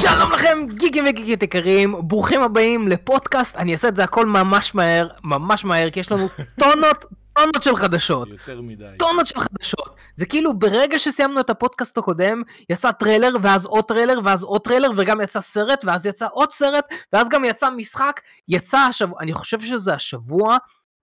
[0.00, 5.08] שלום לכם גיקים וגיקיות יקרים, ברוכים הבאים לפודקאסט, אני אעשה את זה הכל ממש מהר,
[5.24, 6.28] ממש מהר, כי יש לנו
[6.60, 8.28] טונות, טונות של חדשות.
[8.28, 8.84] יותר מדי.
[8.98, 9.96] טונות של חדשות.
[10.14, 14.90] זה כאילו ברגע שסיימנו את הפודקאסט הקודם, יצא טריילר, ואז עוד טריילר, ואז עוד טריילר,
[14.96, 18.20] וגם יצא סרט, ואז יצא עוד סרט, ואז גם יצא משחק.
[18.48, 20.56] יצא השבוע, אני חושב שזה השבוע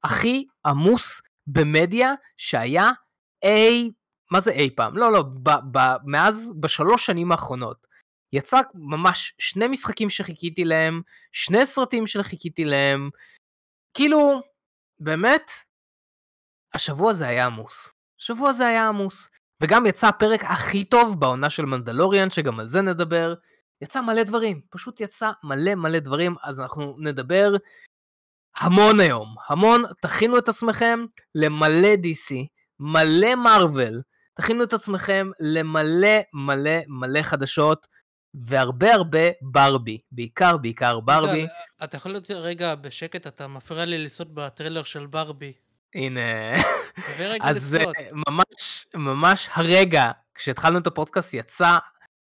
[0.03, 2.89] הכי עמוס במדיה שהיה
[3.43, 3.91] אי,
[4.31, 4.97] מה זה אי פעם?
[4.97, 7.92] לא, לא, ב, ב, מאז, בשלוש שנים האחרונות.
[8.33, 11.01] יצא ממש שני משחקים שחיכיתי להם,
[11.31, 13.09] שני סרטים שחיכיתי להם,
[13.93, 14.41] כאילו,
[14.99, 15.51] באמת,
[16.73, 17.93] השבוע הזה היה עמוס.
[18.19, 19.29] השבוע הזה היה עמוס.
[19.61, 23.33] וגם יצא הפרק הכי טוב בעונה של מנדלוריאן, שגם על זה נדבר.
[23.81, 27.55] יצא מלא דברים, פשוט יצא מלא מלא דברים, אז אנחנו נדבר
[28.57, 29.35] המון היום.
[29.47, 32.35] המון, תכינו את עצמכם למלא DC,
[32.79, 34.01] מלא מארוול,
[34.33, 37.87] תכינו את עצמכם למלא מלא מלא חדשות,
[38.33, 41.45] והרבה הרבה ברבי, בעיקר בעיקר ברבי.
[41.83, 45.53] אתה יכול להיות רגע בשקט, אתה מפריע לי לסעוד בטריילר של ברבי.
[45.95, 46.21] הנה,
[47.41, 47.75] אז.
[47.79, 47.85] אה,
[48.27, 51.77] ממש ממש הרגע, כשהתחלנו את הפודקאסט יצא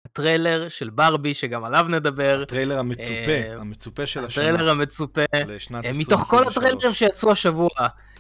[0.05, 4.45] הטריילר של ברבי, שגם עליו נדבר, הטריילר המצופה, אה, המצופה של השנה.
[4.45, 5.21] הטריילר המצופה.
[5.47, 6.57] לשנת אה, מתוך כל 2023.
[6.57, 7.69] הטריילרים שיצאו השבוע,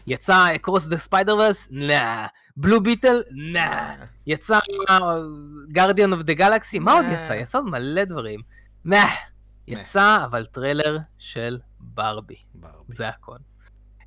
[0.06, 1.68] יצא Across the Spider-Verse?
[1.70, 2.26] נה.
[2.56, 3.22] Blue Beetle?
[3.30, 3.94] נה.
[4.26, 4.58] יצא
[5.68, 6.78] Guardians of the Galaxy?
[6.78, 7.04] מה עוד.
[7.12, 7.32] יצא?
[7.32, 8.40] יצא עוד מלא דברים.
[8.84, 9.04] נה.
[9.68, 12.36] יצא אבל טריילר של ברבי.
[12.54, 12.74] ברבי.
[12.88, 13.36] זה הכל.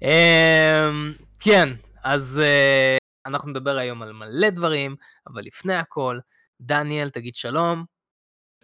[0.02, 1.70] אמ, כן,
[2.04, 4.96] אז אה, אנחנו נדבר היום על מלא דברים,
[5.28, 6.20] אבל לפני הכל,
[6.62, 7.86] דניאל תגיד שלום,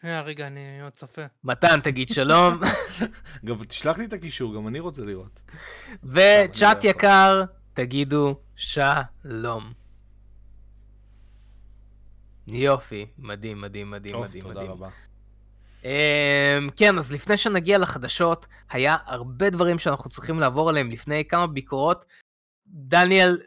[0.01, 1.21] שנייה, רגע, אני עוד צופה.
[1.43, 2.59] מתן תגיד שלום,
[3.45, 5.41] גם תשלח לי את הקישור, גם אני רוצה לראות.
[6.03, 6.89] וצ'אט לא.
[6.89, 9.73] יקר, תגידו שלום.
[12.47, 14.71] יופי, מדהים, מדהים, מדהים, טוב, מדהים, תודה מדהים.
[14.71, 14.89] רבה.
[15.83, 21.47] אמ, כן, אז לפני שנגיע לחדשות, היה הרבה דברים שאנחנו צריכים לעבור עליהם לפני כמה
[21.47, 22.05] ביקורות.
[22.73, 23.41] דניאל,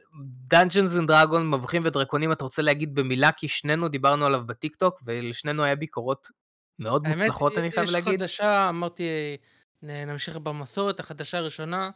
[0.55, 5.65] Dungeons and Dragons, מבוכים ודרקונים, אתה רוצה להגיד במילה, כי שנינו דיברנו עליו בטיקטוק, ולשנינו
[5.65, 6.29] היה ביקורות
[6.79, 8.21] מאוד האמת, מוצלחות, אני חייב יש להגיד.
[8.21, 9.07] חדשה, אמרתי,
[9.83, 11.91] נמשיך במסורת, החדשה הראשונה.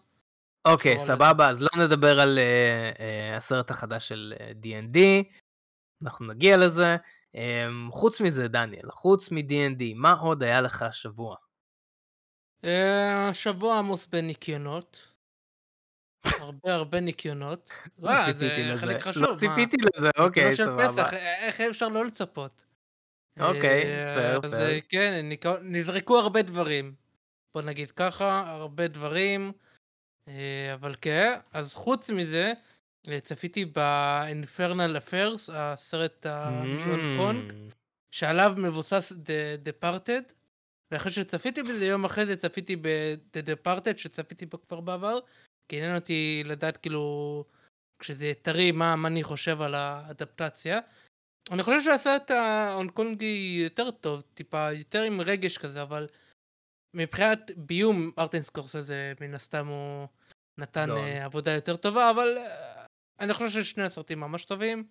[0.64, 4.98] אוקיי, על סבבה, אז לא נדבר על אה, אה, הסרט החדש של אה, D&D,
[6.02, 6.96] אנחנו נגיע לזה.
[7.34, 11.36] אמ, חוץ מזה, דניאל, חוץ מ-D&D, מה עוד היה לך השבוע?
[12.64, 15.09] אה, שבוע עמוס בניקיונות.
[16.26, 17.70] הרבה הרבה ניקיונות.
[17.98, 19.22] לא אה, ציפיתי זה לזה, חלק חשוב.
[19.22, 19.36] לא?
[19.36, 20.88] ציפיתי לזה, אוקיי, סבבה.
[20.92, 22.64] פסח, א- איך אפשר לא לצפות?
[23.40, 24.74] אוקיי, אה, פייר, אז פייר.
[24.74, 25.28] אה, כן,
[25.62, 26.94] נזרקו הרבה דברים.
[27.54, 29.52] בוא נגיד ככה, הרבה דברים.
[30.28, 32.52] אה, אבל כן, אז חוץ מזה,
[33.08, 37.54] אה, צפיתי ב-Infernal Affairs, הסרט מהונג קונג, Mm,
[38.14, 40.32] שעליו מבוסס The Departed,
[40.90, 45.18] ואחרי שצפיתי בזה, יום אחרי זה צפיתי ב-The Departed, שצפיתי בו כבר בעבר,
[45.70, 47.44] כי עניין אותי לדעת כאילו,
[47.98, 50.78] כשזה טרי, מה, מה אני חושב על האדפטציה.
[51.52, 56.08] אני חושב שהסרט ההונג קונגי יותר טוב, טיפה יותר עם רגש כזה, אבל
[56.96, 60.06] מבחינת ביום, מרטין סקורסזה מן הסתם הוא
[60.58, 60.90] נתן.
[60.90, 62.84] אה, עבודה יותר טובה, אבל אה,
[63.20, 64.84] אני חושב ששני הסרטים ממש טובים.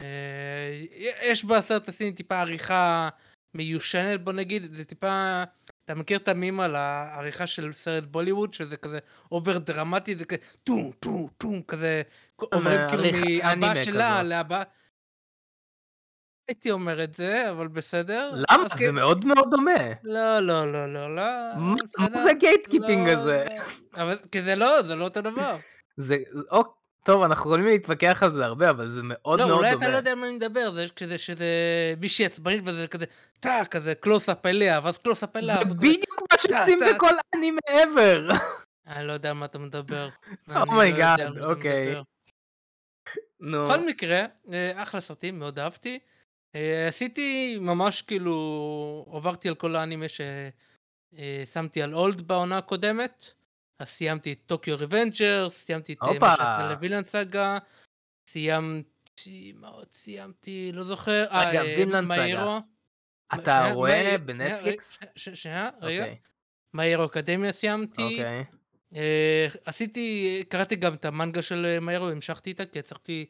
[0.00, 0.84] אה,
[1.22, 3.08] יש בסרט הסיני טיפה עריכה
[3.54, 5.44] מיושנת בוא נגיד, זה טיפה,
[5.90, 8.98] אתה מכיר את המימים על העריכה של סרט בוליווד, שזה כזה
[9.32, 12.02] over דרמטי, זה כזה טום טום טום כזה,
[12.36, 13.04] עוברים כאילו
[13.42, 14.22] מהבא שלה.
[14.22, 14.62] להבא.
[16.48, 18.32] הייתי אומר את זה, אבל בסדר.
[18.34, 18.64] למה?
[18.76, 19.92] זה מאוד מאוד דומה.
[20.02, 21.22] לא, לא, לא, לא, לא.
[21.98, 23.46] מה זה gatekeeping לא, הזה?
[23.94, 25.56] אבל כי זה לא, זה לא אותו דבר.
[25.96, 26.16] זה,
[26.50, 29.78] או, טוב, אנחנו יכולים להתווכח על זה הרבה, אבל זה מאוד לא, מאוד אולי אתה
[29.78, 29.96] לא דומה.
[29.96, 31.44] יודע על מה אני מדבר, זה כזה שזה
[32.00, 33.04] מישהי עצבנית וזה כזה
[33.40, 35.58] טאק, כזה קלוז-אפ אליה, ואז קלוז-אפ אליה.
[35.58, 36.78] זה בדיוק מה שעושים.
[36.94, 38.34] בכל אנימה ever.
[38.86, 40.08] אני לא יודע על מה אתה מדבר.
[40.48, 41.88] אני Oh לא על מה אתה אוקיי.
[41.88, 42.02] מדבר.
[43.40, 44.22] נו, בכל מקרה,
[44.52, 45.98] אה, אחלה סרטים, מאוד אהבתי.
[46.54, 53.30] אה, עשיתי ממש כאילו, עברתי על כל האנימה ששמתי על אולד בעונה הקודמת.
[53.80, 56.18] אז סיימתי את טוקיו ריבנג'ר, סיימתי את אה.
[56.20, 57.58] מה שהייתה לווילן סאגה,
[58.30, 60.70] סיימתי, מה עוד סיימתי?
[60.72, 61.24] לא זוכר.
[61.30, 62.58] אה, רגע, אה, My סאגה.
[63.34, 64.98] אתה רואה בנטפליקס?
[65.16, 66.02] שנייה, רגע.
[66.02, 66.18] אוקיי,
[66.74, 68.02] My Hero Academia סיימתי.
[68.02, 68.44] אוקיי.
[68.94, 73.26] אה, עשיתי, קראתי גם את המנגה של My Hero, המשכתי איתה, כי הצלחתי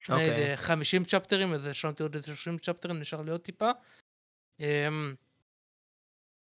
[0.00, 0.30] שני אוקיי.
[0.30, 3.70] איזה 50 chapterים, אז השלמתי עוד איזה 30 chapterים, נשאר לי עוד טיפה.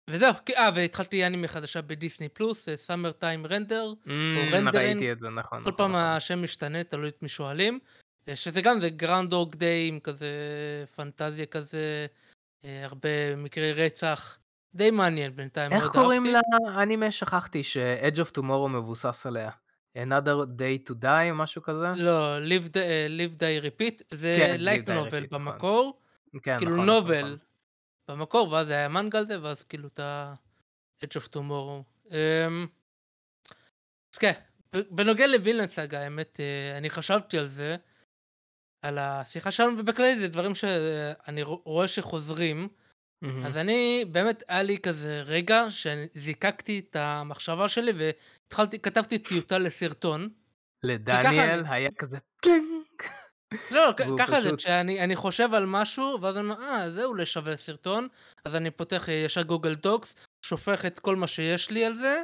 [0.09, 4.09] וזהו, אה, והתחלתי אנימה חדשה בדיסני פלוס, Summer Time Render, Mm,
[4.51, 5.57] Rendering, ראיתי את זה, נכון.
[5.57, 6.01] כל נכון, פעם נכון.
[6.01, 7.79] השם משתנה, תלוי את מי שואלים.
[8.29, 10.27] אה, שזה גם, זה Groundhog Day עם כזה
[10.95, 12.05] פנטזיה כזה,
[12.65, 14.37] אה, הרבה מקרי רצח,
[14.75, 16.25] די מעניין בינתיים, איך קוראים.
[16.75, 17.11] לאנימה?
[17.11, 19.49] שכחתי ש-Edge of Tomorrow מבוסס עליה.
[19.97, 21.87] Another Day to Die או משהו כזה?
[21.95, 25.45] לא, Live Die- אה, Live Die Repeat, זה כן, light novel Repeat, נכון.
[25.45, 25.99] במקור,
[26.43, 27.37] כן, כאילו נכון, נכון, novel נכון.
[28.07, 28.87] במקור, ואז זה היה
[29.27, 32.13] זה, ואז כאילו את ה-Edge of Tomorrow.
[34.13, 34.33] אז כן,
[34.91, 37.75] בנוגע ל Vinland Saga, האמת, אה, אני חשבתי על זה,
[38.81, 42.67] על השיחה שלנו, ובכללי זה דברים שאני רואה שחוזרים,
[43.21, 43.45] מהמם.
[43.45, 50.29] אז אני, באמת היה לי כזה רגע שזיקקתי את המחשבה שלי והתחלתי, כתבתי טיוטה לסרטון.
[50.83, 52.85] לדניאל היה כזה קלינג.
[53.71, 57.03] לא, והוא ככה זה, פשוט- כשאני אני חושב על משהו, ואז אני אומר, אה, זה
[57.03, 58.07] אולי שווה סרטון,
[58.45, 60.15] אז אני פותח אה, ישר Google Docs,
[60.45, 62.21] שופך את כל מה שיש לי על זה,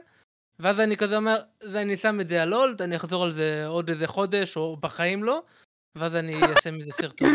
[0.60, 3.66] ואז אני כזה אומר, זה אני שם את זה על hold, אני אחזור על זה
[3.68, 5.42] עוד איזה חודש, או בחיים לא,
[5.98, 7.30] ואז אני אעשה מזה סרטון.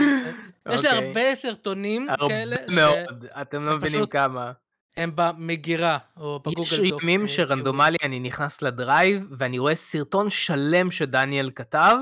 [0.68, 1.06] יש לי אוקיי.
[1.06, 4.52] הרבה סרטונים כאלה, הרבה מאוד, אתם לא מבינים כמה.
[4.96, 7.02] שהם במגירה, או בגוגל יש Doc.
[7.02, 11.96] ימים אה, שרנדומלי אני נכנס לדרייב ואני רואה סרטון שלם שדניאל כתב,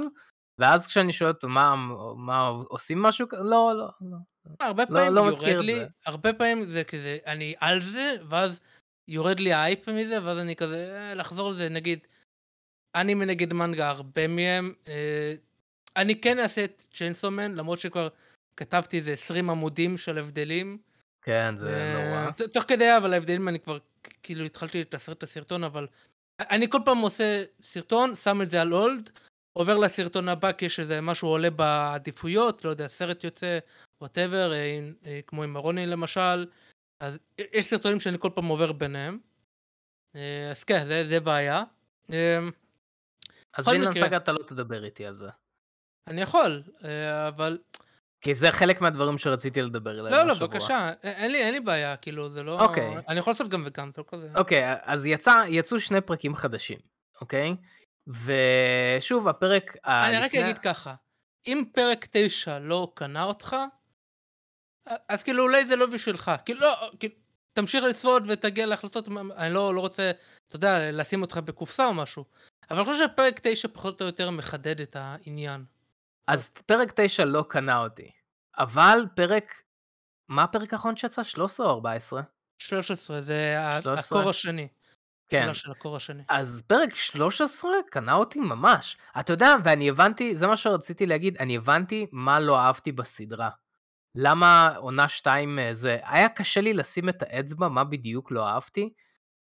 [0.59, 1.75] ואז כשאני שואל אותו מה,
[2.17, 3.43] מה עושים משהו כזה?
[3.43, 4.17] לא, לא, לא.
[4.61, 5.87] הרבה לא- פעמים לא יורד לי, זה.
[6.07, 8.61] הרבה פעמים זה כזה, אני על זה, ואז
[9.09, 12.07] יורד לי האייפ מזה, ואז אני כזה, אה, לחזור לזה, נגיד,
[12.97, 15.35] אנימה נגד מנגה, הרבה מהם, אה,
[15.97, 18.09] אני כן אעשה את Chainsaw Man, למרות שכבר
[18.57, 20.79] כתבתי איזה 20 עמודים של הבדלים.
[21.23, 22.47] כן, זה אה, נורא.
[22.47, 23.79] תוך כדי, אבל ההבדלים אני כבר,
[24.23, 25.87] כאילו, התחלתי לתסרט את הסרטון, אבל
[26.41, 29.11] אני כל פעם עושה סרטון, שם את זה על hold,
[29.57, 33.59] עובר לסרטון הבא איזה משהו עולה בעדיפויות, לא יודע, סרט יוצא,
[34.01, 34.53] whatever,
[35.27, 36.47] כמו עם ארוני למשל,
[37.01, 37.19] אז
[37.53, 39.19] יש סרטונים שאני כל פעם עובר ביניהם.
[40.17, 41.63] אה, אז כן, זה, זה בעיה.
[42.13, 42.39] אה,
[43.55, 45.29] אז וינלנד סאגה אתה לא תדבר איתי על זה.
[46.07, 47.59] אני יכול, אה, אבל...
[48.21, 50.49] כי זה חלק מהדברים שרציתי לדבר עליהם לא, לא, השבוע.
[50.49, 52.61] בבקשה, אין לי, אין לי בעיה, כאילו, זה לא...
[52.61, 52.97] אוקיי.
[53.09, 54.29] אני יכול לעשות גם וגם, זה לא כזה...
[54.37, 56.79] אוקיי, אז יצא, יצאו שני פרקים חדשים,
[57.21, 57.57] אוקיי?
[58.07, 60.95] ושוב, הפרק אני רק אגיד ככה,
[61.47, 63.57] אם פרק 9 לא קנה אותך,
[65.09, 67.15] אז כאילו אולי זה לא בשבילך, כאילו לא, כאילו,
[67.53, 70.11] תמשיך לצפות ותגיע להחלטות, אני לא, לא רוצה,
[70.49, 72.25] אתה יודע, לשים אותך בקופסה או משהו,
[72.71, 75.65] אבל אני חושב שפרק 9 פחות או יותר מחדד את העניין.
[76.27, 78.11] אז פרק 9 לא קנה אותי,
[78.59, 79.63] אבל פרק,
[80.29, 81.25] מה הפרק האחרון שיצא?
[81.25, 82.23] 13 או 14?
[82.59, 84.19] 13 זה ה- 13?
[84.19, 84.69] הקור השני.
[85.29, 85.55] כן.
[85.55, 86.23] של הקור השני.
[86.29, 88.97] אז פרק 13 קנה אותי ממש.
[89.21, 93.51] אתה יודע, ואני הבנתי, זה מה שרציתי להגיד, אני הבנתי מה לא אהבתי בסדרה.
[94.15, 98.93] למה עונה 2 אה, זה, היה קשה לי לשים את האצבע מה בדיוק לא אהבתי,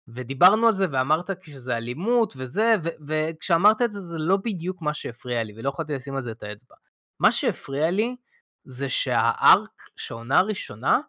[0.09, 4.95] ודיברנו על זה ואמרת שזה אלימות וזה, ו- וכשאמרת את זה זה לא בדיוק מה
[4.95, 6.75] שהפריע לי, ולא יכולתי לשים על זה את האצבע.
[7.21, 8.17] מה שהפריע לי
[8.65, 11.01] זה שהארק, שהעונה הראשונה,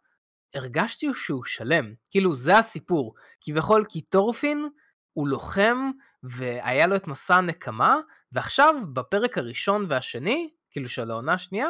[0.55, 3.15] הרגשתי שהוא שלם, כאילו זה הסיפור.
[3.41, 4.69] כביכול כי טורפין
[5.13, 5.91] הוא לוחם
[6.23, 7.97] והיה לו את מסע הנקמה,
[8.31, 11.69] ועכשיו בפרק הראשון והשני, כאילו של העונה השנייה,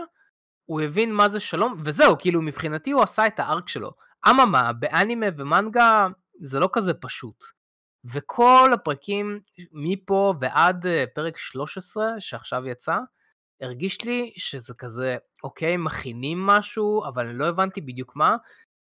[0.66, 3.92] הוא הבין מה זה שלום, וזהו, כאילו מבחינתי הוא עשה את הארק שלו.
[4.30, 6.08] אממה, באנימה ומנגה
[6.42, 7.44] זה לא כזה פשוט.
[8.06, 9.40] וכל הפרקים
[9.72, 12.98] מפה ועד אה, פרק 13 שעכשיו יצא,
[13.62, 18.36] הרגיש לי שזה כזה, אוקיי, מכינים משהו, אבל אני לא הבנתי בדיוק מה,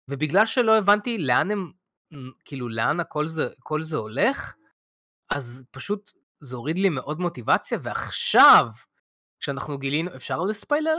[0.08, 1.72] ובגלל שלא הבנתי לאן הם,
[2.44, 4.54] כאילו לאן הכל זה, כל זה הולך,
[5.30, 6.10] אז פשוט
[6.40, 8.66] זה הוריד לי מאוד מוטיבציה, ועכשיו,
[9.40, 10.98] כשאנחנו גילינו, אפשר לספיילר?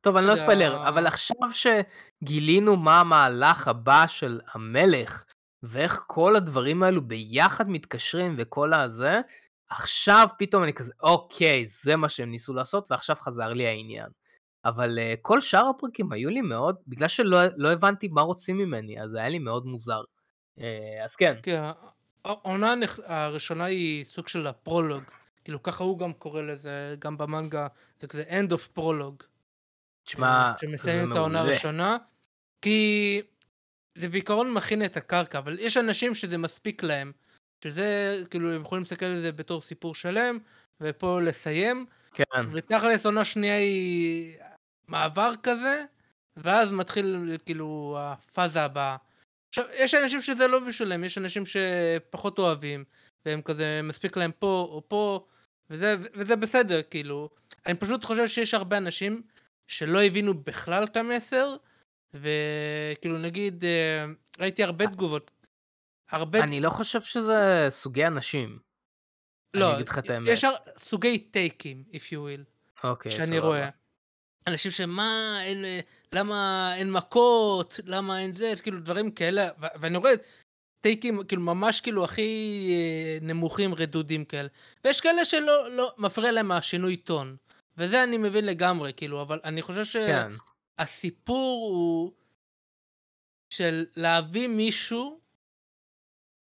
[0.00, 5.24] טוב, אני לא ספיילר, אבל עכשיו שגילינו מה המהלך הבא של המלך,
[5.62, 9.20] ואיך כל הדברים האלו ביחד מתקשרים וכל הזה,
[9.70, 14.17] עכשיו פתאום אני כזה, אוקיי, זה מה שהם ניסו לעשות, ועכשיו חזר לי העניין.
[14.64, 19.02] אבל uh, כל שאר הפרקים היו לי מאוד, בגלל שלא לא הבנתי מה רוצים ממני,
[19.02, 20.02] אז היה לי מאוד מוזר.
[20.58, 20.62] Uh,
[21.04, 21.62] אז כן, כן,
[22.24, 22.74] העונה
[23.04, 25.02] הראשונה היא סוג של הפרולוג,
[25.44, 27.66] כאילו ככה הוא גם קורא לזה, גם במנגה,
[28.00, 29.24] זה כזה end of prologue.
[30.04, 31.52] תשמע, אה, זה שמסיים את העונה מעולה.
[31.52, 31.96] הראשונה,
[32.62, 33.22] כי
[33.94, 37.12] זה בעיקרון מכין את הקרקע, אבל יש אנשים שזה מספיק להם,
[37.64, 40.38] שזה, כאילו, הם יכולים להסתכל על זה בתור סיפור שלם,
[40.80, 44.36] ופה לסיים, כן, ותכלס עונה שנייה היא
[44.88, 45.84] מעבר כזה,
[46.36, 48.96] ואז מתחיל כאילו הפאזה הבאה.
[49.48, 52.84] עכשיו, יש אנשים שזה לא בשבילם, יש אנשים שפחות אוהבים,
[53.26, 55.26] והם כזה, מספיק להם פה או פה,
[55.70, 57.30] וזה, וזה בסדר, כאילו.
[57.66, 59.22] אני פשוט חושב שיש הרבה אנשים
[59.66, 61.56] שלא הבינו בכלל את המסר,
[62.14, 64.04] וכאילו נגיד, אה,
[64.40, 65.30] ראיתי הרבה תגובות.
[66.10, 66.40] הרבה...
[66.40, 68.58] אני לא חושב שזה סוגי אנשים.
[69.54, 70.28] לא, אני אגיד לך את האמת.
[70.28, 70.44] יש
[70.78, 72.44] סוגי טייקים, if you will.
[72.84, 73.46] אוקיי, שאני סבבה.
[73.46, 73.68] רואה.
[74.48, 75.80] אנשים שמה, אין, אה,
[76.12, 80.12] למה אין מכות, למה אין זה, כאילו דברים כאלה, ו- ואני רואה
[80.80, 84.48] טייקים כאילו ממש כאילו הכי אה, נמוכים רדודים כאלה.
[84.84, 87.36] ויש כאלה שלא לא, מפריע להם השינוי טון.
[87.78, 90.32] וזה אני מבין לגמרי, כאילו, אבל אני חושב כן.
[90.78, 92.12] שהסיפור הוא
[93.50, 95.20] של להביא מישהו,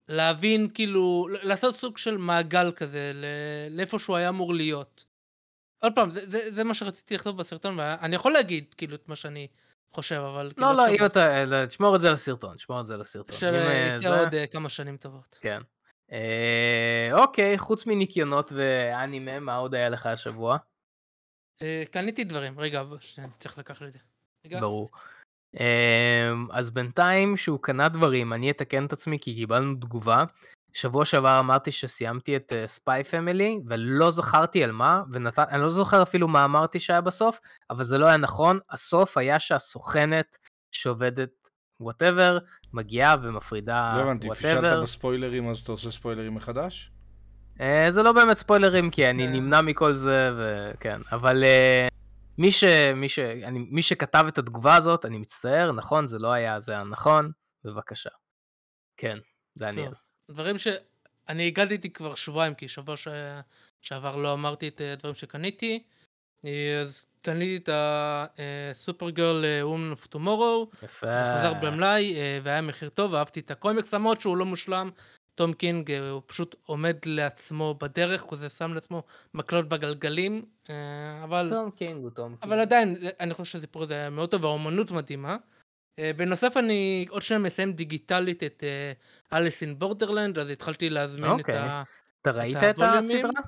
[0.09, 3.13] להבין כאילו, לעשות סוג של מעגל כזה,
[3.71, 5.05] לאיפה שהוא היה אמור להיות.
[5.83, 9.17] עוד פעם, זה, זה, זה מה שרציתי לכתוב בסרטון, ואני יכול להגיד כאילו את מה
[9.17, 9.47] שאני
[9.93, 10.67] חושב, אבל כאילו...
[10.67, 11.45] לא, לא, אם אתה...
[11.61, 13.49] אה, תשמור את זה לסרטון, תשמור את זה לסרטון.
[13.49, 15.39] אם, אה, שיצא זה- עוד אה, כמה שנים טובות.
[15.41, 15.61] כן.
[16.13, 20.57] אה, אוקיי, חוץ מניקיונות ואנימה, מה עוד היה לך השבוע?
[21.63, 23.99] אה, קניתי דברים, רגע, אבל שנייה, אני צריך לקחת את זה.
[24.47, 24.61] רגע.
[24.61, 24.91] ברור.
[26.51, 30.25] אז בינתיים שהוא קנה דברים, אני אתקן את עצמי כי קיבלנו תגובה.
[30.77, 36.29] שבוע שעבר אמרתי שסיימתי את Spy Family ולא זכרתי על מה, ואני לא זוכר אפילו
[36.29, 37.41] מה אמרתי שהיה בסוף,
[37.71, 38.59] אבל זה לא היה נכון.
[38.71, 40.37] הסוף היה שהסוכנת
[40.73, 41.31] שעובדת
[41.81, 42.39] whatever,
[42.73, 44.83] מגיעה ומפרידה לא הבנתי, פישלת whatever.
[44.83, 46.93] בספוילרים אז אתה עושה ספוילרים מחדש?
[47.61, 49.33] אה, זה לא באמת ספוילרים כי אני כן.
[49.33, 51.89] נמנע מכל זה וכן אבל אה,
[52.39, 52.65] מי ש...
[52.97, 53.19] מי ש...
[53.19, 53.67] אני...
[53.71, 57.31] מי שכתב את התגובה הזאת אני מצטער נכון זה לא היה זה הנכון
[57.65, 58.11] בבקשה.
[58.97, 59.19] כן
[59.59, 59.87] דניאל.
[59.87, 63.09] טוב, דברים שאני הגעתי כבר שבועיים, כי שבוע ש...
[63.83, 65.83] שעבר לא אמרתי את הדברים שקניתי.
[66.45, 71.07] אה, אז קניתי את ה Supergirl Woman of Tomorrow, יפה.
[71.07, 74.91] חזר במלאי אה, והיה מחיר טוב, אהבתי את הקומיקס למרות שהוא לא מושלם.
[75.35, 79.03] תום קינג אה, הוא פשוט עומד לעצמו בדרך, הוא זה שם לעצמו
[79.35, 81.51] מקלות בגלגלים, אה, אבל...
[81.51, 82.53] תום קינג הוא תום קינג.
[82.53, 85.37] אבל עדיין, אני חושב שהסיפור הזה היה מאוד טוב, והאומנות מדהימה.
[85.99, 88.65] אה, בנוסף, אני עוד שניה מסיים דיגיטלית את
[89.33, 91.59] Alice in Borderland, אז התחלתי להזמין את אוקיי.
[91.59, 91.83] ה...
[92.23, 93.27] אתה ראית את הווליומים?
[93.27, 93.43] הסדרה?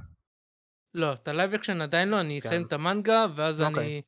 [0.94, 2.48] לא, את ה live action עדיין לא, אני כן.
[2.48, 3.84] אסיים את המנגה, ואז אוקיי.
[3.84, 4.02] אני...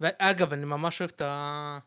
[0.00, 1.78] ואגב, אני ממש אוהב את ה...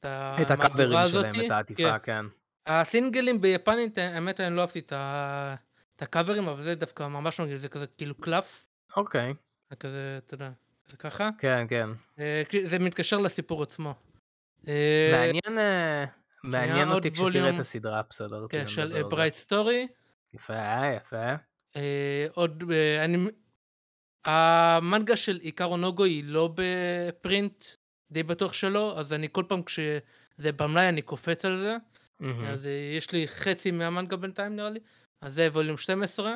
[0.00, 0.06] את
[0.42, 1.46] את הקאברים שלהם.
[1.46, 2.02] את העטיפה כן.
[2.02, 2.26] כן.
[2.66, 5.54] הסינגלים ביפנית, האמת אני לא אהבתי את ה...
[5.96, 8.66] את הקאברים, אבל זה דווקא ממש מגניב, זה כזה כאילו קלף,
[8.96, 9.34] אוקיי
[9.70, 10.50] זה כזה, אתה יודע,
[10.86, 11.30] זה ככה.
[11.38, 11.88] כן כן.
[12.18, 13.94] אה, זה מתקשר לסיפור עצמו.
[14.68, 16.04] אה, מעניין אה,
[16.44, 17.54] מעניין אותי כשתראה.
[17.54, 18.46] את הסדרה בסדר.
[18.48, 19.02] כן, של זה.
[19.02, 19.88] ברייט סטורי.
[20.34, 21.34] יפה יפה.
[21.76, 23.18] אה, עוד, אה, אני...
[24.24, 27.64] המנגה של איקרו נוגו היא לא בפרינט,
[28.10, 31.76] די בטוח שלא, אז אני כל פעם כשזה במלאי אני קופץ על זה.
[32.46, 34.80] אז אה, יש לי חצי מהמנגה בינתיים נראה לי.
[35.20, 36.34] אז זה ווליום 12.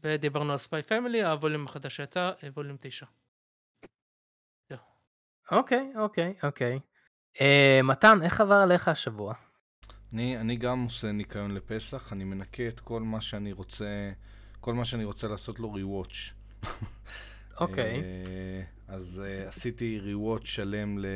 [0.00, 3.06] ודיברנו על ספיי פמילי, הווליום החדש שיצא, אה, ווליום 9.
[5.52, 6.78] אוקיי אוקיי אוקיי.
[7.40, 9.34] אה, מתן איך עבר עליך השבוע?
[10.12, 14.12] אני, אני גם עושה ניקיון לפסח, אני מנקה את כל מה שאני רוצה,
[14.60, 16.32] כל מה שאני רוצה לעשות לו ריוואץ'.
[17.60, 17.94] אוקיי.
[17.94, 21.06] אה, אז uh, עשיתי ריוואץ' שלם ל-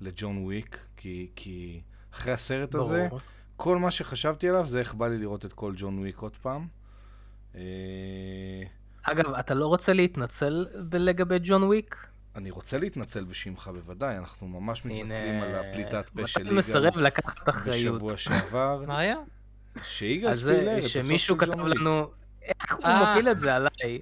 [0.00, 1.82] לג'ון וויק, כי, כי
[2.12, 3.20] אחרי הסרט הזה, ברור.
[3.56, 6.66] כל מה שחשבתי עליו זה איך בא לי לראות את כל ג'ון וויק עוד פעם.
[9.02, 12.06] אגב, אתה לא רוצה להתנצל לגבי ג'ון וויק?
[12.36, 17.48] אני רוצה להתנצל בשמך בוודאי, אנחנו ממש מתנצלים על הפליטת פה של יגאל מסרב לקחת
[17.48, 17.94] אחריות.
[17.94, 18.84] בשבוע שעבר.
[18.86, 19.16] מה היה?
[19.82, 21.50] שיגאל אז זה ספילר שמישהו כתב.
[21.52, 22.10] לנו,
[22.42, 23.14] איך הוא אה.
[23.14, 24.00] מפיל את זה עליי?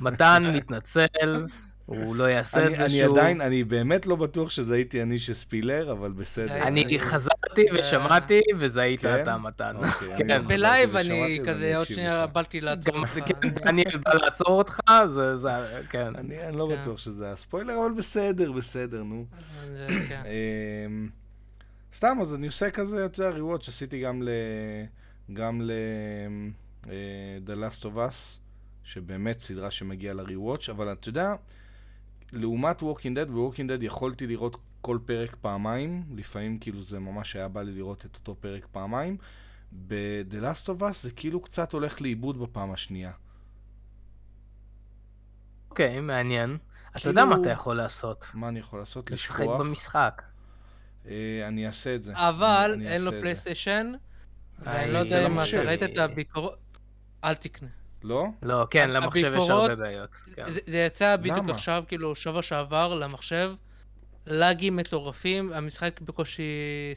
[0.00, 1.46] מתן מתנצל,
[1.88, 3.18] הוא לא יעשה את אני, זה אני שוב.
[3.18, 6.62] עדיין, אני באמת לא בטוח שזה הייתי אני שספילר, אבל בסדר.
[6.62, 9.22] אני- אני חזרתי ושמעתי, וזה היית כן?
[9.22, 9.76] אתה מתן.
[9.76, 10.46] אוקיי, אני כן.
[10.46, 12.26] בלייב אני כזה עוד שנייה.
[12.26, 13.18] באתי לעצור אותך.
[13.26, 15.48] כן, דניאל בא לעצור אותך, זה, זה,
[15.90, 16.16] כן.
[16.16, 16.80] אני, אני לא כן.
[16.82, 19.24] בטוח שזה היה ספוילר, אבל בסדר, בסדר, נו.
[20.86, 21.08] אמ,
[21.94, 24.28] סתם, אז אני עושה כזה, אתה יודע, ריוואץ' עשיתי גם ל...
[25.32, 25.70] גם ל...
[26.88, 26.92] אה,
[27.46, 28.38] The Last of Us,
[28.84, 31.34] שבאמת סדרה שמגיעה לריוואץ', אבל אתה יודע,
[32.32, 32.84] לעומת Walking
[33.16, 37.72] Dead, ו-Walking Dead יכולתי לראות כל פרק פעמיים, לפעמים כאילו זה ממש היה בא לי
[37.72, 39.16] לראות את אותו פרק פעמיים.
[39.86, 43.12] ב-The Last of Us זה כאילו קצת הולך לאיבוד בפעם השנייה.
[45.70, 46.56] אוקיי, מעניין.
[46.90, 48.26] אתה כאילו- יודע מה אתה יכול לעשות?
[48.34, 49.10] מה אני יכול לעשות?
[49.10, 49.60] לשחק לשכוח?
[49.60, 50.22] במשחק.
[51.06, 52.12] אה, אני אעשה את זה.
[52.16, 53.10] אבל אני אין לו.
[53.20, 53.92] פלייסטיישן,
[54.58, 55.56] ואני לא זה יודע אם למחשב.
[55.56, 56.78] אתה ראית את הביקורות,
[57.24, 57.68] אל תקנה.
[58.04, 58.26] לא?
[58.42, 60.10] לא, כן, למחשב יש הרבה בעיות.
[60.34, 60.44] כן.
[60.52, 61.52] זה- זה יצא בדיוק למה?
[61.52, 63.52] עכשיו, כאילו, שבוע שעבר למחשב,
[64.26, 66.42] לאגים מטורפים, המשחק בקושי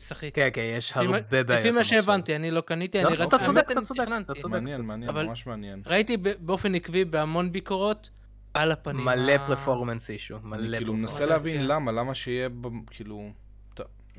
[0.07, 0.29] שחק.
[0.35, 1.49] כן, כן, יש לפי הרבה בעיות.
[1.65, 1.83] לפי מה.
[1.83, 4.07] שהבנתי, אני לא קניתי, לא, אני אתה ראיתי, צודק, האמת, אתה צודק.
[4.25, 4.45] אתה צודק.
[4.45, 5.81] מעניין, מעניין, אבל- ממש מעניין.
[5.85, 8.09] ראיתי ב- באופן עקבי בהמון ביקורות,
[8.53, 9.05] על הפנים.
[9.05, 11.11] מלא פרפורמנס אישו, מלא אני כאילו פרפורמנס.
[11.11, 11.67] מנסה להבין.
[11.67, 12.49] למה, למה שיהיה,
[12.91, 13.29] כאילו...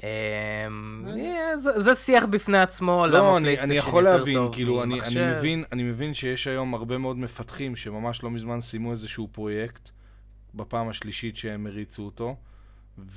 [0.02, 0.06] אמ,
[1.18, 4.54] אה, זה זה שיח בפני עצמו, למה לא, אני, פלייסטיישן אני יכול יותר להבין, טוב
[4.54, 5.34] כאילו, אני, אני, ממחשב.
[5.38, 9.90] מבין, אני מבין שיש היום הרבה מאוד מפתחים שממש לא מזמן סיימו איזשהו פרויקט,
[10.54, 12.37] בפעם השלישית שהם הריצו אותו,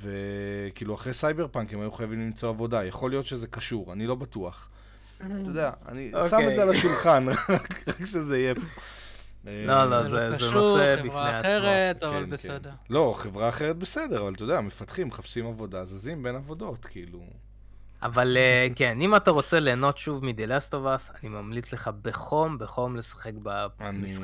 [0.00, 2.84] וכאילו אחרי סייבר פאנק הם היו חייבים למצוא עבודה.
[2.84, 4.70] יכול להיות שזה קשור, אני לא בטוח.
[5.18, 6.28] אתה יודע, אני אוקיי.
[6.28, 8.54] שם את זה על השולחן, רק רק שזה יהיה...
[9.46, 11.40] לא, לא, אה, זה- זה קשור, נושא בפני חברה עצמו.
[11.40, 12.30] אחרת, אבל כן, כן.
[12.30, 12.70] בסדר.
[12.90, 17.20] לא, חברה אחרת בסדר, אבל אתה יודע, מפתחים, מחפשים עבודה, זזים בין עבודות, כאילו...
[18.02, 21.90] אבל אה, כן, אם אתה רוצה ליהנות שוב מ-The Last of Us, אני ממליץ לך
[22.02, 23.30] בחום, בחום לשחק
[23.80, 24.22] אני, במשחק.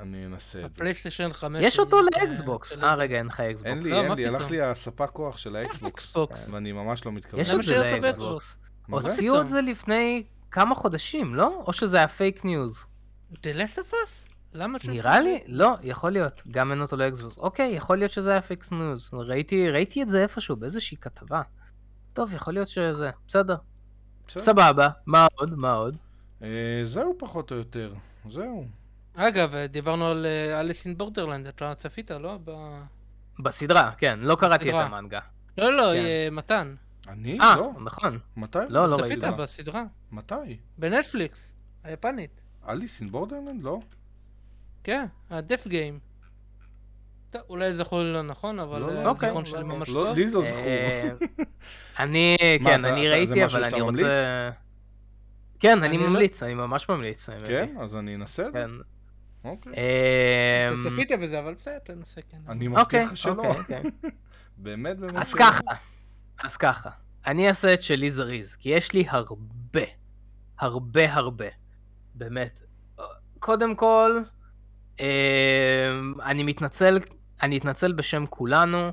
[0.00, 0.80] אני אנסה את זה.
[0.80, 1.64] הפלייסטיישן 5.
[1.64, 2.70] יש אותו אה, לאקסבוקס.
[2.74, 3.70] של- אה, רגע, אין לך אקסבוקס.
[3.70, 4.50] אין לי, לא, אין לי, הלך?
[4.50, 6.50] לי הספק כוח של האקסבוקס, אקסבוקס.
[6.50, 7.40] ואני ממש לא מתכוון.
[7.40, 8.56] יש את זה לאקסבוקס.
[8.90, 9.48] הוציאו את?
[9.48, 11.62] זה לפני כמה חודשים, לא?
[11.66, 12.84] או שזה היה פייק ניוז?
[13.32, 14.29] The Last of Us?
[14.52, 15.38] למה שיוצא נראה לי?
[15.46, 16.42] לא, יכול להיות.
[16.50, 17.38] גם אין אותו לאקסבוקס.
[17.38, 19.10] אוקיי, יכול להיות שזה היה פייק ניוז.
[19.12, 21.42] ראיתי ראיתי את זה איפשהו, באיזושהי כתבה.
[22.12, 23.10] טוב, יכול להיות שזה.
[23.28, 23.56] בסדר.
[24.26, 24.42] בסדר.
[24.44, 24.88] סבבה.
[25.06, 25.54] מה עוד?
[25.58, 25.96] מה עוד?
[26.42, 26.48] אה,
[26.82, 27.94] זהו פחות או יותר,
[28.30, 28.66] זהו.
[29.14, 30.26] אגב, דיברנו על
[30.60, 32.38] אליס אין בורדרלנד, אתה צפית, לא?
[32.44, 32.80] ב-
[33.38, 34.74] בסדרה, כן, לא קראתי את.
[34.74, 35.20] המנגה.
[35.58, 36.04] לא, לא, כן.
[36.04, 36.74] אה, מתן.
[37.08, 37.40] אני?
[37.40, 37.72] אה, לא.
[37.84, 38.18] נכון.
[38.36, 38.58] מתי?
[38.68, 39.36] לא, לא צפית ראיתי.
[39.42, 39.82] בסדרה?
[40.12, 40.34] מתי?
[40.78, 41.52] בנטפליקס,
[41.84, 42.30] היפנית.
[42.68, 43.64] אליס אין בורדרלנד?
[43.64, 43.78] לא.
[44.84, 45.98] כן, הדף גיים.
[47.30, 49.32] טוב, אולי זכור לי לא נכון, אבל לא, אה, לא, אוקיי.
[49.44, 50.16] שלי ממש לא, טוב.
[50.16, 51.26] לי לא זכור.
[51.98, 53.80] אני, כן, אני ראיתי, אבל אני?
[53.80, 54.50] רוצה...
[55.58, 57.28] כן, אני לא- ממליץ, אני ממש ממליץ.
[57.46, 57.74] כן?
[57.80, 58.58] אז אני אנסה את זה.
[58.58, 58.70] כן.
[59.44, 59.72] אוקיי.
[59.72, 62.38] אמ, אתה צפית בזה, אבל בסדר, תנסה, כן.
[62.48, 63.42] אני אוקיי, מבטיח לך שלא.
[63.46, 63.82] אוקיי.
[64.56, 65.16] באמת, באמת.
[65.16, 65.34] אז.
[65.34, 65.60] ככה,
[66.42, 66.90] אז ככה.
[67.26, 69.80] אני אעשה את שלי זריז, כי יש לי הרבה,
[70.58, 71.46] הרבה הרבה.
[72.14, 72.62] באמת.
[73.38, 74.22] קודם כל,
[76.24, 76.98] אני מתנצל,
[77.42, 78.90] אני אתנצל בשם כולנו,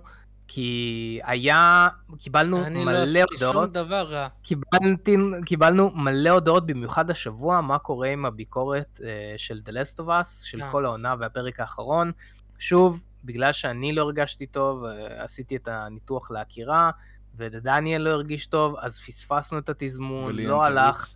[0.47, 1.87] כי היה,
[2.19, 3.71] קיבלנו אני לא מלא עשיתי שום הודעות.
[3.71, 4.27] דבר רע.
[4.41, 10.07] קיבלתי, קיבלנו מלא הודעות, במיוחד השבוע, מה קורה עם הביקורת אה, של The Last of
[10.07, 10.71] Us, של אה.
[10.71, 12.11] כל העונה והפרק האחרון.
[12.59, 16.91] שוב, בגלל שאני לא הרגשתי טוב, אה, עשיתי את הניתוח לעקירה,
[17.37, 20.63] ודניאל לא הרגיש טוב, אז פספסנו את התזמון, לא.
[20.65, 21.13] הלך.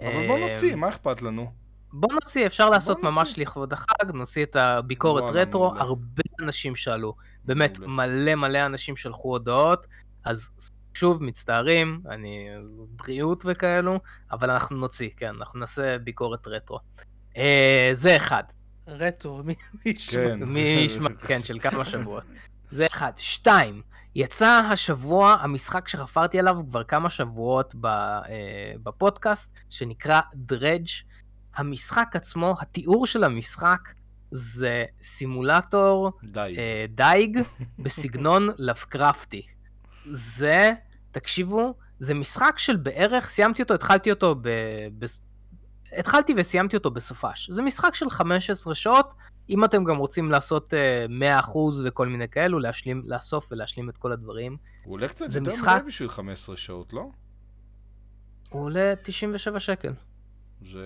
[0.00, 1.50] אבל בוא אה, נוציא, מה אכפת לנו?
[1.92, 3.10] בוא נוציא, אפשר לעשות נוציא.
[3.10, 5.74] ממש לכבוד החג, נוציא את הביקורת רטרו.
[5.76, 7.78] הרבה אנשים שאלו, באמת.
[7.78, 9.86] מלא מלא אנשים שלחו הודעות,
[10.24, 10.50] אז
[10.94, 12.48] שוב, מצטערים, אני,
[12.96, 14.00] בריאות וכאלו,
[14.32, 16.78] אבל אנחנו נוציא, כן, אנחנו נעשה ביקורת רטרו.
[17.36, 18.42] אה, זה אחד,
[18.88, 20.24] רטרו, מי מי ישמע?
[20.24, 20.42] כן.
[20.54, 22.24] מי ישמע, כן, של כמה שבועות.
[22.70, 23.12] זה אחד.
[23.16, 23.82] שתיים,
[24.14, 30.86] יצא השבוע המשחק שחפרתי עליו כבר כמה שבועות ב, אה, בפודקאסט, שנקרא דרג'.
[31.56, 33.80] המשחק עצמו, התיאור של המשחק
[34.30, 36.54] זה סימולטור די.
[36.58, 37.38] אה, דייג
[37.78, 39.42] בסגנון לבקרפטי.
[40.06, 40.72] זה,
[41.12, 44.48] תקשיבו, זה משחק של בערך, סיימתי אותו, התחלתי אותו ב...
[44.98, 45.04] ב...
[45.92, 47.50] התחלתי וסיימתי אותו בסופש.
[47.50, 49.14] זה משחק של 15 שעות,
[49.50, 51.50] אם אתם גם רוצים לעשות uh, 100%
[51.84, 54.56] וכל מיני כאלו, להשלים, לאסוף ולהשלים את כל הדברים.
[54.84, 57.02] הוא עולה קצת יותר משחק- מדי בשביל 15 שעות, לא?
[58.50, 59.92] הוא עולה 97 שקל.
[60.62, 60.84] זה...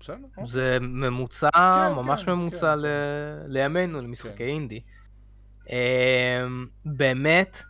[0.00, 0.16] בסדר.
[0.22, 0.46] אוקיי.
[0.46, 2.86] זה ממוצע, כן, ממש כן, ממוצע כן, ל...
[3.46, 4.44] לימינו, למשחקי כן.
[4.44, 4.80] אינדי.
[5.70, 7.62] אמ, באמת,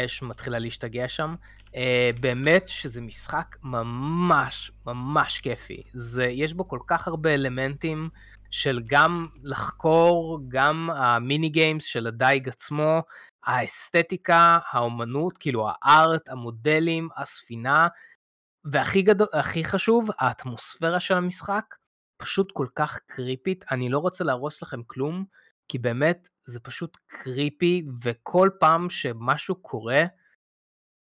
[0.00, 1.34] אש מתחילה להשתגע שם,
[1.76, 5.82] אה, באמת שזה משחק ממש ממש כיפי.
[5.92, 8.08] זה, יש בו כל כך הרבה אלמנטים
[8.50, 13.02] של גם לחקור, גם המיני גיימס של הדייג עצמו,
[13.44, 17.88] האסתטיקה, האומנות, כאילו הארט, המודלים, הספינה,
[18.64, 21.64] והכי גדול, הכי חשוב, האטמוספירה של המשחק
[22.16, 25.24] פשוט כל כך קריפית, אני לא רוצה להרוס לכם כלום,
[25.68, 30.02] כי באמת זה פשוט קריפי, וכל פעם שמשהו קורה,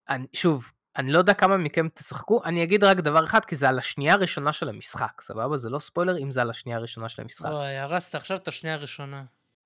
[0.10, 3.70] אני, שוב, אני לא יודע כמה מכם תשחקו, אני אגיד רק דבר אחד, כי זה
[3.70, 5.58] על השנייה הראשונה של המשחק, סבבה?
[5.58, 7.46] זה לא ספוילר אם זה על השנייה הראשונה של המשחק.
[7.46, 9.24] אוי, הרסת עכשיו את השנייה הראשונה.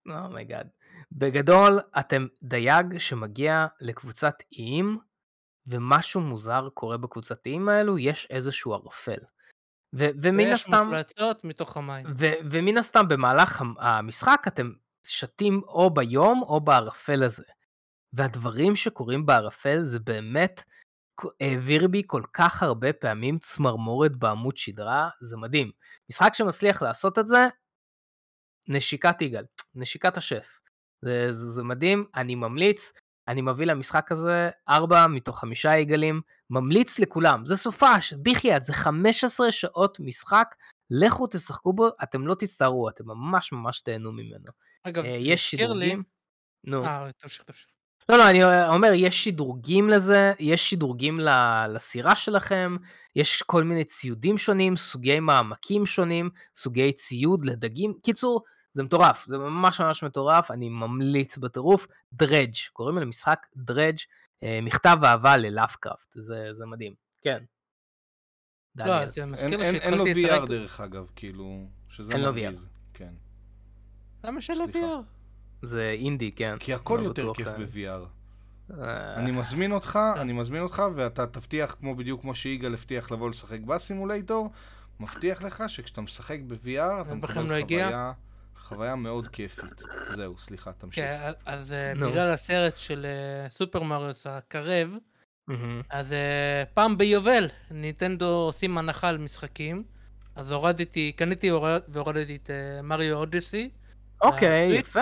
[0.08, 0.68] Oh my god.
[1.12, 4.98] בגדול, אתם דייג שמגיע לקבוצת איים,
[5.68, 9.20] ומשהו מוזר קורה בקבוצת איים האלו, יש איזשהו ערפל.
[9.96, 12.06] ו- ומן ויש הסתם, מפלצות מתוך המים.
[12.18, 14.72] ו- ומן הסתם במהלך המ- המשחק אתם
[15.08, 17.44] שטים או ביום או בערפל הזה.
[18.14, 20.64] והדברים שקורים בערפל זה באמת
[21.42, 25.72] העביר בי כל כך הרבה פעמים צמרמורת בעמוד שדרה, זה מדהים.
[26.10, 27.48] משחק שמצליח לעשות את זה,
[28.68, 30.60] נשיקת יגאל, נשיקת השף.
[31.02, 32.92] זה, זה, זה מדהים, אני ממליץ,
[33.28, 39.52] אני מביא למשחק הזה 4 מתוך 5 יגאלים, ממליץ לכולם, זה סופש, בחייאת, זה 15
[39.52, 40.56] שעות משחק,
[40.92, 44.46] לכו תשחקו בו, אתם לא תצטערו, אתם ממש ממש תהנו ממנו.
[44.84, 46.04] אגב, אה, יש הזכיר לי- שדרוגים.
[46.64, 46.86] נו.
[46.86, 47.68] אה, תמשיך, תמשיך.
[48.10, 51.20] לא, לא, אני אומר, יש שדרוגים לזה, יש שדרוגים
[51.70, 52.76] לסירה שלכם,
[53.16, 57.94] יש כל מיני ציודים שונים, סוגי מעמקים שונים, סוגי ציוד לדגים.
[58.04, 58.42] קיצור,
[58.76, 61.88] זה מטורף, זה ממש ממש מטורף, אני ממליץ בטירוף.
[62.14, 63.98] דרג', קוראים למשחק דרג',
[64.44, 67.44] אה, מכתב אהבה ללאפקראפט, זה, זה מדהים, כן.
[68.76, 69.06] לא.
[69.06, 70.50] זה אין, מזכיר לי אין, אין לו שהתחלתי VR לשחק...
[70.50, 72.70] דרך אגב, כאילו, שזה אין לו מרגיז.
[72.94, 73.14] כן.
[74.24, 74.66] למה שאין לו.
[74.66, 75.10] VR?
[75.62, 76.58] זה אינדי, כן.
[76.60, 78.06] כי הכל לא יותר כיף אה, ב-VR.
[78.80, 83.30] אה, אני מזמין אותך, אני מזמין אותך, ואתה תבטיח, כמו בדיוק כמו שיגאל הבטיח לבוא
[83.30, 84.50] לשחק בסימולטור,
[85.00, 87.62] מבטיח לך שכשאתה משחק ב-VR, אתה מקבל לא?
[87.62, 88.12] חוויה,
[88.58, 89.82] חוויה מאוד כיפית.
[90.14, 91.06] זהו, סליחה, תמשיך.
[91.06, 92.10] כן, אז אה, נו.
[92.12, 94.96] בגלל הסרט של אה, סופר מריוס הקרב,
[95.48, 95.82] מהמם.
[95.90, 99.84] אז אה, פעם ביובל ניטנדו עושים הנחה על משחקים,
[100.36, 103.70] אז הורדתי, קניתי הורד- והורדתי את אה, מריו אודיסי,
[104.22, 104.68] אוקיי?
[104.80, 105.02] יפה.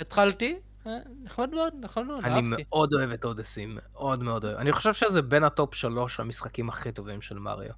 [0.00, 2.64] התחלתי, אה, נחמד מאוד, נחמד מאוד, אני אהבתי.
[2.68, 4.56] מאוד אוהב את Odyssey, מאוד מאוד אוהב.
[4.56, 7.70] אני חושב שזה בין ה top שלוש המשחקים הכי טובים של מריו.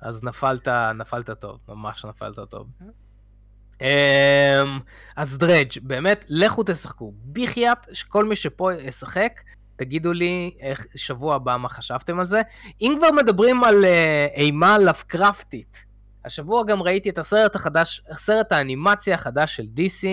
[0.00, 2.68] אז נפלת, נפלת טוב, ממש נפלת טוב.
[5.16, 7.12] אז Dredge, באמת, לכו תשחקו.
[7.32, 9.40] בחייאת, שכל מי שפה ישחק,
[9.76, 12.42] תגידו לי איך שבוע הבא מה חשבתם על זה.
[12.80, 15.84] אם כבר מדברים על אה, אימה לאבקרפטית,
[16.24, 20.06] השבוע גם ראיתי את הסרט החדש, סרט האנימציה החדש של DC,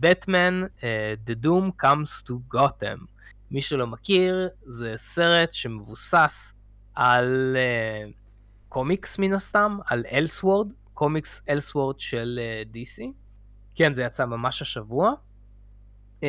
[0.00, 0.62] בטמן,
[1.26, 3.04] The Doom Comes to Gotham.
[3.50, 6.54] מי שלא מכיר, זה סרט שמבוסס
[6.94, 8.12] על uh,
[8.68, 13.02] קומיקס מן הסתם, על elseworld, קומיקס elseworld של uh, DC.
[13.74, 15.12] כן, זה יצא ממש השבוע.
[16.20, 16.24] Uh,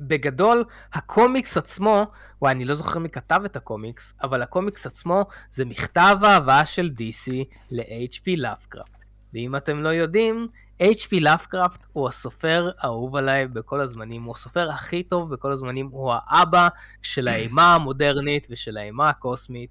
[0.00, 2.06] בגדול, הקומיקס עצמו,
[2.42, 6.90] וואי, אני לא זוכר מי כתב את הקומיקס, אבל הקומיקס עצמו זה מכתב אהבה של
[6.98, 7.32] DC
[7.70, 8.98] ל-HP לאפקראפט.
[9.34, 10.48] ואם אתם לא יודעים,
[10.82, 11.20] H.P.
[11.20, 16.68] לאפקראפט הוא הסופר האהוב עליי בכל הזמנים, הוא הסופר הכי טוב בכל הזמנים, הוא האבא
[17.02, 19.70] של האימה המודרנית ושל האימה הקוסמית.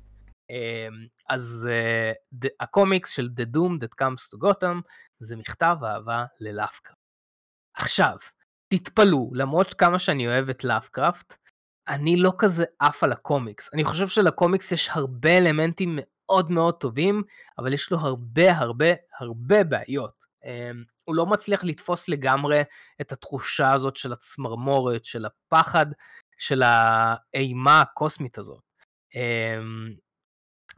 [0.49, 1.69] אמ, אז
[2.43, 4.81] the, הקומיקס של The Doom That Comes to Gotham
[5.19, 6.97] זה מכתב אהבה ללאפקראפט.
[7.73, 8.17] עכשיו,
[8.73, 11.33] תתפלאו, למרות כמה שאני אוהב את לאפקראפט,
[11.87, 13.73] אני לא כזה עף על הקומיקס.
[13.73, 17.23] אני חושב שלקומיקס יש הרבה אלמנטים מאוד מאוד טובים,
[17.57, 18.85] אבל יש לו הרבה הרבה
[19.19, 20.25] הרבה בעיות.
[20.43, 20.47] Um,
[21.03, 22.61] הוא לא מצליח לתפוס לגמרי
[23.01, 25.85] את התחושה הזאת של הצמרמורת, של הפחד,
[26.37, 28.61] של האימה הקוסמית הזאת.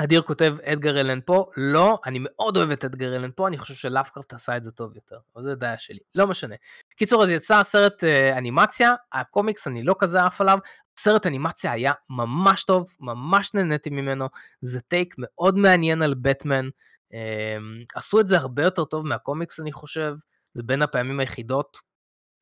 [0.03, 3.73] אדיר כותב אדגר אלן פה, לא, אני מאוד אוהב את אדגר אלן פה, אני חושב
[3.73, 6.55] שלאפקראפט עשה את זה טוב יותר, אבל זה דעה שלי, לא משנה.
[6.95, 10.59] קיצור, אז יצא סרט אה, אנימציה, הקומיקס אני לא כזה עף עליו,
[10.99, 14.27] סרט אנימציה היה ממש טוב, ממש נהניתי ממנו,
[14.61, 16.69] זה טייק מאוד מעניין על בטמן,
[17.13, 17.57] אה,
[17.95, 20.15] עשו את זה הרבה יותר טוב מהקומיקס אני חושב,
[20.53, 21.77] זה בין הפעמים היחידות,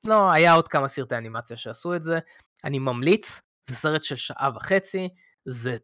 [0.07, 2.19] לא, היה עוד כמה סרטי אנימציה שעשו את זה,
[2.63, 5.09] אני ממליץ, זה סרט של שעה וחצי,
[5.45, 5.77] זה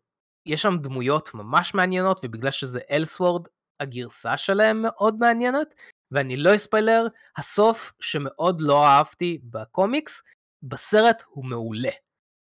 [0.45, 3.47] יש שם דמויות ממש מעניינות, ובגלל שזה אלסוורד,
[3.79, 5.67] הגרסה שלהם מאוד מעניינת,
[6.12, 10.21] ואני לא אספיילר, הסוף שמאוד לא אהבתי בקומיקס,
[10.63, 11.89] בסרט הוא מעולה,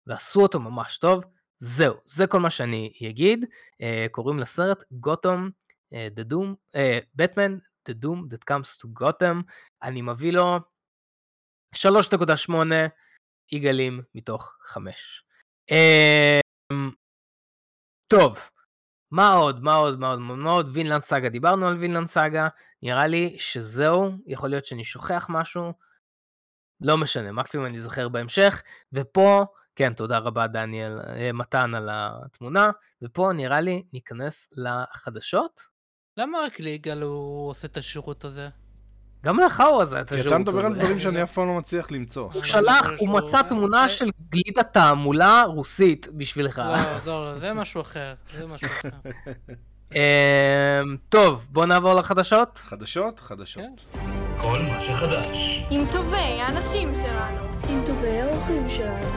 [0.06, 1.24] ועשו אותו ממש טוב.
[1.58, 3.44] זהו, זה כל מה שאני אגיד.
[3.44, 5.48] Uh, קוראים לסרט גותם,
[5.94, 6.78] The Doom,
[7.14, 7.58] בטמן,
[7.88, 9.42] The Doom That Comes to Gotham.
[9.82, 10.58] אני מביא לו
[11.76, 12.52] 3.8
[13.52, 15.24] יגאלים מתוך 5.
[15.70, 15.74] Uh,
[18.10, 18.38] טוב,
[19.10, 22.48] מה עוד, מה עוד, מה עוד, מה עוד, וינלנד סאגה, דיברנו על וינלנד סאגה,
[22.82, 25.72] נראה לי שזהו, יכול להיות שאני שוכח משהו,
[26.80, 29.44] לא משנה, מקסימום אני אזכר בהמשך, ופה,
[29.76, 32.70] כן, תודה רבה דניאל, אה, מתן על התמונה,
[33.02, 35.60] ופה נראה לי ניכנס לחדשות.
[36.16, 38.48] למה רק ליגאל הוא עושה את השירות הזה?
[39.24, 40.80] גם לך הוא עשה את כי השירות אתה מדבר על הזה.
[40.80, 42.28] דברים שאני אף פעם לא מצליח למצוא.
[42.32, 46.58] הוא שלח, הוא מצא תמונה של גלידת תעמולה רוסית בשבילך.
[46.58, 48.88] לא, לא, לא, זה משהו אחר, זה משהו אחר.
[49.94, 52.58] אמ, טוב, בוא נעבור לחדשות.
[52.58, 53.20] חדשות?
[53.20, 53.62] חדשות.
[53.92, 53.98] כן.
[54.40, 55.26] כל מה שחדש.
[55.70, 57.44] עם טובי האנשים שלנו.
[57.68, 59.10] עם טובי האורחים שלנו.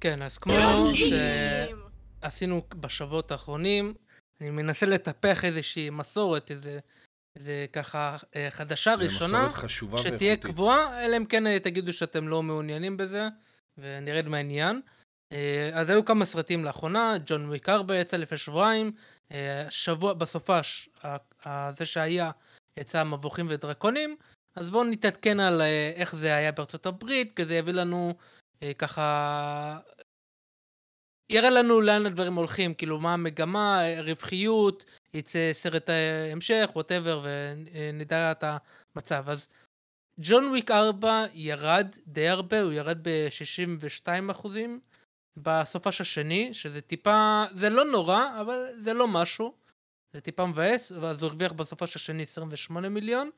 [0.00, 0.54] כן, אז כמו
[2.22, 3.94] שעשינו בשבועות האחרונים,
[4.44, 6.78] אני מנסה לטפח איזושהי מסורת, איזה,
[7.36, 10.44] איזה ככה אה, חדשה ראשונה, חשובה שתהיה ואיכותית.
[10.44, 13.28] קבועה, אלא אם כן אה, תגידו שאתם לא מעוניינים בזה,
[13.78, 14.80] ונרד מהעניין.
[15.32, 18.92] אה, אז היו כמה סרטים לאחרונה, ג'ון וויק 4 יצא לפני שבועיים,
[19.70, 20.88] שבוע בסופש,
[21.78, 22.30] זה שהיה,
[22.76, 24.16] יצא מבוכים ודרקונים,
[24.56, 25.62] אז בואו נתעדכן על
[25.96, 28.14] איך זה היה בארצות הברית, כי זה יביא לנו
[28.78, 29.78] ככה...
[31.30, 34.84] יראה לנו לאן הדברים הולכים, כאילו מה המגמה, רווחיות,
[35.14, 38.44] יצא סרט אה, המשך, ווטאבר, ונדע את
[38.96, 39.24] המצב.
[39.28, 39.48] אז
[40.20, 44.80] ג'ון וויק 4 ירד די הרבה, הוא ירד ב-62 אחוזים
[45.36, 49.54] בסופש השני, שזה טיפה, זה לא נורא, אבל זה לא משהו.
[50.12, 53.30] זה טיפה מבאס, ואז הוא הרוויח בסופו של שני 28 מיליון,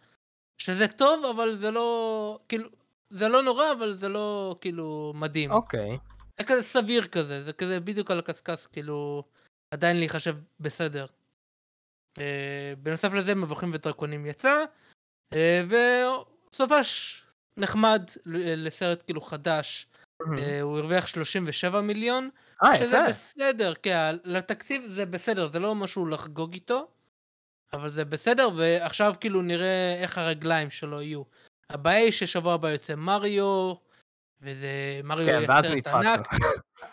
[0.59, 2.69] שזה טוב, אבל זה לא, כאילו,
[3.11, 5.51] זה לא נורא, אבל זה לא, כאילו, מדהים.
[5.51, 5.99] אוקיי.
[6.39, 9.25] זה כזה סביר כזה, זה כזה בדיוק על הקשקש, כאילו,
[9.71, 11.07] עדיין להיחשב בסדר.
[12.19, 14.65] אה, בנוסף לזה, מבוכים ודרקונים יצא,
[15.33, 17.23] אה, וסופש
[17.57, 19.87] נחמד ל- לסרט כאילו חדש.
[20.39, 22.31] אה, הוא הרוויח 37 מיליון,
[22.65, 23.13] אה, שזה יפה.
[23.13, 26.89] בסדר, כן, לתקציב זה בסדר, זה לא משהו לחגוג איתו,
[27.73, 31.23] אבל זה בסדר, ועכשיו כאילו נראה איך הרגליים שלו יהיו.
[31.71, 33.75] הבעיה היא ששבוע הבא יוצא מריו,
[34.41, 36.29] וזה מריו כן, סרט ענק.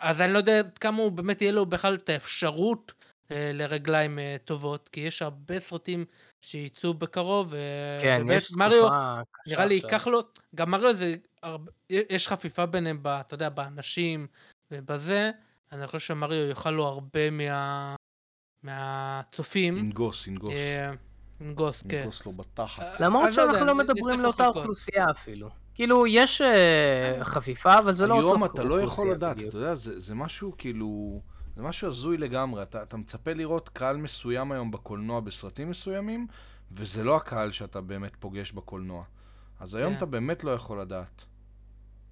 [0.00, 2.92] אז אני לא יודע עד כמה הוא באמת יהיה לו בכלל את האפשרות
[3.30, 6.04] אה, לרגליים אה, טובות, כי יש הרבה סרטים
[6.40, 9.74] שייצאו בקרוב, אה, כן, ובאמת יש מריו, תקופה נראה לי.
[9.74, 10.20] ייקח לו,
[10.54, 14.26] גם מריו זה, הרבה, יש חפיפה ביניהם, ב, אתה יודע, באנשים
[14.70, 15.30] ובזה,
[15.72, 17.94] אני חושב שמריו יאכל לו הרבה מה,
[18.62, 19.78] מהצופים.
[19.78, 20.52] ינגוס, ינגוס.
[20.52, 20.92] אה,
[21.40, 21.96] ינגוס, כן.
[21.96, 23.00] ינגוס לו בתחת.
[23.00, 24.46] למרות לא שאנחנו לא מדברים לאותה.
[24.46, 25.63] אוכלוסייה אפילו.
[25.74, 29.36] כאילו, יש אה, חפיפה, אבל זה לא אותו היום אתה לא יכול לדעת.
[29.38, 31.20] אתה יודע, זה, זה משהו כאילו,
[31.56, 32.62] זה משהו הזוי לגמרי.
[32.62, 36.26] אתה, אתה מצפה לראות קהל מסוים היום בקולנוע בסרטים מסוימים,
[36.72, 39.04] וזה לא הקהל שאתה באמת פוגש בקולנוע.
[39.60, 39.98] אז היום כן.
[39.98, 41.24] אתה באמת לא יכול לדעת.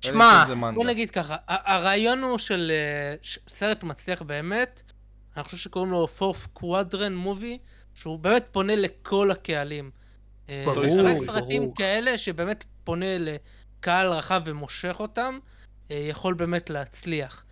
[0.01, 0.44] שמע.
[0.75, 3.14] בוא נגיד ככה, הרעיון הוא של אה,
[3.48, 4.83] סרט מצליח באמת,
[5.37, 7.59] אני חושב שקוראים לו Fourth Quadrant Movie,
[7.94, 9.90] שהוא באמת פונה לכל הקהלים.
[10.53, 11.75] אה, ברור, רק סרטים ברור.
[11.77, 15.38] כאלה שבאמת פונה לקהל רחב ומושך אותם,
[15.91, 17.45] אה, יכול באמת להצליח.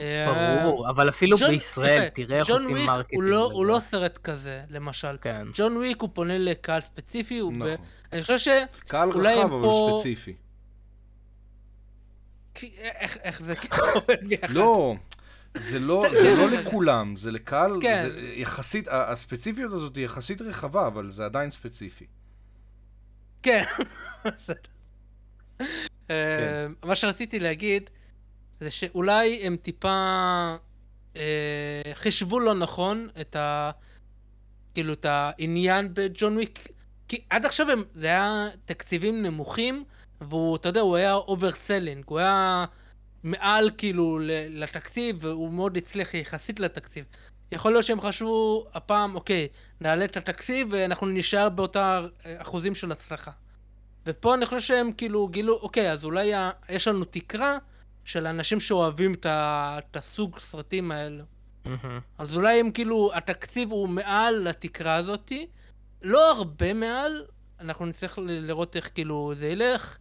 [0.00, 3.66] אה, ברור, אבל אפילו ג'ון- בישראל, תראה איך ג'ון עושים וויק מרקטינג הוא לא- הוא
[3.66, 3.80] לא.
[3.80, 5.16] סרט כזה, למשל.
[5.20, 5.46] כן.
[5.54, 7.86] ג'ון וויק הוא פונה לקהל ספציפי, הוא ב- נכון.
[8.12, 8.48] אני חושב ש...
[8.88, 10.34] קהל אולי רחב, אבל פה- ספציפי.
[12.82, 13.54] איך איך זה
[13.94, 14.50] עובד ביחד?
[14.50, 14.94] לא,
[15.56, 18.08] זה לא, זה- לא לכולם, זה לקהל, כן.
[18.08, 22.06] זה יחסית, הספציפיות הזאת היא יחסית רחבה, אבל זה עדיין ספציפי.
[23.42, 23.62] כן.
[24.24, 24.70] בסדר.
[26.10, 27.90] אה, מה שרציתי להגיד
[28.60, 30.56] זה שאולי הם טיפה
[31.16, 33.70] אה, חישבו לא נכון את ה...
[34.74, 36.68] כאילו את העניין בג'ון וויק.
[37.08, 39.84] כי עד עכשיו הם, זה היה תקציבים נמוכים,
[40.20, 42.64] והוא, אתה יודע, הוא היה overselling, הוא היה
[43.22, 44.18] מעל כאילו
[44.50, 47.04] לתקציב, והוא מאוד הצליח יחסית לתקציב.
[47.52, 49.48] יכול להיות שהם חשבו הפעם, אוקיי,
[49.80, 53.30] נעלה את התקציב ואנחנו נשאר באותה אה, אחוזים של הצלחה.
[54.06, 56.32] ופה אני חושב שהם כאילו גילו, אוקיי, אז אולי
[56.68, 57.58] יש לנו תקרה
[58.04, 61.24] של אנשים שאוהבים את את הסוג סרטים האלו.
[61.64, 62.00] מהמם.
[62.18, 65.46] אז אולי הם כאילו, התקציב הוא מעל לתקרה הזאתי,
[66.02, 67.24] לא הרבה מעל,
[67.60, 69.98] אנחנו נצטרך לראות איך כאילו זה ילך.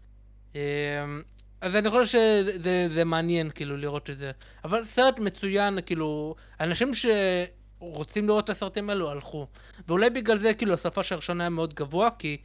[1.62, 4.32] אז אני חושב שזה זה, זה מעניין כאילו לראות את זה.
[4.64, 9.48] אבל סרט מצוין, כאילו, אנשים שרוצים לראות את הסרטים האלו הלכו.
[9.88, 12.38] ואולי בגלל זה כאילו השפה של הראשון היה מאוד גבוה, כי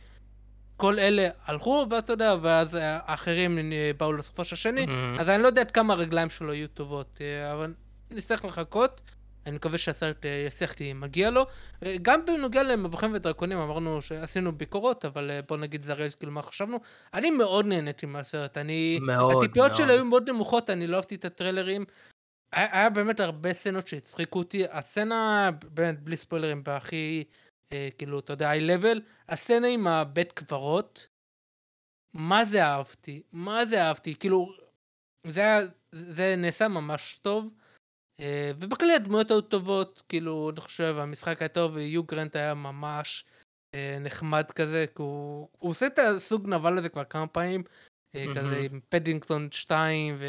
[0.77, 5.21] כל אלה הלכו, ואתה יודע, ואז האחרים אה, באו לסופו של השני, מהמם.
[5.21, 7.75] אז אני לא יודע עד כמה הרגליים שלו יהיו טובות, אה, אבל
[8.11, 9.01] נצטרך לחכות.
[9.47, 11.47] אני מקווה שהסרט אה, יצליח לי מגיע לו.
[11.83, 16.43] אה, גם בנוגע למבוכים ודרקונים אמרנו שעשינו ביקורות, אבל אה, בוא נגיד זרז כאילו מה
[16.43, 16.81] חשבנו.
[17.15, 18.99] אני מאוד נהניתי מהסרט, אני...
[19.03, 19.75] מאוד, הציפיות מאוד.
[19.75, 21.85] שלי היו מאוד נמוכות, אני לא אהבתי את הטריילרים.
[22.53, 24.65] היה, היה באמת הרבה סצנות שהצחיקו אותי.
[24.71, 27.25] הסצנה, באמת בלי ספוילרים, בהכי,
[27.73, 31.07] אה, כאילו, אתה יודע, היי-לבל, הסצנה עם הבית קברות,
[32.15, 33.23] מה זה אהבתי?
[33.33, 34.15] מה זה אהבתי?
[34.15, 34.53] כאילו,
[35.27, 35.43] זה
[35.93, 37.49] זה נעשה ממש טוב.
[38.21, 43.25] אה, ובכללי הדמויות היו טובות, כאילו, אני חושב, המשחק היה טוב, ויו גרנט היה ממש
[43.75, 47.63] אה, נחמד כזה, כי הוא, הוא עושה את הסוג נבל הזה כבר כמה פעמים,
[48.15, 48.35] מהמם.
[48.35, 50.27] כזה עם פדינגטון 2, ו...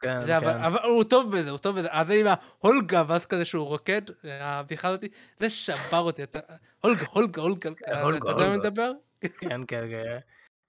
[0.00, 0.62] כן, זה, אבל, כן.
[0.62, 1.88] אבל הוא טוב בזה, הוא טוב בזה.
[1.90, 5.08] אז עם ההולגה, ואז כזה שהוא רוקד, הבדיחה הזאתי,
[5.40, 6.22] זה שבר אותי.
[6.22, 6.38] אתה,
[6.80, 7.70] הולגה, הולגה, הולגה,
[8.02, 8.56] הולגה, אתה יודע מה.
[8.56, 8.92] מדבר?
[9.20, 10.18] כן, כן, כן.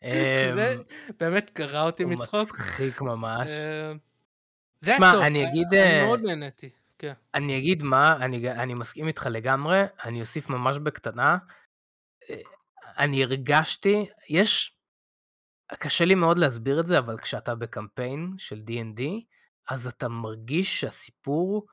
[0.56, 0.82] זה אמ,
[1.20, 2.50] באמת קרע אותי הוא מצחוק.
[2.54, 3.52] מצחיק ממש.
[4.86, 6.70] זה היה טוב, אני אגיד, אני אה, מאוד נהניתי.
[7.00, 7.14] כן.
[7.34, 11.38] אני אגיד מה, אני, אני מסכים איתך לגמרי, אני אוסיף ממש בקטנה.
[12.30, 12.36] אה,
[12.98, 14.72] אני הרגשתי, יש,
[15.74, 19.02] קשה לי מאוד להסביר את זה, אבל כשאתה בקמפיין של D&D,
[19.70, 21.68] אז אתה מרגיש שהסיפור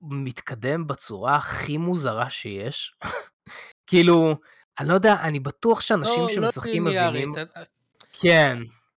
[0.00, 2.94] מתקדם בצורה הכי מוזרה שיש.
[3.88, 4.34] כאילו,
[4.80, 7.28] אני לא יודע, אני בטוח שאנשים לא, לא שמשחקים ליניארית.
[7.28, 7.46] מבינים...
[8.12, 8.58] כן.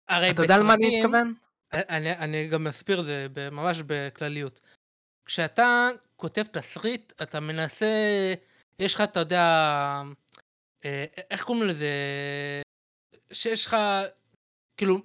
[0.10, 1.34] הרי אתה יודע למה אני בסרטים- מתכוון?
[1.74, 4.62] אני, אני גם אסביר זה ב- ממש בכלליות.
[5.26, 7.86] כשאתה כותב תסריט, אתה מנסה,
[8.80, 9.44] יש לך, אתה יודע,
[10.86, 11.92] אה, איך קוראים לזה?
[13.34, 13.76] שיש לך,
[14.78, 14.98] כאילו,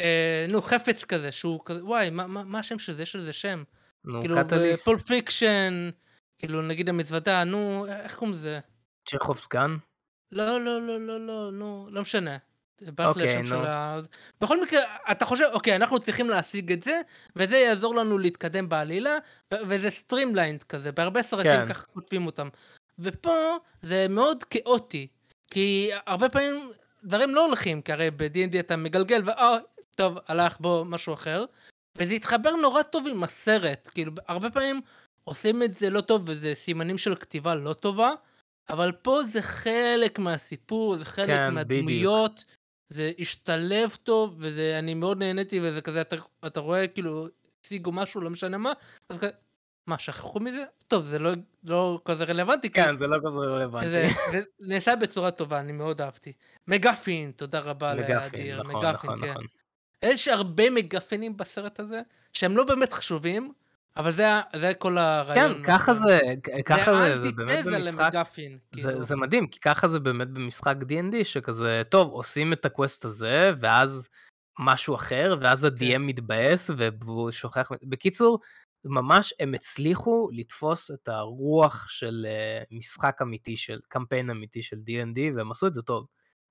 [0.00, 3.02] אה, נו, חפץ כזה, שהוא כזה, וואי, מה, מה, מה השם של זה?
[3.02, 3.62] יש לזה שם.
[4.04, 4.82] נו, כאילו, קטליסט.
[4.82, 5.90] בפול פיקשן,
[6.38, 8.60] כאילו נגיד המזוודה, נו, איך קוראים לזה?
[9.08, 9.76] Chekhov's gun?
[10.32, 12.36] לא, לא, לא, לא, לא, נו, לא משנה.
[12.98, 13.56] אוקיי, נו.
[13.56, 14.00] ה...
[14.40, 17.00] בכל מקרה, אתה חושב, אוקיי, אנחנו צריכים להשיג את זה,
[17.36, 19.16] וזה יעזור לנו להתקדם בעלילה,
[19.52, 21.66] וזה streamlined כזה, בהרבה סרטים כן.
[21.68, 22.48] ככה כותבים אותם.
[22.98, 25.06] ופה זה מאוד כאוטי,
[25.50, 26.70] כי הרבה פעמים
[27.04, 29.56] דברים לא הולכים, כי הרי ב-D&D אתה מגלגל, ואה,
[29.94, 31.44] טוב, הלך בו משהו אחר,
[31.96, 34.80] וזה התחבר נורא טוב עם הסרט, כאילו, הרבה פעמים
[35.24, 38.12] עושים את זה לא טוב, וזה סימנים של כתיבה לא טובה,
[38.68, 42.44] אבל פה זה חלק מהסיפור, זה חלק כן, מהדמויות,
[42.88, 47.26] זה השתלב טוב, וזה, אני מאוד נהניתי, וזה כזה, אתה, אתה רואה כאילו,
[47.64, 48.72] השיגו משהו, לא משנה מה,
[49.08, 49.30] אז כזה,
[49.86, 50.64] מה, שכחו מזה?
[50.88, 51.30] טוב, זה לא,
[51.64, 53.88] לא כזה רלוונטי, כי כן, זה לא כזה רלוונטי.
[53.88, 56.32] זה, זה נעשה בצורה טובה, אני מאוד אהבתי.
[56.68, 59.30] מגפין, תודה רבה מגפין, לאדיר, נכון, מגפין, נכון, כן.
[59.30, 59.44] נכון.
[60.02, 62.00] יש הרבה מגפינים בסרט הזה,
[62.32, 63.52] שהם לא באמת חשובים,
[63.96, 65.54] אבל זה, זה כל הרעיון.
[65.54, 66.18] כן, ככה זה,
[66.64, 68.58] ככה זה, זה באמת במשחק, למגפין.
[68.74, 69.02] זה, כאילו.
[69.02, 74.08] זה מדהים, כי ככה זה באמת במשחק D&D, שכזה, טוב, עושים את הקווסט הזה, ואז
[74.58, 75.86] משהו אחר, ואז כן.
[75.86, 78.38] ה-DM מתבאס, והוא שוכח, בקיצור,
[78.84, 85.18] ממש הם הצליחו לתפוס את הרוח של אה, משחק אמיתי, של קמפיין אמיתי של D&D,
[85.36, 86.06] והם עשו את זה טוב.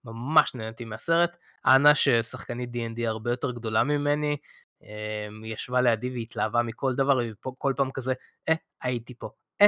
[0.05, 1.37] ממש נהניתי מהסרט.
[1.65, 4.37] אנה, ששחקנית D&D הרבה יותר גדולה ממני,
[4.81, 8.13] היא ישבה לידי והתלהבה מכל דבר, וכל פעם כזה,
[8.49, 9.29] אה, הייתי פה,
[9.61, 9.67] אה,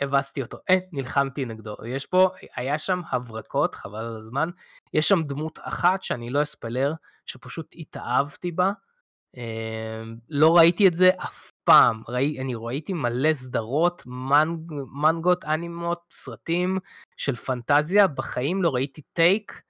[0.00, 1.76] הבסתי אותו, אה, נלחמתי נגדו.
[1.86, 4.50] יש פה, היה שם הברקות, חבל על הזמן.
[4.94, 6.92] יש שם דמות אחת שאני לא אספלר,
[7.26, 8.72] שפשוט התאהבתי בה.
[9.36, 12.02] אה, לא ראיתי את זה אף פעם.
[12.08, 16.78] ראי, אני ראיתי מלא סדרות, מנג, מנגות, אנימות, סרטים
[17.16, 18.06] של פנטזיה.
[18.06, 19.62] בחיים לא ראיתי טייק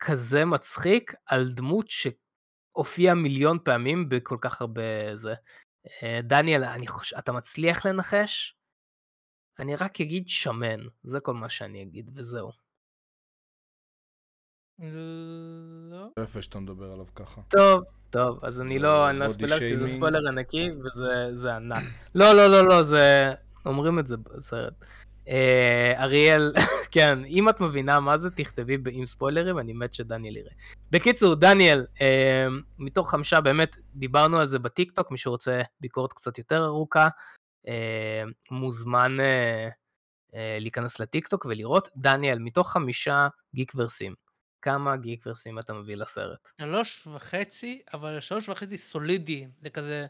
[0.00, 1.90] כזה מצחיק על דמות
[2.74, 5.34] שהופיעה מיליון פעמים בכל כך הרבה זה.
[6.02, 8.56] אה, דניאל, אני חושב, אתה מצליח לנחש?
[9.58, 12.50] אני רק אגיד שמן, זה כל מה שאני אגיד, וזהו.
[15.90, 16.08] לא.
[16.22, 17.40] יפה שאתה מדבר עליו ככה.
[17.48, 19.88] טוב, טוב, אז אני לא, אני לא אספלר כי זה.
[19.88, 21.84] ספוילר ענקי, וזה זה ענק.
[22.14, 23.32] לא, לא, לא, לא, זה...
[23.66, 24.74] אומרים את זה בסרט.
[25.30, 26.52] אה, אריאל,
[26.94, 30.52] כן, אם את מבינה מה זה, תכתבי עם ספוילרים, אני מת שדניאל יראה.
[30.90, 32.46] בקיצור, דניאל, אה,
[32.78, 37.08] מתוך חמישה, באמת, דיברנו על זה בטיקטוק, מי שרוצה ביקורת קצת יותר ארוכה,
[37.68, 39.16] אה, מוזמן
[40.60, 41.88] להיכנס לטיקטוק ולראות.
[41.96, 44.14] דניאל, מתוך חמישה גיק ורסים,
[44.62, 46.50] כמה גיק ורסים אתה מביא לסרט?
[46.60, 49.50] שלוש וחצי, אבל שלוש וחצי סולידיים.
[49.62, 50.06] זה כזה...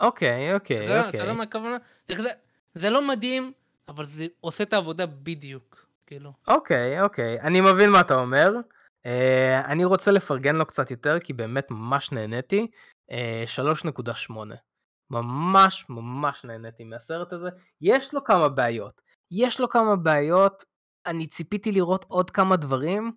[0.00, 1.20] אוקיי, אוקיי, יודע- אתה אוקיי.
[1.20, 1.76] יודע מה הכוונה?
[2.08, 2.28] זה כזה...
[2.78, 3.52] זה לא מדהים,
[3.88, 5.86] אבל זה עושה את העבודה בדיוק.
[6.06, 6.32] כאילו.
[6.48, 8.52] אוקיי, אוקיי, אני מבין מה אתה אומר.
[9.06, 12.66] Uh, אני רוצה לפרגן לו קצת יותר, כי באמת ממש נהניתי.
[13.10, 13.14] Uh,
[14.28, 14.32] 3.8.
[15.10, 17.48] ממש ממש נהניתי מהסרט הזה.
[17.80, 19.00] יש לו כמה בעיות.
[19.30, 20.64] יש לו כמה בעיות,
[21.06, 23.12] אני ציפיתי לראות עוד כמה דברים,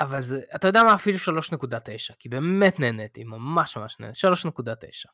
[0.00, 5.08] אבל זה, אתה יודע מה, אפילו 3.9, כי באמת נהניתי, ממש ממש נהניתי, 3.9.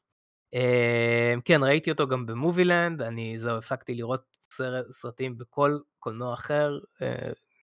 [0.57, 6.79] Uh, כן, ראיתי אותו גם במובילנד, אני, זהו, הפסקתי לראות סרט, סרטים בכל קולנוע אחר,
[6.99, 7.03] uh,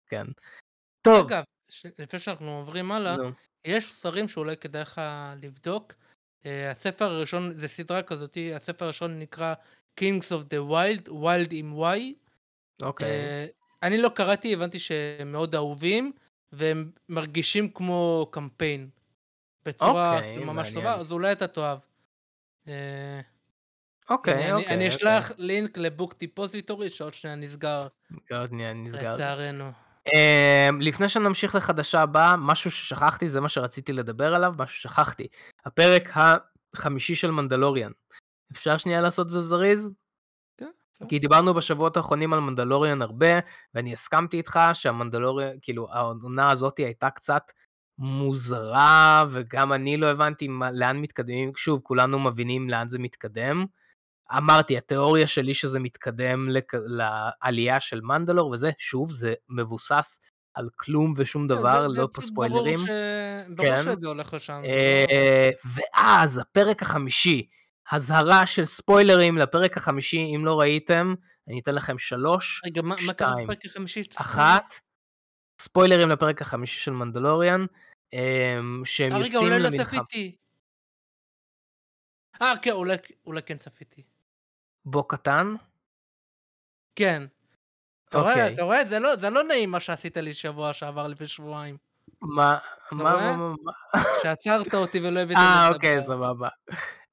[0.08, 0.26] כן.
[1.02, 1.44] טוב, אגב,
[2.00, 3.16] לפני שאנחנו עוברים הלאה,
[3.66, 5.02] יש ספרים שאולי כדאי לך
[5.42, 5.94] לבדוק.
[6.44, 9.54] Uh, הספר הראשון, זה סדרה כזאתי, הספר הראשון נקרא
[10.00, 12.00] Kings of the Wild, Wild עם Y.
[12.82, 13.46] אוקיי, אה,
[13.84, 16.12] אני לא קראתי, הבנתי שהם מאוד אהובים,
[16.52, 18.90] והם מרגישים כמו קמפיין.
[19.66, 20.74] בצורה אוקיי, ממש מעניין.
[20.74, 21.80] טובה, אז אולי אתה תאהב.
[22.68, 24.44] אוקיי, הנה, אוקיי.
[24.44, 24.88] אני, אני אוקיי.
[24.88, 27.88] אשלח לינק לבוק דיפוזיטורי שעוד שנייה נסגר,
[28.32, 29.14] עוד שנייה נסגר.
[29.14, 29.72] לצערנו.
[30.10, 30.14] Um,
[30.80, 35.28] לפני שנמשיך לחדשה הבאה, משהו ששכחתי, זה מה שרציתי לדבר עליו, משהו ששכחתי.
[35.66, 36.10] הפרק
[36.74, 37.92] החמישי של מנדלוריאן.
[38.52, 39.92] אפשר שנייה לעשות את זה זריז?
[40.58, 40.72] כן.
[41.10, 43.40] כי דיברנו בשבועות האחרונים על מנדלוריאן הרבה,
[43.74, 47.52] ואני הסכמתי איתך שהמנדלוריאן, כאילו, העונה הזאת הייתה קצת
[48.00, 51.52] מוזרה, וגם אני לא הבנתי מה, לאן מתקדמים.
[51.56, 53.66] שוב, כולנו מבינים לאן זה מתקדם.
[54.38, 56.74] אמרתי, התיאוריה שלי שזה מתקדם לכ...
[56.74, 60.20] לעלייה של מנדלור וזה, שוב, זה מבוסס
[60.54, 62.76] על כלום ושום דבר, זה- זה לא פה ספוילרים.
[62.76, 62.90] ברור, ש...
[63.56, 63.84] ברור כן.
[63.84, 64.62] שזה הולך לשם.
[64.64, 67.48] לא- אה, ואז הפרק החמישי,
[67.92, 71.14] אזהרה של ספוילרים לפרק החמישי, אם לא ראיתם,
[71.48, 74.04] אני אתן לכם שלוש, רגע, מה מה קרה שתיים, בפרק החמישי?
[74.16, 74.74] אחת,
[75.64, 77.66] ספוילרים לפרק החמישי של מנדלוריאן,
[78.14, 80.00] אה, שהם רגע, יוצאים אולי לא למלחמה.
[80.00, 80.36] צפיתי.
[82.42, 82.96] אה, כן, אולי,
[83.26, 84.04] אולי כן צפיתי.
[84.86, 85.56] בו קטן?
[86.96, 87.24] כן.
[88.10, 88.54] אתה רואה, אוקיי.
[88.54, 91.78] אתה רואה, זה לא, זה לא נעים מה שעשית לי שבוע שעבר לפני שבועיים.
[92.22, 92.58] מה,
[92.92, 93.36] מה?
[93.36, 93.72] מה, מה?
[94.24, 95.70] שעצרת אותי ולא הבאת לי אה.
[95.74, 96.50] אוקיי, סבבה.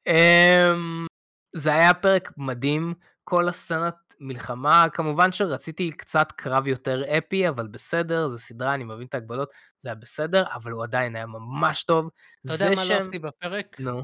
[0.06, 1.06] אמ,
[1.52, 2.94] זה היה פרק מדהים,
[3.24, 9.06] כל הסצנת מלחמה, כמובן שרציתי קצת קרב יותר אפי, אבל בסדר, זו סדרה, אני מבין
[9.06, 12.08] את ההגבלות, זה היה בסדר, אבל הוא עדיין היה ממש טוב.
[12.46, 13.76] אתה יודע זה מה לא אהבתי בפרק?
[13.80, 14.02] נו,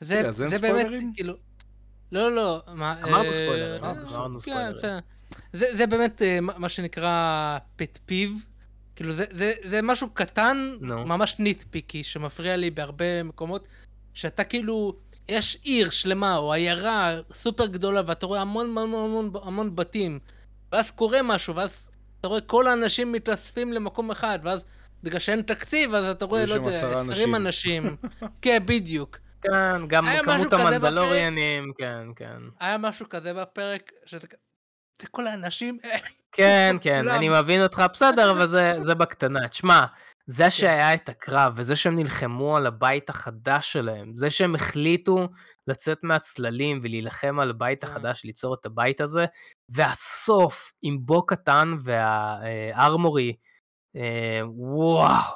[0.00, 0.86] זה אין זה באמת?
[1.14, 1.34] כאילו...
[2.12, 3.02] לא, לא, מה...
[3.02, 5.00] אמרנו אה, ספוילרים, אה, אמרנו כן, ספוילרים.
[5.52, 8.46] זה זה באמת אה, מה שנקרא פט פיב.
[8.96, 11.06] כאילו זה- זה זה משהו קטן, נו.
[11.06, 13.68] ממש ניטפיקי, שמפריע לי בהרבה מקומות,
[14.14, 14.96] שאתה כאילו,
[15.28, 20.18] יש עיר שלמה או עיירה סופר גדולה ואתה רואה המון המון המון המון בתים,
[20.72, 24.64] ואז קורה משהו, ואז אתה רואה כל האנשים מתאספים למקום אחד, ואז
[25.02, 27.96] בגלל שאין תקציב, אז אתה רואה, לא יודע, עשרה 20 אנשים.
[28.42, 29.18] כן, בדיוק.
[29.42, 32.36] כן, גם כמות כזה המנדלוריינים, כן, כן.
[32.60, 34.26] היה משהו כזה בפרק, שזה
[35.10, 35.78] כל האנשים,
[36.32, 37.16] כן, כן, כולם.
[37.16, 39.48] אני מבין אותך, בסדר, אבל זה, זה בקטנה.
[39.48, 39.94] תשמע, כן.
[40.26, 45.28] זה שהיה את הקרב, וזה שהם נלחמו על הבית החדש שלהם, זה שהם החליטו
[45.66, 47.90] לצאת מהצללים ולהילחם על הבית כן.
[47.90, 49.24] החדש, ליצור את הבית הזה,
[49.68, 53.36] והסוף עם בו קטן והארמורי,
[53.96, 55.32] אה, וואו,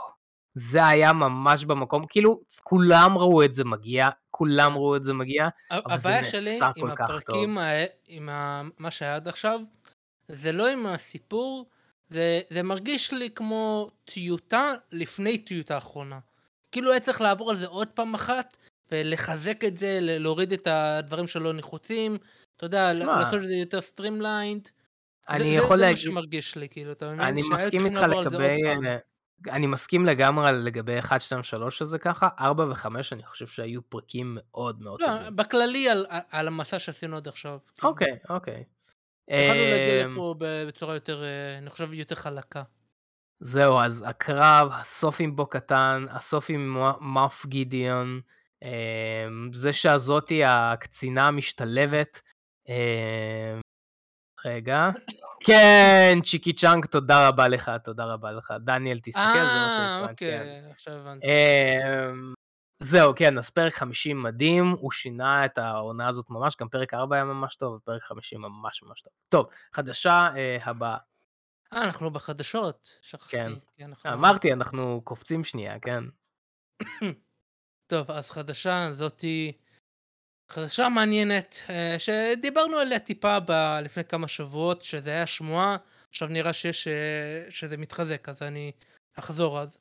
[0.54, 4.76] זה היה ממש במקום, כאילו, כולם ראו את זה מגיע, כולם כן.
[4.76, 7.70] ראו את זה מגיע, אבל זה הבעיה נעשה שלי כל עם כך הפרקים, ה-
[8.06, 9.60] עם ה- מה שהיה עד עכשיו,
[10.28, 11.70] זה לא עם הסיפור,
[12.08, 16.18] זה, זה מרגיש לי כמו טיוטה לפני טיוטה אחרונה.
[16.72, 18.56] כאילו היה צריך לעבור על זה עוד פעם אחת,
[18.92, 22.18] ולחזק את זה, להוריד את הדברים שלא נחוצים,
[22.56, 24.68] אתה יודע, לעשות את זה יותר streamlined.
[25.28, 25.96] אני זה, יכול זה, זה מה להגיד...
[25.96, 27.20] שמרגיש לי, כאילו, אתה מבין?
[27.20, 28.58] אני מסכים איתך לגבי...
[28.66, 28.96] אה,
[29.50, 34.38] אני מסכים לגמרי לגבי 1, 2, 3 שזה ככה, 4 ו-5 אני חושב שהיו פרקים
[34.40, 35.36] מאוד מאוד לא, טובים.
[35.36, 37.58] בכללי על, על המסע שעשינו עד עכשיו.
[37.76, 37.88] כאילו.
[37.88, 38.64] אוקיי, אוקיי.
[39.28, 42.62] יכלנו להגיע אמ, לפה בצורה יותר, אה, אני חושב, יותר חלקה.
[43.40, 48.20] זהו, אז הקרב, הסוף עם בו קטן, הסוף עם מאף גידיון,
[48.62, 52.22] אמ, זה שהזאתי הקצינה המשתלבת.
[52.68, 53.60] אמ,
[54.44, 54.90] רגע.
[55.44, 58.54] כן, צ'יקי צ'אנק, תודה רבה לך, תודה רבה לך.
[58.60, 60.40] דניאל, תסתכל, זה מה אה, שנקרא, כן.
[60.40, 61.26] אוקיי, עכשיו הבנתי.
[62.82, 67.16] זהו, כן, אז פרק 50 מדהים, הוא שינה את העונה הזאת ממש, גם פרק 4
[67.16, 69.12] היה ממש טוב, ופרק 50 ממש ממש טוב.
[69.28, 70.96] טוב, חדשה אה, הבאה.
[71.72, 73.36] אה, אנחנו בחדשות, שכחתי.
[73.36, 73.52] כן.
[73.82, 76.04] אנחנו- אמרתי, אנחנו קופצים שנייה, כן?
[77.92, 79.52] טוב, אז חדשה זאתי,
[80.50, 85.76] חדשה מעניינת, אה, שדיברנו עליה טיפה ב- לפני כמה שבועות, שזה היה שמועה,
[86.10, 88.72] עכשיו נראה שיש, אה, שזה מתחזק, אז אני
[89.18, 89.78] אחזור אז.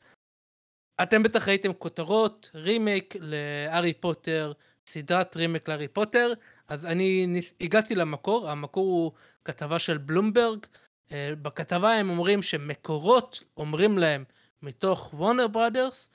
[1.03, 4.51] אתם בטח ראיתם כותרות, רימייק להארי פוטר,
[4.87, 6.33] סדרת רימייק להארי פוטר,
[6.67, 9.11] אז אני ניס- הגעתי למקור, המקור הוא
[9.45, 10.65] כתבה של בלומברג,
[11.11, 14.23] אה, בכתבה הם אומרים שמקורות אומרים להם
[14.61, 16.09] מתוך וורנר ברודרס,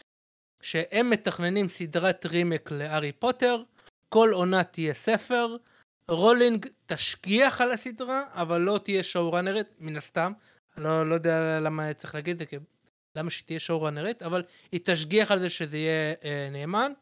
[0.63, 3.63] שהם מתכננים סדרת רימייק להארי פוטר,
[4.09, 5.57] כל עונה תהיה ספר,
[6.09, 10.33] רולינג תשגיח על הסדרה, אבל לא תהיה showrunner-ית, מן הסתם.
[10.77, 12.57] לא, לא יודע למה צריך להגיד את זה, כי
[13.17, 14.43] למה שהיא תהיה showrunner-ית, אבל
[14.73, 16.93] היא תשגיח על זה שזה יהיה אה, נאמן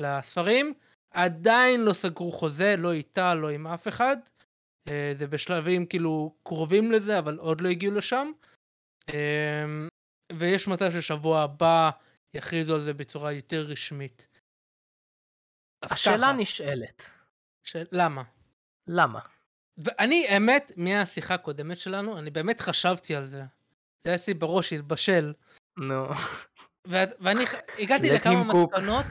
[0.00, 0.74] לספרים.
[1.10, 4.16] עדיין לא סגרו חוזה, לא איתה, לא עם אף אחד.
[4.88, 8.30] אה, זה בשלבים כאילו קרובים לזה, אבל עוד לא הגיעו לשם.
[9.10, 9.64] אה,
[10.32, 11.90] ויש מצב ששבוע הבא
[12.34, 14.26] יכריזו על זה בצורה יותר רשמית.
[15.82, 17.10] השאלה ככה, נשאלת,
[17.64, 17.76] ש...
[17.92, 18.22] למה?
[18.86, 19.20] למה?
[19.78, 23.42] ואני, האמת, מהשיחה הקודמת שלנו, אני באמת חשבתי על זה.
[24.04, 25.32] זה היה אצלי בראש, התבשל.
[25.78, 26.06] נו,
[27.20, 27.44] ואני
[27.78, 28.44] הגעתי לכמה.
[28.44, 29.06] מסקנות.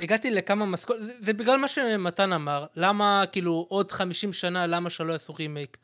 [0.00, 4.90] הגעתי לכמה מסקנות, זה, זה בגלל מה שמתן אמר, למה כאילו עוד 50 שנה, למה
[4.90, 5.76] שלא יעשו רימייק.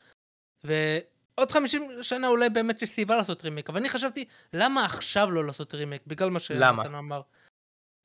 [0.63, 5.45] ועוד 50 שנה אולי באמת יש סיבה לעשות רימייק, אבל אני חשבתי, למה עכשיו לא
[5.45, 6.01] לעשות רימייק?
[6.07, 6.83] בגלל מה למה?
[6.83, 7.21] שמתן אמר.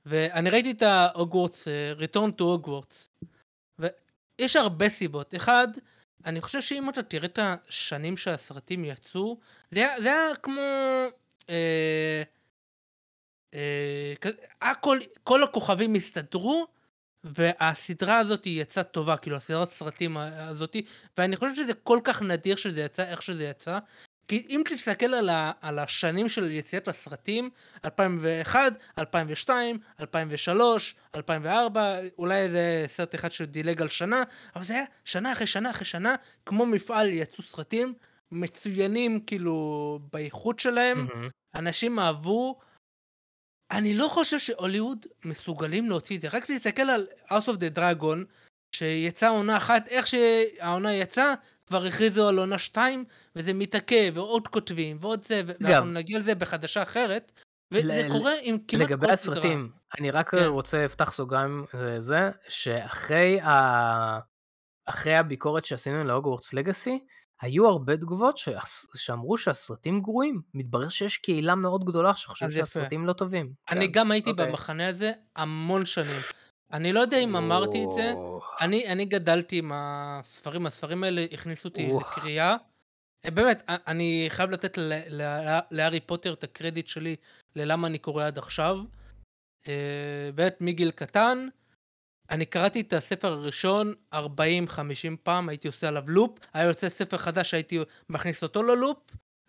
[0.07, 3.27] ואני ראיתי את ההוגוורטס, אה, Return to Hogwarts,
[3.79, 5.35] ויש הרבה סיבות.
[5.35, 5.69] אחד,
[6.25, 9.39] אני חושב שאם אתה תראה את השנים שהסרטים יצאו,
[9.71, 10.61] זה היה, זה היה כמו...
[11.49, 12.23] אה,
[13.55, 14.15] אה,
[14.63, 16.67] הכל, כל הכוכבים הסתדרו,
[17.25, 20.77] והסדרה הזאת יצאה טובה, כאילו הסדרת סרטים הזאת,
[21.19, 23.79] ואני חושב שזה כל כך נדיר שזה יצא איך שזה יצא,
[24.29, 25.31] כי אם תסתכל על,
[25.61, 27.51] על השנים של יציאת הסרטים,
[27.85, 34.23] 2001, 2002, 2003, 2004, אולי איזה סרט אחד שדילג על שנה,
[34.57, 36.15] אבל זה היה שנה אחרי שנה אחרי שנה,
[36.47, 37.95] כמו מפעל יצאו סרטים
[38.33, 41.29] מצוינים כאילו באיכות שלהם, מהמם.
[41.55, 42.61] אנשים אהבו.
[43.71, 48.19] אני לא חושב שהוליווד מסוגלים להוציא את זה, רק להסתכל על House of the Dragon,
[48.75, 51.35] שיצאה עונה אחת, איך שהעונה יצאה,
[51.67, 53.05] כבר הכריזו על עונה שתיים,
[53.37, 55.43] וזה מתעכב, ועוד כותבים, ועוד זה.
[55.47, 57.33] ואנחנו נגיע לזה בחדשה אחרת,
[57.73, 59.35] וזה ל- קורה עם כמעט לגבי כל סדרה.
[59.35, 60.45] הסרטים, אני רק כן.
[60.45, 64.19] רוצה לפתח סוגריים לזה, שאחרי ה...
[64.87, 67.05] אחרי הביקורת שעשינו להוגוורטס לגאסי,
[67.41, 70.43] היו הרבה תגובות שהס- שאמרו שהסרטים גרועים.
[70.55, 72.53] מתברר שיש קהילה מאוד גדולה שחושבת.
[72.53, 73.53] שהסרטים לא טובים.
[73.71, 73.93] אני כן.
[73.93, 74.47] גם הייתי אוקיי.
[74.47, 76.21] במחנה הזה המון שנים.
[76.73, 78.13] אני לא יודע אם אמרתי את זה,
[78.61, 81.89] אני, אני גדלתי עם הספרים, הספרים האלה הכניסו אותי.
[82.01, 82.57] לקריאה.
[83.25, 87.17] אה, באמת, א- אני חייב לתת ל- ל- להארי פוטר את הקרדיט שלי
[87.57, 88.77] ללמה אני קורא עד עכשיו.
[89.69, 89.75] אה,
[90.35, 91.49] באמת מגיל קטן,
[92.31, 94.19] אני קראתי את הספר הראשון 40-50
[95.23, 97.79] פעם, הייתי עושה עליו לופ, היה יוצא ספר חדש הייתי
[98.09, 98.99] מכניס אותו ללופ,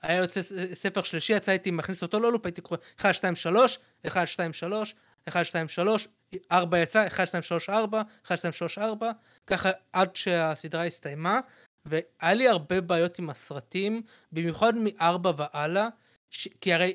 [0.01, 0.41] היה יוצא
[0.73, 4.95] ספר שלישי יצא הייתי מכניס אותו ללופ, הייתי קורא 1, 2, 3, 1, 2, 3,
[5.29, 6.07] 1, 2, 3,
[6.51, 9.11] 4 יצא, 1, 2, 3, 4, 1, 2, 3, 4,
[9.47, 11.39] ככה עד שהסדרה הסתיימה,
[11.85, 14.01] והיה לי הרבה בעיות עם הסרטים,
[14.31, 15.87] במיוחד מ-4 והלאה,
[16.29, 16.47] ש...
[16.61, 16.93] כי הרי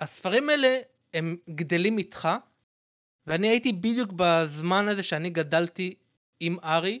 [0.00, 0.78] הספרים האלה
[1.14, 2.28] הם גדלים איתך,
[3.26, 5.94] ואני הייתי בדיוק בזמן הזה שאני גדלתי
[6.40, 7.00] עם ארי,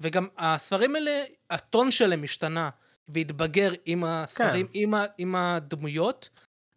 [0.00, 2.70] וגם הספרים האלה, הטון שלהם השתנה,
[3.08, 4.72] והתבגר עם הספרים, כן.
[4.74, 6.28] עם, ה, עם הדמויות,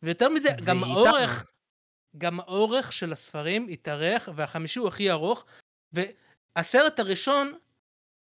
[0.03, 0.83] ויותר מזה, גם.
[0.83, 1.51] האורך,
[2.17, 5.45] גם האורך של הספרים התארך, והחמישי הוא הכי ארוך,
[5.93, 7.53] והסרט הראשון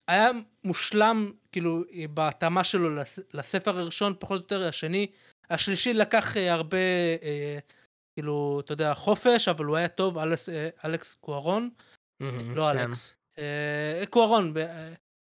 [0.08, 0.30] היה
[0.64, 5.06] מושלם, כאילו, בהתאמה שלו לס- לספר הראשון, פחות או יותר השני.
[5.50, 6.76] השלישי לקח אה, הרבה,
[7.22, 7.58] אה,
[8.18, 11.70] כאילו, אתה יודע, חופש, אבל הוא היה טוב, אלכס, אה, אלכס קוארון.
[12.20, 12.78] לא כן.
[12.78, 13.14] אלכס.
[13.38, 14.92] אה, קוארון, ב- אה,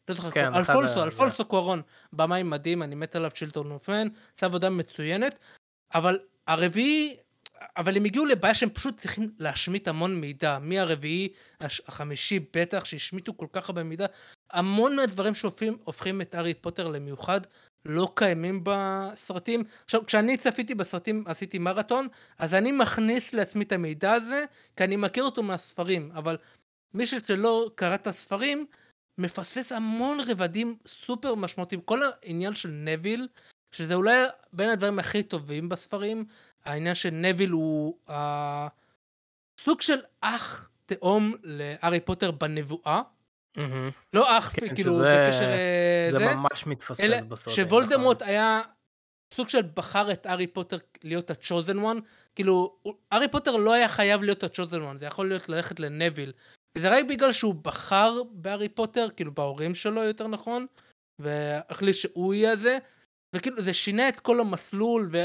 [0.09, 1.81] לא זוכר, כן, קוארון, ה- אלפונסו קוארון.
[2.13, 4.07] במאי מדהים, אני מת עליו, צ'ילטון אופן,
[4.37, 5.39] עשה עבודה מצוינת,
[5.95, 7.17] אבל הרביעי,
[7.77, 10.59] אבל הם הגיעו לבעיה שהם פשוט צריכים להשמיט המון מידע.
[10.61, 14.05] מהרביעי, הש- החמישי בטח, שהשמיטו כל כך הרבה מידע.
[14.51, 17.41] המון מהדברים שהופכים הופכים את הארי פוטר למיוחד,
[17.85, 19.63] לא קיימים בסרטים.
[19.85, 22.07] עכשיו, כשאני צפיתי בסרטים, עשיתי מרתון,
[22.37, 24.45] אז אני מכניס לעצמי את המידע הזה,
[24.75, 26.37] כי אני מכיר אותו מהספרים, אבל
[26.93, 28.65] מי שלא קרא את הספרים,
[29.17, 31.81] מפספס המון רבדים סופר משמעותיים.
[31.81, 33.27] כל העניין של נביל,
[33.71, 36.25] שזה אולי בין הדברים הכי טובים בספרים,
[36.65, 38.67] העניין של נביל הוא אה,
[39.59, 43.01] סוג של אח תאום להארי פוטר בנבואה.
[43.57, 43.89] מהמם.
[44.13, 47.65] לא אח, כן, כאילו, שזה- בקשר אה, זה זה, ממש מתפספס אלא בסרטים.
[47.65, 48.33] שוולדמורט נכון.
[48.33, 48.61] היה
[49.33, 52.01] סוג של בחר את הארי פוטר להיות ה-chosen one,
[52.35, 52.75] כאילו,
[53.11, 56.33] הארי פוטר לא היה חייב להיות ה-chosen one, זה יכול להיות ללכת לנוויל.
[56.77, 60.65] וזה רק בגלל שהוא בחר בהארי פוטר, כאילו בהורים שלו יותר נכון,
[61.19, 62.77] והחליט שהוא יהיה זה,
[63.35, 65.23] וכאילו זה שינה את כל המסלול, ו...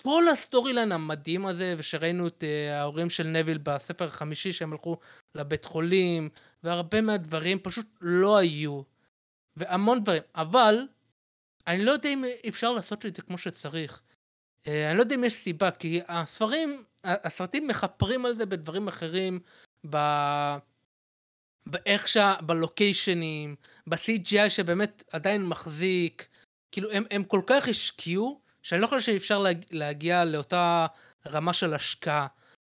[0.00, 4.96] וכל ה-storyline המדהים הזה, ושראינו את uh, ההורים של נוויל בספר החמישי שהם הלכו
[5.34, 6.28] לבית חולים,
[6.62, 8.82] והרבה מהדברים פשוט לא היו.
[9.56, 10.86] והמון דברים, אבל
[11.66, 14.02] אני לא יודע אם אפשר לעשות את זה כמו שצריך.
[14.64, 19.40] Uh, אני לא יודע אם יש סיבה, כי הספרים, הסרטים מכפרים על זה בדברים אחרים,
[19.90, 19.96] ב...
[21.66, 22.34] באיך שה...
[22.46, 26.28] בלוקיישנים, ב-CGI שבאמת עדיין מחזיק,
[26.72, 29.64] כאילו הם, הם כל כך השקיעו, שאני לא חושב שאפשר להג...
[29.70, 30.86] להגיע לאותה
[31.26, 32.26] רמה של השקעה.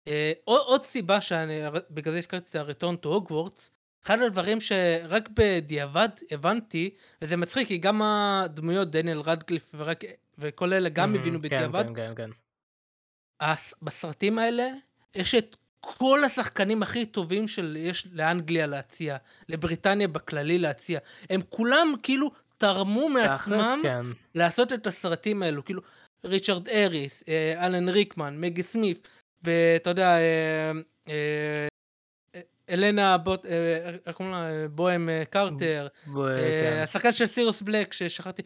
[0.08, 0.12] Uh,
[0.44, 1.60] עוד, עוד סיבה שאני,
[1.90, 3.70] בגלל זה הזכרתי את ה-return to Hogwarts,
[4.04, 6.90] אחד הדברים שרק בדיעבד הבנתי,
[7.22, 10.04] וזה מצחיק כי גם הדמויות דניאל רדקליף ורק,
[10.38, 12.30] וכל אלה גם מהמם, הבינו כן, בדיעבד, כן, כן, כן.
[13.40, 14.68] הס- בסרטים האלה
[15.14, 19.16] יש את כל השחקנים הכי טובים שיש לאנגליה להציע,
[19.48, 21.00] לבריטניה בכללי להציע.
[21.30, 22.30] הם כולם כאילו
[22.60, 24.06] תרמו מעצמם כן.
[24.34, 25.82] לעשות את הסרטים האלו, כאילו
[26.24, 29.08] ריצ'רד אריס, אה, אלן ריקמן, מגי סמית,
[29.42, 30.72] ואתה יודע, אה,
[31.08, 31.68] אה,
[32.70, 33.46] אלנה בוט,
[34.06, 34.68] איך קוראים לה?
[34.68, 36.82] בוהם קרטר, כן.
[36.82, 38.42] השחקן של סירוס בלק ששכחתי,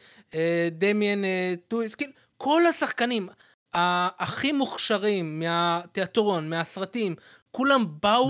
[0.72, 1.22] דמיאן
[1.68, 3.28] טוויס, כאילו כל השחקנים
[3.74, 7.14] הכי מוכשרים מהתיאטרון, מהסרטים,
[7.50, 8.28] כולם באו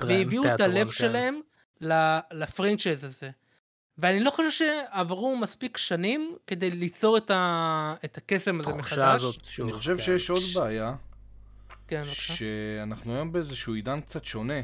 [0.00, 0.92] והביאו את הלב כן.
[0.92, 1.40] שלהם
[1.80, 3.30] ל- לפרנצ'ייז הזה.
[3.98, 7.94] ואני לא חושב שעברו מספיק שנים כדי ליצור את, ה...
[8.04, 9.14] את הקסם הזה מחדש.
[9.14, 9.66] הזאת שוב.
[9.66, 10.02] אני חושב כן.
[10.02, 10.94] שיש עוד בעיה,
[11.88, 12.04] כן.
[12.06, 14.60] שאנחנו היום באיזשהו עידן קצת שונה,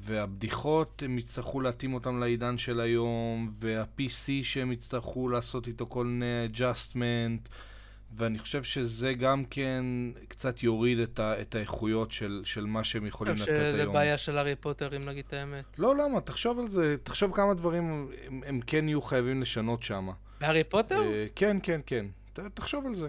[0.00, 6.48] והבדיחות, הם יצטרכו להתאים אותם לעידן של היום, וה-PC שהם יצטרכו לעשות איתו כל מיני
[6.52, 7.48] adjustment,
[8.16, 9.84] ואני חושב שזה גם כן
[10.28, 13.82] קצת יוריד את, ה- את האיכויות של, של מה שהם אני יכולים חושב לתת שזה
[13.82, 13.94] היום.
[13.94, 15.78] בעיה של הארי פוטר, אם נגיד את האמת.
[15.78, 16.20] לא, למה?
[16.20, 20.08] תחשוב על זה, תחשוב כמה דברים הם, הם כן יהיו חייבים לשנות שם.
[20.40, 21.02] בהארי פוטר?
[21.02, 22.06] אה, כן, כן, כן.
[22.32, 23.08] ת, תחשוב על זה.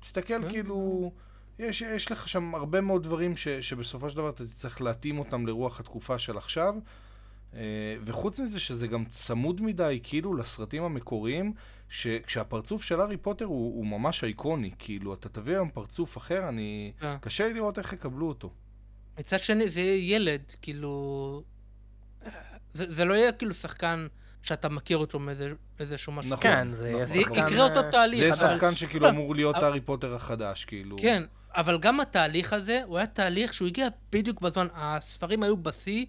[0.00, 0.48] תסתכל כן.
[0.50, 1.12] כאילו,
[1.58, 5.46] יש, יש לך שם הרבה מאוד דברים ש, שבסופו של דבר אתה תצטרך להתאים אותם
[5.46, 6.74] לרוח התקופה של עכשיו.
[7.56, 7.60] אה,
[8.04, 11.52] וחוץ מזה שזה גם צמוד מדי, כאילו, לסרטים המקוריים,
[11.88, 16.92] שכשהפרצוף של הארי פוטר הוא, הוא ממש אייקוני, כאילו, אתה תביא היום פרצוף אחר, אני...
[17.02, 17.16] אה.
[17.20, 18.50] קשה לי לראות איך יקבלו אותו.
[19.18, 21.42] מצד שני, זה יהיה ילד, כאילו...
[22.74, 24.06] זה, זה לא יהיה כאילו שחקן
[24.42, 26.30] שאתה מכיר אותו מאיזשהו משהו.
[26.32, 26.42] נכון.
[26.42, 27.46] כן, זה יהיה זה שחקן...
[27.46, 28.18] יקרה אותו אה, תהליך.
[28.20, 30.96] זה יהיה אבל- שחקן שכאילו אמור להיות אבל- הארי פוטר החדש, כאילו.
[30.98, 31.22] כן,
[31.54, 36.06] אבל גם התהליך הזה, הוא היה תהליך שהוא הגיע בדיוק בזמן, הספרים היו בשיא,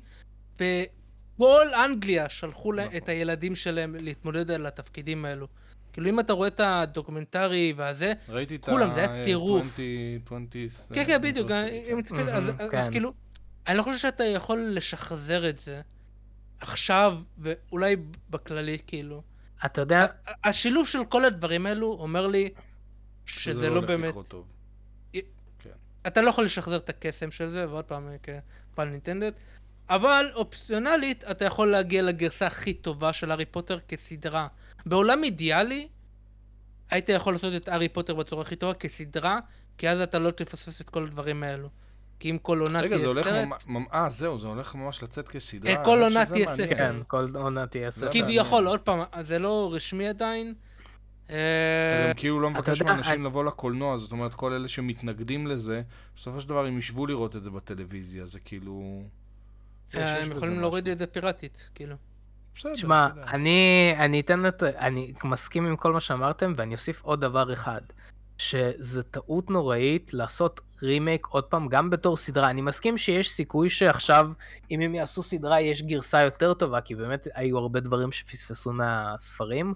[1.35, 2.97] וכל אנגליה שלחו נכון.
[2.97, 5.47] את הילדים שלהם להתמודד על התפקידים האלו.
[5.93, 8.93] כאילו אם אתה רואה את הדוקומנטרי והזה, ראיתי את כולם.
[8.93, 9.65] זה היה טירוף.
[9.73, 10.21] 20,
[10.67, 11.67] 20, כן כן בדיוק, כן.
[11.91, 12.91] אם צפית, אז מהמם, אז כן.
[12.91, 13.13] כאילו,
[13.67, 15.81] אני לא חושב שאתה יכול לשחזר את זה
[16.59, 17.95] עכשיו, ואולי
[18.29, 19.23] בכללי, כאילו.
[19.65, 20.05] אתה יודע,
[20.43, 22.49] השילוב של כל הדברים האלו אומר לי
[23.25, 24.09] שזה לא הולך באמת...
[24.09, 24.47] לקרות טוב.
[26.07, 29.31] אתה לא יכול לשחזר את הקסם של זה, ועוד פעם, כפן ניטנדד,
[29.89, 34.47] אבל אופציונלית, אתה יכול להגיע לגרסה הכי טובה של הארי פוטר כסדרה.
[34.85, 35.87] בעולם אידיאלי,
[36.91, 39.39] היית יכול לעשות את הארי פוטר בצורה הכי טובה כסדרה,
[39.77, 41.69] כי אז אתה לא תפספס את כל הדברים האלו.
[42.19, 43.87] כי אם כל עונה רגע, זה תהיה הולך סרט, ממש...
[43.93, 45.75] אה, זהו, זה הולך ממש לצאת כסדרה.
[45.75, 46.55] אה, כל עונה תהיה.
[46.55, 46.75] ספר.
[46.75, 48.11] כן, כל עונה תהיה ספר.
[48.11, 50.53] כביכול, עוד פעם, זה לא רשמי עדיין.
[51.25, 55.81] אתה אה, גם כאילו לא מבקש מאנשים לבוא לקולנוע, זאת אומרת, כל אלה שמתנגדים לזה,
[56.15, 59.03] בסופו של דבר הם ישבו לראות את זה בטלוויזיה, זה כאילו...
[59.97, 60.59] אה, הם יכולים.
[60.59, 61.95] להוריד את זה פיראטית, כאילו.
[62.73, 63.07] תשמע.
[63.27, 64.63] אני, אני אתן את...
[64.63, 67.81] אני מסכים עם כל מה שאמרתם, ואני אוסיף עוד דבר אחד.
[68.37, 72.49] שזה טעות נוראית לעשות רימייק עוד פעם, גם בתור סדרה.
[72.49, 74.31] אני מסכים שיש סיכוי שעכשיו,
[74.71, 79.73] אם הם יעשו סדרה, יש גרסה יותר טובה, כי באמת היו הרבה דברים שפספסו מהספרים,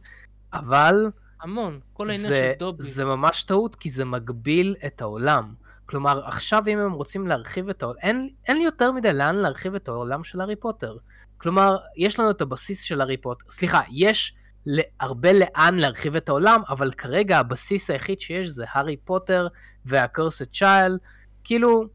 [0.54, 1.12] אבל
[1.42, 1.80] המון.
[1.94, 2.84] כל העניין של דובי.
[2.84, 5.54] זה ממש טעות, כי זה מגביל את העולם.
[5.90, 9.76] כלומר, עכשיו אם הם רוצים להרחיב את העולם, אין, אין לי יותר מדי לאן להרחיב
[9.76, 10.98] את העולם של הארי פוטר.
[11.38, 14.34] כלומר, יש לנו את הבסיס של הארי פוטר, סליחה, יש
[14.66, 19.48] ל- הרבה לאן להרחיב את העולם, אבל כרגע הבסיס היחיד שיש זה הארי פוטר
[19.86, 20.98] וה-cursed child,
[21.44, 21.86] כאילו,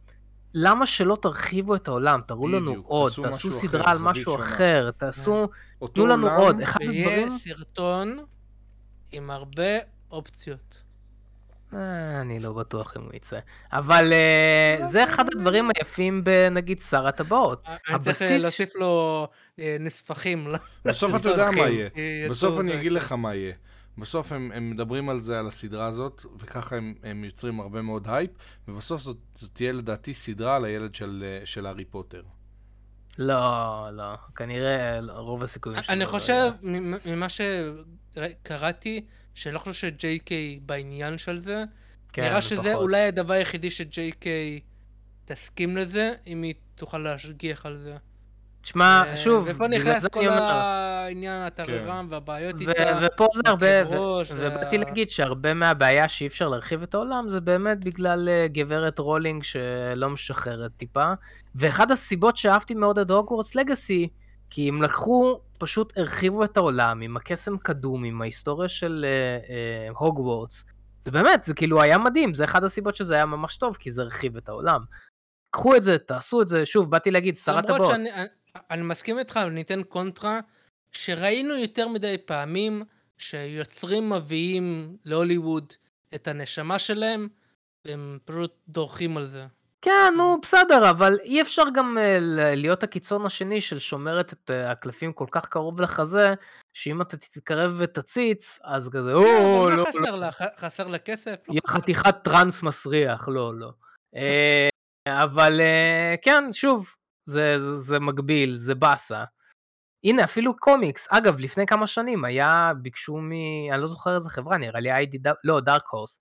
[0.55, 2.21] למה שלא תרחיבו את העולם?
[2.27, 4.45] תראו לנו בדיוק, עוד, תעשו תעשו משהו סדרה אחר, על משהו שונה.
[4.45, 5.49] אחר, תעשו,
[5.83, 6.61] אותו תנו לנו עוד.
[6.61, 7.39] אחד הדברים...
[7.39, 8.19] סרטון
[9.13, 9.79] עם הרבה
[10.11, 10.84] אופציות.
[11.75, 13.39] אה, אני לא בטוח אם הוא יצא.
[13.73, 17.63] אבל אה, זה אחד הדברים היפים בנגיד שר הטבעות.
[17.89, 19.27] אני צריך להוסיף לו
[19.59, 20.47] אה, נספחים.
[20.85, 21.69] בסוף של אתה יודע מה.
[21.69, 21.89] יהיה.
[21.97, 23.53] אה, בסוף אני אגיד לך מה יהיה.
[23.99, 28.09] בסוף הם, הם מדברים על זה, על הסדרה הזאת, וככה הם, הם יוצרים הרבה מאוד
[28.09, 28.31] הייפ,
[28.69, 32.23] ובסוף זאת, זאת תהיה לדעתי סדרה על הילד של, אה, של הארי פוטר.
[33.19, 36.51] לא, לא, כנראה רוב הסיכויים שזה אני לא חושב.
[36.63, 39.05] מ- ממה שקראתי,
[39.35, 41.65] שאני לא חושב שג'יי קיי בעניין של זה.
[42.13, 42.75] כן, נראה זה שזה פחות.
[42.75, 44.61] אולי הדבר היחידי שג'יי קיי
[45.25, 47.97] תסכים לזה, אם היא תוכל להשגיח על זה.
[48.63, 52.99] תשמע, אה, שוב, ופה נכנס זה כל העניין הטררם והבעיות ו- איתה.
[53.03, 53.67] ופה זה הרבה,
[54.37, 59.43] ובאתי להגיד שהרבה מהבעיה שאי אפשר להרחיב את העולם זה באמת בגלל אה, גברת רולינג
[59.43, 61.13] שלא משחררת טיפה.
[61.55, 64.09] ואחד הסיבות שאהבתי מאוד את הוגוורטס לגאסי,
[64.51, 69.89] כי הם לקחו, פשוט הרחיבו את העולם עם הקסם קדום, עם ההיסטוריה של אה, אה,
[69.99, 70.65] הוגוורטס.
[71.01, 74.03] זה באמת, זה כאילו היה מדהים, זה אחד הסיבות שזה היה ממש טוב, כי זה
[74.03, 74.81] הרחיב את העולם.
[75.51, 77.91] קחו את זה, תעשו את זה, שוב, באתי להגיד, שר למרות הטבעות.
[77.91, 78.29] שאני אני-
[78.71, 80.41] אני מסכים איתך, אבל ניתן קונטרה,
[80.93, 82.83] שראינו יותר מדי פעמים
[83.19, 85.73] שיוצרים מביאים להוליווד
[86.15, 87.29] את הנשמה שלהם,
[87.85, 89.47] והם פשוט דורכים על זה.
[89.85, 92.19] כן, נו, בסדר, אבל אי אפשר גם אה,
[92.57, 96.35] להיות הקיצון השני של שומרת את אה, הקלפים כל כך קרוב לחזה,
[96.75, 100.99] שאם אתה תתקרב ותציץ, אז כזה, או, כן, אבל לא, לא, חסר לה?
[100.99, 101.35] כסף?
[101.49, 103.71] לא חתיכת טראנס מסריח, לא, לא.
[104.17, 104.69] אה,
[105.09, 105.61] אבל
[106.23, 106.95] כן, שוב,
[107.27, 109.25] זה, מגביל, זה באסה.
[110.05, 111.09] הנה, אפילו קומיקס.
[111.11, 113.33] אגב, לפני כמה שנים היה, ביקשו מ...
[113.73, 116.19] אני לא זוכר איזה חברה, נראה לי IDW, לא, דארק הורס.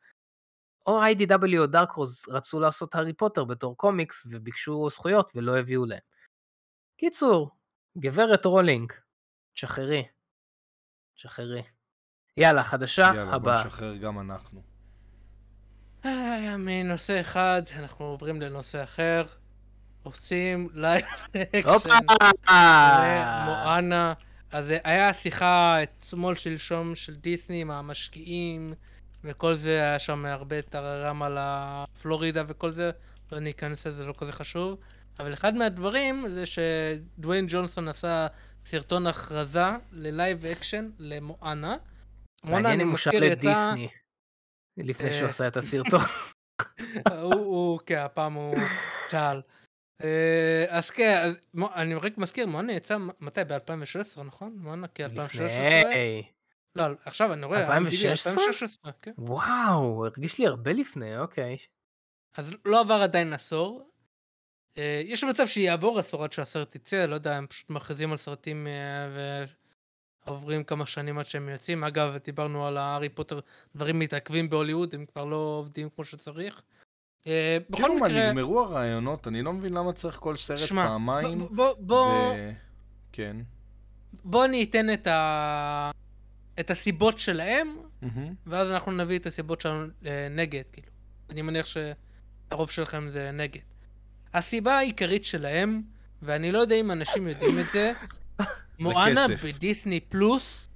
[0.88, 5.86] או IDW או דארק הורס רצו לעשות הארי פוטר בתור קומיקס, וביקשו זכויות ולא הביאו
[5.86, 6.00] להם.
[6.98, 7.50] קיצור,
[7.98, 8.94] גברת רולינג,
[9.54, 10.04] תשחררי.
[11.16, 11.64] תשחררי.
[12.38, 13.66] יאללה, חדשה יאללה, בוא הבאה.
[13.66, 14.62] נשחרר גם אנחנו.
[16.58, 19.24] מנושא אחד, אנחנו עוברים לנושא אחר.
[20.04, 21.06] עושים live!
[21.60, 21.90] action
[22.50, 24.14] למואנה.
[24.52, 28.68] אז היה שיחה אתמול שלשום של דיסני עם המשקיעים
[29.24, 32.92] וכל זה, היה שם הרבה טררם על הפלורידה וכל זה,
[33.32, 34.80] לא ניכנס לזה, לא כזה חשוב.
[35.20, 38.28] אבל אחד מהדברים זה שדוויין ג'ונסון עשה
[38.66, 39.60] סרטון הכרזה
[39.92, 41.76] ל live action למואנה.
[42.44, 43.88] מואנה, מעניין אם הוא שאל מזכיר, את יצא- דיסני.
[44.78, 46.00] לפני שהוא אה, עשה את הסרטון.
[47.12, 48.56] הוא, כן, הפעם הוא
[49.12, 49.42] שאל.
[50.04, 51.32] אה, אז כן,
[51.76, 53.42] אני רק מזכיר, מואנה יצא מתי?
[53.48, 54.56] ב-2016, נכון?
[54.58, 55.40] מואנה כ-2016?
[55.42, 56.24] לפני.
[56.76, 58.34] לא, עכשיו אני רואה, 2016?
[58.34, 59.12] 2016, כן.
[59.18, 61.58] וואו, הרגיש לי הרבה לפני, אוקיי.
[62.38, 63.90] אז לא עבר עדיין עשור.
[64.78, 68.68] אה, יש מצב שיעבור עשור עד שהסרט יצא, לא יודע, הם פשוט מכריזים על סרטים
[68.68, 69.46] אה,
[70.26, 71.84] ועוברים כמה שנים עד שהם יוצאים.
[71.84, 73.40] אגב, דיברנו על הארי פוטר,
[73.76, 76.62] דברים מתעכבים בהוליווד, הם כבר לא עובדים כמו שצריך.
[77.28, 79.28] אה, בכל כאילו מה, מקרה, נגמרו הרעיונות?
[79.28, 81.48] אני לא מבין למה צריך כל סרט שמע, פעמיים.
[81.52, 82.52] בוא, בוא, ו-
[83.12, 83.38] כן.
[84.24, 85.92] בוא אני אתן את, ה...
[86.60, 87.76] את הסיבות שלהם.
[88.48, 90.88] ואז אנחנו נביא את הסיבות שלנו אה, נגד, כאילו.
[91.30, 93.62] אני מניח שהרוב שלכם זה נגד.
[94.34, 95.82] הסיבה העיקרית שלהם,
[96.22, 97.92] ואני לא יודע אם אנשים יודעים את זה,
[98.80, 99.26] מואנה.
[99.44, 100.68] בדיסני פלוס,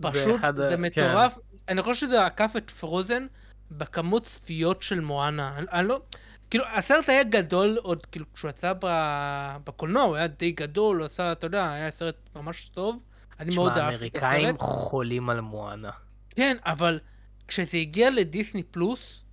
[0.00, 0.80] זה פשוט, אחד ה- זה כן.
[0.82, 1.38] מטורף.
[1.68, 3.26] אני חושב שזה עקף את פרוזן
[3.70, 5.58] בכמות צפיות של מואנה.
[5.58, 6.00] אני, אני לא...
[6.50, 11.06] כאילו, הסרט היה גדול עוד, כאילו, כשהוא יצא ב- בקולנוע, הוא היה די גדול, הוא
[11.06, 12.98] עשה, אתה יודע, היה סרט ממש טוב.
[13.42, 14.22] אני מאוד תשמע, אהבתי את הסרט.
[14.22, 15.90] האמריקאים חולים על מואנה.
[16.30, 17.00] כן, אבל
[17.48, 19.24] כשזה הגיע לדיסני פלוס,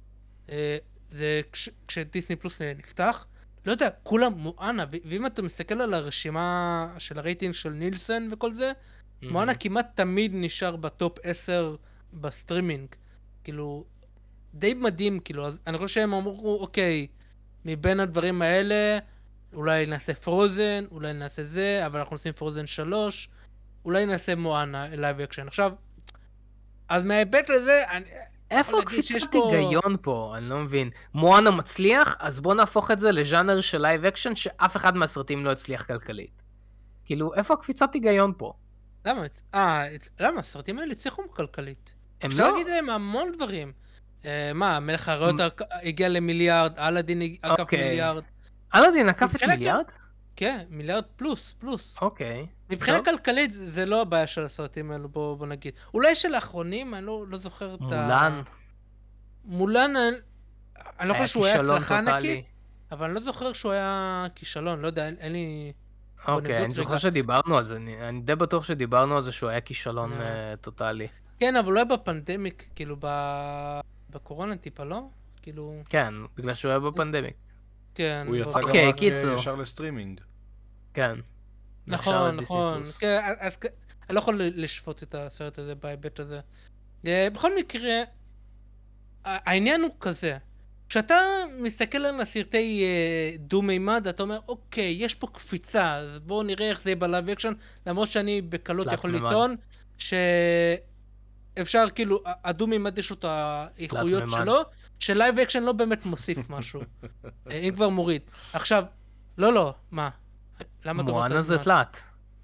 [0.49, 0.77] אה,
[1.09, 3.25] זה כש, כשדיסני פלוס אה, נפתח,
[3.65, 8.71] לא יודע, כולם מואנה, ואם אתה מסתכל על הרשימה של הרייטינג של נילסון וכל זה,
[9.21, 11.75] מואנה כמעט תמיד נשאר ב top 10
[12.13, 12.87] בסטרימינג.
[13.43, 13.85] כאילו,
[14.53, 17.07] די מדהים, כאילו, אז אני חושב שהם אמרו, אוקיי,
[17.65, 18.99] מבין הדברים האלה,
[19.53, 23.29] אולי נעשה פרוזן, אולי נעשה זה, אבל אנחנו עושים פרוזן 3,
[23.85, 25.47] אולי נעשה מואנה live action.
[25.47, 25.71] עכשיו,
[26.89, 28.05] אז מההיבט לזה, אני...
[28.51, 30.33] איפה שיש הקפיצת פה- היגיון פה?
[30.37, 30.89] אני לא מבין.
[31.13, 35.51] מואנה מצליח, אז בוא נהפוך את זה לז'אנר של live action שאף אחד מהסרטים לא
[35.51, 36.41] הצליח כלכלית.
[37.05, 38.53] כאילו, איפה הקפיצת היגיון פה?
[39.05, 39.21] למה?
[39.53, 39.87] אה,
[40.19, 40.39] למה?
[40.39, 41.93] הסרטים האלה הצליחו כלכלית.
[42.21, 42.51] הם אפשר לא...
[42.51, 43.71] להגיד עליהם המון דברים.
[44.25, 45.35] אה, מה, מלך האריות
[45.83, 47.89] הגיע למיליארד, אלאדין עקף אוקיי.
[47.89, 48.23] מיליארד.
[48.75, 49.85] אלאדין עקף את מיליארד?
[50.39, 51.95] כן, מיליארד פלוס, פלוס.
[52.01, 52.47] אוקיי.
[52.69, 53.05] מבחינה טוב.
[53.05, 55.73] כלכלית זה זה לא הבעיה של הסרטים האלו, בוא בוא נגיד.
[55.93, 57.85] אולי של האחרונים, אני לא לא זוכר את ה...
[57.85, 58.41] מולן.
[59.45, 60.17] מולן, אני-
[60.99, 61.97] אני לא חושב שהוא היה הצלחה.
[61.97, 62.45] ענקית,
[62.91, 65.73] אבל אני לא זוכר שהוא היה כישלון, לא יודע, אין- אין לי...
[66.27, 66.99] אוקיי, נבדוק אני זוכר רגע.
[66.99, 70.19] שדיברנו על זה, אני אני די בטוח שדיברנו על זה שהוא היה כישלון אה.
[70.51, 71.07] אה, טוטאלי.
[71.39, 73.07] כן, אבל אולי ב pandemic, כאילו ב...
[74.09, 75.01] בקורונה טיפה, לא?
[75.41, 77.33] כאילו, כן, בגלל שהוא היה ב pandemic.
[77.95, 78.23] כן.
[78.27, 79.33] הוא יצא גם אוקיי, רק אה, קיצור.
[79.33, 80.21] ישר לסטרימינג.
[80.93, 81.15] כן.
[81.87, 82.83] נכון, נכון.
[82.99, 83.57] כן, אז-
[84.09, 86.39] אני לא יכול לשפוט את הסרט הזה בהיבט הזה.
[87.07, 88.01] אה, בכל מקרה,
[89.25, 90.37] העניין הוא כזה,
[90.89, 91.15] כשאתה
[91.59, 96.81] מסתכל על הסרטי אה, דו-מימד, אתה אומר, אוקיי, יש פה קפיצה, אז בואו נראה איך
[96.83, 97.53] זה יהיה ב live action,
[97.87, 99.15] למרות שאני בקלות יכול.
[99.15, 99.55] לטעון
[99.97, 104.23] שאפשר, כאילו, הדו-מימד יש לו את האיכויות.
[104.29, 104.55] שלו,
[104.99, 106.81] ש live action לא באמת מוסיף משהו.
[107.51, 108.21] אה, אם כבר מוריד.
[108.53, 108.83] עכשיו,
[109.37, 110.09] לא, לא, מה?
[110.85, 111.57] למה אתה אומר מואנה תלת זה?
[111.57, 112.01] תלת.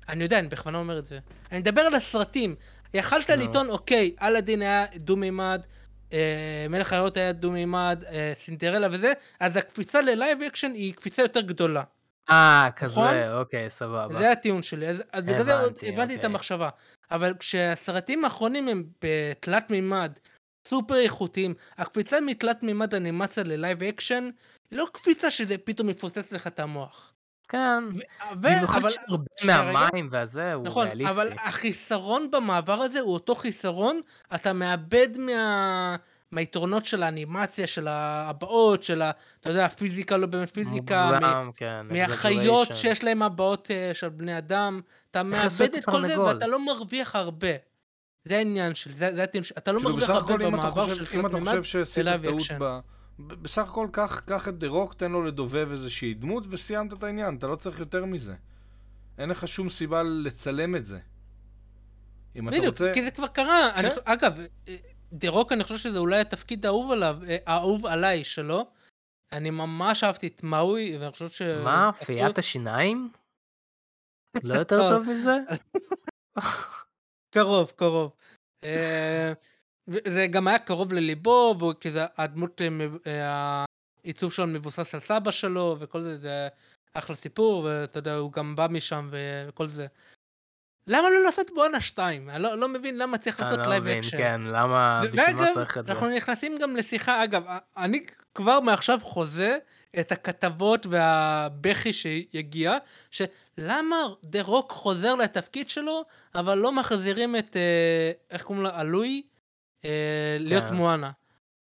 [0.09, 1.20] אני יודע, אני בכוונה אומר את זה.
[1.51, 2.55] אני מדבר על הסרטים.
[2.93, 3.30] יכלת.
[3.30, 5.61] לטעון, אוקיי, אלאדין היה דו-מימד,
[6.13, 11.22] אה, מלך החיות היה דו-מימד, אה, סינדרלה וזה, אז הקפיצה ל live action היא קפיצה
[11.22, 11.84] יותר גדולה.
[12.30, 13.07] אה, נכון?
[13.07, 14.20] כזה, אוקיי, סבבה.
[14.20, 16.26] זה הטיעון שלי, אז, אז בגלל זה הבנתי, את אוקיי.
[16.26, 16.70] המחשבה.
[17.11, 20.11] אבל כשהסרטים האחרונים הם בתלת מימד,
[20.68, 24.30] סופר איכותיים, הקפיצה מתלת מימד אנימציה ל live action,
[24.72, 27.13] היא לא קפיצה שזה פתאום יפוצץ לך את המוח.
[27.50, 27.84] כן.
[27.93, 29.74] ו- ו- במיוחד אבל- שהרבה.
[29.74, 31.14] מהמים והזה הוא נכון, ריאליסטי.
[31.14, 34.02] אבל החיסרון במעבר הזה הוא אותו חיסרון,
[34.36, 35.96] אתה מאבד מה...
[36.32, 39.12] מהיתרונות של האנימציה, של הבעות, של ה...
[39.41, 41.86] אתה יודע, פיזיקה לא באמת פיזיקה, מ- מוגזם, כן.
[41.89, 42.68] מהחיות.
[42.76, 44.82] שיש להם הבעות אה, של בני אדם,
[45.12, 46.22] אתה מאבד את כל זה.
[46.22, 47.48] ואתה לא מרוויח הרבה.
[48.24, 51.22] זה העניין שלי, זה, זה הטיעון אתה לא כאילו מרוויח הרבה במעבר חושב, של אם
[51.22, 52.82] תלת אתה מימד
[53.20, 57.38] בסך הכל קח, קח את דה רוק, תן לו לדובב איזושהי דמות וסיימת את העניין,
[57.38, 58.36] אתה לא צריך יותר מזה.
[59.18, 60.99] אין לך שום סיבה לצלם את זה.
[62.36, 62.91] אם אתה בדיוק, רוצה...
[62.93, 63.76] כי זה כבר קרה.
[63.76, 63.95] אני, כן.
[64.05, 64.76] אגב, אה,
[65.13, 68.66] דה רוק, אני חושב שזה אולי התפקיד האהוב עליו, אה, האהוב עליי שלו.
[69.32, 71.41] אני ממש אהבתי את מאוי, ואני חושב ש...
[71.41, 71.91] מה?
[72.05, 73.11] פיית השיניים?
[74.43, 74.80] לא יותר.
[74.91, 75.38] טוב מזה?
[77.34, 78.11] קרוב, קרוב.
[79.94, 82.68] אה, זה גם היה קרוב לליבו, כזה, הדמות, אה,
[83.08, 83.66] אה,
[84.04, 86.48] העיצוב שלו מבוסס על סבא שלו, וכל זה, זה
[86.94, 89.88] אחלה סיפור, ואתה יודע, הוא גם בא משם וכל זה.
[90.88, 92.30] למה לא לעשות מואנה 2?
[92.30, 94.18] אני לא, לא מבין למה צריך אני לעשות לא live מבין, אקשן.
[94.18, 95.92] כן, למה, בשביל מה צריך את זה?
[95.92, 97.44] אנחנו נכנסים גם לשיחה, אגב,
[97.78, 98.06] אני
[98.36, 99.58] כבר מעכשיו חוזה
[100.00, 102.78] את הכתבות והבכי שיגיע,
[103.12, 106.06] שלמה דה רוק חוזר לתפקיד שלו,
[106.36, 109.35] אבל לא מחזירים את, אה, איך קוראים לה, אלוי, אה,
[110.40, 110.74] להיות כן.
[110.76, 111.12] מואנה.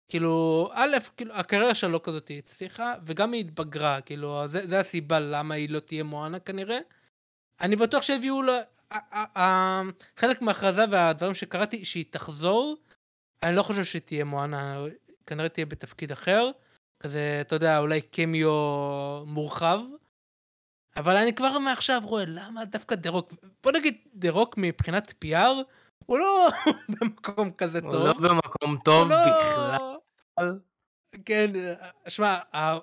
[0.09, 5.19] כאילו, א', כאילו, הקריירה שלה לא כזאת הצליחה, וגם היא התבגרה, כאילו, זה, זה הסיבה
[5.19, 6.77] למה היא לא תהיה מואנה כנראה.
[7.61, 8.59] אני בטוח שהביאו לה,
[10.17, 12.75] חלק מההכרזה והדברים שקראתי, שהיא תחזור,
[13.43, 14.77] אני לא חושב שהיא תהיה מואנה,
[15.25, 16.51] כנראה תהיה בתפקיד אחר,
[16.99, 18.51] כזה, אתה יודע, אולי קמיו
[19.25, 19.79] מורחב.
[20.97, 23.33] אבל אני כבר מעכשיו רואה למה דווקא דה רוק,
[23.63, 25.63] בוא נגיד דה רוק מבחינת PR,
[26.07, 26.49] הוא לא
[26.99, 28.03] במקום כזה הוא טוב.
[28.03, 29.99] לא במקום טוב הוא לא-
[30.39, 30.59] בכלל.
[31.25, 31.51] כן,
[32.07, 32.37] שמע,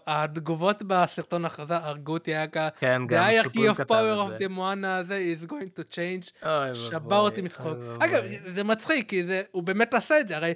[0.07, 4.43] התגובות בסרטון ההכרזה הרגו אותי, היה ככה, כן, The גם סופרים of כתב power of
[4.43, 6.47] the מואנה הזה is going to change.
[6.75, 7.77] שבר אותי מצחוק.
[8.01, 10.55] אגב, זה מצחיק, כי זה, הוא באמת עשה את זה, הרי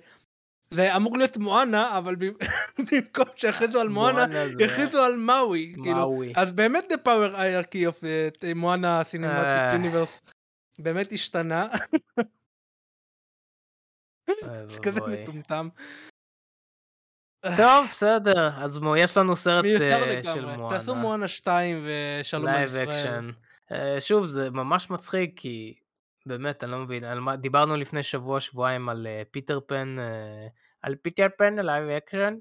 [0.71, 2.17] זה אמור להיות מואנה, אבל
[2.93, 4.25] במקום שיכריזו על מואנה,
[4.65, 5.75] הכריזו על מאווי.
[5.83, 6.23] כאילו.
[6.37, 9.05] אז באמת the power hierarchy of uh, מואנה אה.
[9.05, 10.21] סינמטיק יוניברס
[10.79, 11.67] באמת השתנה,
[14.83, 15.01] כזה.
[15.01, 15.69] מטומטם.
[17.57, 20.77] טוב, בסדר, אז יש לנו סרט אה, של לגמרי.
[20.77, 21.03] תעשו מואנה.
[21.03, 22.89] מואנה 2 ושלום על live ישראל.
[22.89, 23.31] אקשן.
[23.73, 25.75] אה, שוב, זה ממש מצחיק, כי
[26.27, 30.47] באמת, אני לא מבין, על מה, דיברנו לפני שבוע, שבועיים על אה, פיטר פן, אה,
[30.83, 32.35] על פיטר פן, live action,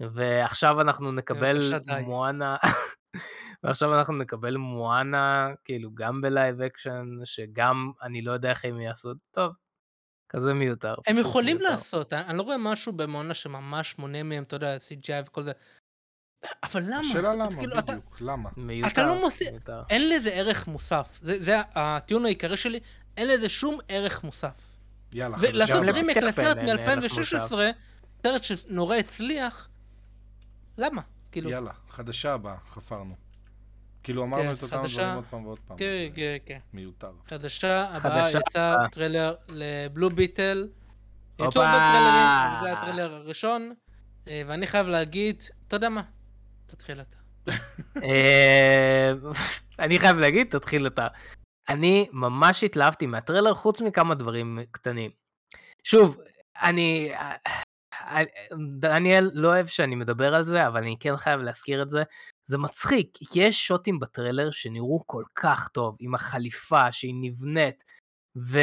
[0.00, 1.72] ועכשיו אנחנו נקבל.
[2.02, 2.56] מואנה,
[3.62, 8.80] ועכשיו אנחנו נקבל מואנה, כאילו, גם ב live action, שגם, אני לא יודע איך הם
[8.80, 9.52] יעשו, טוב,
[10.28, 10.94] כזה מיותר.
[11.06, 11.72] הם יכולים מיותר.
[11.72, 15.52] לעשות, אני אני לא רואה משהו במעונה שממש מונע מהם, אתה יודע, CGI וכל זה.
[16.62, 16.98] אבל למה?
[17.00, 18.50] השאלה למה, כאילו, אתה- בדיוק, למה?
[18.56, 19.82] מיותר, אתה לא מוסיף- מיותר.
[19.90, 21.18] אין לזה ערך מוסף.
[21.22, 22.80] זה זה הטיעון העיקרי שלי,
[23.16, 24.54] אין לזה שום ערך מוסף.
[25.12, 27.54] יאללה, ולעשות גם רימק לסרט אין ערך מ-2016,
[28.22, 29.68] סרט שנורא הצליח,
[30.78, 31.02] למה?
[31.32, 33.14] כאילו, יאללה, חדשה הבאה, חפרנו.
[34.08, 35.02] כאילו אמרנו כן, את אותם חדשה.
[35.02, 35.76] דברים עוד פעם ועוד פעם.
[35.76, 36.58] כן, כן, כן.
[36.72, 37.12] מיותר.
[37.26, 38.74] חדשה הבאה חדשה יצא.
[38.92, 40.68] טריילר לבלו ביטל.
[41.34, 41.68] יצאו הופה.
[41.68, 43.74] הרבה טריילרים, זה הטריילר הראשון,
[44.28, 46.02] אה, ואני חייב להגיד, אתה יודע מה?
[46.66, 47.16] תתחיל אתה.
[48.02, 49.12] אה,
[49.78, 51.06] אני חייב להגיד, תתחיל אתה.
[51.68, 55.10] אני ממש התלהבתי מהטריילר, חוץ מכמה דברים קטנים.
[55.84, 56.18] שוב,
[56.62, 57.12] אני...
[57.14, 58.22] אה,
[58.78, 62.02] דניאל לא אוהב שאני מדבר על זה, אבל אני כן חייב להזכיר את זה.
[62.48, 67.84] זה מצחיק, כי יש שוטים בטריילר שנראו כל כך טוב, עם החליפה שהיא נבנית,
[68.36, 68.58] ו...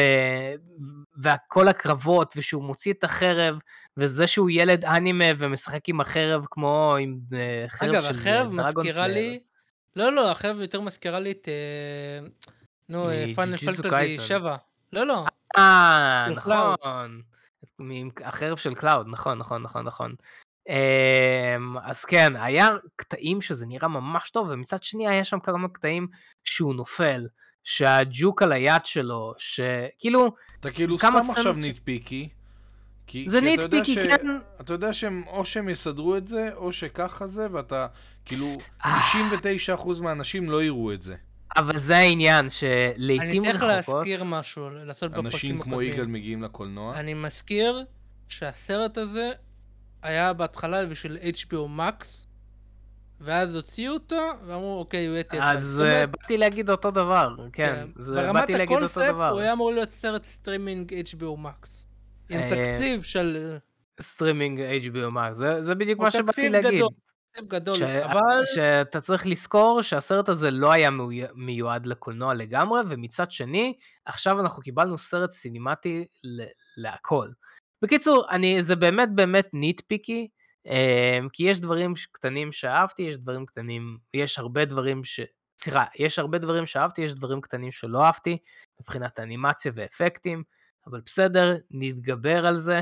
[1.24, 3.60] וכל הקרבות, ושהוא מוציא את החרב,
[3.98, 8.86] וזה שהוא ילד אנימה ומשחק עם החרב כמו עם אה, חרב אגב, של החרב דרגון
[8.88, 9.14] מזכירה סלאר.
[9.16, 9.40] לי...
[9.96, 11.48] לא, לא, החרב יותר מזכירה לי את...
[11.48, 12.28] אה,
[12.90, 14.24] נו, מג'יג'יטסו פנטזי קייסן.
[14.24, 14.56] 7.
[14.94, 15.26] לא, לא.
[15.58, 16.28] אה.
[16.36, 17.22] נכון.
[18.24, 20.16] החרב של קלאוד, נכון, נכון, נכון, נכון.
[20.70, 26.08] אמ, אז כן, היה קטעים שזה נראה ממש טוב, ומצד שני היה שם כמה קטעים
[26.44, 27.28] שהוא נופל,
[27.64, 32.30] שהג'וק על היד שלו, שכאילו, אתה כאילו כמה סתם עכשיו סצנות ש- ניטפיקי.
[33.08, 34.28] כי, זה כי אתה יודע ניטפיקי, ש- כן.
[34.62, 37.88] אתה יודע שהם, או שהם יסדרו את זה, או שככה זה, ואתה,
[38.26, 38.46] כאילו,
[38.86, 39.00] אה.
[39.76, 41.16] 99% מהאנשים לא יראו את זה.
[41.58, 45.94] אבל זה העניין, אני שלעיתים צריך רחוקות, להזכיר משהו, לעשות בפרקים אנשים כמו הקודמים.
[45.94, 47.00] יגאל מגיעים לקולנוע.
[47.00, 47.86] אני מזכיר
[48.30, 49.32] שהסרט הזה
[50.06, 52.06] היה בהתחלה בשביל HBO Max,
[53.22, 55.52] ואז הוציאו אותו, ואמרו, אוקיי, הוא יהיה תיאטרון.
[55.52, 59.30] אז אומרת, אה, באתי להגיד אותו דבר, כן, זה- ברמת באתי להגיד אותו הקונספט דבר.
[59.30, 61.70] הוא היה אמור להיות סרט סטרימינג HBO Max.
[62.30, 63.58] עם אה, תקציב של...
[64.02, 66.74] סטרימינג HBO Max, זה זה בדיוק מה שבאתי להגיד.
[66.74, 66.90] גדול,
[67.32, 68.46] תקציב גדול, ש- אבל...
[68.46, 73.74] שאתה צריך לזכור שהסרט הזה לא היה מיו- מיועד לקולנוע לגמרי, ומצד שני,
[74.06, 76.44] עכשיו אנחנו קיבלנו סרט סינימטי ל-
[76.78, 77.30] להכל.
[77.82, 80.28] בקיצור, אני, זה באמת באמת ניטפיקי,
[80.66, 85.20] אמ, כי יש דברים קטנים שאהבתי, יש דברים קטנים, יש הרבה דברים ש...
[85.58, 88.38] סליחה, יש הרבה דברים שאהבתי, יש דברים קטנים שלא אהבתי,
[88.82, 90.44] מבחינת אנימציה ואפקטים,
[90.88, 92.82] אבל בסדר, נתגבר על זה.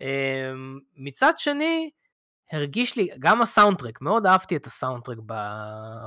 [0.00, 1.90] אמ, מצד שני,
[2.52, 5.18] הרגיש לי, גם הסאונדטרק, מאוד אהבתי את הסאונדטרק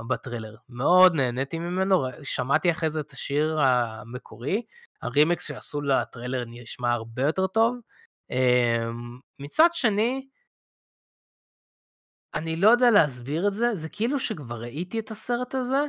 [0.08, 4.62] בטרילר, מאוד נהניתי ממנו, שמעתי אחרי זה את השיר המקורי,
[5.02, 7.76] הרימקס שעשו לטרילר נשמע הרבה יותר טוב.
[8.30, 10.28] אמ, מצד שני,
[12.34, 15.84] אני לא יודע להסביר את זה, זה כאילו שכבר ראיתי את הסרט הזה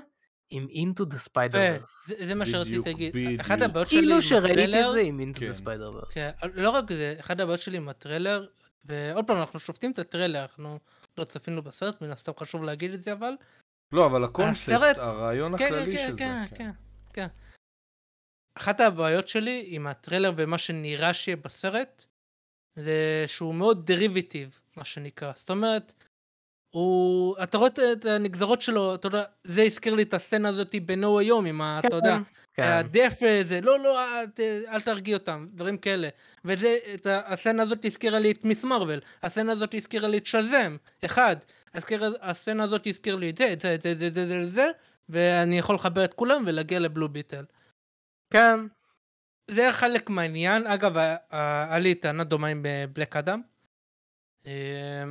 [0.50, 2.08] עם Into the Spider-Verse.
[2.08, 3.39] זה זה מה שרציתי להגיד.
[3.39, 4.92] אחת הבעיות שלי כאילו עם שראיתי את.
[4.94, 5.46] זה עם Into כן.
[5.46, 6.14] the Spider-Verse.
[6.14, 8.48] כן, לא רק זה, אחת הבעיות שלי עם הטריילר,
[8.86, 10.80] ועוד פעם, אנחנו שופטים את הטריילר, אנחנו
[11.18, 13.34] לא צפינו בסרט, מן הסתם חשוב להגיד את זה, אבל...
[13.92, 16.56] לא, אבל הקונספט, הסרט- הרעיון כן, הכללי כן, של כן, זה.
[16.56, 16.72] כן,
[17.14, 17.28] כן.
[18.58, 22.06] אחת הבעיות שלי עם הטריילר ומה שנראה שיהיה בסרט,
[22.76, 25.32] זה שהוא מאוד דריביטיב, מה שנקרא.
[25.36, 25.93] זאת אומרת,
[26.69, 27.36] הוא...
[27.43, 31.45] אתה רואה את- הנגזרות שלו, אתה יודע, זה הזכיר לי את הסצנה הזאת בנו היום,
[31.45, 31.80] עם ה...
[31.86, 32.17] אתה יודע,
[32.53, 32.63] כן, כן.
[32.63, 36.09] הדף זה, לא, לא, אל, ת- אל תרגיע אותם, דברים כאלה.
[36.45, 40.78] וזה, את הסצנה הזאת הזכירה לי את מיס מרוויל, הסצנה הזאת הזכירה לי את שזם,
[41.05, 41.36] אחד.
[41.74, 44.22] הזכירה- הסצנה הזאת הזכירה לי את זה, את זה, את זה, את זה, את זה,
[44.24, 44.67] את זה, את זה,
[45.09, 47.45] ואני יכול לחבר את כולם ולהגיע לבלו ביטל.
[48.34, 48.59] כן.
[49.52, 50.68] זה חלק מהעניין.
[50.68, 50.97] אגב,
[51.30, 53.41] היה לי טענה דומה עם אה, בלק אדם.
[54.45, 55.04] אה,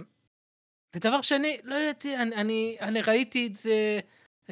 [0.96, 4.00] ודבר שני, לא ידעתי, אני, אני, אני ראיתי את זה,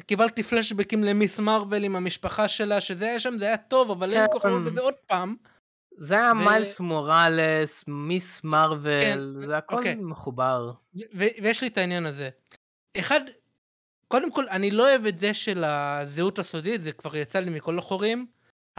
[0.05, 4.21] קיבלתי פלשבקים למיס מרוויל עם המשפחה שלה, שזה היה שם, זה היה טוב, אבל אין
[4.21, 5.35] לי כוח לראות את זה עוד פעם.
[5.97, 9.95] זה היה ו- מיילס מוראלס, מיס מרוויל, כן, זה הכל אוקיי.
[9.95, 10.71] מחובר.
[10.95, 12.29] ו- ויש לי את העניין הזה.
[12.97, 13.21] אחד,
[14.07, 17.77] קודם כל, אני לא אוהב את זה של הזהות הסודית, זה כבר יצא לי מכל
[17.79, 18.25] החורים,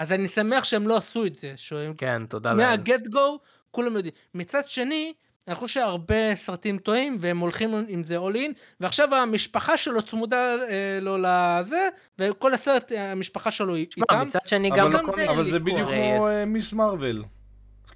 [0.00, 2.66] אז אני שמח שהם לא עשו את זה, שהם כן, תודה לאל.
[2.66, 3.38] מהגט גו,
[3.70, 4.14] כולם יודעים.
[4.34, 5.12] מצד שני,
[5.48, 10.36] אני חושב שהרבה סרטים טועים, והם הולכים עם זה all in, ועכשיו המשפחה שלו צמודה
[10.68, 11.88] אה, לו לזה,
[12.18, 14.26] וכל הסרט, אה, המשפחה שלו היא תשמע, איתם.
[14.26, 17.22] מצד שני אבל- גם בקומיקס, זה- אבל זה אין בדיוק הרי כמו אה, מיס מרוויל.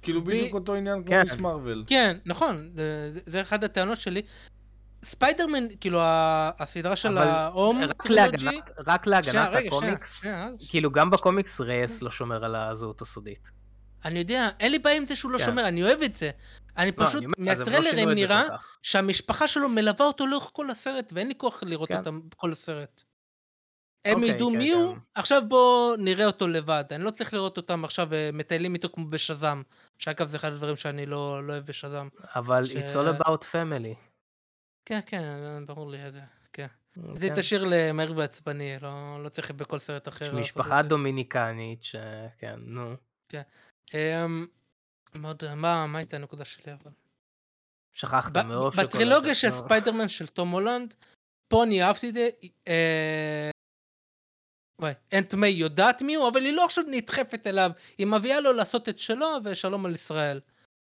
[0.01, 1.23] כאילו ב- בדיוק אותו עניין כמו כן.
[1.31, 1.83] מיס מרוויל.
[1.87, 4.21] כן, נכון, זה, זה- זה אחד הטענות שלי.
[5.09, 5.99] ספיידרמן, כאילו,
[6.59, 8.53] הסדרה של האום, להגנת-
[8.87, 10.25] רק להגנת הקומיקס,
[10.69, 13.49] כאילו גם בקומיקס רייס לא שומר על הזהות הסודית.
[14.05, 15.45] אני יודע, אין לי בעיה עם זה שהוא לא כן.
[15.45, 16.29] שומר, אני אוהב את זה.
[16.77, 18.43] אני לא, פשוט, לא מהטריילרים נראה.
[18.81, 21.97] שהמשפחה שלו מלווה אותו לאורך כל הסרט, ואין לי כוח לראות כן.
[21.97, 23.03] אותם כל הסרט.
[24.05, 24.95] הם אוקיי, ידעו כן, מי הוא.
[25.15, 26.83] עכשיו בואו נראה אותו לבד.
[26.91, 29.61] אני לא צריך לראות אותם עכשיו אה, מטיילים איתו כמו בשזם.
[29.99, 32.07] שאגב זה אחד הדברים שאני לא לא אוהב בשזם.
[32.35, 33.95] אבל it's all about family.
[34.85, 36.21] כן, כן, ברור לי זה.
[36.53, 36.67] כן.
[36.95, 37.35] זה כן.
[37.35, 40.25] תשאיר למהר ועצבני, לא לא צריך בכל סרט אחר.
[40.25, 40.85] יש משפחה את.
[40.85, 42.95] דומיניקנית שכן, נו.
[43.93, 44.47] אמ,
[45.15, 46.91] מאוד, מה מה הייתה הנקודה שלי אבל?
[47.93, 49.57] שכחת שכל בטרילוגיה של נו.
[49.57, 50.93] ספיידרמן של תום הולנד,
[51.47, 52.29] פה אני אהבתי את זה.
[52.67, 53.49] אה,
[54.81, 58.53] וואי, אנט מיי יודעת מי הוא, אבל היא לא עכשיו נדחפת אליו, היא מביאה לו
[58.53, 60.39] לעשות את שלו ושלום על ישראל.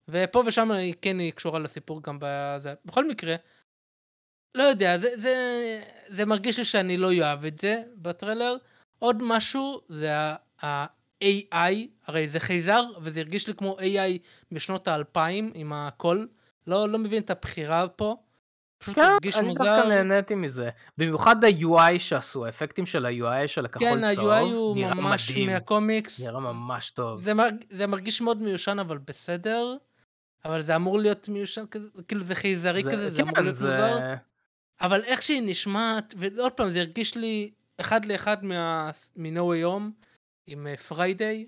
[0.09, 2.73] ופה ושם היא כן היא קשורה לסיפור גם בזה.
[2.86, 3.36] בכל מקרה,
[4.56, 5.36] לא יודע, זה, זה,
[6.08, 8.56] זה מרגיש לי שאני לא אוהב את זה בטריילר.
[8.99, 10.12] עוד משהו זה
[10.64, 11.74] ה-AI,
[12.08, 14.18] הרי זה חייזר, וזה הרגיש לי כמו AI
[14.51, 16.28] משנות האלפיים עם הקול.
[16.68, 18.16] לא, לא מבין את הבחירה פה.
[18.78, 19.64] פשוט כן, הרגיש לי מוזר.
[19.64, 20.70] דווקא נהניתי מזה.
[20.97, 25.49] במיוחד ה-UI שעשו, האפקטים של ה-UI של הכחול כן, צהוב, ה-UI הוא נראה ממש מדהים.
[25.49, 26.20] מהקומיקס.
[26.20, 27.24] נראה ממש טוב.
[27.24, 27.56] זה, מרג...
[27.70, 29.76] זה מרגיש מאוד מיושן אבל בסדר.
[30.45, 33.56] אבל זה אמור להיות מיושן כזה, כאילו זה חייזרי זה- כזה, זה אמור כן, להיות
[33.56, 33.66] זה...
[33.66, 34.14] מוזר.
[34.82, 38.91] אבל איך שהיא נשמעת, ועוד פעם זה הרגיש לי אחד לאחד מה...
[39.17, 40.05] way home
[40.47, 41.47] עם פריידיי.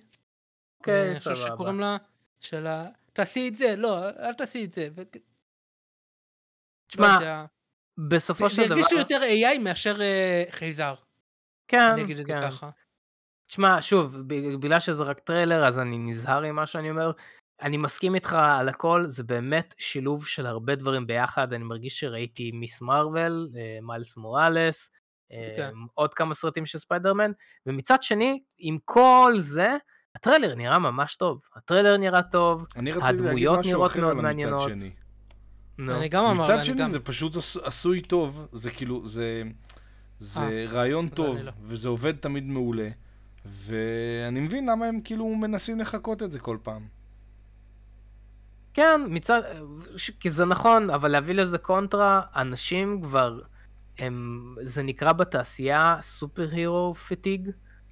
[0.79, 1.53] אוקיי, אני חושב סבבה.
[1.53, 1.97] שקוראים לה,
[2.39, 2.87] של ה...
[3.13, 4.89] תעשי את זה, לא, אל תעשי את זה.
[4.97, 5.03] לא
[6.87, 7.45] תשמע.
[7.97, 8.73] בסופו זה של זה דבר...
[8.73, 10.93] הרגיש לי יותר AI מאשר אה, חייזר,
[11.67, 12.51] כן, אני אגיד את זה כן.
[12.51, 12.69] ככה.
[13.47, 14.17] תשמע, שוב,
[14.59, 17.11] בגלל שזה רק טריילר, אז אני נזהר עם מה שאני אומר.
[17.61, 21.53] אני מסכים איתך על הכל, זה באמת שילוב של הרבה דברים ביחד.
[21.53, 22.81] אני מרגיש שראיתי Ms.
[22.81, 24.91] Marvel, אה, מיילס מוראלס,
[25.31, 25.73] אה, כן.
[25.93, 27.31] עוד כמה סרטים של ספיידרמן,
[27.65, 29.77] ומצד שני, עם כל זה,
[30.15, 31.41] הטריילר נראה ממש טוב.
[31.55, 32.65] הטריילר נראה טוב,
[33.01, 34.69] הדמויות נראות מאוד מעניינות.
[34.77, 34.91] שני.
[35.77, 35.95] נו.
[35.97, 36.89] אני גם אמר, מצד שני גם...
[36.89, 39.43] זה פשוט עש- עשוי טוב, זה כאילו, זה,
[40.19, 41.51] זה אה, רעיון זה טוב, לא.
[41.61, 42.89] וזה עובד תמיד מעולה,
[43.45, 46.96] ואני מבין למה הם כאילו מנסים לחקות את זה כל פעם.
[48.77, 49.41] כן, מצד...
[49.97, 53.39] ש- כי זה נכון, אבל להביא לזה קונטרה, אנשים כבר,
[53.99, 54.55] הם...
[54.61, 57.49] זה נקרא בתעשייה סופר הירו פטיג.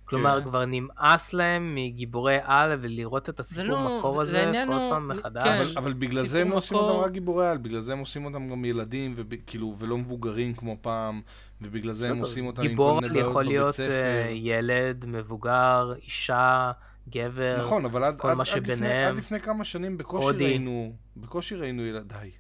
[0.08, 0.46] כלומר, כן.
[0.46, 5.08] כבר נמאס להם מגיבורי על ולראות את הסיפור לא- מקור זה- הזה כל הוא- פעם
[5.08, 5.44] מחדש.
[5.44, 5.50] כן.
[5.62, 7.04] אבל, אבל בגלל זה הם לא עושים אותם.
[7.06, 11.22] רק גיבורי על, בגלל זה הם עושים אותם גם ילדים, וכאילו, ולא מבוגרים כמו פעם,
[11.62, 13.90] ובגלל זה הם עושים אותם עם כל גיבור מיני בעיות יכול בבית להיות ספר.
[13.92, 16.72] אה, ילד, מבוגר, אישה,
[17.10, 17.58] גבר.
[17.66, 19.18] נכון, אבל עד, כל עד, מה עד, לפני, עד שביניהם.
[19.18, 20.46] לפני כמה שנים בקושי הודי.
[20.46, 22.32] ראינו, בקושי ראינו ילדיי.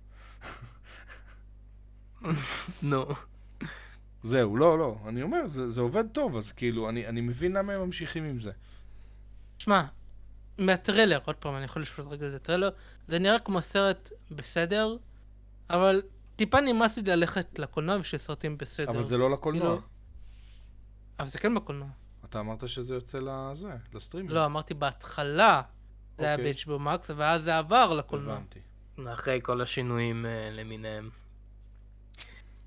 [2.83, 3.05] נו.
[4.23, 7.73] זהו, לא, לא, אני אומר, זה, זה עובד טוב, אז כאילו, אני, אני מבין למה
[7.73, 8.51] הם ממשיכים עם זה.
[9.57, 9.83] שמע,
[10.57, 12.69] מהטריילר, עוד פעם, אני יכול לשפוט רגע איזה טריילר,
[13.07, 14.97] זה נראה כמו סרט בסדר,
[15.69, 16.01] אבל
[16.35, 18.89] טיפה נמאס לי ללכת לקולנוע בשביל סרטים בסדר.
[18.89, 19.61] אבל זה לא לקולנוע.
[19.67, 19.81] כאילו-
[21.19, 21.87] אבל זה כן בקולנוע.
[22.35, 24.33] אתה אמרת שזה יוצא לזה, לסטרימינג.
[24.33, 25.61] לא, אמרתי בהתחלה
[26.17, 26.53] זה היה אוקיי.
[26.53, 28.33] ב-HBO Max, ואז זה עבר לקולנוע.
[28.33, 28.59] הבנתי.
[29.13, 31.09] אחרי כל השינויים אה, למיניהם.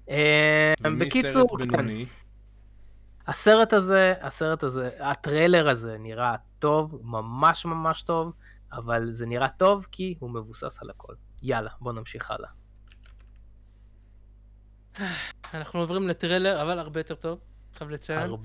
[0.09, 1.87] אה, בקיצור, כן.
[3.27, 8.33] הסרט הזה, הסרט הזה, הטריילר הזה נראה טוב, ממש ממש טוב,
[8.73, 11.15] אבל זה נראה טוב כי הוא מבוסס על הכל.
[11.43, 12.51] יאללה, בוא נמשיך הלאה.
[15.55, 17.39] אנחנו עוברים לטריילר, אבל הרבה יותר טוב.
[17.79, 18.31] חייב לציין.
[18.31, 18.39] הרבה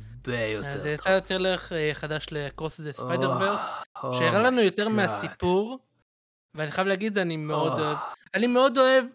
[0.46, 1.28] אז יותר יצא טוב.
[1.28, 3.62] טריילר אה, חדש ל Across the Spider-Verse,
[3.98, 4.90] Oh שהראה לנו יותר God.
[4.90, 5.80] מהסיפור,
[6.56, 7.80] ואני חייב להגיד, אני מאוד Oh.
[7.82, 7.98] אוהב,
[8.34, 9.06] אני מאוד אוהב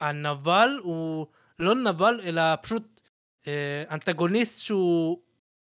[0.00, 1.26] שהנבל הוא
[1.58, 3.00] לא נבל, אלא פשוט
[3.46, 5.18] אה, אנטגוניסט שהוא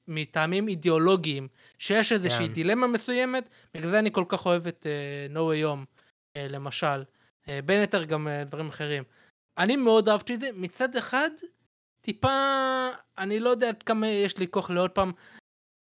[0.08, 2.52] מטעמים אידיאולוגיים, שיש איזושהי כן.
[2.52, 5.86] דילמה מסוימת, בגלל זה אני כל כך אוהב את אה, No Way Home,
[6.36, 7.04] אה, למשל,
[7.48, 9.04] אה, בין היתר גם אה, דברים אחרים.
[9.58, 11.30] אני מאוד אהבתי את זה, מצד אחד,
[12.02, 12.28] טיפה,
[13.18, 15.12] אני לא יודע עד כמה יש לי כוח לעוד פעם,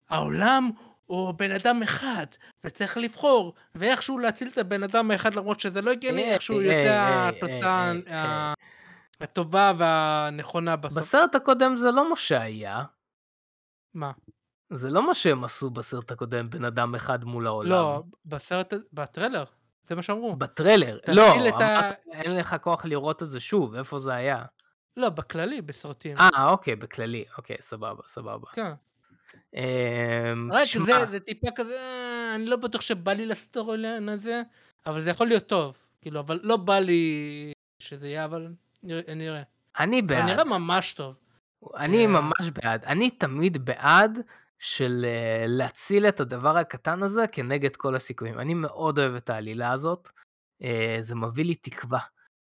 [0.10, 0.70] העולם
[1.06, 2.26] הוא בן אדם אחד,
[2.64, 6.68] וצריך לבחור, ואיכשהו להציל את הבן אדם האחד למרות שזה לא הגיוני, היי, איכשהו היי,
[6.68, 8.54] יוצא התוצאה היי, ה-
[9.22, 10.98] הטובה והנכונה בסוף.
[10.98, 12.84] בסרט הקודם זה לא מה שהיה.
[13.94, 14.12] מה?
[14.70, 17.70] זה לא מה שהם עשו בסרט הקודם, בן אדם אחד מול העולם.
[17.70, 19.44] לא, בסרט, בטריילר,
[19.88, 20.36] זה מה שאמרו.
[20.36, 20.98] בטריילר.
[20.98, 24.44] תפעיל לא, ה- אין לך כוח לראות את זה שוב, איפה זה היה?
[24.98, 26.18] לא, בכללי, בסרטים.
[26.18, 27.26] אה, אוקיי, בכללי.
[27.38, 28.48] אוקיי, סבבה, סבבה.
[28.54, 28.72] כן.
[29.54, 34.10] אמ, רק שמע, זה, זה טיפה כזה, אה, אני לא בטוח שבא לי לסטורי ליין
[34.10, 34.42] הזה,
[34.86, 35.78] אבל זה יכול להיות טוב.
[36.02, 38.48] כאילו, אבל לא בא לי שזה יהיה, אבל
[38.84, 39.16] נראה.
[39.16, 39.42] נראה.
[39.80, 40.26] אני בעד.
[40.26, 41.16] נראה ממש טוב.
[41.76, 42.08] אני אה.
[42.08, 42.86] ממש בעד.
[42.86, 44.20] אני תמיד בעד
[44.60, 48.40] של אה, להציל את הדבר הקטן הזה כנגד כל הסיכויים.
[48.40, 50.10] אני מאוד אוהב את העלילה הזאת.
[51.00, 52.00] זה מביא לי תקווה.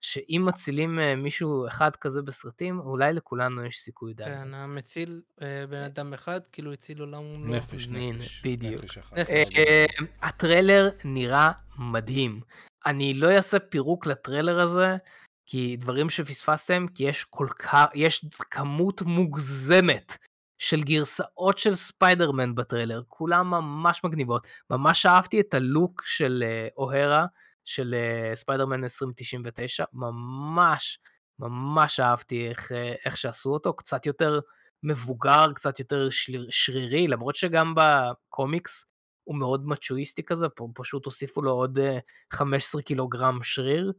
[0.05, 4.23] שאם מצילים אה, מישהו אחד כזה בסרטים, אולי לכולנו יש סיכוי די.
[4.23, 7.57] כן, המציל אה, בן אדם אחד, כאילו הציל עולם ומלואו.
[7.57, 8.41] נפש, נפש.
[8.45, 8.81] בדיוק.
[9.17, 9.85] אה,
[10.21, 12.41] הטריילר נראה מדהים.
[12.85, 14.97] אני לא אעשה פירוק לטריילר הזה,
[15.45, 20.17] כי דברים שפספסתם, כי יש כל כך, יש כמות מוגזמת
[20.59, 24.47] של גרסאות של ספיידרמן בטריילר, כולן ממש מגניבות.
[24.69, 27.25] ממש אהבתי את הלוק של אה, אוהרה,
[27.65, 30.99] של אה, ספיידרמן 2099, ממש,
[31.39, 34.39] ממש אהבתי איך, אה, איך שעשו אותו, קצת יותר
[34.83, 38.85] מבוגר, קצת יותר שריר, שרירי, למרות שגם בקומיקס
[39.23, 41.99] הוא מאוד מצ'ואיסטי כזה, פה פשוט הוסיפו לו עוד אה,
[42.33, 43.93] 15 קילוגרם שריר.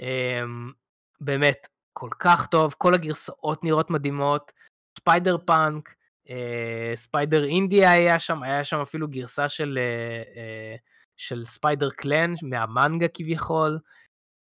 [0.00, 0.72] אמ,
[1.20, 4.52] באמת, כל כך טוב, כל הגרסאות נראות מדהימות,
[4.98, 5.94] Spider-Punk,
[6.30, 10.76] אה, Spider India היה שם, היה שם אפילו גרסה של, אה, אה,
[11.18, 13.78] של ספיידר קלן מהמנגה כביכול,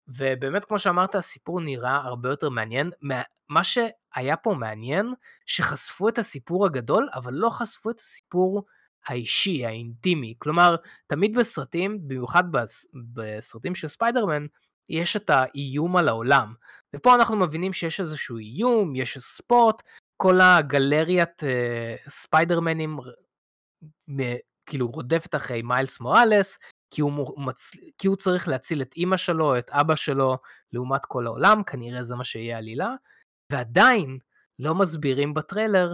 [0.08, 2.90] ובאמת כמו שאמרת הסיפור נראה הרבה יותר מעניין.
[3.48, 5.14] מה- שהיה פה מעניין,
[5.46, 8.64] שחשפו את הסיפור הגדול, אבל לא חשפו את הסיפור
[9.06, 10.34] האישי, האינטימי.
[10.38, 14.46] כלומר, תמיד בסרטים, במיוחד בס- בסרטים של ספיידרמן,
[14.88, 16.54] יש את האיום על העולם.
[16.96, 19.82] ופה אנחנו מבינים שיש איזשהו איום, יש Spot,
[20.16, 22.98] כל הגלריית אה, ספיידרמנים
[24.66, 26.58] כאילו רודפת אחרי מיילס מואלס,
[26.90, 27.70] כי הוא, מצ...
[27.98, 30.38] כי הוא צריך להציל את אימא שלו, את אבא שלו,
[30.72, 32.94] לעומת כל העולם, כנראה זה מה שיהיה עלילה,
[33.52, 34.18] ועדיין
[34.58, 35.92] לא מסבירים בטריילר,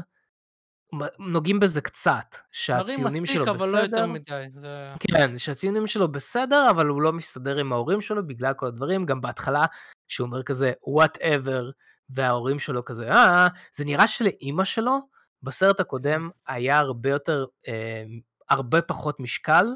[1.18, 4.46] נוגעים בזה קצת, שהציונים מספיק, שלו אבל לא יותר בסדר, מדי.
[4.60, 4.92] זה...
[5.00, 9.20] כן, שהציונים שלו בסדר, אבל הוא לא מסתדר עם ההורים שלו בגלל כל הדברים, גם
[9.20, 9.64] בהתחלה
[10.08, 11.72] שהוא אומר כזה whatever,
[12.10, 14.98] וההורים שלו כזה אה, זה נראה שלאימא שלו
[15.42, 18.04] בסרט הקודם היה הרבה יותר, אה,
[18.52, 19.66] הרבה פחות משקל,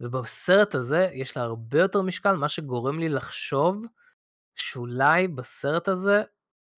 [0.00, 3.82] ובסרט הזה יש לה הרבה יותר משקל, מה שגורם לי לחשוב
[4.56, 6.22] שאולי בסרט הזה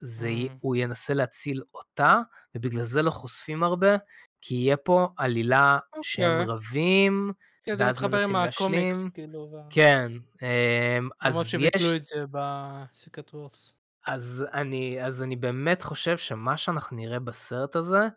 [0.00, 0.52] זה, י- Mm.
[0.60, 2.20] הוא ינסה להציל אותה,
[2.54, 3.96] ובגלל זה לא חושפים הרבה,
[4.40, 6.54] כי יהיה פה עלילה שהם אוקיי.
[6.54, 7.32] רבים,
[7.64, 9.10] כן, זה ואז מתחבר עם מנסים הקומיקס, להשלים.
[9.10, 9.52] כאילו.
[9.70, 10.12] כן,
[10.42, 13.74] אמ, למרות אז שהם יש, ביטלו את זה בסיקרט וורס.
[14.06, 18.08] אז אני, אז אני באמת חושב שמה שאנחנו נראה בסרט הזה,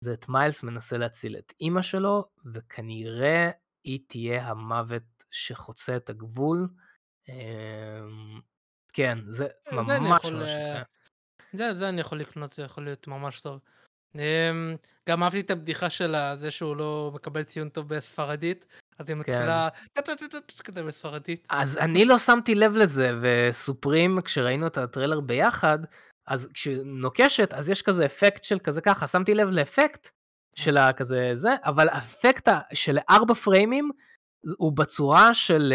[0.00, 3.50] זה את מיילס מנסה להציל את אימא שלו, וכנראה
[3.84, 6.68] היא תהיה המוות שחוצה את הגבול.
[7.28, 8.40] אמ,
[8.92, 10.82] כן, זה כן, אני ממש ממש אה, יפה.
[11.52, 13.60] זה, זה אני יכול לקנות, זה יכול להיות ממש טוב.
[14.14, 14.76] אמ,
[15.08, 18.66] גם אהבתי את הבדיחה של זה שהוא לא מקבל ציון טוב בספרדית,
[18.98, 19.18] אז היא כן.
[19.18, 21.46] מתחילה טה-טה-טה-טה כזה בספרדית.
[21.50, 25.78] אז אני לא שמתי לב לזה, וסופרים, כשראינו את הטריילר ביחד,
[26.28, 30.08] אז כשנוקשת, אז יש כזה אפקט של כזה ככה, שמתי לב לאפקט
[30.54, 33.90] של הכזה זה, אבל האפקט של ארבע פריימים,
[34.58, 35.72] הוא בצורה של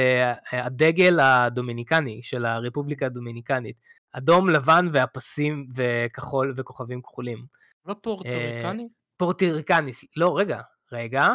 [0.54, 3.76] אה, הדגל הדומיניקני, של הרפובליקה הדומיניקנית.
[4.12, 7.46] אדום, לבן והפסים וכחול וכוכבים כחולים.
[7.86, 8.88] לא פורטוריקני?
[9.18, 10.60] פורטוריקני, ס- לא, רגע,
[10.92, 11.28] רגע,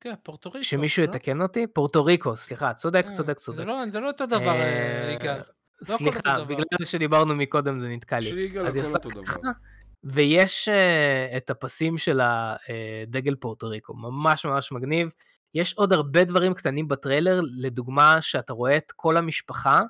[0.00, 0.64] כן, פורטוריקו.
[0.64, 1.08] שמישהו לא?
[1.08, 3.64] יתקן אותי, פורטוריקו, סליחה, צודק, אה, צודק, זה צודק.
[3.64, 5.40] לא- זה לא אותו דבר, אה, אה, יגאל.
[5.88, 6.44] לא סליחה.
[6.44, 8.30] בגלל שדיברנו מקודם זה נתקע לי.
[8.66, 9.24] אז היא הכל עושה אותו דבר.
[9.24, 9.50] ככה,
[10.04, 15.10] ויש uh, את הפסים של הדגל פורטו ריקו, ממש ממש מגניב.
[15.54, 19.82] יש עוד הרבה דברים קטנים בטריילר, לדוגמה שאתה רואה את כל המשפחה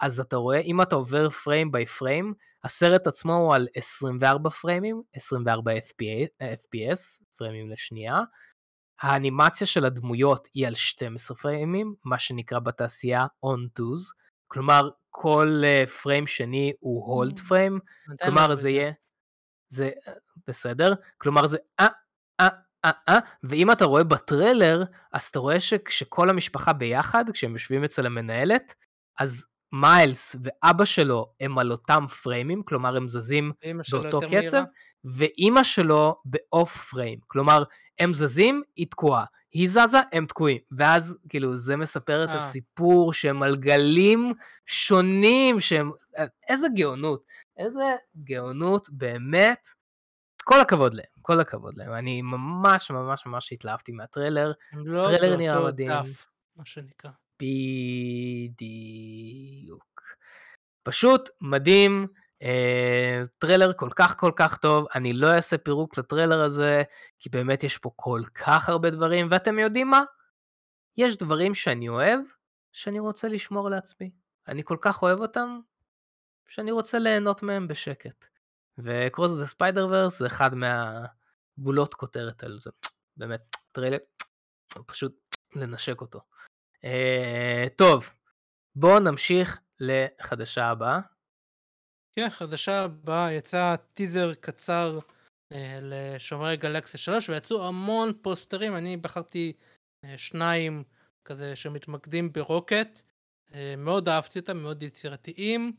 [0.00, 2.34] אז אתה רואה, אם אתה עובר פריים ביי פריים,
[2.64, 8.20] הסרט עצמו הוא על 24 פריימים, 24 FPS, פריימים לשנייה.
[9.00, 14.12] האנימציה של הדמויות היא על 12 פריימים, מה שנקרא בתעשייה on twos,
[14.48, 14.90] כלומר
[15.20, 15.62] כל
[16.02, 17.78] פריים שני הוא הולד פריים,
[18.22, 18.92] כלומר זה יהיה,
[19.68, 20.12] זה אה,
[20.46, 21.86] בסדר, כלומר זה אה,
[22.40, 22.48] אה,
[22.84, 28.06] אה, אה, ואם אתה רואה בטריילר, אז אתה רואה שכשכל המשפחה ביחד, כשהם יושבים אצל
[28.06, 28.74] המנהלת,
[29.18, 33.52] אז מיילס ואבא שלו הם על אותם פריימים, כלומר הם זזים
[33.92, 34.64] באותו קצב, מהירה.
[35.04, 37.64] ואימא שלו ב off frame, כלומר
[37.98, 42.36] הם זזים, היא תקועה, היא זזה, הם תקועים, ואז כאילו זה מספר את אה.
[42.36, 44.32] הסיפור שהם על גלים
[44.66, 45.90] שונים, שהם,
[46.48, 47.24] איזה גאונות,
[47.56, 47.84] איזה
[48.24, 49.68] גאונות באמת,
[50.44, 55.64] כל הכבוד להם, כל הכבוד להם, אני ממש ממש ממש התלהבתי מהטריילר, לא טריילר נראה
[55.66, 55.90] מדהים.
[55.90, 56.26] דף,
[56.56, 57.10] מה שנקרא.
[57.40, 58.58] בדיוק.
[60.82, 62.06] פשוט מדהים,
[62.42, 66.82] אה, טריילר כל כך כל כך טוב, אני לא אעשה פירוק לטריילר הזה,
[67.18, 70.04] כי באמת יש פה כל כך הרבה דברים, ואתם יודעים מה?
[70.96, 72.20] יש דברים שאני אוהב,
[72.72, 74.10] שאני רוצה לשמור לעצמי.
[74.48, 75.60] אני כל כך אוהב אותם,
[76.48, 78.26] שאני רוצה ליהנות מהם בשקט.
[78.78, 82.70] ו Across the Spider-Verse זה אחד מהגולות כותרת על זה.
[83.16, 83.40] באמת,
[83.72, 83.98] טריילר,
[84.86, 86.20] פשוט לנשק אותו.
[86.84, 88.10] אה, טוב,
[88.76, 91.00] בואו נמשיך לחדשה הבאה.
[92.18, 94.98] כן, חדשה הבאה יצא טיזר קצר
[95.52, 99.52] אה, לשומרי גלקסיה 3 ויצאו המון פוסטרים, אני בחרתי
[100.04, 100.84] אה, שניים
[101.24, 103.00] כזה שמתמקדים ברוקט.
[103.54, 105.72] אה, מאוד אהבתי אותם, מאוד יצירתיים.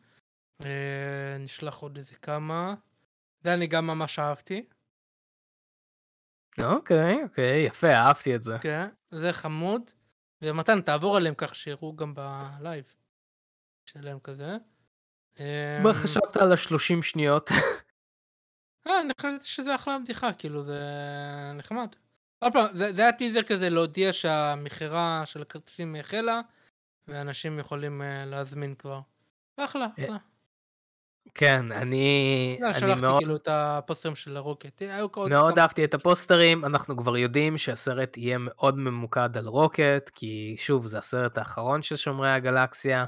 [0.64, 2.76] אה, נשלח עוד איזה כמה.
[3.44, 4.66] זה אני גם ממש אהבתי.
[6.60, 8.58] אוקיי, אוקיי, יפה, אהבתי את זה.
[8.62, 9.92] כן, זה חמוד.
[10.42, 12.84] ומתן, תעבור עליהם כך שיראו גם בלייב
[13.86, 14.58] שלהם כזה.
[15.40, 17.50] מה אמ, חשבת על השלושים שניות?
[18.88, 20.82] אה, אני חשבתי שזה אחלה בדיחה, כאילו זה
[21.54, 21.88] נחמד.
[22.40, 26.42] עוד פעם, זה, זה היה טיזר כזה להודיע שהמכירה של הכרטיסים החלה,
[27.08, 29.00] ואנשים יכולים uh, להזמין כבר.
[29.58, 30.18] אחלה, אה, אחלה.
[31.34, 34.82] כן, אני, לא, אני שלחתי מאוד, כאילו את הפוסטרים של הרוקט.
[35.14, 40.10] עוד מאוד כמה- אהבתי את הפוסטרים, אנחנו כבר יודעים שהסרט יהיה מאוד ממוקד על רוקט,
[40.16, 43.06] כי שוב, זה הסרט האחרון של שומרי הגלקסיה,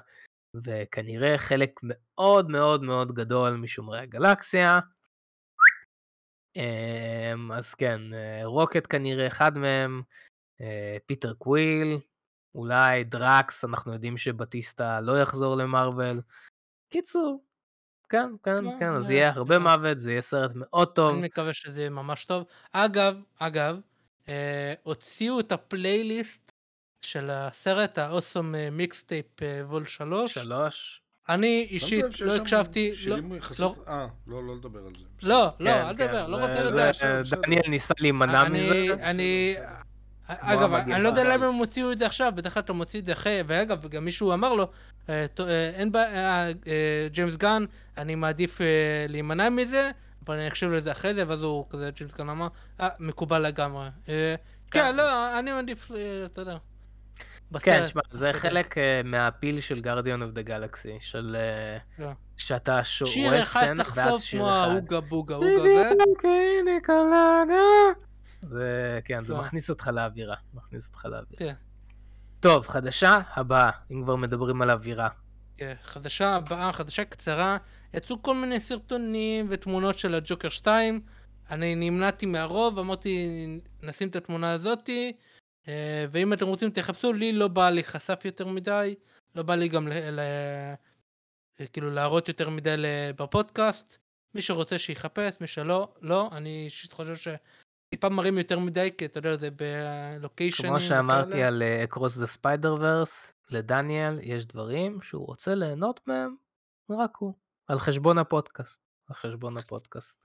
[0.65, 4.79] וכנראה חלק מאוד מאוד מאוד גדול משומרי הגלקסיה.
[6.55, 10.01] אמ, אז כן, אה, רוקט כנראה אחד מהם,
[10.61, 11.99] אה, פיטר קוויל,
[12.55, 16.21] אולי דראקס, אנחנו יודעים שבטיסטה לא יחזור למרוויל.
[16.93, 17.43] קיצור,
[18.11, 19.59] כן, כן, לא, כן, אז זה- יהיה הרבה.
[19.59, 21.13] מוות, זה יהיה סרט מאוד טוב.
[21.17, 22.43] אני מקווה שזה יהיה ממש טוב.
[22.73, 23.79] אגב, אגב,
[24.29, 26.51] אה, הוציאו את הפלייליסט
[27.01, 29.25] של הסרט ה Awesome Mixtape
[29.63, 30.33] Vol 3.
[30.33, 31.01] שלוש.
[31.29, 33.65] אני שמת אישית לא הקשבתי, לא, יחסית...
[33.87, 35.05] אה, לא, לא לדבר על זה.
[35.23, 37.21] לא, לא, כן, אל כן, תדבר, לא רוצה בסדר.
[37.41, 38.65] דניאל ניסה להימנע אני,
[39.53, 39.80] מזה.
[40.39, 40.73] אגב.
[40.73, 43.13] אני לא יודע למה הם הוציאו את זה עכשיו, בדרך כלל אתה מוציא את זה
[43.13, 44.67] אחרי, ואגב, גם מישהו אמר לו,
[45.09, 47.65] אה, אה, אין בעיה, אה, ג'יימס גן,
[47.97, 48.61] אני מעדיף
[49.09, 49.91] להימנע מזה,
[50.25, 52.47] אבל אני אקשיב לזה אחרי זה, ואז הוא כזה, ג'יימס גן אמר,
[52.99, 53.87] מקובל לגמרי.
[54.09, 54.35] אה,
[54.71, 55.91] כן, לא, אני מעדיף,
[56.25, 56.57] אתה יודע.
[57.59, 58.33] כן, תשמע, זה.
[58.33, 61.35] חלק מה feel של Guardians of the Galaxy, של
[61.97, 62.09] כן.
[62.37, 64.69] שאתה שיר רואה אחד סצנה ואז תחשוף שיר כמו אחד.
[64.69, 65.67] ההוגה בוגה הוגה ו...
[68.41, 69.35] זה, כן, זה.
[69.35, 71.37] מכניס אותך לאווירה, מכניס אותך לאווירה.
[71.37, 71.53] כן.
[72.39, 75.09] טוב, חדשה הבאה, אם כבר מדברים על אווירה.
[75.57, 77.57] כן, חדשה הבאה, חדשה קצרה,
[77.93, 81.01] יצאו כל מיני סרטונים ותמונות של הג'וקר 2.
[81.49, 83.27] אני נמנעתי מהרוב, אמרתי
[83.83, 85.13] נשים את התמונה הזאתי,
[85.67, 88.95] אה, ואם אתם רוצים תחפשו, לי לא בא לי חשף יותר מדי,
[89.35, 89.93] לא בא לי גם ל...
[89.93, 90.21] ל...
[91.73, 92.75] כאילו להראות יותר מדי
[93.15, 93.97] בפודקאסט.
[94.35, 96.29] מי שרוצה שיחפש, מי שלא, לא.
[96.31, 97.15] אני אישית חושב
[97.91, 100.71] שטיפה מראים יותר מדי, כי אתה יודע, זה בלוקיישנים.
[100.71, 101.43] כמו שאמרתי.
[101.43, 106.35] על אה, Across the Spider Verse, לדניאל יש דברים שהוא רוצה ליהנות מהם,
[106.89, 107.33] רק הוא,
[107.67, 108.81] על חשבון הפודקאסט.
[109.09, 110.17] על חשבון הפודקאסט.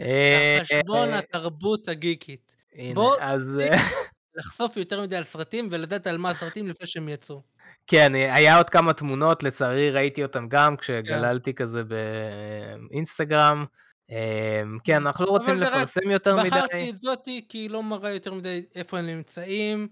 [0.00, 2.56] אה, על חשבון אה, התרבות הגיקית.
[2.94, 3.36] בוא אה,
[4.34, 7.42] לחשוף יותר מדי על סרטים ולדעת על מה הסרטים לפני שהם יצאו.
[7.86, 13.64] כן, היה עוד כמה תמונות, לצערי ראיתי אותן גם כשגללתי כזה באינסטגרם.
[14.10, 16.90] אה, כן, אנחנו לא רוצים לפרסם יותר בחרתי מדי.
[16.90, 19.88] את זאתי כי היא לא מראה יותר מדי איפה הם נמצאים,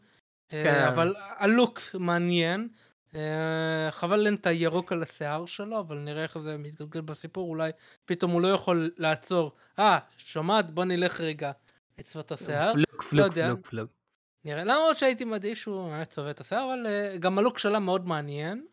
[0.52, 0.84] אה, כן.
[0.84, 2.68] אבל הלוק מעניין.
[3.14, 7.70] אה, חבל אין את הירוק על השיער שלו, אבל נראה איך זה מתגלגל בסיפור, אולי
[8.04, 9.52] פתאום הוא לא יכול לעצור.
[9.78, 10.70] אה, שומעת?
[10.70, 11.50] בוא נלך רגע
[11.98, 12.72] לצבוע את השיער.
[12.72, 13.34] פלוק, לא פלוק.
[13.34, 13.90] פלוק, פלוק.
[14.44, 18.06] נראה, למרות שהייתי מעדיף שהוא היה צובע את השיער, אבל אה, גם הלוק שלה מאוד
[18.06, 18.66] מעניין.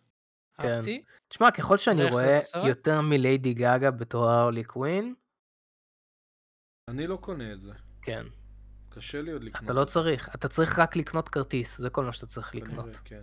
[0.61, 0.81] כן.
[1.27, 2.39] תשמע, ככל שאני רואה?
[2.67, 5.13] יותר מליידי גאגה בתור הרלי קווין,
[6.90, 7.72] אני לא קונה את זה.
[8.02, 8.24] כן.
[8.90, 9.64] קשה לי עוד לקנות.
[9.64, 9.86] אתה לא.
[9.86, 12.99] צריך, אתה צריך רק לקנות כרטיס, זה כל מה שאתה צריך לקנות.
[13.06, 13.22] כן.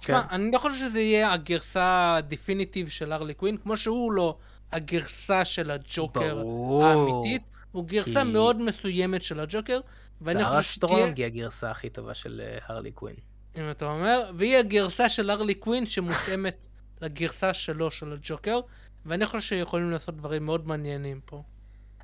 [0.00, 0.28] תשמע, כן.
[0.34, 4.38] אני לא חושב שזה יהיה הגרסה ה definitive של הרלי קווין, כמו שהוא לא
[4.72, 6.84] הגרסה של הג'וקר ברור.
[6.84, 7.42] האמיתית,
[7.72, 9.80] הוא גרסה כי- מאוד מסוימת של הג'וקר,
[10.20, 13.16] ואני חושב שטרה סטרונג היא הגרסה הכי טובה של אה, הרלי קווין.
[13.56, 16.66] אם אתה אומר, והיא הגרסה של הרלי קווין שמותאמת
[17.02, 18.60] לגרסה שלו של הג'וקר,
[19.06, 21.42] ואני חושב שיכולים לעשות דברים מאוד מעניינים פה.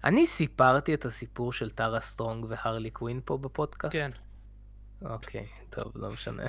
[0.05, 3.93] אני סיפרתי את הסיפור של טרה סטרונג והרלי קווין פה בפודקאסט?
[3.93, 4.11] כן.
[5.03, 6.43] אוקיי, טוב, לא משנה.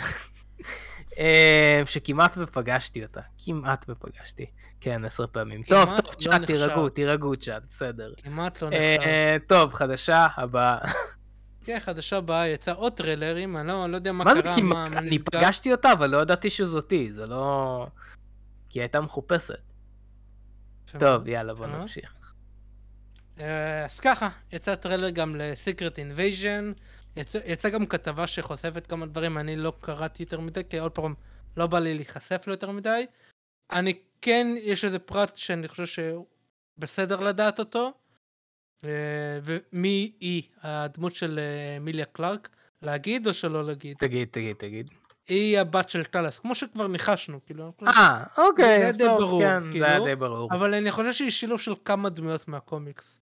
[1.17, 4.45] אה, שכמעט ופגשתי אותה, כמעט ופגשתי.
[4.81, 5.63] כן, עשר פעמים.
[5.63, 6.45] טוב, כמעט טוב, לא צ'אט.
[6.45, 8.13] תירגעו, תירגעו צ'אט, בסדר.
[8.23, 9.47] כמעט לא אה, נחשב.
[9.47, 10.77] טוב, חדשה הבאה.
[11.65, 14.55] כן, חדשה הבאה, יצא עוד טריילרים, אני לא, אני לא יודע מה מה זה קרה,
[14.55, 14.73] כמעט?
[14.73, 15.39] מה, מה אני נסגר.
[15.39, 17.87] פגשתי אותה, אבל לא ידעתי שזאתי, זה לא...
[18.69, 19.59] כי היא הייתה מחופשת.
[20.99, 21.77] טוב, יאללה, בוא אה?
[21.77, 22.18] נמשיך.
[23.39, 26.81] אה, אז ככה, יצא טריילר גם ל-Secret Invasion,
[27.15, 31.13] יצא, יצא גם כתבה שחושפת כמה דברים, אני לא קראתי יותר מדי, כי עוד פעם,
[31.57, 33.05] לא בא לי להיחשף ליותר מדי.
[33.71, 36.25] אני כן, יש איזה פרט שאני חושב שהוא
[36.77, 37.93] בסדר לדעת אותו,
[38.83, 42.49] אה, ומי היא, הדמות של אה, מיליה קלארק,
[42.81, 43.97] להגיד או שלא להגיד?
[43.99, 44.89] תגיד, תגיד, תגיד.
[45.27, 49.63] היא הבת של טלס, כמו שכבר ניחשנו, כאילו, אה, אוקיי, זה היה די ברור, כן,
[49.63, 50.49] זה כאילו, היה די ברור.
[50.51, 53.19] אבל אני חושב שהיא שילוב של כמה דמויות מהקומיקס.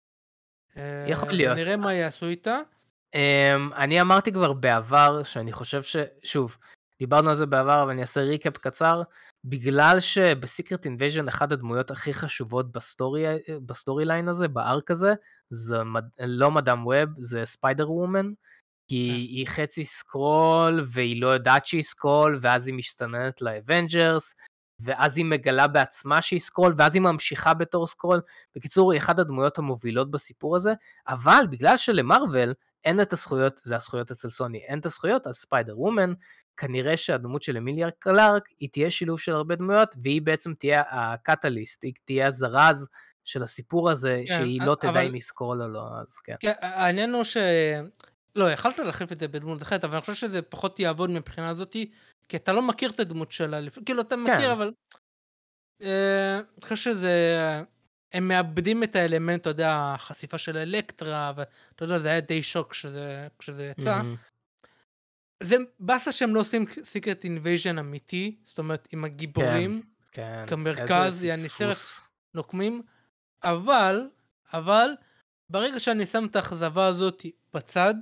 [1.08, 1.58] יכול אה, להיות.
[1.58, 2.60] נראה מה יעשו איתה.
[3.16, 5.96] Um, אני אמרתי כבר בעבר שאני חושב ש...
[6.24, 6.58] שוב,
[7.00, 9.02] דיברנו על זה בעבר, אבל אני אעשה ריקאפ קצר.
[9.46, 13.24] בגלל שב Secret Invasion אחת הדמויות הכי חשובות ב story,
[13.66, 15.14] ב story line הזה, ב arc הזה,
[15.50, 16.04] זה מד...
[16.20, 18.32] לא מדאם ווב, זה ספיידר וומן.
[18.88, 19.16] כי כן.
[19.16, 24.36] היא חצי סקרול, והיא לא יודעת שהיא סקרול, ואז היא מסתננת לאבנג'רס,
[24.80, 28.22] ואז היא מגלה בעצמה שהיא סקרול, ואז היא ממשיכה בתור סקרול.
[28.56, 30.74] בקיצור, היא אחת הדמויות המובילות בסיפור הזה,
[31.08, 32.54] אבל בגלל שלמרוויל
[32.86, 36.14] אין את הזכויות, זה הזכויות אצל סוני, אין את הזכויות על ספיידר וומן,
[36.58, 41.84] כנראה שהדמות של אמיליה קלארק, היא תהיה שילוב של הרבה דמויות, והיא בעצם תהיה הקטליסט,
[41.84, 42.90] היא תהיה הזרז
[43.24, 46.36] של הסיפור הזה, כן, שהיא לא תדע אם היא סקרול או לא, אז כן.
[46.40, 47.38] כן, העניין הוא ש...
[48.36, 51.92] לא, יכלת להחליף את זה בדמות אחרת, אבל אני חושב שזה פחות יעבוד מבחינה הזאתי,
[52.30, 54.50] כי אתה לא מכיר את הדמות שלה, כאילו אתה מכיר, כן.
[54.50, 54.72] אבל...
[55.82, 57.16] אה, אני חושב שזה...
[58.14, 62.72] הם מאבדים את האלמנט, אתה יודע, החשיפה של אלקטרה, ואתה יודע, זה היה די שוק
[62.72, 63.98] כשזה, כשזה יצא.
[63.98, 64.16] מהמם.
[65.44, 69.82] זה באסה שהם לא עושים Secret Invasion אמיתי, זאת אומרת, עם הגיבורים.
[70.12, 70.44] כן.
[70.48, 71.78] כמרכז, איזה יעני סרט.
[72.34, 72.82] נוקמים,
[73.44, 74.08] אבל,
[74.54, 74.90] אבל,
[75.50, 77.94] ברגע שאני שם את האכזבה הזאת בצד,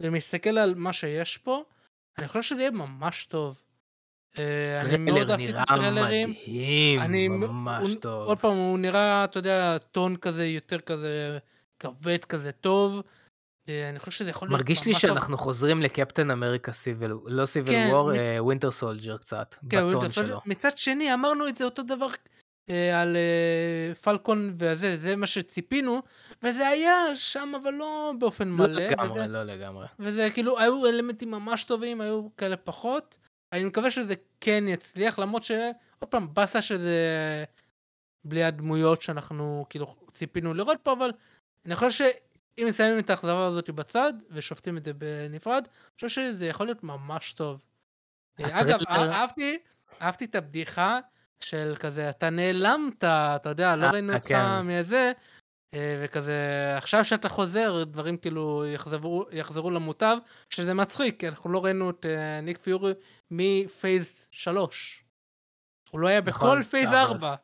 [0.00, 1.64] ומסתכל על מה שיש פה,
[2.18, 3.58] אני חושב שזה יהיה ממש טוב.
[4.38, 6.30] אה, אני מאוד אהבתי את נראה הטריילרים.
[6.30, 8.26] מדהים, אני, ממש הוא, טוב.
[8.26, 11.38] עוד פעם, הוא נראה, אתה יודע, טון כזה, יותר כזה,
[11.78, 13.02] כבד כזה טוב.
[13.68, 15.00] אה, אני חושב שזה יכול להיות מרגיש לי טוב.
[15.00, 20.10] שאנחנו חוזרים לקפטן אמריקה Civil, לא Civil כן, War, מ- Winter Soldier קצת, כן, בטון.
[20.10, 20.40] שלו.
[20.46, 22.35] מצד שני, אמרנו את זה אותו דבר אה,
[22.94, 26.02] על אה, פלקון וזה, זה מה שציפינו,
[26.42, 28.66] וזה היה שם, אבל לא באופן לא מלא.
[28.68, 29.86] לגמרי, וזה, לא לגמרי.
[29.98, 33.18] וזה כאילו, היו אלמנטים ממש טובים, היו כאלה פחות.
[33.52, 35.50] אני מקווה שזה כן יצליח, למרות ש...
[35.98, 36.94] עוד פעם, באסה שזה
[38.24, 41.12] בלי הדמויות שאנחנו כאילו ציפינו לראות פה, אבל
[41.66, 46.46] אני חושב שאם מסיימים את האכזבה הזאת בצד, ושופטים את זה בנפרד, אני חושב שזה
[46.46, 47.62] יכול להיות ממש טוב.
[48.40, 49.58] אה, אגב, אהבתי,
[50.02, 50.98] אהבתי את הבדיחה
[51.40, 54.60] של כזה, אתה נעלמת, אתה יודע, לא אה, ראינו אותך כן.
[54.60, 55.12] מזה,
[55.74, 60.16] אה, וכזה, עכשיו שאתה חוזר, דברים כאילו יחזרו, יחזרו למוטב,
[60.50, 62.92] שזה מצחיק, כי אנחנו לא ראינו את אה, ניק פיורי
[63.30, 65.04] מפייס 3.
[65.90, 67.22] הוא לא היה נכון, בכל פייס תכלס.
[67.22, 67.34] 4.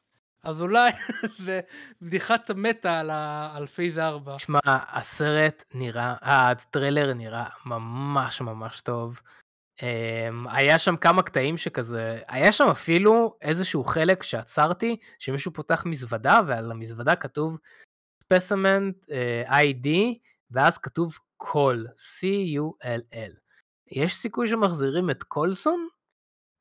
[0.45, 0.91] אז אולי
[1.45, 1.61] זה
[2.03, 4.37] בדיחת meta על, ה- על Phase 4.
[4.37, 9.21] תשמע, הסרט נראה, הטריילר נראה ממש ממש טוב.
[9.79, 16.41] Um, היה שם כמה קטעים שכזה, היה שם אפילו איזשהו חלק שעצרתי, שמישהו פותח מזוודה,
[16.47, 17.59] ועל המזוודה כתוב
[18.23, 19.89] specimen uh, ID,
[20.51, 23.39] ואז כתוב קול, C-U-L-L.
[23.93, 25.89] יש סיכוי שמחזירים את קולסון?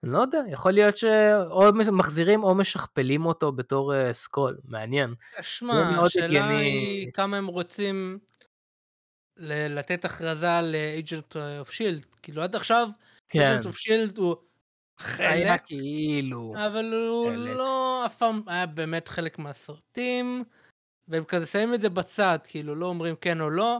[0.04, 5.14] אני לא יודע, יכול להיות שאו מחזירים או משכפלים אותו בתור uh, סקול, מעניין.
[5.42, 6.64] שמע, השאלה הגיוני.
[6.64, 8.20] היא כמה הם רוצים
[9.44, 11.36] לתת הכרזה ל-agent
[11.66, 12.18] of shield.
[12.22, 12.88] כאילו עד עכשיו,
[13.34, 14.36] agent of shield הוא
[14.98, 17.56] היה חלק, כאילו, אבל הוא חלק.
[17.56, 20.44] לא אף פעם היה באמת חלק מהסרטים,
[21.08, 23.78] והם כזה שמים את זה בצד, כאילו לא אומרים כן או לא,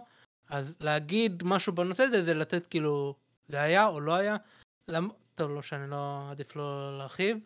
[0.50, 3.16] אז להגיד משהו בנושא הזה זה לתת כאילו,
[3.48, 4.38] זה היה או לא היה,
[4.88, 5.10] למ...
[5.36, 7.38] טוב, לא משנה, לא עדיף לא להרחיב.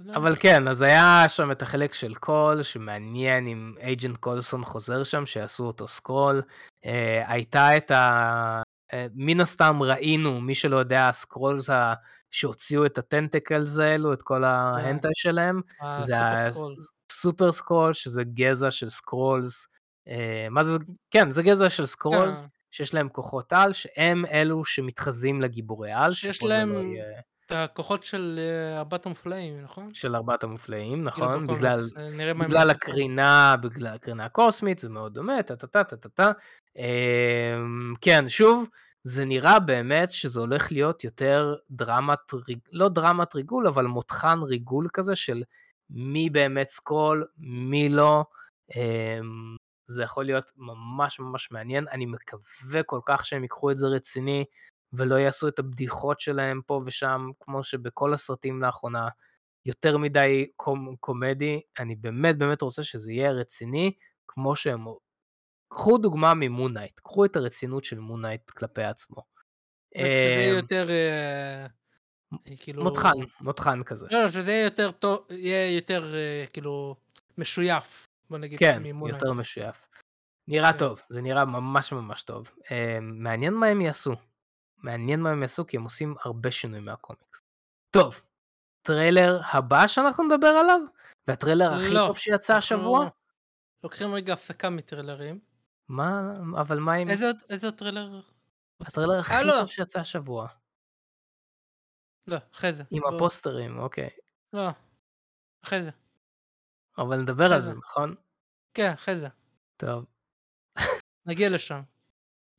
[0.00, 0.12] אה, לא.
[0.16, 5.26] אבל כן, אז היה שם את החלק של קול, שמעניין אם agent קולסון חוזר שם,
[5.26, 6.42] שיעשו אותו סקרול.
[6.84, 8.62] אה, הייתה את ה...
[8.92, 11.94] אה, מן הסתם ראינו, מי שלא יודע, הסקרולס ה...
[12.30, 15.60] שהוציאו את ה tentacles האלו, את כל ההנטה שלהם,
[16.00, 16.14] זה
[17.10, 17.92] הסופר סקרול.
[17.92, 19.66] שזה גזע של סקרולס.
[20.08, 20.76] אה, מה זה?
[21.10, 22.48] כן, זה גזע של סקרולס, כן.
[22.70, 26.12] שיש להם כוחות על, שהם אלו שמתחזים לגיבורי על.
[26.12, 27.20] שיש להם לא יהיה-
[27.50, 28.40] את הכוחות של
[28.76, 29.94] הבטום פליים, נכון?
[29.94, 31.46] של ארבעת המופלאים, כאילו נכון?
[31.46, 32.70] בגלל, אה, בגלל.
[32.70, 36.32] הקרינה, בגלל הקרינה הקוסמית, זה מאוד דומה, טה טה טה טה טה.
[36.76, 38.68] אמ, כן, שוב,
[39.04, 42.18] זה נראה באמת שזה הולך להיות יותר דרמת,
[42.72, 45.42] לא דרמת ריגול, אבל מותחן ריגול כזה של
[45.90, 48.24] מי באמת סקרול, מי לא.
[48.76, 49.56] אמ,
[49.86, 54.44] זה יכול להיות ממש ממש מעניין, אני מקווה כל כך שהם ייקחו את זה רציני,
[54.92, 59.08] ולא יעשו את הבדיחות שלהם פה ושם, כמו שבכל הסרטים לאחרונה,
[59.66, 63.92] יותר מדי com- comedy, אני באמת באמת רוצה שזה יהיה רציני,
[64.28, 64.84] כמו שהם...
[65.72, 69.22] קחו דוגמה ממון נייט, קחו את הרצינות של מון נייט כלפי עצמו.
[69.96, 71.66] שזה אמ, יותר, אה,
[72.56, 72.82] כאילו...
[72.82, 74.06] מותחן, מותחן כזה.
[74.10, 76.96] לא, לא, שזה יהיה יותר טוב, יהיה יותר, אה, כאילו,
[77.38, 78.82] משויף, בוא נגיד, כן.
[79.06, 79.88] יותר משויף.
[80.48, 80.78] נראה כן.
[80.78, 82.50] טוב, זה נראה ממש ממש טוב.
[82.70, 84.14] אמ, מעניין מה הם יעשו.
[84.82, 87.38] מעניין מה הם יעשו, כי הם עושים הרבה שינויים מהקומיקס.
[87.90, 88.20] טוב,
[88.82, 90.80] טריילר הבא שאנחנו נדבר עליו,
[91.28, 93.08] והטריילר הכי לא, טוב שיצא השבוע,
[93.84, 95.40] לוקחים רגע הפסקה מטריילרים.
[95.88, 96.20] מה,
[96.60, 98.20] אבל מה עם איזה איזה טריילר?
[98.80, 99.52] הטריילר הכי אה, לא.
[99.60, 100.48] טוב שיצא השבוע?
[102.26, 102.82] לא, אחרי זה.
[102.90, 104.08] עם בוא- הפוסטרים, אוקיי.
[104.52, 104.68] לא,
[105.64, 105.90] אחרי זה.
[106.98, 107.74] אבל נדבר על זה, זה.
[107.74, 108.14] נכון?
[108.74, 109.28] כן, אחרי זה.
[109.76, 110.04] טוב.
[111.26, 111.80] נגיע לשם.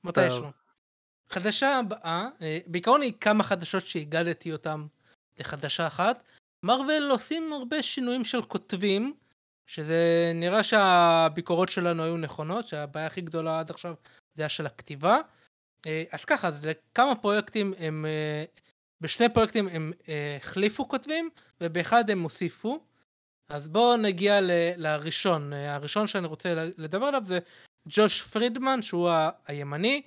[0.03, 0.49] מתישהו.
[1.31, 4.87] חדשה הבאה, אה, בעיקרון היא כמה חדשות שהגדתי אותם
[5.39, 6.23] לחדשה אחת.
[6.63, 9.13] מרוויל עושים הרבה שינויים של כותבים,
[9.67, 13.95] שזה נראה שהביקורות שלנו היו נכונות, שהבעיה הכי גדולה עד עכשיו
[14.35, 15.19] זה של הכתיבה.
[15.87, 18.43] אה, אז ככה, זה כמה פרויקטים הם, אה,
[19.01, 19.91] בשני פרויקטים הם
[20.37, 21.29] החליפו כותבים,
[21.61, 22.79] ובאחד הם הוסיפו.
[23.49, 27.39] אז בואו נגיע ל- לראשון, הראשון שאני רוצה לדבר עליו זה
[27.89, 29.09] ג'וש פרידמן שהוא
[29.47, 30.01] הימני,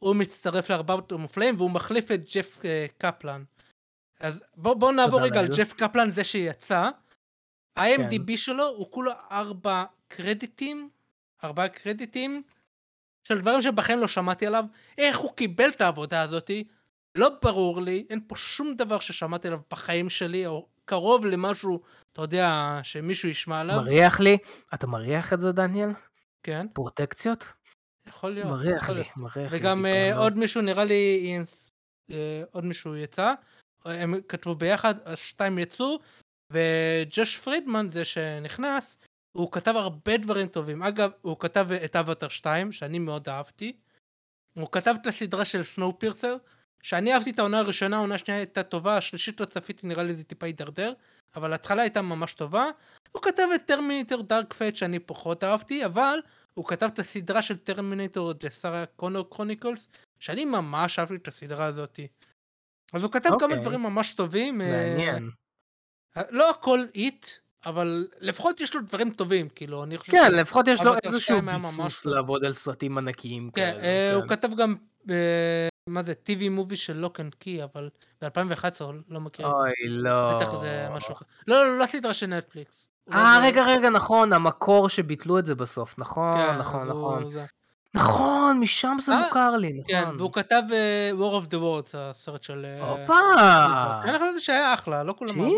[0.00, 3.42] הוא מצטרף לארבעת המופלאים והוא מחליף את ג'ף אה, קפלן.
[4.20, 5.56] אז בואו בוא נעבור רגע על.
[5.56, 6.90] ג'ף קפלן זה שיצא.
[7.76, 10.88] ה-IMDb שלו הוא כולו ארבע קרדיטים,
[11.44, 12.42] ארבעה קרדיטים
[13.24, 14.64] של דברים שבחיים לא שמעתי עליו.
[14.98, 16.64] איך הוא קיבל את העבודה הזאתי,
[17.14, 21.80] לא ברור לי, אין פה שום דבר ששמעתי עליו בחיים שלי, או קרוב למשהו,
[22.12, 23.76] אתה יודע, שמישהו ישמע עליו.
[23.76, 24.38] מריח לי,
[24.74, 25.90] אתה מריח את זה, דניאל?
[26.42, 27.52] כן, פרוטקציות?
[28.10, 28.48] יכול להיות.
[28.48, 29.16] מריח יכול לי, להיות.
[29.16, 29.58] מריח לי.
[29.58, 30.16] וגם אה.
[30.16, 31.38] עוד מישהו נראה לי
[32.10, 33.34] אה, עוד מישהו יצא
[33.84, 35.98] הם כתבו ביחד השתיים יצאו
[36.50, 38.98] וג'וש פרידמן זה שנכנס
[39.32, 43.76] הוא כתב הרבה דברים טובים אגב הוא כתב את אבטר 2 שאני מאוד אהבתי
[44.54, 46.36] הוא כתב את הסדרה של Snowpiercer
[46.82, 50.24] שאני אהבתי את העונה הראשונה העונה השנייה הייתה טובה השלישית לא צפיתי נראה לי זה
[50.24, 50.92] טיפה הידרדר
[51.36, 52.70] אבל ההתחלה הייתה ממש טובה
[53.12, 56.18] הוא כתב את Terminator Dark Fate שאני פחות אהבתי אבל
[56.54, 59.88] הוא כתב את הסדרה של Terminator The Sarah Connor Chronicles
[60.18, 62.08] שאני ממש אהבתי את הסדרה הזאתי.
[62.92, 63.60] אז הוא כתב כמה אוקיי.
[63.60, 64.60] דברים ממש טובים.
[64.60, 65.30] אה, מעניין.
[66.30, 67.26] לא הכל hit,
[67.66, 70.12] אבל לפחות יש לו דברים טובים, כאילו, אני חושב...
[70.12, 72.06] כן, לפחות יש לו איזשהו ביסוס.
[72.06, 73.82] לעבוד על סרטים ענקיים כן, כאלה.
[73.82, 74.28] אה, הוא כן.
[74.28, 74.74] כתב גם,
[75.10, 77.88] אה, מה זה, TV movie של Locke and Key, אבל
[78.22, 79.62] ב-2011, לא מכיר את זה.
[79.62, 80.36] אוי, לא.
[80.36, 81.24] בטח זה משהו אחר.
[81.46, 82.89] לא, לא, לא סדרה של נטפליקס.
[83.12, 87.32] אה, רגע, רגע, נכון, המקור שביטלו את זה בסוף, נכון, כן, נכון, נכון.
[87.32, 87.44] זה-
[87.94, 90.16] נכון, משם זה אה, מוכר לי, כן, נכון.
[90.16, 92.64] והוא כתב אה, War of the Worlds, הסרט של...
[92.64, 93.14] אה, הופה!
[94.02, 95.48] אני חושב שזה שהיה אחלה, לא כולם אבל-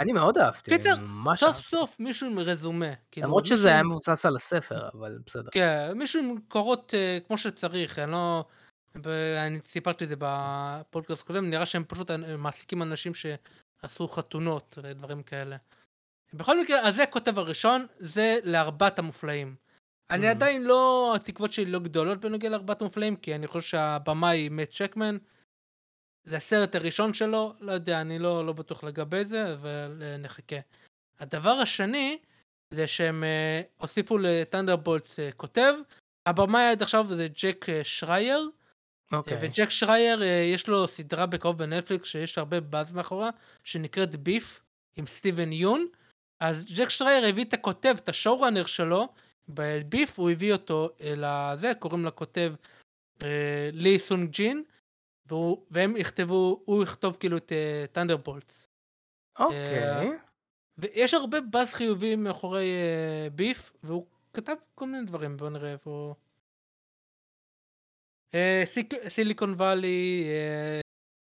[0.00, 0.94] אני מאוד אהבתי, קיצר,
[1.34, 1.56] סוף.
[1.70, 2.86] סוף מישהו עם רזומה.
[3.10, 5.48] כאילו, למרות מישהו שזה היה מבוסס על הספר, אבל בסדר.
[5.52, 8.44] כן, מישהו עם קורות אה, כמו שצריך, אני לא...
[8.96, 9.08] ב-
[9.46, 15.56] אני סיפרתי את זה בפודקאסט הקודם, נראה שהם פשוט מעסיקים אנשים שעשו חתונות ודברים כאלה.
[16.34, 19.54] בכל מקרה, אז זה הכותב הראשון, זה לארבעת המופלאים.
[20.10, 20.30] אני Mhm.
[20.30, 25.16] עדיין לא, התקוות שלי לא גדולות בנוגע לארבעת המופלאים, כי אני חושב שהבמאי מאט צ'קמן,
[26.24, 30.56] זה הסרט הראשון שלו, לא יודע, אני לא, לא בטוח לגבי זה, אבל אה, נחכה.
[31.20, 32.18] הדבר השני,
[32.74, 35.74] זה שהם אה, הוסיפו לטנדרבולטס אה, כותב,
[36.26, 38.48] הבמאי עד עכשיו זה ג'ק אה, שרייר,
[39.12, 39.38] אה, אוקיי.
[39.42, 40.22] וג'ק שרייר
[40.54, 43.30] יש לו סדרה בקרוב בנטפליקס שיש הרבה באז מאחורה,
[43.64, 44.62] שנקראת ביף,
[44.96, 45.86] עם סטיבן יון,
[46.40, 49.08] אז ג'ק שרייר הביא את הכותב, את ה showrunner שלו,
[49.48, 52.54] בביף הוא הביא אותו לזה, קוראים לכותב
[53.22, 54.62] אה, לי סונג ג'ין,
[55.26, 57.52] והוא, והם יכתבו, הוא יכתוב כאילו את
[57.92, 58.68] Thunderbolts.
[59.38, 60.18] אוקיי.
[60.78, 65.90] ויש הרבה באז חיובי מאחורי אה, ביף, והוא כתב כל מיני דברים, בוא נראה איפה...
[65.90, 66.14] הוא.
[68.34, 68.64] אה,
[69.08, 70.24] Silicon Valley,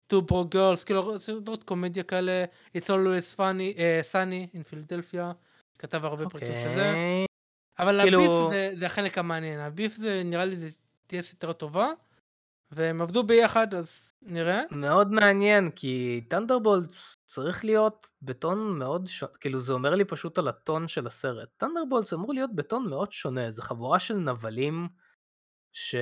[0.07, 2.45] Two Broke Girls, כאילו סדרות קומדיה כאלה,
[2.77, 5.33] It's always funny, אה, sunny in Philadelphia,
[5.78, 6.89] כתב הרבה פרקים של זה.
[6.89, 7.27] אוקיי.
[7.78, 10.69] אבל כאילו- הביף זה, זה החלק המעניין, הביף זה נראה לי זה
[11.07, 11.89] תהיה סדרה טובה,
[12.70, 13.87] והם עבדו ביחד אז
[14.23, 14.62] נראה.
[14.70, 20.49] מאוד מעניין, כי טנדרבולטס צריך להיות בטון מאוד שונה, כאילו זה אומר לי פשוט על
[20.49, 21.49] הטון של הסרט.
[21.57, 24.89] טנדרבולטס אמור להיות בטון מאוד שונה, זה חבורה של נבלים,
[25.77, 25.94] ש...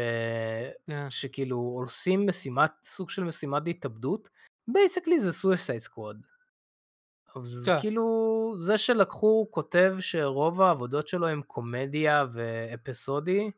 [0.86, 1.10] כן.
[1.10, 4.28] שכאילו עושים משימת, סוג של משימת התאבדות,
[4.68, 6.26] Basically זה Suicide Squad.
[7.36, 7.80] אז כן.
[7.80, 8.04] כאילו,
[8.58, 13.50] זה שלקחו כותב שרוב העבודות שלו הם קומדיה ואפיסודי,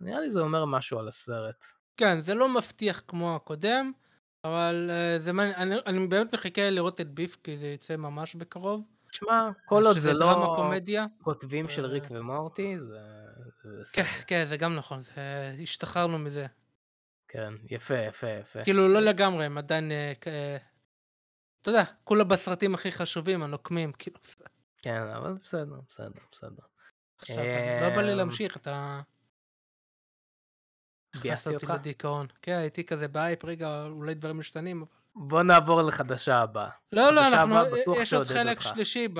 [0.00, 1.64] נראה לי זה אומר משהו על הסרט.
[1.96, 3.92] כן, זה לא מבטיח כמו הקודם,
[4.44, 8.34] אבל uh, זה מעניין, אני, אני באמת מחכה לראות את ביף כי זה יצא ממש
[8.34, 8.82] בקרוב.
[9.14, 10.58] תשמע, כל עוד זה לא.
[11.22, 12.98] כותבים של אה, ריק ומורטי, זה
[13.92, 14.04] כן.
[14.26, 15.00] כן, זה גם נכון.
[15.62, 16.46] השתחררנו מזה.
[17.28, 18.64] כן, יפה, יפה, יפה.
[18.64, 19.92] כאילו, לא לגמרי, הם עדיין...
[19.92, 20.56] אה, אה,
[21.62, 24.18] אתה יודע, כולה בסרטים הכי חשובים, הנוקמים, כאילו,
[24.82, 26.62] כן, אבל בסדר, בסדר, בסדר.
[27.18, 27.36] עכשיו,
[27.80, 29.00] לא בא לי אמ, להמשיך, אתה...
[31.22, 31.70] ביאסתי אותך?
[31.70, 32.26] לדיכאון.
[32.42, 35.03] כן, הייתי כזה באייפ, רגע, אולי דברים משתנים, אבל...
[35.16, 36.68] בוא נעבור לחדשה הבאה.
[36.92, 37.56] לא, לא, אנחנו...
[37.96, 38.68] יש עוד חלק אותך.
[38.68, 39.18] שלישי ב...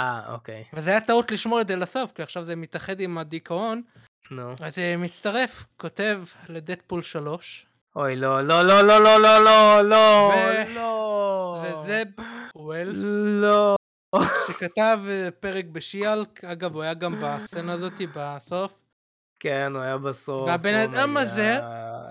[0.00, 0.64] אה, אוקיי.
[0.72, 3.82] וזה היה טעות לשמור את זה לסוף, כי עכשיו זה מתאחד עם הדיכאון.
[4.30, 4.50] נו.
[4.62, 7.66] אז אה, מצטרף, כותב לדדפול 3,
[7.96, 11.64] אוי, לא, לא, לא, לא, לא, לא, לא, לא, ו- לא.
[11.64, 12.02] וזה
[12.56, 12.98] ווילס,
[13.40, 13.76] לא.
[14.46, 18.80] שכתב אה, פרק בשיאלק, אגב, הוא היה גם בסצנה הזאתי בסוף.
[19.40, 20.48] כן, הוא היה בסוף.
[20.48, 21.60] והבן Oh אדם הזה.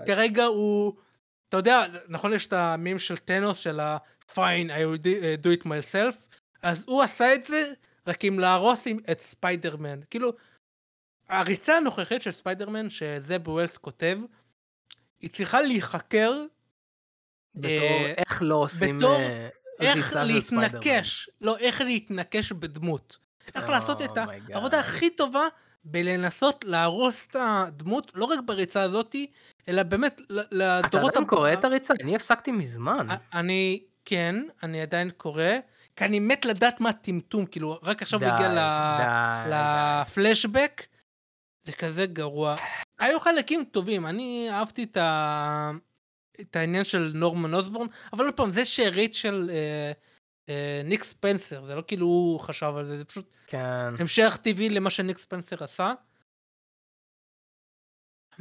[0.06, 0.94] כרגע הוא,
[1.50, 5.62] אתה יודע, נכון יש את המים של טנוס של ה-fine, I will do- uh, do
[5.62, 7.72] it myself, אז הוא עשה את זה
[8.06, 10.00] רק עם להרוס עם- את ספיידרמן.
[10.10, 10.32] כאילו,
[11.28, 14.18] הריצה הנוכחית של ספיידרמן שזב וולס כותב,
[15.20, 16.32] היא צריכה להיחקר
[17.54, 19.48] בתור אה, איך לא עושים בתור אה,
[19.80, 20.16] איך.
[20.24, 23.16] להתנקש, לא, איך להתנקש בדמות.
[23.54, 24.20] איך Oh לעשות את God.
[24.52, 25.42] העבודה הכי טובה
[25.84, 29.26] בלנסות להרוס את הדמות, לא רק בריצה הזאתי,
[29.70, 31.94] אלא באמת ל- אתה לדורות עדיין קורא את הריצה?
[32.02, 33.06] אני הפסקתי מזמן.
[33.34, 35.44] אני, כן, אני עדיין קורא,
[35.96, 38.48] כי אני מת לדעת מה הטמטום, כאילו, רק עכשיו הוא הגיע.
[39.48, 40.86] לפלשבק,
[41.62, 42.56] זה כזה גרוע.
[42.98, 45.70] היו חלקים טובים, אני אהבתי את, ה...
[46.40, 49.92] את העניין של נורמן אוסבורן, אבל עוד פעם, זה שריצ'ל אה,
[50.48, 53.94] אה, ניק ספנסר, זה לא כאילו הוא חשב על זה, זה פשוט כן.
[53.98, 55.92] המשך טבעי למה שניק ספנסר עשה.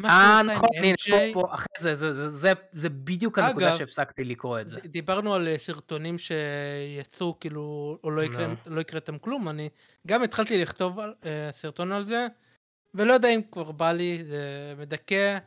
[0.06, 4.24] אה, נכון, הנה, פה, פה, אחרי זה, זה, זה, זה, זה בדיוק הנקודה אגב, שהפסקתי
[4.24, 4.80] לקרוא את זה.
[4.86, 8.56] דיברנו על אה, סרטונים שיצאו כאילו או לא יקרה, נו.
[8.66, 9.70] לא יקרה איתם כלום אני
[10.08, 12.28] גם התחלתי לכתוב על, אה, סרטון על זה
[12.94, 15.38] ולא יודע אם כבר בא לי זה מדכא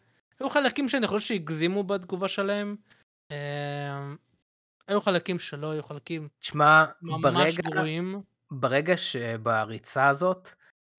[0.41, 2.77] היו חלקים שאני חושב שהגזימו בתגובה שלהם
[3.31, 3.37] אה,
[4.89, 10.49] היו חלקים שלא היו חלקים תשמע, ממש ברגע, גרועים ברגע שבריצה הזאת,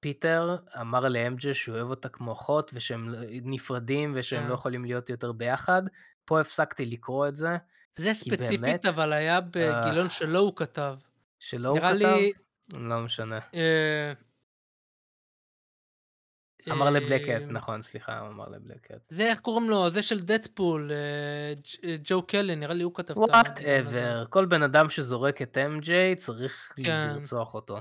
[0.04, 4.48] פיטר אמר ל MJ שהוא אוהב אותה כמו אחות, ושהם נפרדים, ושהם.
[4.48, 5.82] לא יכולים להיות יותר ביחד.
[6.26, 7.58] פה הפסקתי לקרוא את זה,
[7.98, 10.96] זה ספציפית באמת, אבל היה בגיליון אה, שלא הוא כתב
[11.40, 12.32] שלא הוא כתב, לי
[12.74, 13.40] לא משנה.
[13.54, 14.14] אה,
[16.72, 19.00] אמר ל Black Cat, אה, נכון, סליחה, הוא אמר ל Black Cat.
[19.10, 21.54] זה איך קוראים לו זה של דדפול אה,
[21.90, 23.32] אה, ג'ו קלי נראה לי הוא כתב את הזה.
[23.32, 27.14] Whatever, כל בן אדם שזורק את MJ צריך כן.
[27.16, 27.80] לרצוח אותו.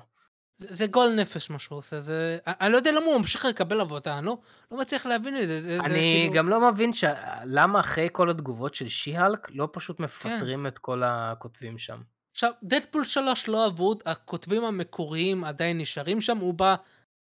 [0.63, 3.81] זה זה גועל נפש מה שהוא עושה זה אני לא יודע למה הוא ממשיך לקבל
[3.81, 4.39] עבודה אני לא,
[4.71, 7.05] לא מצליח להבין את זה, זה, זה אני כאילו גם לא מבין ש...
[7.45, 9.73] למה אחרי כל התגובות של שי-הלק לא כן.
[9.73, 12.01] פשוט מפטרים את כל הכותבים שם.
[12.33, 16.75] עכשיו דדפול 3 לא אבוד הכותבים המקוריים עדיין נשארים שם הוא בא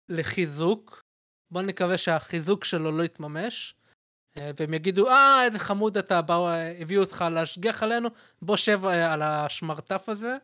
[0.08, 1.04] לחיזוק
[1.50, 3.74] בוא נקווה שהחיזוק שלו לא יתממש
[4.36, 6.48] אה, והם יגידו אה איזה חמוד אתה באו
[6.80, 8.08] הביאו אותך להשגיח עלינו
[8.42, 10.36] בוא שב אה, על השמרטף הזה.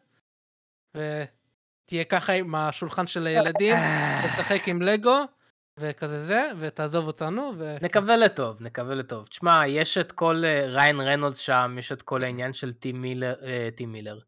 [1.84, 3.76] ותהיה ככה עם השולחן של הילדים
[4.24, 5.24] תשחק עם לגו
[5.80, 7.76] וכזה זה ותעזוב אותנו ו...
[7.82, 9.26] נקווה לטוב, נקווה לטוב.
[9.26, 13.34] תשמע, יש את כל אה, ריין רנולדס שם, יש את כל העניין של טים מילר,
[13.42, 14.18] אה, טים מילר.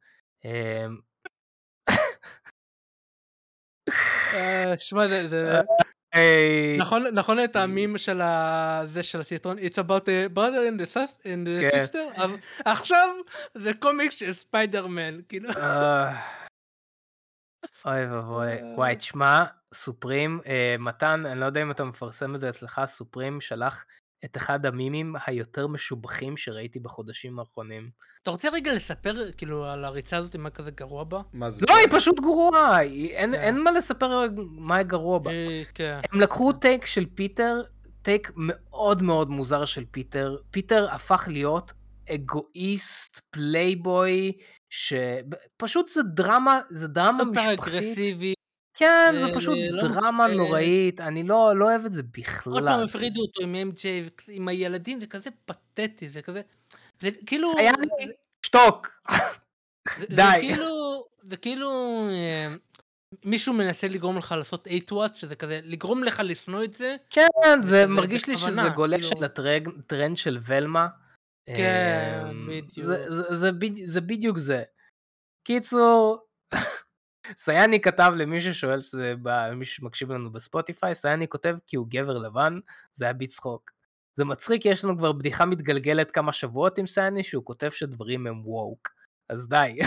[0.45, 0.87] אה,
[4.35, 5.61] אה, שמע זה,
[6.79, 8.83] נכון נכון את המים של ה...
[8.85, 10.99] זה של הסרטון It's about a brother in the
[11.61, 11.85] כן.
[11.85, 12.23] sister
[12.65, 13.09] עכשיו
[13.55, 16.46] זה קומיק של ספיידרמן כאילו אה,
[17.85, 22.49] אוי ואבוי, וואי, תשמע, סופרים, אה, מתן, אני לא יודע אם אתה מפרסם את זה
[22.49, 23.85] אצלך, סופרים שלח
[24.25, 27.91] את אחד המימים היותר משובחים שראיתי בחודשים האחרונים.
[28.23, 31.23] אתה רוצה רגע לספר כאילו על הריצה הזאת, מה כזה גרוע בה?
[31.33, 31.67] מה זה?
[31.69, 33.41] לא, היא פשוט גרועה, אין, כן.
[33.41, 35.31] אין מה לספר מה גרוע בה.
[35.31, 36.01] אה, כן.
[36.13, 37.63] הם לקחו take של פיטר,
[38.03, 40.37] take מאוד מאוד מוזר של פיטר.
[40.51, 41.73] פיטר הפך להיות
[42.09, 44.33] אגואיסט, פלייבוי,
[44.77, 47.59] שפשוט זה דרמה, זה דרמה סופר משפחית.
[47.59, 48.35] אגרסיבי.
[48.75, 52.69] כן, זה אה, פשוט לא דרמה נוראית, אני לא, לא אוהב את זה עוד בכלל.
[52.69, 53.85] פעם הפרידו אותו עם MJ,
[54.29, 56.41] עם הילדים, זה כזה פתטי, זה כזה...
[57.01, 57.53] זה כאילו...
[57.53, 57.87] סייאני,
[58.43, 58.89] שתוק.
[59.99, 60.17] זה- די.
[60.17, 61.05] זה כאילו...
[61.23, 61.71] זה כאילו...
[62.11, 62.55] אה,
[63.25, 66.97] מישהו מנסה לגרום לך לעשות 8 וואט, שזה כזה, לגרום לך לשנוא את זה.
[67.11, 69.19] כן, זה מרגיש לי שזה גולש כאילו.
[69.19, 69.25] על
[69.79, 70.87] הטרנד של ולמה.
[71.57, 72.87] כן, אמ, בדיוק.
[72.87, 73.51] זה- זה- זה
[73.85, 74.63] זה בדיוק זה.
[75.47, 76.27] קיצור,
[77.37, 82.19] סייני כתב למי ששואל, שזה ב- מי שמקשיב לנו בספוטיפיי, סייני כותב כי הוא גבר
[82.19, 82.59] לבן,
[82.93, 83.71] זה היה בצחוק.
[84.17, 88.47] זה מצחיק, יש לנו כבר בדיחה מתגלגלת כמה שבועות עם סייני, שהוא כותב שדברים הם
[88.47, 88.89] ווק.
[89.29, 89.79] אז די.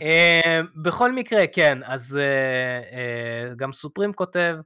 [0.00, 4.56] אמ, בכל מקרה, כן, אז אה, אה, גם סופרים כותב,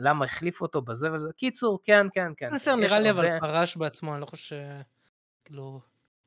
[0.00, 1.32] למה החליפו אותו בזה וזה.
[1.36, 2.50] קיצור, כן, כן, כן.
[2.54, 4.56] בסדר, יש נראה לי אבל פרש בעצמו, אני לא חושב...
[5.44, 5.80] כאילו...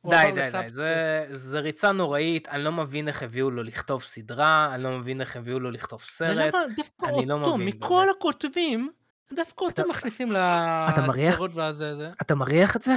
[0.09, 0.69] די, די, די.
[0.69, 5.21] זה, זה ריצה נוראית, אני לא מבין איך הביאו לו לכתוב סדרה, אני לא מבין
[5.21, 6.31] איך הביאו לו לכתוב סרט.
[6.31, 8.15] ולמה דווקא אני לא אותו, מבין, מכל באמת.
[8.17, 8.91] הכותבים,
[9.33, 10.31] דווקא אותו מכניסים?
[10.31, 12.11] לסדרות והזה, זה.
[12.21, 12.93] אתה מריח את זה?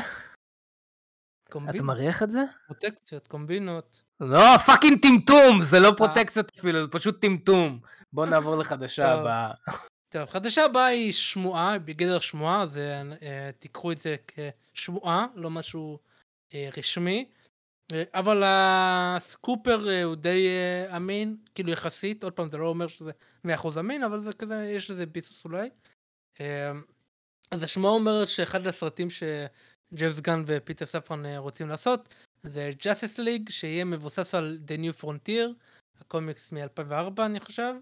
[1.44, 2.44] אתה קומבינות, מריח את זה?
[2.66, 4.02] פרוטקציות, קומבינות.
[4.20, 5.62] לא, fucking טמטום!
[5.62, 5.82] זה אה.
[5.82, 7.80] לא פרוטקציות אפילו, זה פשוט טמטום.
[8.12, 9.12] בוא נעבור לחדשה.
[9.12, 9.50] הבאה.
[10.08, 14.16] טוב, חדשה הבאה היא שמועה, בגדר שמועה, זה, אה, תיקחו את זה
[14.72, 15.98] כשמועה, לא משהו
[16.54, 17.28] אה, רשמי.
[17.92, 22.68] אה, אבל ה scooper אה, הוא די אה, אמין, כאילו יחסית, עוד פעם זה לא
[22.68, 23.10] אומר שזה
[23.46, 25.68] 100% אמין, אבל זה כזה, יש לזה ביסוס אולי.
[26.40, 26.72] אה,
[27.50, 29.10] אז השמועה אומרת שאחד הסרטים
[29.94, 35.04] שג'יימס גן ופיטר ספרן אה, רוצים לעשות, זה Justice League, שיהיה מבוסס על The New
[35.04, 35.48] Frontier,
[36.00, 37.74] הקומיקס מ-2004 אני חושב.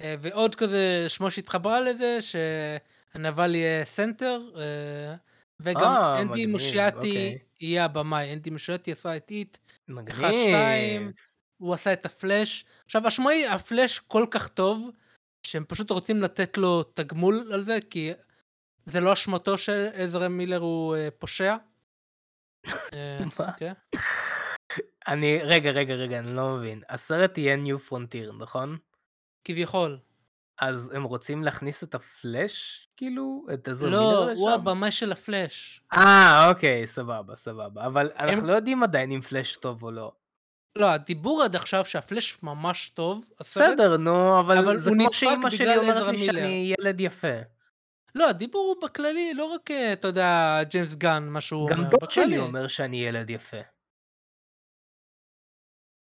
[0.00, 5.14] אה, ועוד כזה שמו שהתחברה לזה, שהנבל יהיה Centre, אה,
[5.60, 7.38] וגם אה, אנדי מגניב, מוסקייטי אוקיי.
[7.60, 9.58] יהיה הבמאי, אנדי מוסקייטי עשה את It,
[9.88, 10.24] מגניב.
[10.24, 11.12] אחד, שתיים.
[11.58, 12.64] הוא עשה את The Flash.
[12.84, 14.90] עכשיו השמועה היא הפלאש כל כך טוב,
[15.46, 18.12] שהם פשוט רוצים לתת לו תגמול על זה, כי
[18.86, 21.56] זה לא אשמתו שעזרא מילר הוא אה, פושע.
[22.66, 23.48] אה, מה?
[23.48, 23.72] אוקיי.
[25.08, 26.82] אני, רגע, רגע, רגע, אני לא מבין.
[26.88, 28.78] הסרט יהיה New Frontier, נכון?
[29.44, 29.98] כביכול.
[30.58, 33.46] אז הם רוצים להכניס את הפלאש, כאילו?
[33.54, 34.40] את עזר מילר לא, לשם?
[34.40, 35.80] הוא הבמאי של הפלאש.
[35.92, 37.86] אה, אוקיי, סבבה, סבבה.
[37.86, 40.12] אבל אנחנו לא יודעים עדיין אם פלאש טוב או לא.
[40.76, 45.76] לא, הדיבור עד עכשיו שהפלאש ממש טוב, בסדר, נו, אבל, אבל זה כמו שאימא שלי
[45.76, 46.32] אומרת עזרא לי מילר.
[46.32, 47.55] שאני ילד יפה.
[48.16, 51.90] לא, הדיבור הוא בכללי, לא רק, אה, אתה יודע, ג'יימס גן, מה שהוא גם אומר,
[51.90, 52.38] דוד שלי בכללי.
[52.38, 53.56] אומר שאני ילד יפה.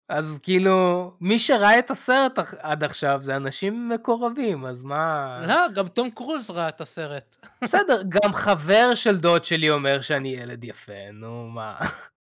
[0.09, 5.39] אז כאילו, מי שראה את הסרט עד עכשיו זה אנשים מקורבים, אז מה...
[5.47, 7.37] לא, גם תום קרוז ראה את הסרט.
[7.65, 11.79] בסדר, גם חבר של דוד שלי אומר שאני ילד יפה, נו מה.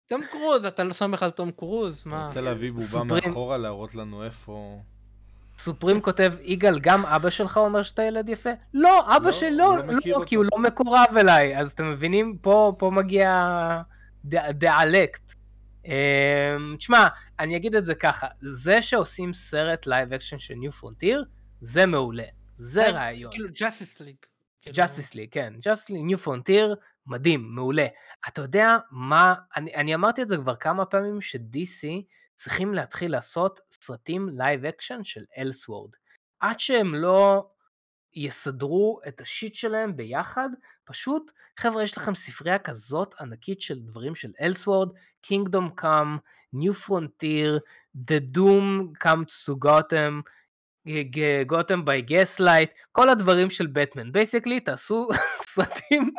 [0.08, 2.24] תום קרוז, אתה לא סומך על תום קרוז, אתה מה?
[2.24, 3.22] רוצה להביא בובה סופרים.
[3.26, 4.80] מאחורה, להראות לנו איפה...
[5.66, 8.50] סופרים כותב, יגאל, גם אבא שלך אומר שאתה ילד יפה?
[8.74, 10.24] לא, אבא לא, שלי לא, לא לא.
[10.26, 12.38] כי הוא לא מקורב אליי, אז אתם מבינים?
[12.40, 13.48] פה, פה מגיע
[14.24, 15.34] ד- דיאלקט.
[15.86, 15.92] אמ,
[16.78, 17.06] תשמע,
[17.38, 21.24] אני אגיד את זה ככה, זה שעושים סרט live action של New Frontier,
[21.60, 22.24] זה מעולה.
[22.56, 23.32] זה אה, רעיון.
[23.32, 24.16] כאילו Justice League.
[24.72, 26.74] Justice League, כן, Justice League, New Frontier,
[27.06, 27.86] מדהים, מעולה.
[28.28, 31.88] אתה יודע מה, אני, אני אמרתי את זה כבר כמה פעמים, ש-DC
[32.36, 35.90] צריכים להתחיל לעשות סרטים live action של Elseworlds.
[36.40, 37.48] עד שהם לא
[38.14, 40.48] יסדרו את ה shit שלהם ביחד,
[40.84, 44.88] פשוט, חבר'ה, יש לכם ספרייה כזאת ענקית של דברים של Elseworlds,
[45.26, 46.18] Kingdom Come,
[46.54, 47.60] New Frontier,
[48.10, 50.22] The Doom That Comes to Gotham,
[51.46, 54.12] Gotham by Gaslight, כל הדברים של בטמן.
[54.12, 55.08] Basically תעשו
[55.54, 56.10] סרטים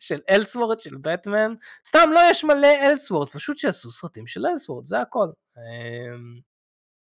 [0.00, 1.54] של אלסוורד של בטמן.
[1.86, 5.26] סתם לא יש מלא אלסוורד, פשוט שיעשו סרטים של אלסוורד, זה הכל.
[5.56, 6.40] אמ,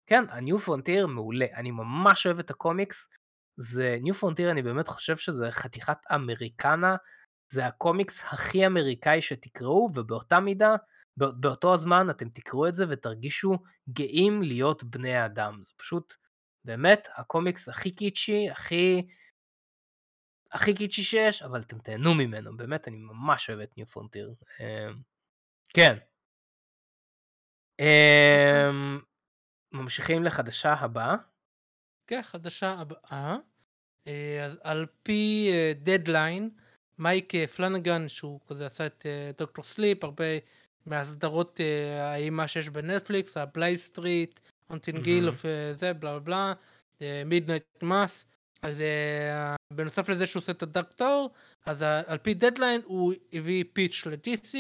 [0.07, 3.07] כן, ה-New Frontier מעולה, אני ממש אוהב את הקומיקס.
[3.57, 6.95] זה New Frontier, אני באמת חושב שזה חתיכת אמריקנה.
[7.51, 10.75] זה הקומיקס הכי אמריקאי שתקראו, ובאותה מידה,
[11.17, 13.57] בא- באותו הזמן אתם תקראו את זה ותרגישו
[13.89, 15.61] גאים להיות בני אדם.
[15.63, 16.13] זה פשוט
[16.65, 19.07] באמת הקומיקס הכי קיצ'י, הכי...
[20.51, 24.33] הכי קיצ'י שיש, אבל אתם תהנו ממנו, באמת, אני ממש אוהב את New Frontier.
[25.69, 25.97] כן.
[27.79, 28.99] אמ,
[29.71, 31.15] ממשיכים לחדשה הבאה.
[32.07, 33.35] כן, חדשה הבאה.
[34.07, 36.49] אה, אז על פי דדליין,
[36.99, 40.25] מייק אה, פלנגן, שהוא כזה עשה את אה, Doctor Sleep, הרבה
[40.85, 45.29] מהסדרות אה, האימה שיש בנטפליקס, הבליי סטריט, Haunting Hill.
[45.79, 46.53] זה, בלה בלה בלה,
[47.25, 48.25] Midnight Mass.
[48.61, 51.29] אז אה, בנוסף לזה שהוא עושה את ה Dark Tower,
[51.65, 54.57] אז אה, על פי דדליין הוא הביא pitch ל-DC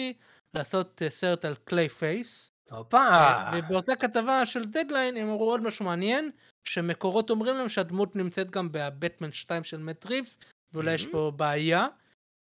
[0.53, 2.51] לעשות אה, סרט על קליי פייס.
[2.71, 3.07] הופה.
[3.53, 6.31] ובאותה כתבה של דדליין הם אמרו עוד משהו מעניין,
[6.65, 10.37] שמקורות אומרים להם שהדמות נמצאת גם בבטמן 2 של מאט ריבס,
[10.73, 11.87] ואולי יש פה בעיה.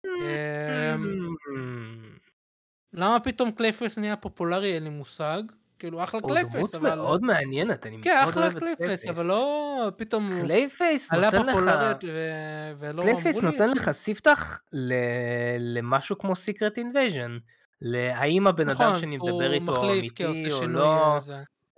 [0.07, 1.27] אמ.
[2.93, 5.43] למה פתאום קלייפייס נהיה פופולרי אין לי מושג.
[5.79, 6.95] כאילו אחלה הוא קלייפייס, דמות אבל...
[6.95, 9.11] מאוד מעניינת, אני כן, מאוד אחלה אוהב את קלייפייס, קלייפייס.
[9.11, 11.59] אבל לא פתאום הוא קלייפייס נותן לך...
[12.79, 13.53] ולא קלייפייס אמרו לי.
[13.53, 17.39] נותן לך ספתח ל- למשהו כמו סיקרט אינבייז'ן.
[17.81, 21.21] להאם הבן אדם נכון, שאני הוא מדבר איתו כן, אמיתי או לא.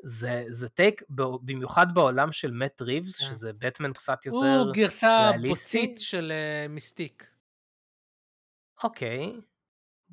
[0.03, 0.69] זה.
[0.75, 1.03] טייק,
[1.43, 3.27] במיוחד בעולם של מאט ריבס, כן.
[3.27, 4.63] שזה בטמן קצת יותר...
[4.65, 5.31] הוא גרסה?
[5.49, 7.27] בוצית של אה, מיסטיק.
[8.85, 9.33] אוקיי,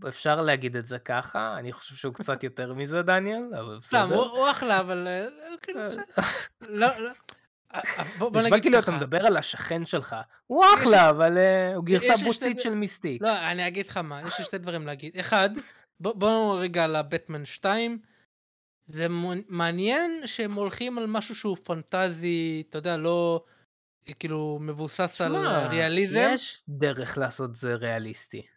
[0.08, 4.02] אפשר להגיד את זה ככה, אני חושב שהוא קצת יותר מזה, דניאל, אבל בסדר.
[4.16, 5.28] הוא הוא אחלה, אבל אה,
[5.62, 6.04] כאילו, אה, בסדר.
[6.62, 7.10] לא, לא.
[7.74, 8.92] אה, אה, בוא נגיד כאילו אתה.
[8.92, 10.16] מדבר על השכן שלך.
[10.48, 13.22] הוא אחלה, אבל אה, הוא גרסה בוצית של מיסטיק.
[13.22, 15.20] לא, אני אגיד לך מה, יש לי שתי דברים להגיד.
[15.20, 15.50] אחד,
[16.00, 18.00] בוא- בואו רגע על הבטמן 2.
[18.88, 19.08] זה
[19.48, 23.44] מעניין שהם הולכים על משהו שהוא פנטזי, אתה יודע, לא
[24.20, 25.36] כאילו מבוסס על
[25.70, 26.30] ריאליזם.
[26.34, 28.48] יש דרך לעשות זה ריאליסטי.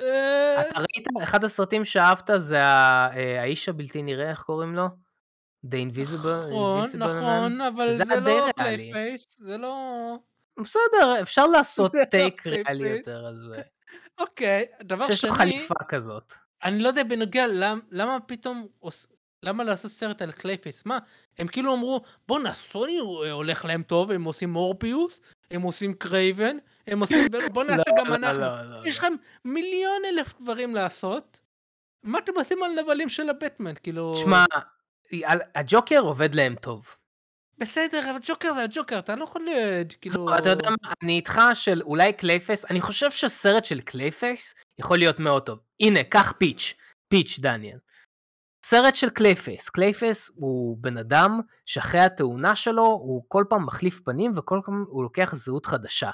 [0.00, 3.06] אה, אתה ראית, אחד הסרטים שאהבת זה אה,
[3.40, 4.86] האיש הבלתי נראה, איך קוראים לו?
[5.66, 7.68] The Invisible, נכון, Invisible נכון, Man?
[7.68, 8.48] אבל זה לא.
[8.56, 10.14] פלייפייס, זה לא...
[10.62, 12.88] בסדר, אפשר לעשות זה לא טייק ריאלי.
[12.88, 13.62] יותר זה.
[14.20, 16.32] אוקיי, דבר שיש לו שני, חליפה כזאת.
[16.64, 18.66] אני לא יודע בנוגע למ- למה פתאום,
[19.42, 20.82] למה לעשות סרט על קלייפייס?
[20.86, 20.98] מה,
[21.38, 25.20] הם כאילו אמרו, בואנה, סוני אה, הולך להם טוב, הם עושים מורביוס,
[25.50, 26.56] הם עושים קרייבן,
[26.86, 28.40] הם עושים, בוא נעשה לא, גם לא, אנחנו.
[28.40, 28.98] לא, יש.
[28.98, 29.12] לכם
[29.44, 31.40] מיליון אלף דברים לעשות,
[32.02, 33.74] מה אתם עושים על נבלים של הבטמן?
[33.82, 34.14] כאילו...
[34.14, 34.44] שמע,
[35.24, 36.96] על- הג'וקר עובד להם טוב.
[37.58, 40.36] בסדר, אבל ג'וקר זה הג'וקר, אתה לא יכול, אה, כאילו...
[40.36, 45.18] אתה יודע מה, אני איתך של אולי קלייפייס, אני חושב שסרט של קלייפייס יכול להיות
[45.18, 45.58] מאוד טוב.
[45.80, 46.74] הנה, קח pitch,
[47.08, 47.78] pitch דניאל.
[48.62, 54.32] סרט של קלייפייס, קלייפייס הוא בן אדם שאחרי התאונה שלו הוא כל פעם מחליף פנים
[54.36, 56.10] וכל פעם הוא לוקח זהות חדשה.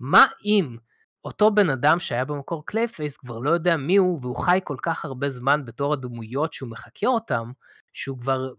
[0.00, 0.76] מה אם
[1.24, 5.04] אותו בן אדם שהיה במקור קלייפייס כבר לא יודע מי הוא והוא חי כל כך
[5.04, 7.52] הרבה זמן בתור הדמויות שהוא מחקה אותם,
[7.92, 8.52] שהוא כבר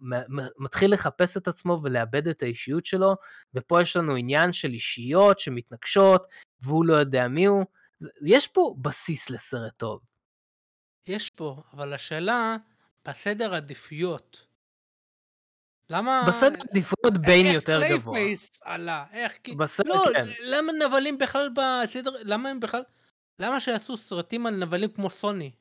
[0.60, 3.16] מתחיל לחפש את עצמו ולאבד את האישיות שלו,
[3.54, 6.28] ופה יש לנו עניין של אישיות שמתנגשות
[6.62, 7.66] והוא לא יודע מי הוא.
[8.26, 10.00] יש פה בסיס לסרט טוב.
[11.08, 12.56] יש פה, אבל השאלה,
[13.10, 14.48] בסדר עדיפויות.
[15.90, 16.26] למה...
[16.28, 18.14] בסדר עדיפויות איך יותר גבוה.
[18.14, 19.06] קלייפייס עלה?
[19.12, 19.34] איך...
[19.44, 20.26] כי- בסדר, לא, כן.
[20.40, 22.12] למה נבלים בכלל בסדר...
[22.24, 22.84] למה הם בכלל...
[23.42, 25.52] למה שיעשו סרטים על נבלים כמו סוני?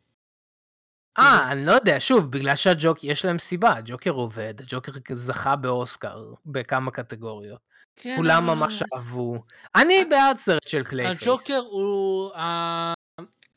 [1.18, 6.34] אה, אני לא יודע, שוב, בגלל שהג'וק, יש להם סיבה, הג'וקר עובד, הג'וקר זכה באוסקר
[6.46, 7.60] בכמה קטגוריות.
[7.96, 9.42] כן, כולם אבל- ממש אהבו.
[9.76, 11.22] אני בעד סרט של קלייפייס.
[11.22, 12.30] הג'וקר הוא...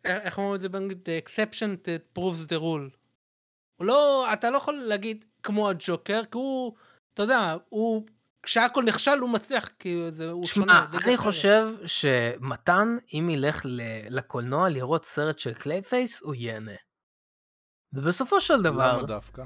[0.06, 0.98] איך אומרים את זה באנגלית?
[1.07, 2.95] The exception that proves the rule.
[3.80, 4.28] הוא לא...
[4.34, 6.76] אתה לא יכול להגיד כמו הג'וקר, כי הוא...
[7.14, 8.06] אתה יודע, הוא...
[8.44, 10.30] כשהכל נכשל הוא מצליח, כי זה...
[10.30, 10.88] הוא שונה.
[10.92, 11.18] שמע, אני.
[11.18, 13.62] חושב שמתן, אם ילך
[14.10, 16.72] לקולנוע לראות סרט של קלייפייס, הוא ייהנה.
[17.94, 19.44] ובסופו של דבר, למה דווקא?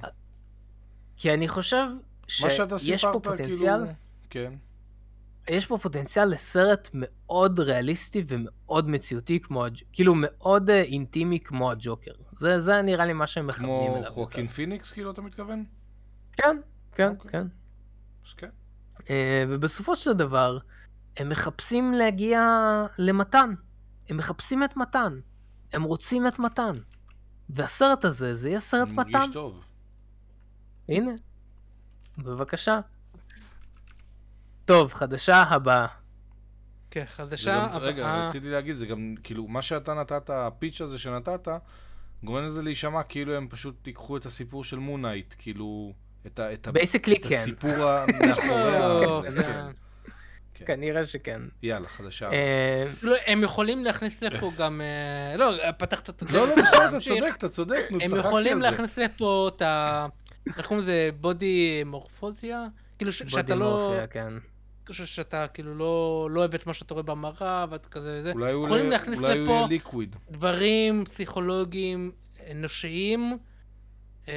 [1.18, 1.88] כי אני חושב
[2.28, 3.80] שיש פה פוטנציאל,
[4.30, 4.50] כאילו...
[4.50, 4.54] כן.
[5.48, 12.12] יש פה פוטנציאל לסרט מאוד ריאליסטי ומאוד מציאותי, כמו, כאילו מאוד אה, אינטימי כמו הג'וקר.
[12.32, 14.12] זה, זה נראה לי מה שהם מכוונים כמו אליו.
[14.12, 14.54] חוקין יותר.
[14.54, 15.66] פיניקס, כאילו, אתה מתכוון?
[16.32, 16.58] כן,
[16.92, 17.32] כן, אוקיי.
[17.32, 17.48] כן.
[18.28, 18.50] אז כן.
[19.10, 20.58] אה, ובסופו של דבר,
[21.18, 22.42] הם מחפשים להגיע
[22.98, 23.54] למתן.
[24.10, 25.20] הם מחפשים את מתן.
[25.74, 26.74] הם רוצים את מתן.
[27.50, 29.12] והסרט הזה, זה יהיה סרט מתן.
[29.12, 29.66] מרגיש טוב.
[30.90, 31.12] הנה,
[32.18, 32.80] בבקשה.
[34.66, 35.88] טוב, חדשה הבאה.
[36.92, 38.26] כן, חדשה גם- רגע, הבאה.
[38.28, 41.48] רציתי להגיד, זה גם, כאילו, מה שאתה נתת, הפיץ' הזה שנתת,
[42.24, 45.94] גורם לזה להישמע כאילו הם פשוט ייקחו את הסיפור של מונייט, כאילו,
[46.28, 46.76] את ה- את ה- את
[47.30, 47.36] כן.
[47.42, 47.72] הסיפור
[48.28, 49.70] מאחורי לא, ה...
[50.56, 50.66] כן.
[50.66, 51.42] כנראה שכן.
[51.64, 52.32] יאללה, חדשה.
[52.32, 54.82] אה, לא, הם יכולים להכניס לפה גם...
[54.82, 56.34] אה, לא, פתחת את הדלת.
[56.36, 57.00] לא, לא, בסדר, אתה.
[57.00, 58.70] צודק, אתה צודק, נו, הם צחקתי יכולים על זה.
[58.70, 60.06] להכניס לפה את ה...
[60.48, 61.10] איך קוראים לזה?
[61.22, 62.66] body מורפוזיה?
[62.98, 63.66] כאילו ש- שאתה לא...
[63.70, 64.34] body morphia, כן.
[64.92, 65.94] ש- שאתה כאילו לא
[66.32, 68.32] לא אוהב את מה שאתה רואה במראה ואת כזה וזה.
[68.32, 70.16] אולי הוא יכולים להכניס אולי לפה liquid.
[70.32, 72.12] דברים פסיכולוגיים
[72.52, 73.38] אנושיים
[74.28, 74.34] אה,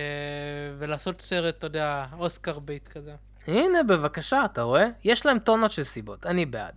[0.79, 3.15] ולעשות סרט, אתה יודע, אוסקר bait כזה.
[3.47, 4.87] הנה, בבקשה, אתה רואה?
[5.05, 6.75] יש להם טונות של סיבות, אני בעד.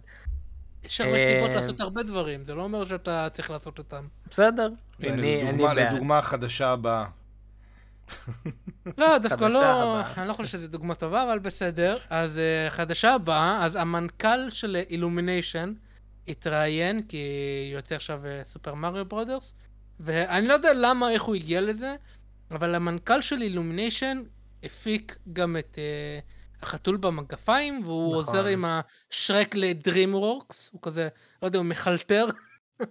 [0.83, 4.07] יש הרבה סיבות אה, לעשות הרבה דברים, זה לא אומר שאתה צריך לעשות אותם.
[4.31, 4.69] בסדר,
[4.99, 5.77] הנה, אני בעד.
[5.77, 7.05] לדוגמה החדשה הבאה.
[8.97, 10.01] לא, דווקא לא.
[10.01, 11.97] אני לא חושב שזו דוגמה טובה, אבל בסדר.
[12.09, 15.73] אז אה, חדשה הבאה, אז המנכ"ל של אילומיניישן
[16.27, 17.17] התראיין, כי
[17.73, 19.53] יוצא עכשיו אה, סופר מריו ברודרס,
[19.99, 21.95] ואני לא יודע למה, איך הוא הגיע לזה,
[22.51, 24.23] אבל המנכ"ל של אילומיניישן
[24.63, 26.19] הפיק גם את אה,
[26.61, 28.35] החתול במגפיים, והוא נכון.
[28.35, 31.07] עוזר עם השרק לדרימוורקס, הוא כזה,
[31.41, 32.25] לא יודע, הוא מחלטר.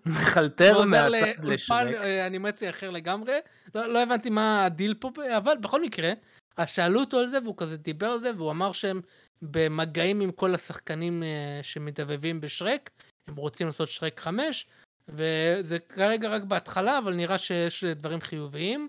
[0.07, 1.95] מחלטר הוא מהצד לשרק.
[1.95, 3.33] אה, אנימציה אחר לגמרי.
[3.75, 6.13] לא, לא הבנתי מה הדיל פה, אבל בכל מקרה,
[6.57, 9.01] אז שאלו אותו על זה והוא כזה דיבר על זה והוא אמר שהם
[9.43, 12.91] במגעים עם כל השחקנים אה, שמדבבים בשרק,
[13.29, 14.67] הם רוצים לעשות שרק 5,
[15.09, 18.89] וזה כרגע רק בהתחלה, אבל נראה שיש דברים חיוביים.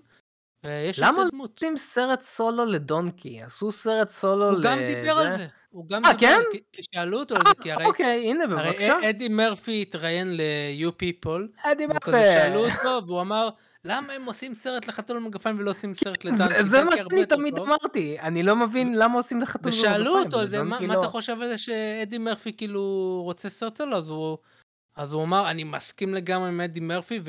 [0.64, 1.50] ויש למה התקדמות.
[1.56, 3.42] עושים סרט סולו לדונקי?
[3.42, 4.68] עשו סרט סולו הוא לזה.
[4.68, 6.38] גם דיבר על זה, הוא גם אה, כן?
[6.38, 7.84] זה, כי- כי שאלו אותו על זה, כי הרי...
[7.84, 9.10] אוקיי, הנה הרי בבקשה.
[9.10, 12.00] אדי מרפי התראיין ל-You People, אדי מרפי.
[12.00, 13.48] כזה שאלו אותו, והוא אמר,
[13.84, 16.62] למה הם עושים סרט לחתול במגפיים ולא עושים סרט לדנקי?
[16.62, 20.46] זה- מה שאני תמיד טוב." אמרתי, אני לא מבין למה עושים לחתול ושאלו אותו על
[20.46, 20.94] זה, מה לדונקי מה.
[20.94, 22.82] אתה חושב על זה שאדי מרפי כאילו
[23.24, 24.38] רוצה סרט סולו, אז הוא...
[25.00, 27.20] אז הוא אמר, אני מסכים לגמרי עם אדי מרפי,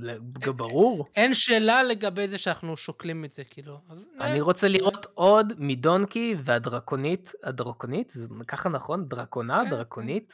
[0.00, 0.18] ל-
[0.52, 1.06] ברור.
[1.16, 3.80] ואין שאלה לגבי זה שאנחנו שוקלים את זה, כאילו.
[3.88, 9.08] אז, אני אה, רוצה לראות עוד מדונקי והדרקונית, הדרקונית, זה ככה נכון?
[9.08, 10.32] דרקונה, כן, דרקונית.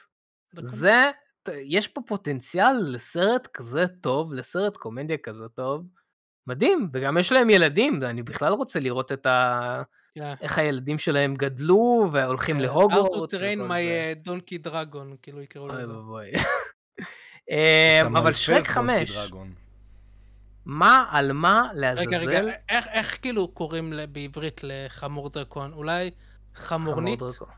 [0.55, 0.71] דרקון.
[0.71, 1.11] זה,
[1.55, 5.87] יש פה פוטנציאל לסרט כזה טוב, לסרט קומדיה כזה טוב.
[6.47, 9.83] מדהים, וגם יש להם ילדים, ואני בכלל רוצה לראות את ה...
[10.15, 10.35] כן.
[10.41, 13.35] איך הילדים שלהם גדלו, והולכים How to להוגוורטס.
[13.35, 14.13] train וכל my זה.
[14.25, 15.89] uh, donkey dragon, כאילו יקראו אוי לזה.
[15.97, 16.27] ואבוי.
[17.51, 19.19] אמ, אבל שרק חמש.
[20.65, 22.51] מה, על מה רגע, רגע, לעזאזל?
[22.69, 25.73] איך, איך כאילו קוראים בעברית לחמור דרקון?
[25.73, 26.11] אולי
[26.55, 27.19] חמור חמורנית?
[27.19, 27.49] דרקון.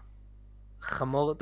[0.80, 1.34] חמור,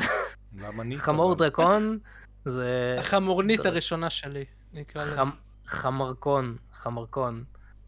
[0.84, 1.02] ניטו?
[1.04, 1.34] חמור?
[1.34, 1.98] דרקון
[2.44, 5.16] זה החמורנית הראשונה שלי, נקרא לזה.
[5.22, 5.36] חמ-
[5.66, 7.44] חמרקון, חמרקון.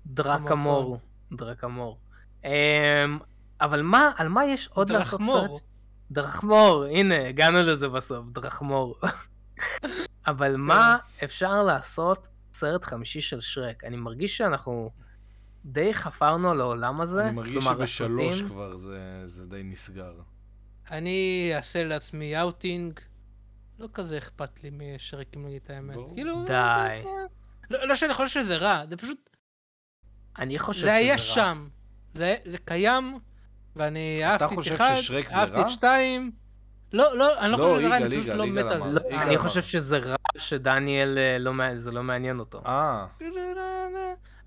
[0.06, 0.98] דרקמור,
[1.32, 1.98] דרקמור.
[2.44, 3.18] אמ,
[3.60, 5.48] אבל מה, על מה יש עוד לעשות דרחמור.
[5.58, 5.62] סרט?
[6.10, 8.96] דרחמור, הנה, הגענו לזה בסוף, דרחמור.
[10.26, 13.84] אבל מה אפשר לעשות סרט חמישי של שרק?
[13.84, 14.90] אני מרגיש שאנחנו
[15.64, 17.24] די חפרנו על העולם הזה.
[17.26, 20.12] אני מרגיש כלומר, שבשלוש הסרטים- כבר זה- זה די נסגר.
[20.90, 23.00] אני אעשה לעצמי אאוטינג.
[23.78, 25.94] לא כזה אכפת לי משרקים להגיד את האמת.
[25.96, 26.14] ברור.
[26.14, 26.44] כאילו...
[26.46, 27.02] די.
[27.70, 29.30] לא לא שאני חושב שזה רע, זה פשוט...
[30.38, 31.34] אני חושב זה היה שזה רע.
[31.34, 31.68] שם.
[32.14, 33.18] זה זה קיים,
[33.76, 35.60] ואני אהבתי את חושב אחד, ששרק זה אהבתי?
[35.60, 36.30] את שתיים.
[36.92, 38.78] לא, לא, אני לא לא, חושב שזה רע, אני פשוט לא מת על.
[38.92, 39.00] זה.
[39.10, 39.38] לא, אני אמר.
[39.38, 42.62] חושב שזה רע שדניאל, אה, לא זה לא מעניין אותו.
[42.66, 43.06] אה,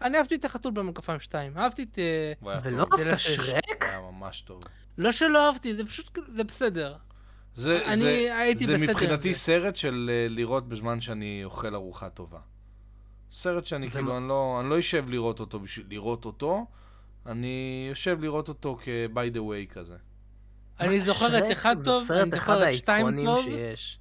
[0.01, 1.99] אני אהבתי את החתול במגפיים 2, אהבתי את...
[1.99, 2.85] אה, ולא.
[2.99, 3.19] אהבת.
[3.19, 3.63] שרק?
[3.83, 4.63] היה ממש טוב.
[4.97, 6.95] לא שלא אהבתי, זה פשוט, כאילו- זה בסדר.
[7.55, 9.39] זה, אני זה, הייתי זה בסדר מבחינתי זה.
[9.39, 12.39] סרט של אה, לראות בזמן שאני אוכל ארוחה טובה.
[13.31, 16.65] סרט שאני כאילו, מ- אני לא, אני לא אשב לראות אותו בשביל לראות אותו,
[17.27, 19.95] אני יושב לראות אותו כ-by the way כזה.
[20.79, 23.99] אני זוכר את אחד טוב, אני אחד זוכר את שתיים טוב, שיש.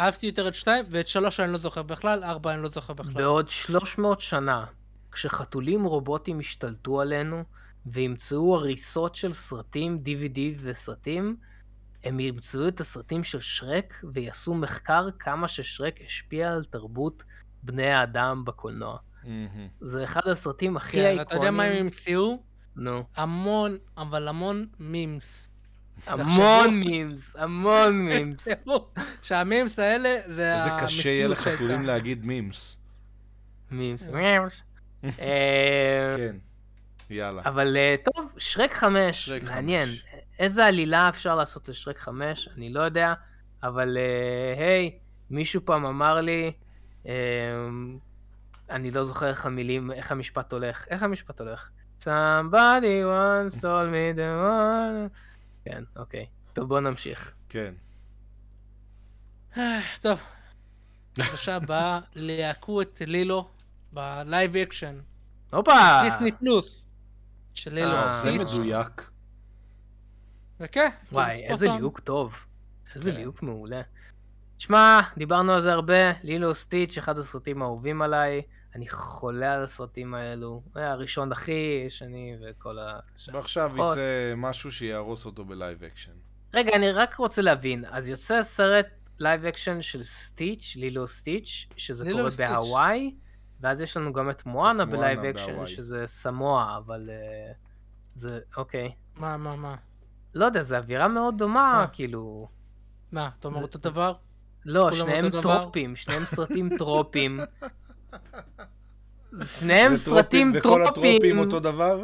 [0.00, 3.12] אהבתי יותר את שתיים, ואת שלוש אני לא זוכר בכלל, ארבע אני לא זוכר בכלל.
[3.12, 4.64] בעוד 300 שנה,
[5.12, 7.44] כשחתולים רובוטים ישתלטו עלינו,
[7.86, 11.36] וימצאו הריסות של סרטים, DVD וסרטים,
[12.04, 17.22] הם ימצאו את הסרטים של שרק, ויעשו מחקר כמה ששרק השפיע על תרבות
[17.62, 18.98] בני האדם בקולנוע.
[19.24, 19.68] מהמם.
[19.80, 22.38] זה אחד הסרטים הכי כן, אתה יודע מה הם האיקונים.
[22.76, 23.04] נו.
[23.16, 25.50] המון, אבל המון מימס.
[26.06, 28.48] המון מימס, המון מימס.
[29.22, 31.82] שהמימס האלה זה איזה קשה יהיה המציאות לחתולים שהייתה.
[31.92, 32.78] להגיד מימס.
[33.70, 34.08] מימס.
[34.08, 34.62] מימס.
[35.02, 36.36] כן.
[37.10, 37.42] יאללה.
[37.44, 39.88] אבל אה, טוב, שרק 5, שרק מעניין.
[40.38, 42.48] איזה עלילה אפשר לעשות לשרק 5?
[42.56, 43.14] אני לא יודע,
[43.62, 44.98] אבל אה, היי,
[45.30, 46.52] מישהו פעם אמר לי,
[47.06, 47.12] אה,
[48.70, 50.86] אני לא זוכר איך המילים, איך המשפט הולך.
[50.90, 51.70] איך המשפט הולך?
[52.04, 55.08] Somebody once told me the world...
[55.64, 56.26] כן, אוקיי.
[56.52, 57.32] טוב, בוא נמשיך.
[57.48, 57.74] כן.
[59.56, 60.18] אה, טוב.
[61.20, 63.48] חדשה הבאה, ליהקו את לילו
[63.92, 64.98] ב live action.
[65.52, 66.02] הופה!
[66.02, 66.86] דיסני פלוס.
[67.54, 67.92] של לילו.
[67.92, 68.38] אה, זה.
[68.38, 69.10] מדויק.
[70.60, 70.88] וכן.
[71.12, 71.66] וואי, איזה.
[71.66, 72.46] ליהוק טוב.
[72.94, 73.16] איזה כן.
[73.16, 73.80] ליהוק מעולה.
[74.58, 78.42] שמע, דיברנו על זה הרבה, לילו סטיץ', אחד הסרטים האהובים עליי.
[78.74, 80.62] אני חולה על הסרטים האלו.
[80.74, 82.98] היה הראשון אחי, שני וכל ה...
[83.32, 83.72] ועכשיו.
[83.74, 86.12] יצא משהו שיהרוס אותו בלייב אקשן.
[86.54, 88.86] רגע, אני רק רוצה להבין, אז יוצא סרט
[89.18, 92.46] לייב אקשן של סטיץ', לילו סטיץ', שזה לילו קורה סטיץ'.
[92.48, 93.14] בהוואי,
[93.60, 95.66] ואז יש לנו גם את מואנה בלייב אקשן, בהוואי.
[95.66, 97.52] שזה סמואה, אבל אה,
[98.14, 98.92] זה, אוקיי.
[99.16, 99.76] מה, מה, מה?
[100.34, 101.86] לא יודע, זו אווירה מאוד דומה, מה?
[101.92, 102.48] כאילו...
[103.12, 104.14] מה, אתה אומר זה- אותו דבר?
[104.64, 105.40] לא, שניהם?
[105.42, 107.40] טרופים, שניהם סרטים טרופים.
[109.44, 111.38] שניהם זה טרופים, סרטים וכל הטרופים טרופים.
[111.38, 112.00] אותו דבר?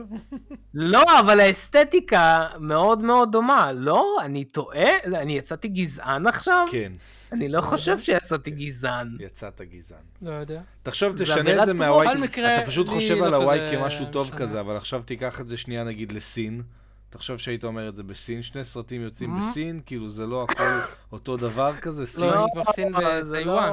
[0.75, 3.73] לא, אבל האסתטיקה מאוד מאוד דומה.
[3.73, 4.91] לא, אני טועה?
[5.05, 6.67] אני יצאתי גזען עכשיו?
[6.71, 6.93] כן,
[7.33, 9.17] אני לא חושב שיצאתי גזען.
[9.21, 9.99] יצאת גזען.
[10.23, 10.61] לא יודע.
[10.83, 11.75] תחשוב, תשנה את זה.
[11.75, 14.31] מהוואי, אתה פשוט חושב לא על הוואי כמשהו טוב.
[14.31, 16.63] כזה, אבל עכשיו תיקח את זה שנייה נגיד לסין.
[17.11, 19.51] תחשוב שהיית אומר את זה בסין, שני סרטים יוצאים מה?
[19.51, 20.79] בסין, כאילו זה לא הכל
[21.13, 22.25] אותו דבר כזה, סין.
[22.25, 22.93] לא, אני כבר סין
[23.23, 23.71] זה וטיוואן.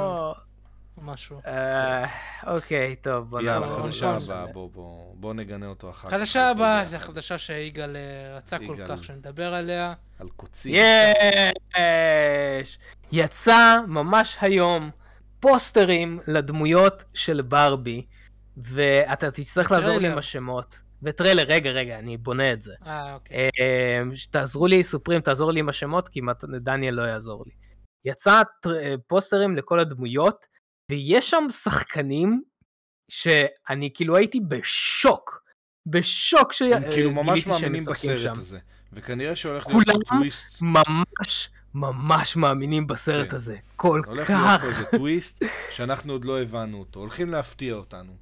[1.01, 1.41] משהו.
[1.47, 2.05] אה,
[2.47, 3.67] אוקיי, טוב, בוא יאללה.
[3.67, 4.09] חדשה.
[4.09, 6.13] הבאה, בוא, בוא, בוא נגנה אותו אחר כך.
[6.13, 6.85] חדשה הבאה.
[6.85, 8.75] זה חדשה שיגאל אה, רצה כל.
[8.87, 9.93] כך שנדבר עליה.
[10.19, 10.73] על קוצים.
[10.75, 12.77] יש!
[13.11, 14.89] יצא ממש היום
[15.39, 18.05] פוסטרים לדמויות של ברבי,
[18.57, 20.07] ואתה תצטרך לעזור לי.
[20.07, 20.79] עם השמות.
[21.03, 22.73] וטריילר, רגע, רגע, אני בונה את זה.
[22.85, 23.49] אה, אוקיי.
[23.59, 24.01] אה,
[24.31, 27.51] תעזרו לי, סופרים, תעזור לי עם השמות, כי מת- דניאל לא יעזור לי.
[28.05, 30.45] יצא אה, פוסטרים לכל הדמויות,
[30.91, 32.43] ויש שם שחקנים
[33.09, 35.43] שאני כאילו הייתי בשוק.
[35.85, 38.39] בשוק הם כאילו ממש שגיליתי שהם מאמינים בסרט שם.
[38.39, 38.59] הזה.
[38.93, 39.99] וכנראה שהולך להיות כולם?
[40.07, 40.61] טוויסט.
[40.61, 43.35] ממש, ממש מאמינים בסרט כן.
[43.35, 43.57] הזה.
[43.75, 44.63] כל הולך להיות פה כך.
[44.63, 46.99] איזה טוויסט שאנחנו עוד לא הבנו אותו.
[46.99, 48.13] הולכים להפתיע אותנו.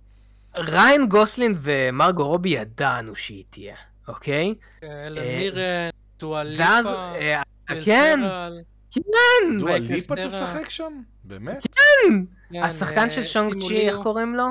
[0.57, 3.75] ריאן גוסלינג ומרגו רובי ידענו שהיא תהיה,
[4.07, 4.55] אוקיי?
[4.83, 5.89] אלן אה, מירן,
[6.19, 8.61] דואה ואז, אה, וויל
[8.95, 10.15] כן, דואה ליפה.
[10.27, 11.01] תשחק שם?
[11.23, 11.63] באמת?
[11.63, 14.43] כן, השחקן של אה, שאנג צ'י, איך קוראים לו?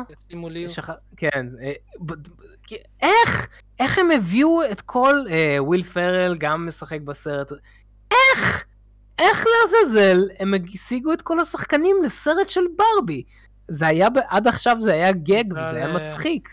[1.16, 1.72] כן, אה,
[3.02, 3.48] איך?
[3.80, 7.52] איך הם הביאו את כל אה, וויל פרל גם משחק בסרט?
[8.10, 8.64] איך?
[9.18, 13.22] איך לעזאזל הם השיגו את כל השחקנים לסרט של ברבי?
[13.68, 16.48] זה היה, עד עכשיו זה היה גג וזה היה מצחיק.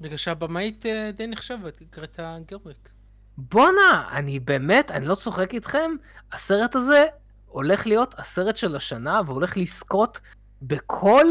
[0.00, 0.86] בגלל שהבמאית
[1.16, 2.95] די נחשבת, גרטה גרוויק.
[3.38, 5.90] בואנה, אני באמת, אני לא צוחק איתכם,
[6.32, 7.04] הסרט הזה
[7.46, 10.20] הולך להיות הסרט של השנה והולך לזכות
[10.62, 11.26] בכל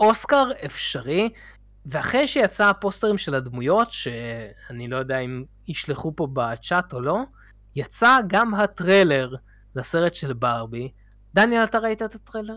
[0.00, 1.30] אוסקר אפשרי.
[1.86, 7.20] ואחרי שיצא הפוסטרים של הדמויות, שאני לא יודע אם ישלחו פה בצ'אט או לא,
[7.76, 9.34] יצא גם הטריילר
[9.74, 10.92] לסרט של ברבי.
[11.34, 12.56] דניאל, אתה ראית את הטריילר?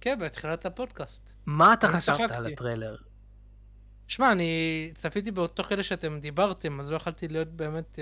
[0.00, 1.30] כן, בתחילת הפודקאסט.
[1.46, 2.30] מה אתה חשבת.
[2.30, 2.96] על הטריילר?
[4.10, 7.98] שמע, אני צפיתי באותו כדי שאתם דיברתם, אז לא יכולתי להיות באמת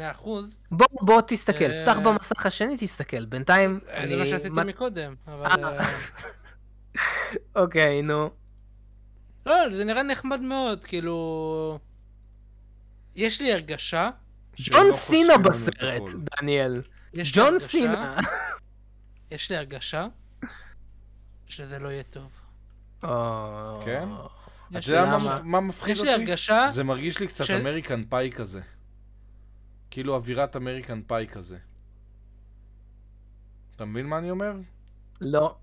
[0.00, 0.28] אה, 100%.
[0.70, 3.24] בוא, בוא תסתכל, אה, פתח במסך השני, תסתכל.
[3.24, 4.08] בינתיים, אה, אני...
[4.10, 5.64] זה מה שעשיתי מה- מקודם, אבל...
[5.64, 5.86] אה.
[7.62, 8.30] אוקיי, נו.
[9.46, 11.78] לא, זה נראה נחמד מאוד, כאילו...
[13.16, 14.10] יש לי הרגשה,
[14.60, 16.02] ג'ון סינה בסרט.
[16.12, 16.82] דניאל.
[17.32, 18.18] ג'ון סינה.
[19.30, 20.06] יש לי הרגשה
[21.48, 22.30] שזה לא יהיה טוב.
[23.84, 24.08] כן?
[24.70, 26.22] אתה יש יודע לי- מה מה מפחיד יש לי אותי?
[26.22, 28.60] הרגשה, זה מרגיש לי קצת ש- American Pie כזה.
[29.90, 31.58] כאילו אווירת אמריקן פאי כזה.
[33.76, 34.52] אתה מבין מה אני אומר?
[35.20, 35.56] לא.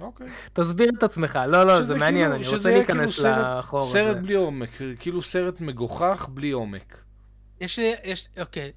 [0.00, 0.26] אוקיי.
[0.52, 1.38] תסביר את עצמך.
[1.48, 4.20] לא, לא, זה מעניין, כאילו- אני רוצה להיכנס כאילו סרט- לחור סרט הזה.
[4.22, 6.98] בלי עומק, כאילו סרט מגוחך בלי עומק.
[7.60, 8.72] יש לי, יש, אוקיי,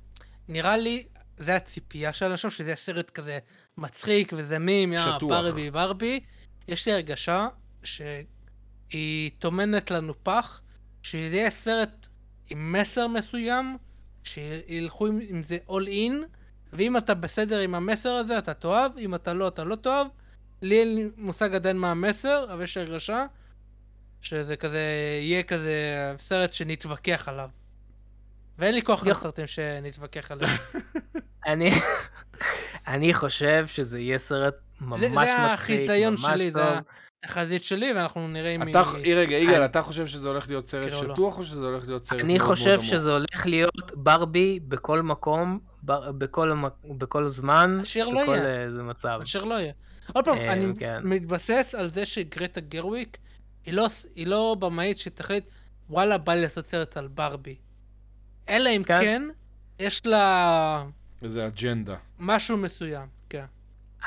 [0.47, 1.05] נראה לי,
[1.37, 3.39] זה הציפייה של אנשים, שזה יהיה סרט כזה
[3.77, 4.99] מצחיק וזמים, יא.
[5.21, 6.19] ברבי ברבי.
[6.67, 7.47] יש לי הרגשה
[8.93, 10.61] שהיא טומנת לנו פח,
[11.01, 12.07] שזה יהיה סרט
[12.49, 13.77] עם מסר מסוים,
[14.23, 16.13] שילכו עם, עם זה all in,
[16.73, 20.07] ואם אתה בסדר עם המסר הזה, אתה תאהב, אם אתה לא, אתה לא תאהב.
[20.61, 23.25] לי אין מושג עדיין מה המסר, אבל יש הרגשה
[24.21, 24.81] שזה כזה,
[25.21, 25.73] יהיה כזה
[26.19, 27.49] סרט שנתווכח עליו.
[28.59, 30.57] ואין לי כוח לסרטים שנתווכח עליהם.
[31.47, 31.71] אני...
[32.87, 36.61] אני חושב שזה יהיה סרט זה- ממש זה מצחיק, החיזיון ממש שלי, זה
[37.23, 39.15] החזית שלי, ואנחנו נראה אם אתה, היא...
[39.15, 41.13] רגע, יגאל, אני- אתה חושב שזה הולך להיות סרט או לא?
[41.13, 42.81] שטוח או שזה הולך להיות סרט אני מאוד חושב?
[42.81, 46.51] שזה הולך להיות ברבי בכל מקום, בכל
[46.97, 48.61] בכל זמן, אשר לא בכל יהיה.
[48.63, 49.19] איזה מצב.
[49.23, 49.73] אשר לא יהיה.
[50.13, 50.99] עוד פעם, אה, אני כן.
[51.03, 53.17] מתבסס על זה שגרטה גרוויק
[53.65, 55.43] היא לא, היא לא במאית שתחליט,
[55.89, 57.55] וואלה, בא לי לעשות סרט על ברבי.
[58.49, 58.99] אלא אם כן.
[59.01, 59.23] כן,
[59.79, 60.83] יש לה
[61.21, 61.95] איזה אג'נדה.
[62.19, 63.07] משהו מסוים.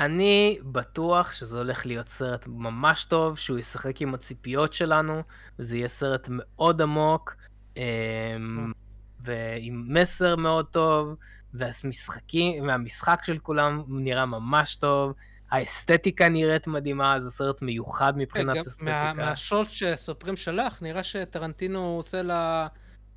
[0.01, 5.23] אני בטוח שזה הולך להיות סרט ממש טוב, שהוא ישחק עם הציפיות שלנו,
[5.59, 7.37] וזה יהיה סרט מאוד עמוק,
[7.77, 8.73] אמ,
[9.21, 11.15] ועם מסר מאוד טוב,
[11.55, 15.13] והמשחקים, והמשחק של כולם נראה ממש טוב,
[15.51, 19.13] האסתטיקה נראית מדהימה, זה סרט מיוחד מבחינת כן, אסתטיקה.
[19.17, 22.67] מהשוט שסופרים שלח, נראה שטרנטינו עושה לה...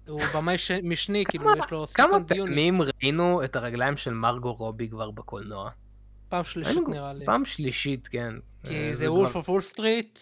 [0.07, 2.35] הוא במאי ש- משני, כאילו, כמה- יש לו כמה second unit.
[2.35, 5.69] פעמים ראינו את הרגליים של מרגו רובי כבר בקולנוע?
[6.29, 7.25] פעם שלישית ראינו- נראה לי.
[7.25, 8.33] פעם שלישית, כן.
[8.63, 10.19] כי אה, זה וולף אוף וול סטריט,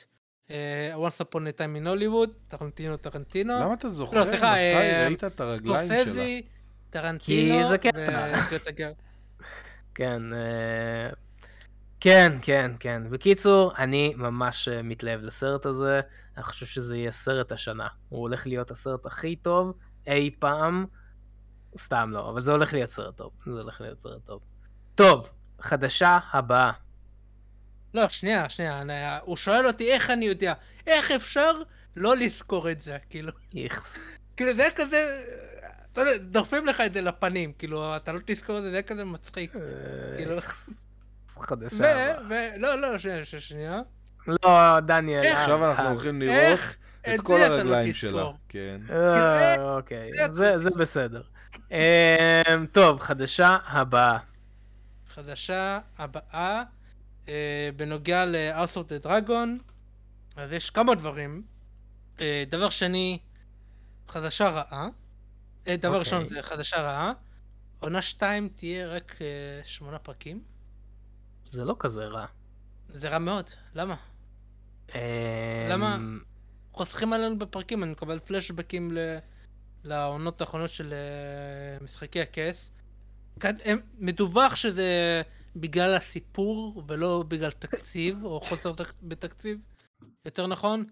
[0.96, 5.06] once upon a time in Hollywood, טרנטינו טרנטינו, למה אתה זוכר לא, סליחה, מתי אה,
[5.08, 6.02] ראית את הרגליים שלה?
[6.04, 6.42] סקורסזי,
[6.90, 8.34] טרנטינו, כי זה קטע.
[9.96, 11.10] כן, אה,
[12.00, 13.04] כן, כן, כן.
[13.10, 16.02] בקיצור, אני ממש מתלהב לסרט הזה.
[16.38, 17.88] אני חושב שזה יהיה סרט השנה.
[18.10, 19.74] הוא הולך להיות הסרט הכי טוב
[20.08, 20.86] אי פעם.
[21.78, 23.32] סתם לא, אבל זה הולך להיות סרט טוב.
[23.46, 24.42] זה הולך להיות סרט טוב.
[24.96, 25.30] טוב,
[25.62, 26.72] חדשה הבאה.
[27.94, 30.54] לא, שנייה, שנייה, אני- הוא שואל אותי איך אני יודע,
[30.88, 31.52] איך אפשר
[31.96, 34.10] לא לזכור את זה, כאילו, איכס.
[34.38, 35.24] כאילו זה כזה,
[35.94, 39.06] אתה יודע, דוחפים לך את זה לפנים, כאילו, אתה לא תזכור את זה, זה כזה
[39.06, 39.54] מצחיק.
[40.18, 40.86] כאילו, איכס.
[41.30, 41.92] חדשה.
[41.92, 42.28] הבאה.
[42.30, 42.34] ו...
[42.60, 43.82] לא, לא, שנייה, שנייה, שנייה.
[44.28, 45.24] לא, דניאל.
[45.24, 46.60] אה, עכשיו אנחנו אה, הולכים לראות?
[47.16, 47.94] את כל לא הרגליים.
[47.94, 48.24] שלה.
[48.50, 48.78] כן.
[48.90, 51.22] אה, אוקיי, זה זה בסדר.
[51.72, 51.78] אמ,
[52.72, 54.18] טוב, חדשה הבאה.
[55.18, 56.64] חדשה הבאה,
[57.28, 59.72] אה, בנוגע ל-House of the Dragon,
[60.36, 61.44] אז יש כמה דברים.
[62.20, 63.20] אה, דבר שני,
[64.08, 64.88] חדשה רעה.
[65.68, 66.00] אה, דבר אוקיי.
[66.00, 67.14] ראשון זה חדשה רעה.
[67.80, 70.44] עונה 2 תהיה רק אה, שמונה פרקים.
[71.52, 72.26] זה לא כזה רע.
[72.90, 73.96] זה רע מאוד, למה?
[74.96, 75.00] אמ,
[75.70, 75.98] למה?
[76.72, 79.18] חוסכים עלינו בפרקים, אני מקבל פלשבקים ל...
[79.84, 82.72] לעונות האחרונות של אה, משחקי הכס.
[84.00, 85.22] מדווח שזה
[85.56, 88.94] בגלל הסיפור ולא בגלל תקציב, או חוסר תק...
[89.02, 89.60] בתקציב,
[90.26, 90.86] יותר נכון.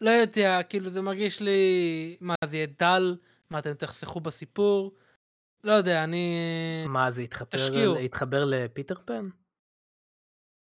[0.00, 2.16] לא יודע, כאילו זה מרגיש לי...
[2.20, 3.16] מה, זה יהיה דל?
[3.50, 4.98] מה, אתם תחסכו בסיפור?
[5.64, 6.36] לא יודע, אני...
[6.88, 7.98] מה, זה התחבר.
[8.04, 9.28] התחבר לפיטר פן?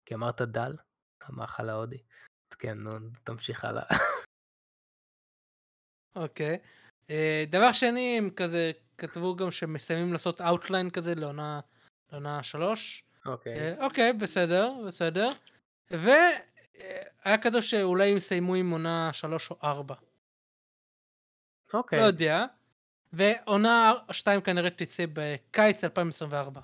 [0.07, 0.77] כי אמרת דל?
[1.23, 2.03] המאכל ההודי.
[2.59, 2.91] כן, נו,
[3.25, 3.85] תמשיך הלאה.
[6.17, 6.55] אוקיי.
[6.55, 6.57] אה,
[7.51, 11.61] דבר שני, הם כזה כתבו גם שהם מסיימים לעשות outline כזה לעונה,
[12.13, 13.05] לעונה שלוש.
[13.27, 13.55] אוקיי.
[13.55, 15.31] אה, אוקיי, בסדר, בסדר.
[15.91, 19.95] והיה כתוב שאולי הם יסיימו עם עונה שלוש או ארבע.
[21.75, 22.07] לא אוקיי.
[22.07, 22.45] יודע.
[23.13, 26.61] ועונה שתיים כנראה תצא בקיץ 2024.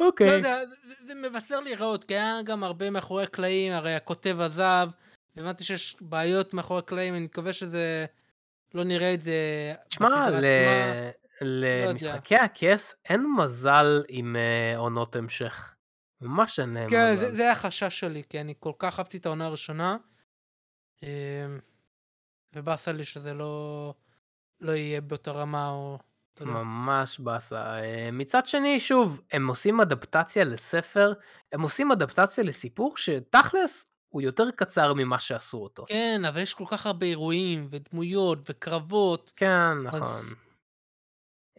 [0.00, 0.26] לא אוקיי.
[0.26, 4.88] יודע, זה, זה מבשר לי רעות, כי היה גם הרבה מאחורי הקלעים, הרי הכותב עזב,
[5.36, 8.06] הבנתי שיש בעיות מאחורי הקלעים, אני מקווה שזה...
[8.74, 9.34] לא נראה את זה
[9.88, 11.90] תשמע, בסדרה ל- עצמה.
[11.90, 15.74] למשחקי הכס אין מזל עם אה, עונות המשך.
[16.20, 17.20] ממש אין להם כן, מזל.
[17.28, 19.96] זה, זה החשש שלי, כי אני כל כך אהבתי את העונה הראשונה,
[21.02, 21.08] אמ,
[22.54, 23.94] ובאסה לי שזה לא,
[24.60, 25.98] לא יהיה באותה רמה, או...
[26.40, 27.78] ממש באסה.
[27.78, 31.12] אה, מצד שני, שוב, הם עושים אדפטציה לספר,
[31.52, 35.84] הם עושים אדפטציה לסיפור שתכלס הוא יותר קצר ממה שעשו אותו.
[35.88, 39.32] כן, אבל יש כל כך הרבה אירועים, ודמויות, וקרבות.
[39.36, 40.22] כן, אז- נכון.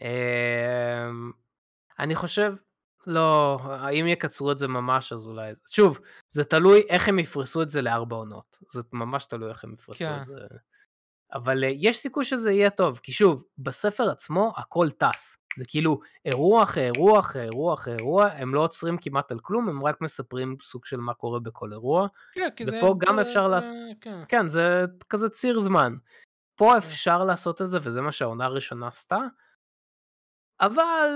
[0.02, 1.32] אמ,
[2.00, 2.54] אני חושב,
[3.08, 3.60] לא,
[3.92, 5.52] אם יקצרו את זה ממש אז אולי...
[5.70, 6.00] שוב,
[6.30, 8.58] זה תלוי איך הם יפרסו את זה לארבע עונות.
[8.72, 10.22] זה ממש תלוי איך הם יפרסו כן.
[10.22, 10.36] את זה.
[11.34, 15.38] אבל אה, יש סיכוי שזה יהיה טוב, כי שוב, בספר עצמו הכל טס.
[15.58, 19.70] זה כאילו אירוע אחרי אירוע אחרי אירוע אחרי אירוע, הם לא עוצרים כמעט על כלום,
[19.70, 22.08] הם רק מספרים סוג של מה קורה בכל אירוע.
[22.34, 22.78] כן, כי זה...
[22.78, 24.24] ופה גם זה- אפשר לעשות- כן.
[24.28, 25.94] כן, זה כזה ציר זמן.
[26.56, 29.18] פה אפשר לעשות את זה, וזה מה שהעונה הראשונה עשתה,
[30.62, 31.10] אבל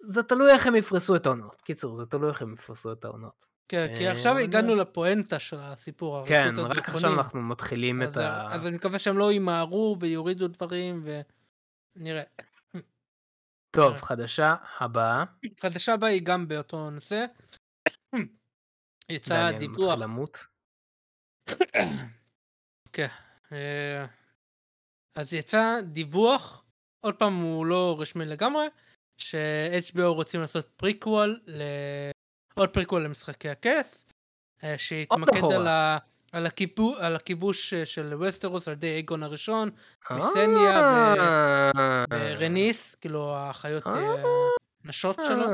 [0.00, 1.60] זה תלוי איך הם יפרסו את העונות.
[1.60, 3.46] קיצור, זה תלוי איך הם יפרסו את העונות.
[3.68, 7.12] כן, כי אה, עכשיו הגענו לפואנטה של הסיפור, כן, רק עכשיו.
[7.14, 8.54] אנחנו מתחילים את אז, ה...
[8.54, 11.04] אז אני מקווה שהם לא ימהרו ויורידו דברים,
[11.96, 12.22] ונראה.
[13.76, 13.98] טוב, אה.
[13.98, 15.24] חדשה הבאה.
[15.60, 17.24] חדשה הבאה היא גם באותו נושא.
[19.08, 20.46] יצא דיווח, למות.
[23.52, 24.06] אה,
[25.14, 26.64] אז יצא דיווח,
[27.00, 28.66] עוד פעם הוא לא רשמי לגמרי,
[29.18, 31.62] ש-HBO רוצים לעשות פריקוול, ל...
[32.54, 34.06] עוד פריקוול למשחקי הכס,
[34.64, 35.52] אה, שיתמקד.
[35.54, 35.98] על, ה...
[36.32, 36.96] על, הכיבו...
[36.98, 39.70] על הכיבוש אה, של וסטרוס על ידי אגון הראשון,
[40.10, 40.80] ויסניה
[41.16, 44.22] ו- אה, ורניס, כאילו האחיות אה.
[44.84, 45.44] נשות שלו.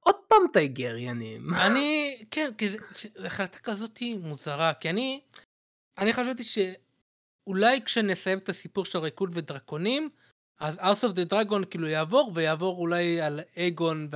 [0.00, 1.54] עוד פעם טייגריאנים.
[1.66, 2.78] אני, כן, כי זו
[3.26, 5.20] החלטה כזאת מוזרה, כי אני,
[5.98, 10.08] אני חשבתי שאולי כשנסיים את הסיפור של ריקוד ודרקונים,
[10.60, 14.08] אז House of the Dragon כאילו יעבור, ויעבור אולי על אגון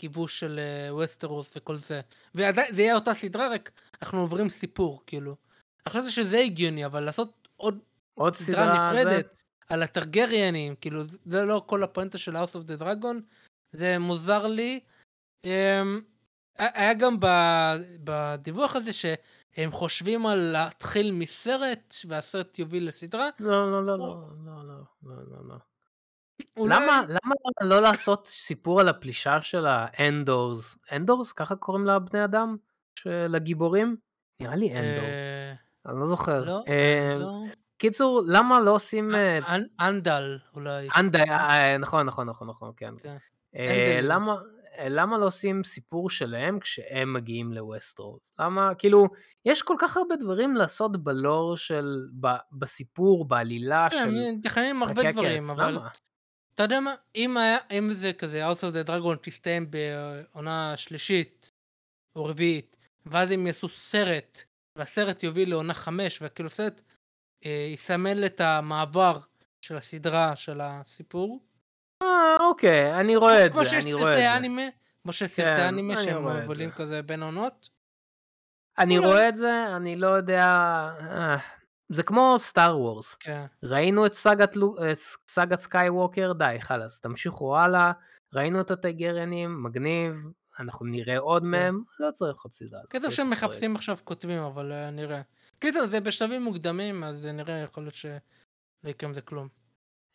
[0.00, 2.00] כיבוש של אה, ווסטרוס וכל זה.
[2.34, 3.70] וזה יהיה אותה סדרה, רק
[4.02, 5.36] אנחנו עוברים סיפור, כאילו.
[5.86, 7.78] אני חושב שזה הגיוני, אבל לעשות עוד,
[8.14, 9.32] עוד סדרה, סדרה נפרדת זה...
[9.68, 13.16] על הטרגריאנים, כאילו, זה לא כל הפואנטה של House of the Dragon,
[13.72, 14.80] זה מוזר לי.
[15.44, 16.00] אמ,
[16.58, 17.16] היה גם
[18.04, 23.28] בדיווח הזה שהם חושבים על להתחיל מסרט, והסרט יוביל לסדרה.
[23.40, 25.48] לא, לא, לא, לא, לא, לא, לא, לא.
[25.48, 25.69] לא.
[26.56, 30.76] אולי- למה, למה לא לעשות סיפור על הפלישה של האנדורס?
[30.92, 31.32] אנדורס?
[31.32, 32.56] ככה קוראים לבני אדם?
[32.94, 33.96] של הגיבורים?
[34.40, 35.04] נראה לי אנדור.
[35.04, 35.52] אה,
[35.86, 36.44] אני לא זוכר.
[36.44, 36.64] לא,
[37.20, 37.42] לא.
[37.78, 39.14] קיצור, למה לא עושים...
[39.14, 40.88] אה, אנ- אנדל אולי.
[40.96, 42.94] אנדה, אה, נכון, נכון, נכון, נכון, כן.
[43.02, 43.16] כן.
[44.02, 44.36] למה,
[45.18, 48.20] לא עושים סיפור שלהם כשהם מגיעים לווסטרוס?
[48.38, 49.06] למה, כאילו,
[49.44, 51.96] יש כל כך הרבה דברים לעשות בלור של,
[52.52, 55.78] בסיפור, בעלילה כן, של הם מתכננים הרבה דברים, אבל?
[56.54, 61.52] אתה יודע מה, אם היה, אם זה כזה, House of the Dragon תסתיים בעונה שלישית
[62.16, 64.40] או רביעית, ואז הם יעשו סרט,
[64.76, 66.82] והסרט יוביל לעונה חמש, וכאילו סרט
[67.46, 69.18] אה, יסמל את המעבר
[69.60, 71.40] של הסדרה, של הסיפור.
[72.02, 74.36] אה, אוקיי, אני רואה את זה, אני רואה את זה.
[74.36, 74.62] אנימה,
[75.02, 76.74] כמו שיש כן, סרטי אנימה אני שהם רואה את מובילים זה.
[76.74, 77.70] כזה בין עונות.
[78.78, 79.08] אני אולי.
[79.08, 80.64] רואה את זה, אני לא יודע...
[81.92, 83.14] זה כמו סטאר וורס.
[83.14, 83.44] כן.
[83.62, 84.92] ראינו את סאגת, אה,
[85.28, 87.92] סאגת סקייווקר, די, חלאס, תמשיכו הלאה.
[88.34, 90.12] ראינו את הטייגרנים, מגניב,
[90.60, 92.80] אנחנו נראה עוד מהם, לא צריך עוד סדרה.
[93.00, 95.22] צריך שהם מחפשים עכשיו כותבים, אבל אה, נראה.
[95.58, 98.10] קיצור, זה בשלבים מוקדמים, אז אה, נראה, יכול להיות שלא
[98.84, 99.48] יקרה עם זה כלום.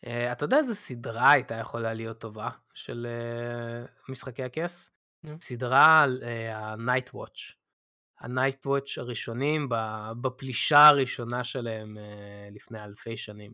[0.06, 4.90] אה, אתה יודע איזה סדרה הייתה יכולה להיות טובה של אה, משחקי הכס?
[5.24, 5.36] נו.
[5.40, 6.22] סדרה על
[6.52, 7.65] ה-Night Watch.
[8.22, 9.68] Watch הראשונים
[10.20, 13.52] בפלישה הראשונה שלהם אה, לפני אלפי שנים.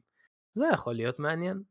[0.55, 1.63] זה יכול להיות מעניין.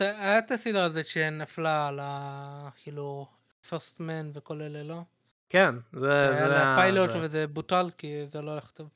[0.00, 2.68] היה את הסדרה הזאת שנפלה על ה...
[2.76, 3.26] כאילו,
[3.68, 5.02] פרסט מן וכל אלה, לא?
[5.48, 6.30] כן, זה...
[6.30, 7.18] היה פיילוט זה.
[7.22, 8.88] וזה בוטל כי זה לא הולך טוב.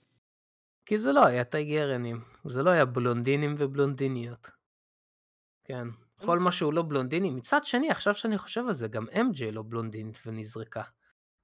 [0.86, 4.50] כי זה לא היה טייגרנים, זה לא היה בלונדינים ובלונדיניות.
[5.64, 5.88] כן,
[6.24, 7.30] כל מה שהוא לא בלונדיני.
[7.30, 10.82] מצד שני, עכשיו שאני חושב על זה, גם MJ לא בלונדינית ונזרקה.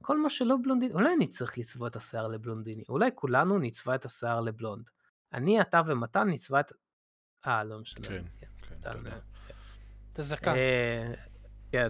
[0.05, 4.05] כל מה שלא בלונדיני, אולי אני צריך לצבוע את השיער לבלונדיני, אולי כולנו נצבע את
[4.05, 4.91] השיער לבלונד.
[5.33, 6.73] אני, אתה ומתן נצבע את...
[7.47, 8.07] אה, לא משנה.
[8.09, 9.11] כן, כן, כן, מתן, תודה.
[9.11, 9.19] אה,
[10.13, 10.55] אתה זקן.
[10.55, 11.15] אה,
[11.73, 11.89] כן.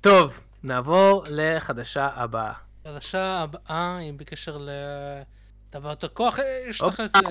[0.00, 2.52] טוב, נעבור לחדשה הבאה.
[2.84, 4.66] החדשה הבאה היא בקשר
[5.68, 6.38] לטבעת הכוח.
[6.38, 7.24] אה, יש שתי חדשות-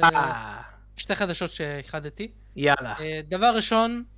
[0.98, 2.32] שתי חדשות שאיחדתי.
[2.56, 2.96] יאללה.
[3.00, 4.13] אה, דבר ראשון, אה,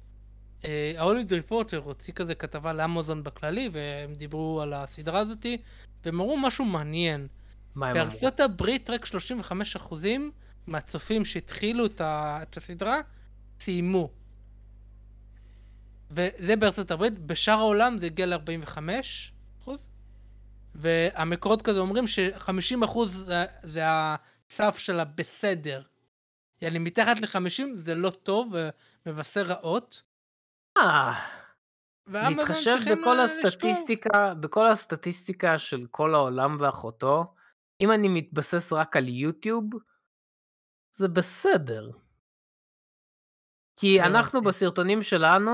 [0.97, 5.57] ההוליד ריפורטר הוציא כזה כתבה לאמזון בכללי, והם דיברו על הסדרה הזאתי,
[6.05, 7.27] והם אמרו משהו מעניין.
[7.75, 8.09] מה הם אמרו?
[8.11, 9.93] בארצות הברית רק 35%
[10.67, 12.99] מהצופים שהתחילו את הסדרה,
[13.59, 14.09] סיימו.
[16.11, 19.71] וזה בארצות הברית, בשאר העולם זה הגיע ל-45%.
[20.75, 25.81] והמקורות כזה אומרים ש-50% זה, זה הסף של הבסדר.
[26.61, 28.53] יעני, מתחת ל-50 זה לא טוב
[29.05, 30.01] ומבשר רעות.
[32.07, 33.23] להתחשב בכל אה.
[33.23, 37.33] הסטטיסטיקה, בכל הסטטיסטיקה של כל העולם ואחותו,
[37.81, 39.65] אם אני מתבסס רק על יוטיוב,
[40.95, 41.91] זה בסדר.
[43.79, 44.49] כי אנחנו הבנתי.
[44.49, 45.51] בסרטונים שלנו,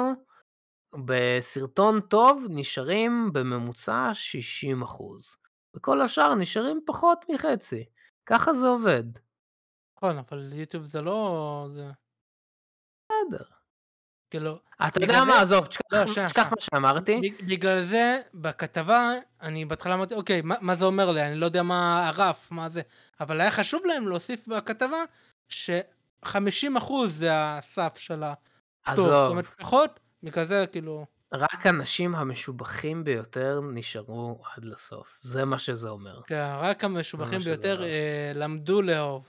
[1.05, 5.37] בסרטון טוב נשארים בממוצע 60 אחוז.
[5.75, 7.85] וכל השאר נשארים פחות מחצי.
[8.25, 9.03] ככה זה עובד.
[9.97, 11.67] נכון, אבל יוטיוב זה לא...
[11.73, 11.87] זה...
[13.05, 13.60] בסדר.
[14.31, 14.59] כאילו...
[14.87, 15.83] אתה יודע מה, עזוב, תשכח
[16.37, 16.43] לא.
[16.43, 17.31] מה שאמרתי.
[17.47, 21.25] בגלל זה, בכתבה, אני בהתחלה אמרתי, אוקיי, מה, זה אומר לי?
[21.25, 22.81] אני לא יודע מה הרף, מה זה...
[23.19, 25.03] אבל היה חשוב להם להוסיף בכתבה
[25.49, 28.23] ש-50% זה הסף של
[28.85, 29.07] הטוב.
[29.07, 31.05] זאת אומרת, פחות, בגלל זה, כאילו...
[31.33, 35.19] רק הנשים המשובחים ביותר נשארו עד לסוף.
[35.21, 36.21] זה מה שזה אומר.
[36.21, 37.83] כן, רק המשובחים ביותר.
[37.83, 39.23] אה, למדו לאהוב.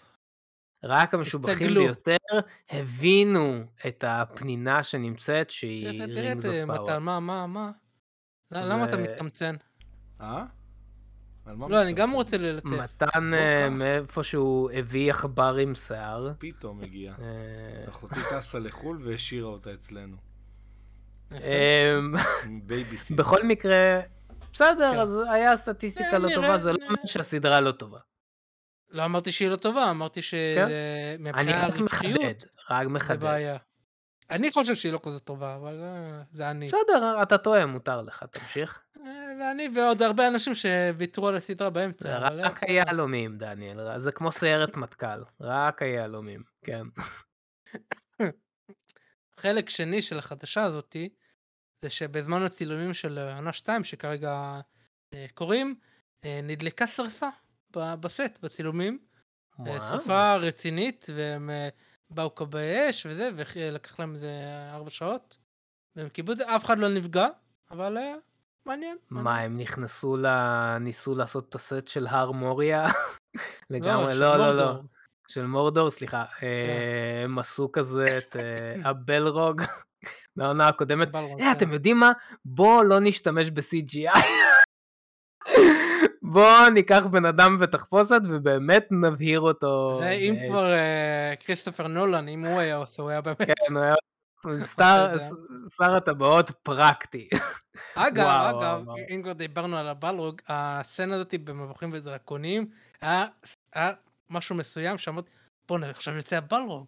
[0.84, 1.80] רק המשובחים הסתגלו.
[1.84, 2.16] ביותר
[2.70, 7.02] הבינו את הפנינה שנמצאת שהיא תראה תראה את rings אה, of מתן.
[7.02, 7.70] מה, מה, מה?
[8.50, 9.56] למה למה אתה זה- מתקמצן?
[10.20, 10.44] אה?
[11.68, 12.10] לא, אני גם?
[12.12, 12.66] רוצה ללטף.
[12.66, 13.70] מתן לא אה.
[13.70, 16.32] מאיפה שהוא הביא עכבר עם שיער.
[16.38, 17.12] פתאום הגיע.
[17.22, 20.16] אה, אחותי טסה לחו"ל והשאירה אותה אצלנו.
[21.32, 21.38] אמ,
[22.66, 23.16] בייביסיט.
[23.16, 24.00] בכל מקרה,
[24.52, 24.98] בסדר, כן.
[24.98, 26.78] אז היה סטטיסטיקה לא טובה, זה לא.
[26.86, 27.98] אומר שהסדרה לא טובה.
[28.92, 30.66] לא אמרתי שהיא לא טובה, אמרתי כן?
[31.34, 32.34] אני שמבחינה
[32.68, 33.26] רק מחדד, זה.
[33.26, 33.56] בעיה.
[34.30, 36.66] אני חושב שהיא לא כזאת טובה, אבל אה, זה אני.
[36.66, 38.82] בסדר, אתה טועה, מותר לך, תמשיך.
[38.96, 42.08] אה, ואני ועוד הרבה אנשים שוויתרו על הסדרה זה באמצע.
[42.08, 46.86] אה, רק היהלומים, דניאל, זה כמו סיירת מטכ"ל, רק היהלומים, כן.
[49.40, 51.08] חלק שני של החדשה הזאתי,
[51.82, 54.60] זה שבזמן הצילומים של אה, עונה 2 שכרגע
[55.14, 55.26] אה,
[56.24, 57.28] אה, נדלקה שרפה
[57.76, 58.98] בסט, בצילומים.
[59.60, 59.80] אה, וואו.
[59.90, 61.68] שרפה רצינית, והם אה,
[62.10, 64.30] באו כבי אש וזה, ולקח להם איזה
[64.72, 65.36] ארבע שעות.
[65.96, 67.26] והם קיבלו את זה, אף אחד לא נפגע,
[67.70, 68.14] אבל אה,
[68.66, 68.96] מעניין.
[69.10, 69.40] מה.
[69.40, 70.26] הם נכנסו ל...
[70.78, 72.86] ניסו לעשות את הסט של הר מוריה?
[73.70, 74.80] לגמרי, של לא, לא, לא.
[75.28, 76.24] של מורדור, סליחה.
[76.24, 76.46] כן.
[76.46, 79.62] אה, הם עשו כזה את אה, הבלרוג
[80.36, 81.14] מהעונה הקודמת.
[81.14, 81.52] אה, כן.
[81.52, 82.12] אתם יודעים מה?
[82.44, 84.51] בואו לא נשתמש ב-CGI.
[86.32, 89.98] בואו ניקח בן אדם בתחפושת ובאמת נבהיר אותו.
[90.02, 90.34] זה אם.
[90.48, 93.38] כבר אה, כריסטופר נולן, אם הוא היה עושה, הוא היה באמת...
[93.42, 93.94] כן, הוא היה
[95.78, 97.28] שר- הטבעות פרקטי.
[97.94, 98.84] אגב, אגב.
[99.14, 102.66] אם כבר דיברנו על הבלרוג, הסצנה הזאת במבוכים ודרקונים,
[103.00, 103.26] היה
[103.74, 103.92] היה
[104.30, 105.30] משהו מסוים שאמרתי,
[105.68, 106.86] בוא'נה, עכשיו יוצא הבלרוג.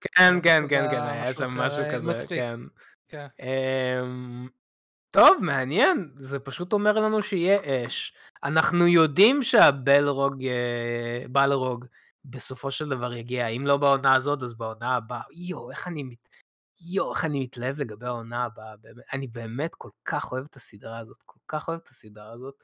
[0.00, 2.24] כן, כן, זה כן, היה כן, היה משהו שם אחר, משהו היה כזה.
[2.28, 2.60] כן.
[5.16, 8.12] טוב, מעניין, זה פשוט אומר לנו שיהיה אש.
[8.44, 11.84] אנחנו יודעים שהבלרוג, אה, בלרוג,
[12.24, 15.22] בסופו של דבר יגיע, אם לא בעונה הזאת, אז בעונה הבאה.
[15.32, 16.28] יואו, איך אני מת...
[16.90, 18.76] יואו, איך אני מתלהב לגבי העונה הבאה.
[18.76, 22.54] באמת, אני באמת כל כך אוהב את הסדרה הזאת, כל כך אוהב את הסדרה הזאת.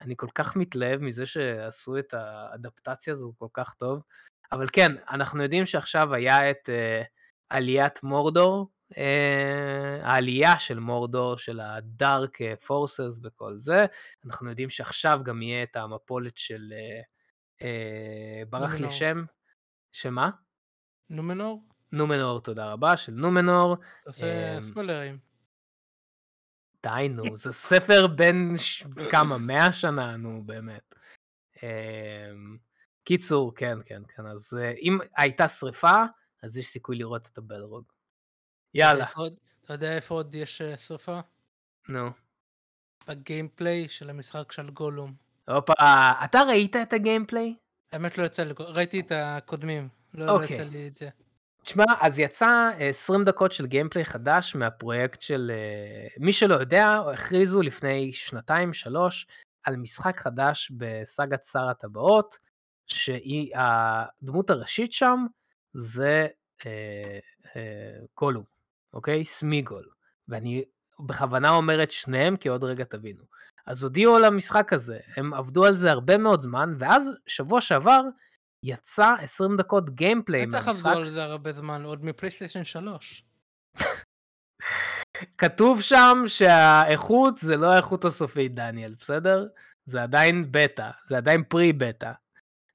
[0.00, 4.02] אני כל כך מתלהב מזה שעשו את האדפטציה הזו כל כך טוב.
[4.52, 7.06] אבל כן, אנחנו יודעים שעכשיו היה את uh,
[7.50, 8.68] עליית מורדור,
[10.02, 13.86] העלייה של מורדור, של הדארק פורסס וכל זה.
[14.26, 16.72] אנחנו יודעים שעכשיו גם יהיה את המפולת של...
[17.58, 17.64] Uh,
[18.50, 18.92] ברח לי.
[18.92, 19.24] שם.
[19.92, 20.30] שמה?
[21.10, 21.62] נומנור?
[21.92, 23.76] נומנור, תודה רבה, של נומנור.
[24.04, 25.18] תעשה אמ, ספוילרים.
[26.82, 28.84] די נו, זה ספר בן ש...
[29.10, 30.94] כמה, מאה שנה, נו באמת.
[31.62, 32.56] אמ,
[33.04, 36.02] קיצור, כן, כן, כן, אז אה, אם הייתה שריפה,
[36.42, 37.84] אז יש סיכוי לראות את הבלרוג.
[38.74, 39.06] יאללה,
[39.64, 41.20] אתה יודע איפה עוד יש אה, שרפה?
[41.88, 42.10] נו.
[43.08, 45.14] בגיימפליי של המשחק של גולום.
[45.48, 45.72] הופה,
[46.24, 47.54] אתה ראית את הגיימפליי?
[47.92, 49.88] האמת לא יצא לי, ראיתי את הקודמים.
[50.14, 50.56] לא לא אוקיי.
[50.56, 51.08] יצא לי את זה.
[51.62, 52.46] תשמע, אז יצא
[52.80, 55.52] אה, 20 דקות של גיימפליי חדש מהפרויקט של...
[55.54, 59.26] אה, מי שלא יודע, הכריזו לפני שנתיים, שלוש,
[59.64, 62.38] על משחק חדש בסאגת שר הטבעות,
[62.86, 65.26] שהיא, הדמות הראשית שם
[65.72, 66.26] זה
[66.66, 67.18] אה,
[67.56, 68.44] אה, גולום,
[68.94, 69.24] אוקיי?
[69.24, 69.88] סמיגול.
[70.28, 70.64] ואני
[71.00, 73.24] בכוונה אומר את שניהם, כי עוד רגע תבינו.
[73.66, 78.02] אז הודיעו על המשחק הזה, הם עבדו על זה הרבה מאוד זמן, ואז שבוע שעבר
[78.62, 80.86] יצא 20 דקות גיימפליי בטח מהמשחק.
[80.86, 83.24] עבדו על זה הרבה זמן, עוד מפלייסטיישן 3.
[85.38, 89.46] כתוב שם שהאיכות זה לא האיכות הסופית, דניאל, בסדר?
[89.84, 92.12] זה עדיין בטא, זה עדיין פרי בטא.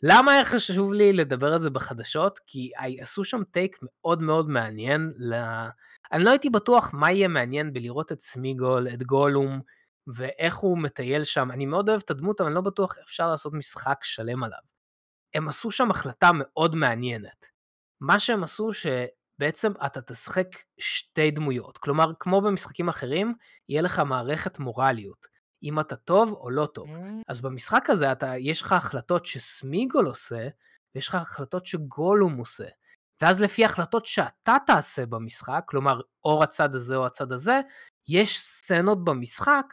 [0.05, 2.39] למה היה חשוב לי לדבר על זה בחדשות?
[2.47, 5.11] כי עשו שם טייק מאוד מאוד מעניין.
[5.17, 5.33] ל...
[6.11, 9.61] אני לא הייתי בטוח מה יהיה מעניין בלראות את סמיגול, את גולום,
[10.07, 11.51] ואיך הוא מטייל שם.
[11.51, 14.59] אני מאוד אוהב את הדמות, אבל אני לא בטוח אפשר לעשות משחק שלם עליו.
[15.33, 17.45] הם עשו שם החלטה מאוד מעניינת.
[18.01, 20.47] מה שהם עשו שבעצם אתה תשחק
[20.79, 21.77] שתי דמויות.
[21.77, 23.33] כלומר, כמו במשחקים אחרים,
[23.69, 25.32] יהיה לך מערכת מורליות.
[25.63, 26.89] אם אתה טוב או לא טוב.
[27.27, 30.47] אז במשחק הזה אתה, יש לך החלטות שסמיגול עושה,
[30.95, 32.67] ויש לך החלטות שגולום עושה.
[33.21, 37.61] ואז לפי החלטות שאתה תעשה במשחק, כלומר, או הצד הזה או הצד הזה,
[38.07, 39.65] יש סצנות במשחק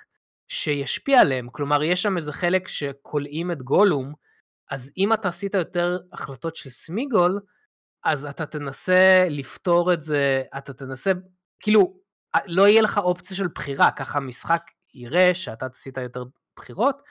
[0.48, 1.48] שישפיע עליהם.
[1.50, 4.14] כלומר, יש שם איזה חלק שכולאים את גולום,
[4.70, 7.40] אז אם אתה עשית יותר החלטות של סמיגול,
[8.04, 11.12] אז אתה תנסה לפתור את זה, אתה תנסה,
[11.60, 12.00] כאילו,
[12.46, 14.62] לא יהיה לך אופציה של בחירה, ככה המשחק
[14.94, 16.24] יראה שאתה עשית יותר
[16.56, 17.02] בחירות,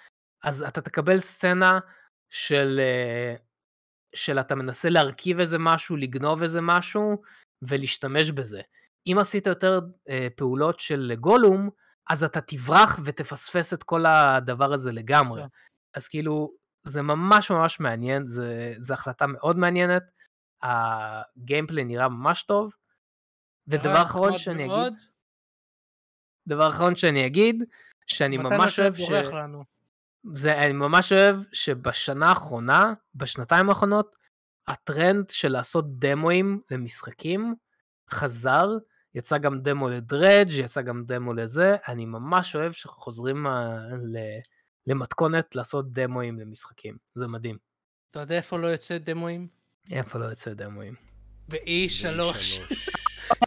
[0.44, 1.80] אז אתה תקבל סצנה
[2.30, 3.36] של, אה,
[4.16, 7.22] של אתה מנסה להרכיב איזה משהו, לגנוב איזה משהו
[7.62, 8.62] ולהשתמש בזה.
[9.08, 9.80] אם עשית יותר
[10.10, 11.70] אה, פעולות של גולום,
[12.10, 15.42] אז אתה תברח ותפספס את כל הדבר הזה לגמרי.
[15.42, 15.48] כן.
[15.94, 16.54] אז כאילו,
[16.84, 20.04] זה ממש ממש מעניין, זה, זה החלטה מאוד מעניינת,
[20.64, 22.74] הגיימפליי נראה ממש טוב.
[23.68, 24.94] ודבר אחרון שאני מאוד.
[26.50, 27.64] דבר אחרון שאני אגיד,
[28.08, 29.10] שאני ממש אוהב ש...
[29.10, 29.64] לנו.
[30.34, 34.16] זה, אני ממש אוהב שבשנה האחרונה, בשנתיים האחרונות,
[34.68, 37.56] הטרנד של לעשות דמואים למשחקים
[38.12, 38.68] חזר,
[39.16, 44.18] יצא גם דמו לדרג', יצא גם דמו לזה, אני ממש אוהב שחוזרים אה, ל,
[44.88, 47.58] למתכונת לעשות דמואים למשחקים, זה מדהים.
[48.12, 49.48] אתה יודע איפה לא יוצא דמואים?
[49.92, 50.96] איפה לא יוצא דמואים?
[51.50, 52.20] ב-E3.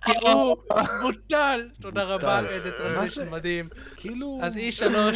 [0.06, 0.24] שלוש.
[0.24, 0.56] הוא
[1.02, 1.68] בוטל.
[1.80, 2.40] תודה רבה.
[2.48, 3.30] איזה טרנזישן זה?
[3.30, 3.68] מדהים.
[3.96, 4.40] כאילו...
[4.42, 5.14] אז E3,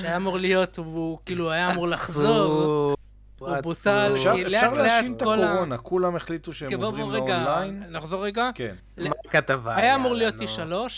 [0.00, 2.96] שהיה אמור להיות, הוא כאילו היה אמור לחזור.
[3.38, 7.82] הוא בוטל, כי לאט לאט את כל ה- הקורונה, כולם החליטו שהם בוא עוברים לאונליין.
[7.90, 8.50] נחזור רגע.
[8.54, 8.74] כן.
[8.98, 9.76] מה הכתבה?
[9.76, 10.86] היה אמור להיות יאללה, נו.
[10.86, 10.90] E3,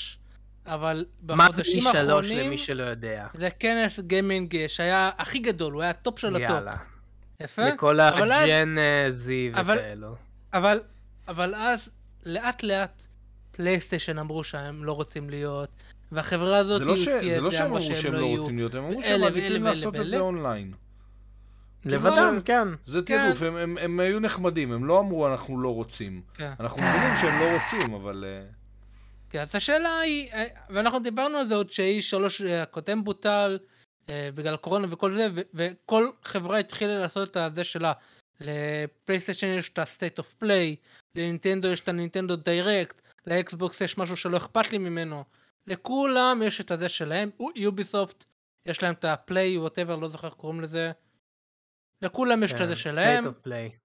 [0.66, 3.26] אבל מה זה בחודשים E3 האחרונים, למי שלא יודע?
[3.34, 6.50] זה כנס גיימינג שהיה הכי גדול, הוא היה הטופ של הטופ.
[6.50, 6.74] יאללה.
[7.40, 7.68] יפה?
[7.68, 10.14] לכל ה-Gen אה, Z אבל- וכאלו.
[10.54, 10.80] אבל,
[11.28, 11.88] אבל אז
[12.26, 13.06] לאט לאט
[13.52, 15.68] פלייסטיישן אמרו שהם לא רוצים להיות,
[16.12, 18.18] והחברה הזאת זה לא ש- הוציאה זה את לא זה, שהם אמרה אמרו שהם לא
[18.18, 18.40] יהיו.
[18.40, 20.10] רוצים להיות, הם אמרו שהם מעדיפים לעשות את ואלה.
[20.10, 20.72] זה אונליין.
[21.84, 22.68] לבדם, כן.
[22.86, 23.18] זה כן.
[23.26, 26.22] תעדוף, הם- הם- הם היו נחמדים, הם לא אמרו אנחנו לא רוצים.
[26.34, 26.52] כן.
[26.60, 28.24] אנחנו מבינים שהם לא רוצים, אבל...
[28.26, 28.47] אה,
[29.30, 32.16] כן, אז השאלה היא, אה, ואנחנו דיברנו על זה עוד ש-E3
[32.62, 33.59] הקודם בוטל
[34.10, 37.92] אה, בגלל קורונה וכל זה, וכל חברה התחילה לעשות את זה שלה.
[38.40, 40.76] לפלייסטיישן יש את ה-state of play,
[41.14, 45.24] לנינטנדו יש את הנינטנדו דיירקט, לאקסבוקס יש משהו שלא אכפת לי ממנו.
[45.66, 48.24] לכולם יש את הזה שלהם, יוביסופט,
[48.66, 50.92] יש להם את הפליי, whatever, לא זוכר איך קוראים לזה.
[52.02, 53.26] לכולם יש את כן, הזה שלהם.
[53.26, 53.76] state of play.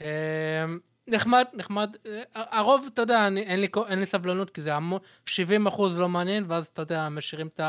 [0.00, 1.96] אמ, נחמד, נחמד.
[2.06, 3.60] אה, הרוב, אתה יודע, אני, אין,
[4.00, 7.60] לי, סבלנות, כי זה המון, 70 אחוז לא מעניין, ואז אתה יודע, משאירים את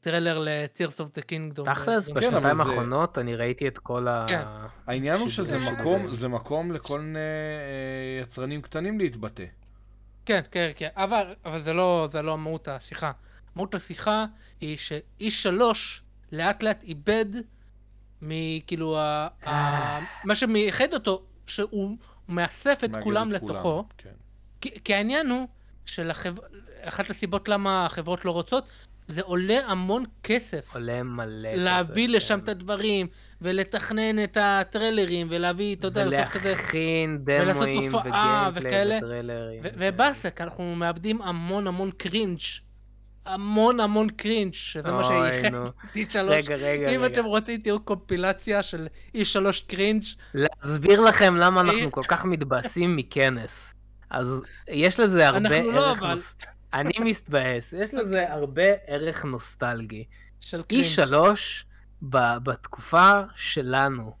[0.00, 1.64] הטריילר ל-Tears of the Kingdom.
[1.64, 4.26] תכלס, כן, בשנתיים האחרונות אני ראיתי את כל ה...
[4.28, 4.42] כן.
[4.86, 9.44] העניין הוא שזה- מקום, זה מקום לכל מיני אה, יצרנים קטנים להתבטא.
[10.26, 13.12] כן, כן, כן, אבל, אבל זה לא, זה לא מהות השיחה.
[13.56, 14.24] מהות השיחה
[14.60, 15.50] היא ש-E3
[16.32, 17.26] לאט לאט איבד
[18.22, 21.96] מכאילו, ה, ה, מה שמייחד אותו, שהוא
[22.28, 24.10] מאסף את כולם לתוכו, כן.
[24.60, 25.48] כי, כי העניין הוא
[25.86, 28.68] שאחת הסיבות למה החברות לא רוצות,
[29.10, 30.74] זה עולה המון כסף.
[30.74, 32.44] עולה מלא להביא כזה, לשם כן.
[32.44, 33.06] את הדברים,
[33.40, 36.48] ולתכנן את הטריילרים, ולהביא, אתה יודע, לעשות כזה...
[36.52, 37.24] ולהכין
[37.92, 38.96] הופעה וגיימפליי וכאלה.
[38.96, 39.60] וטריילרים.
[39.64, 42.40] ו- ובאסק, אנחנו מאבדים המון המון קרינג'.
[43.26, 45.66] המון המון cringe, שזה מה שייחד נו.
[45.66, 46.16] את E3.
[46.18, 47.06] רגע, רגע, אם רגע.
[47.06, 50.02] אתם רוצים, תראו קומפילציה של E3 cringe.
[50.34, 51.66] להסביר לכם למה אה.
[51.66, 53.74] אנחנו כל כך מתבאסים מכנס.
[54.10, 56.02] אז יש לזה הרבה אנחנו לא, ערך...
[56.02, 56.16] אבל.
[56.72, 60.04] אני מתבאס, יש לזה הרבה ערך נוסטלגי.
[60.40, 60.84] של cringe.
[60.84, 61.14] E3
[62.02, 64.12] ב- בתקופה שלנו.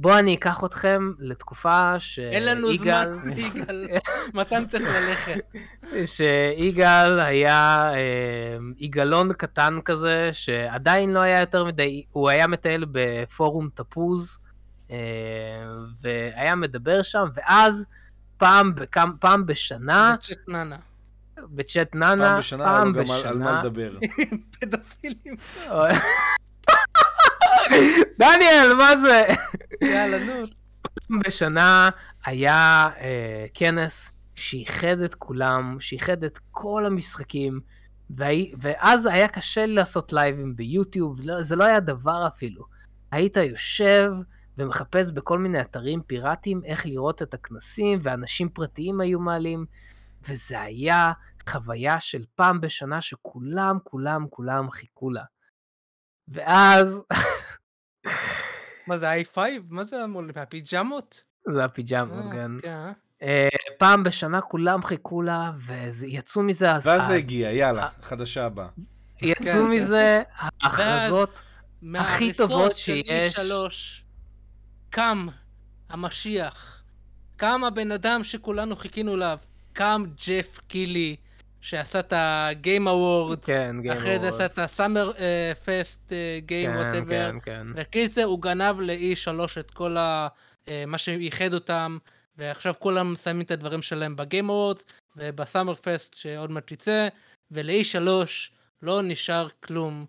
[0.00, 3.86] בואו אני אקח אתכם לתקופה אין לנו שיגאל, זמן, יגאל.
[4.34, 5.40] מתן צריך ללכת.
[6.06, 13.68] שיגאל היה אה, יגאלון קטן כזה, שעדיין לא היה יותר מדי, הוא היה מטייל בפורום
[13.74, 14.38] תפוז,
[14.90, 14.96] אה,
[16.02, 17.86] והיה מדבר שם, ואז
[18.36, 20.76] פעם, בכם, פעם בשנה, צ'ט נאנה.
[21.50, 23.98] בצ'אט נאנה, פעם בשנה היה פעם לו גם על- מה בשנה, לדבר.
[24.60, 25.34] פדופילים.
[28.18, 29.26] דניאל, מה זה?
[29.82, 30.46] יאללה, נו.
[30.82, 31.88] פעם בשנה
[32.24, 37.60] היה אה, כנס שאיחד את כולם, שאיחד את כל המשחקים,
[38.10, 42.64] והי, ואז היה קשה לעשות לייבים ביוטיוב, לא- זה לא היה דבר אפילו.
[43.12, 44.10] היית יושב
[44.58, 49.66] ומחפש בכל מיני אתרים פיראטיים איך לראות את הכנסים, ואנשים פרטיים היו מעלים,
[50.24, 51.12] וזה היה
[51.48, 55.24] חוויה של פעם בשנה שכולם, כולם, כולם חיכו לה.
[56.28, 57.04] ואז,
[58.86, 59.38] מה זה, i5?
[59.68, 60.36] מה זה אמור להיות?
[60.36, 61.22] מהפיג'מות?
[61.48, 62.50] זה הפיג'מות, אה, כן.
[62.62, 62.92] כן.
[63.22, 63.48] אה.
[63.78, 66.74] פעם בשנה כולם חיכו לה, ויצאו מזה...
[66.74, 68.68] אז- ואז זה הגיע, יאללה, חדשה הבאה.
[69.22, 69.70] יצאו כן.
[69.70, 71.42] מזה ההכרזות,
[71.94, 73.38] הכי טובות שיש.
[73.38, 73.42] E3
[74.90, 75.26] קם
[75.88, 76.84] המשיח,
[77.36, 79.38] קם הבן אדם שכולנו חיכינו אליו,
[79.78, 81.16] קם ג'ף קילי,
[81.60, 84.58] שעשה את ה-game awards, כן, Game אחרי זה עשה את
[86.66, 87.66] כן, whatever, כן, כן.
[87.74, 90.28] וקיצר הוא גנב ל-E3 את כל ה...
[90.68, 91.98] אה, מה שייחד אותם,
[92.38, 94.82] ועכשיו כולם שמים את הדברים שלהם בגיים awards,
[95.16, 97.08] ובסאמר פסט שעוד מעט יצא,
[97.50, 98.08] ול-E3
[98.82, 100.06] לא נשאר כלום,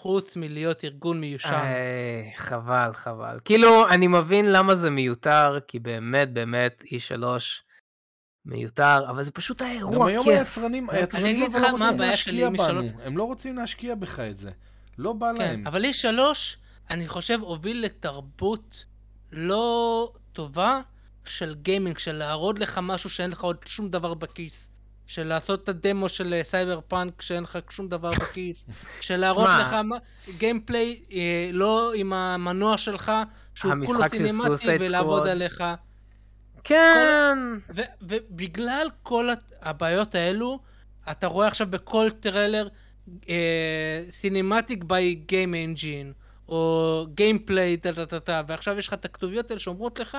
[0.00, 1.52] חוץ מלהיות ארגון מיושן.
[1.52, 3.38] איי, חבל, חבל.
[3.44, 7.22] כאילו, אני מבין למה זה מיותר, כי באמת, באמת, E3
[8.46, 10.38] מיותר, אבל זה פשוט היה גם אירוע היום כיף.
[10.38, 12.80] היצרנים, אני היצרנים אגיד אבל לך לא מה רוצים הבעיה להשקיע שלי עם בנו.
[12.80, 13.02] E3.
[13.04, 14.50] הם לא רוצים להשקיע בך את זה.
[14.98, 15.66] לא בא כן, להם.
[15.66, 16.18] אבל E3,
[16.90, 18.84] אני חושב, הוביל לתרבות
[19.32, 20.80] לא טובה
[21.24, 24.68] של גיימינג, של להראות לך משהו שאין לך עוד שום דבר בכיס.
[25.06, 28.64] של לעשות את הדמו של אה, סייבר פאנק שאין לך שום דבר בכיס.
[29.00, 29.48] של להראות?
[29.60, 29.76] לך
[30.38, 33.12] gameplay אה, לא עם המנוע שלך,
[33.54, 35.26] שהוא כולו סינמטי ולעבוד.
[35.26, 35.64] עליך.
[36.68, 37.38] כן,
[37.76, 40.58] ו- ובגלל כל הת- הבעיות האלו,
[41.10, 42.68] אתה רואה עכשיו בכל טריילר
[44.10, 46.12] cinematic by game engine,
[46.48, 50.18] או gameplay, טה טה טה טה, ועכשיו יש לך את הכתוביות האלה שאומרות לך,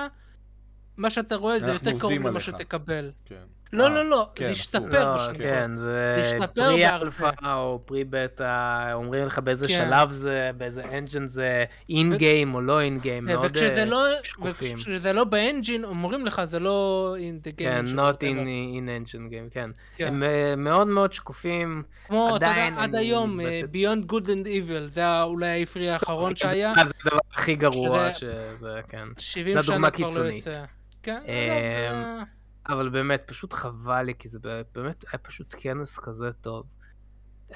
[0.96, 2.40] מה שאתה רואה זה יותר קרוב למה.
[2.40, 3.10] שתקבל.
[3.24, 3.44] כן.
[3.72, 4.60] לא, אה, לא, לא, כן, זה הפוך.
[4.60, 5.42] השתפר לא, בשנתיים.
[5.42, 6.88] כן, זה השתפר pre.
[6.88, 9.86] alpha או pre beta, אומרים לך באיזה כן.
[9.88, 14.04] שלב זה, באיזה engine זה אין גיים או לא אין גיים, מאוד וכשזה אה, לא,
[14.22, 14.76] שקופים.
[14.76, 18.46] וכשזה לא באנג'ין, אומרים לך זה לא in the game כן, not in
[18.76, 19.70] in engine game, כן.
[19.96, 20.06] כן.
[20.06, 21.82] הם אה, מאוד מאוד שקופים.
[22.06, 23.40] כמו, אתה יודע, עדיין עד היום,
[23.72, 26.72] Beyond Good and Evil, זה אולי העברי האחרון שהיה.
[26.76, 29.04] זה הדבר הכי גרוע שזה- כן.
[29.18, 30.46] 70 זו שנה דוגמה כבר לא קיצונית.
[30.46, 30.64] יוצא.
[31.02, 32.28] כן, עזוב,
[32.68, 34.38] אבל באמת, פשוט חבל לי, כי זה
[34.74, 36.66] באמת היה פשוט כנס כזה טוב.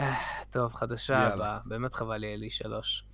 [0.00, 0.14] אה,
[0.50, 1.18] טוב, חדשה.
[1.18, 3.04] הבאה, באמת חבל לי אלי שלוש.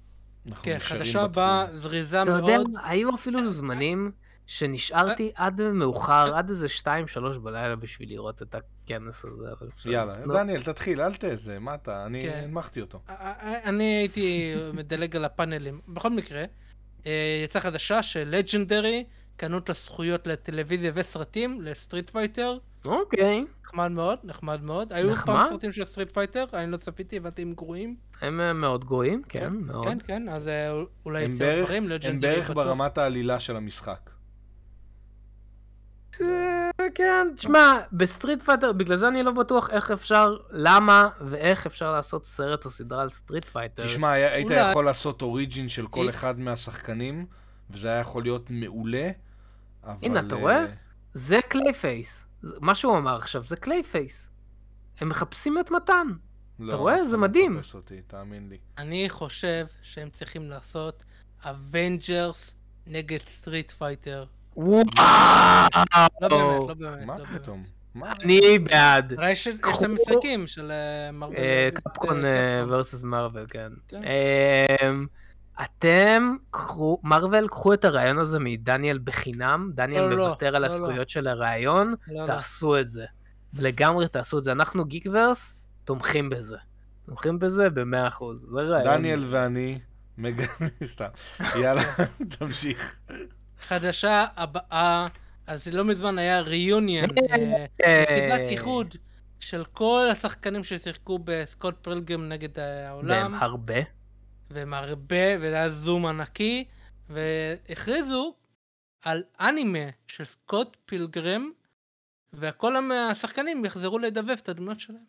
[0.63, 1.23] כן, חדשה.
[1.23, 2.71] הבאה, זריזה אתה יודע, מאוד.
[2.85, 4.13] היו אפילו זמנים
[4.47, 9.51] שנשארתי עד מאוחר, עד איזה 2-3 בלילה בשביל לראות את הכנס הזה.
[9.87, 12.07] יאללה, דניאל, תתחיל, אל תזה, מה אתה?
[12.07, 12.41] אני כן.
[12.45, 13.03] הנמכתי אותו.
[13.65, 15.81] אני הייתי מדלג על הפאנלים.
[15.89, 16.45] בכל מקרה,
[17.07, 19.05] אה, יצאה חדשה של Legendary,
[19.39, 22.59] קנו את הזכויות לטלוויזיה וסרטים, ל Street Fighter.
[22.87, 23.45] אוקיי.
[23.65, 24.93] נחמד מאוד, נחמד מאוד.
[24.93, 25.35] היו נחמד?
[25.35, 27.97] פעם סרטים של Street Fighter, אני לא צפיתי, הבנתי הם גרועים.
[28.21, 29.85] הם אה, מאוד גרועים, כן, מאוד.
[29.89, 30.73] כן, כן, אז אה,
[31.07, 32.51] אולי הם יצא בערך- דברים, הם Legendary בערך.
[32.51, 34.11] ברמת העלילה של המשחק.
[36.21, 41.67] אה, כן, תשמע, ב Street Fighter, בגלל זה אני לא בטוח איך אפשר, למה ואיך
[41.67, 43.87] אפשר לעשות סרט או סדרה על Street Fighter.
[43.87, 47.27] תשמע, היית אולי- יכול לעשות origin של כל אחד מהשחקנים,
[47.71, 49.09] וזה היה יכול להיות מעולה,
[49.89, 49.97] אבל...
[50.03, 50.65] הנה, אתה אה, רואה?
[51.13, 52.25] זה Clayface.
[52.43, 54.29] מה שהוא אמר עכשיו זה Clayface.
[55.01, 56.07] הם מחפשים את מתן.
[56.59, 57.05] לא, אתה רואה?
[57.05, 57.57] זה לא מדהים.
[57.57, 58.59] מחפש אותי, תאמין לי.
[58.79, 61.05] אני חושב שהם צריכים לעשות
[61.45, 62.55] Avengers
[62.87, 64.25] נגד Street Fighter.
[64.57, 64.83] וואו!
[66.21, 67.07] לא באמת, לא באמת.
[67.07, 67.43] מה לא באמת.
[67.43, 67.63] פתאום?
[67.95, 68.13] מה?
[68.23, 69.13] אני בעד.
[69.19, 70.73] הרי יש יש קחו- את המשחקים של
[71.13, 71.39] Marvel.
[71.41, 72.25] וביס- Capcom Capcom.
[73.03, 73.73] versus Marvel, כן.
[75.65, 80.59] אתם, קחו, מרוויל, קחו את הרעיון הזה מדניאל בחינם, דניאל לא, לא, מוותר על לא,
[80.59, 80.67] לא.
[80.67, 82.27] הזכויות של הרעיון, לא, לא.
[82.27, 83.05] תעשו את זה.
[83.59, 84.53] לגמרי תעשו את זה.
[84.53, 85.55] אנחנו גיקוורס
[85.85, 86.57] תומכים בזה.
[87.07, 88.49] תומכים בזה במאה אחוז.
[88.51, 88.85] זה רעיון.
[88.85, 89.79] דניאל ואני
[90.19, 90.49] מגנים,
[90.85, 91.09] סתם.
[91.61, 91.83] יאללה,
[92.39, 92.97] תמשיך.
[93.61, 95.07] חדשה הבאה,
[95.47, 97.65] אז לא מזמן היה ריוניון, אה.
[98.03, 98.95] מסיבת איחוד
[99.41, 103.09] של כל השחקנים ששיחקו בסקוט פרלגרם נגד והם העולם.
[103.09, 103.75] והם הרבה,
[104.51, 106.65] וזה היה זום ענקי,
[107.09, 108.35] והכריזו
[109.05, 111.51] על אנימה של סקוט פילגרם,
[112.33, 112.75] וכל
[113.11, 115.05] השחקנים יחזרו לדבב את הדמויות שלהם.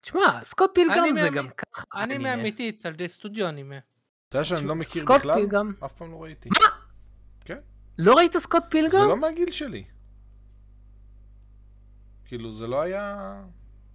[0.00, 1.84] תשמע, סקוט פילגרם זה אמי- גם ככה.
[2.02, 3.78] אנימה אמיתית על ידי סטודיו אנימה.
[4.28, 5.34] אתה יודע שאני לא מכיר סקוט בכלל?
[5.34, 5.72] פילגרם.
[5.84, 6.48] אף פעם לא ראיתי.
[7.98, 9.08] לא ראית סקוט זה פילגרם?
[9.08, 9.84] לא מהגיל שלי.
[12.24, 13.34] כאילו, זה לא היה...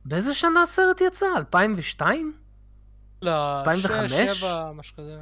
[0.05, 1.25] באיזה שנה הסרט יצא?
[1.37, 2.37] 2002?
[3.21, 4.11] לא, 2005?
[4.11, 5.21] שש, שבע, משהו כזה.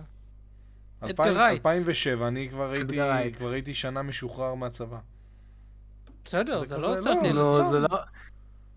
[1.00, 1.60] אדגר 2000 רייט.
[1.60, 3.34] 2007, אני כבר הייתי.
[3.38, 4.98] כבר הייתי שנה משוחרר מהצבא.
[6.26, 7.64] בסדר, זה לא סרט זה לא.
[7.70, 7.88] זה לא...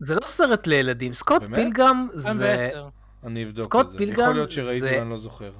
[0.01, 1.13] זה לא סרט לילדים.
[1.13, 1.55] סקוט באמת?
[1.55, 2.29] פילגרם זה...
[2.31, 2.89] 2010.
[3.25, 3.99] אני אבדוק סקוט את זה.
[3.99, 5.53] פילגרם יכול להיות שראיתי ואני לא זוכר.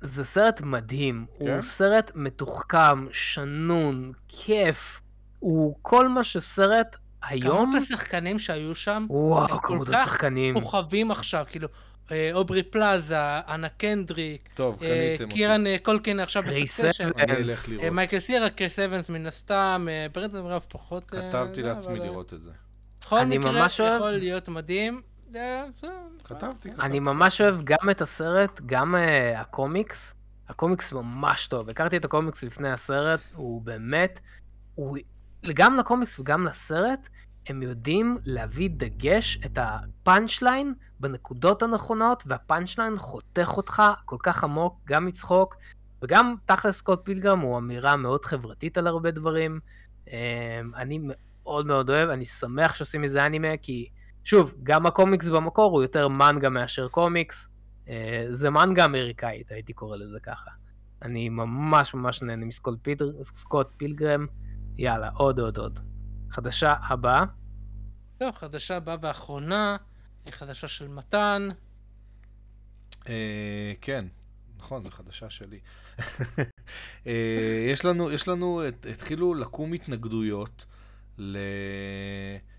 [0.00, 1.26] זה סרט מדהים.
[1.38, 1.50] כן?
[1.50, 5.00] הוא סרט מתוחכם, שנון, כיף.
[5.38, 7.72] הוא כל מה שסרט היום...
[7.72, 10.54] כמות השחקנים שהיו שם, וואו, הם כל כמות כך השחקנים.
[10.54, 11.68] כוכבים עכשיו, כאילו,
[12.32, 15.34] אוברי פלאזה, אנה קנדריק, טוב, אה, קניתם אותי.
[15.34, 17.10] קירן אה, קולקין עכשיו Succession.
[17.82, 21.14] אה, מייקל סירה, קריס אבנס מן הסתם, אה, ברנדון ראות' פחות...
[21.14, 22.50] אה, כתבתי זה, לעצמי אבל, אה, לראות את זה.
[23.00, 25.00] בכל אני מקרה, ממש אוהב- יכול להיות מדהים.
[25.32, 25.86] כתבתי,
[26.24, 26.68] כתבתי.
[26.80, 30.14] אני ממש אוהב גם את הסרט, גם uh, הקומיקס.
[30.48, 31.70] הקומיקס ממש טוב.
[31.70, 34.20] הכרתי את הקומיקס לפני הסרט, הוא באמת...
[34.74, 34.98] הוא...
[35.54, 37.08] גם לקומיקס וגם לסרט,
[37.46, 44.44] הם יודעים להביא דגש את הפאנצ' ליין בנקודות הנכונות, והפאנצ' ליין חותך אותך כל כך
[44.44, 45.56] עמוק, גם מצחוק,
[46.02, 49.60] וגם תכלס סקוט פילגרם הוא אמירה מאוד חברתית על הרבה דברים.
[50.08, 50.14] אמ,
[50.76, 53.88] אני מאוד מאוד אוהב, אני שמח שעושים מזה אנימה, כי
[54.24, 57.48] שוב, גם הקומיקס במקור הוא יותר מנגה מאשר קומיקס.
[57.88, 60.50] אה, זה מנגה אמריקאית, הייתי קורא לזה ככה.
[61.02, 64.26] אני ממש ממש נהנה מסקוט פיל- סקוט פילגרם.
[64.78, 65.89] יאללה, עוד עוד עוד.
[66.30, 67.24] חדשה הבאה.
[68.20, 69.76] לא, חדשה הבאה ואחרונה,
[70.24, 71.48] היא חדשה של מתן.
[73.08, 74.04] אה, כן,
[74.58, 75.58] נכון, זו חדשה שלי.
[77.06, 80.66] אה, יש לנו, יש לנו, את- התחילו לקום התנגדויות
[81.18, 81.36] ל...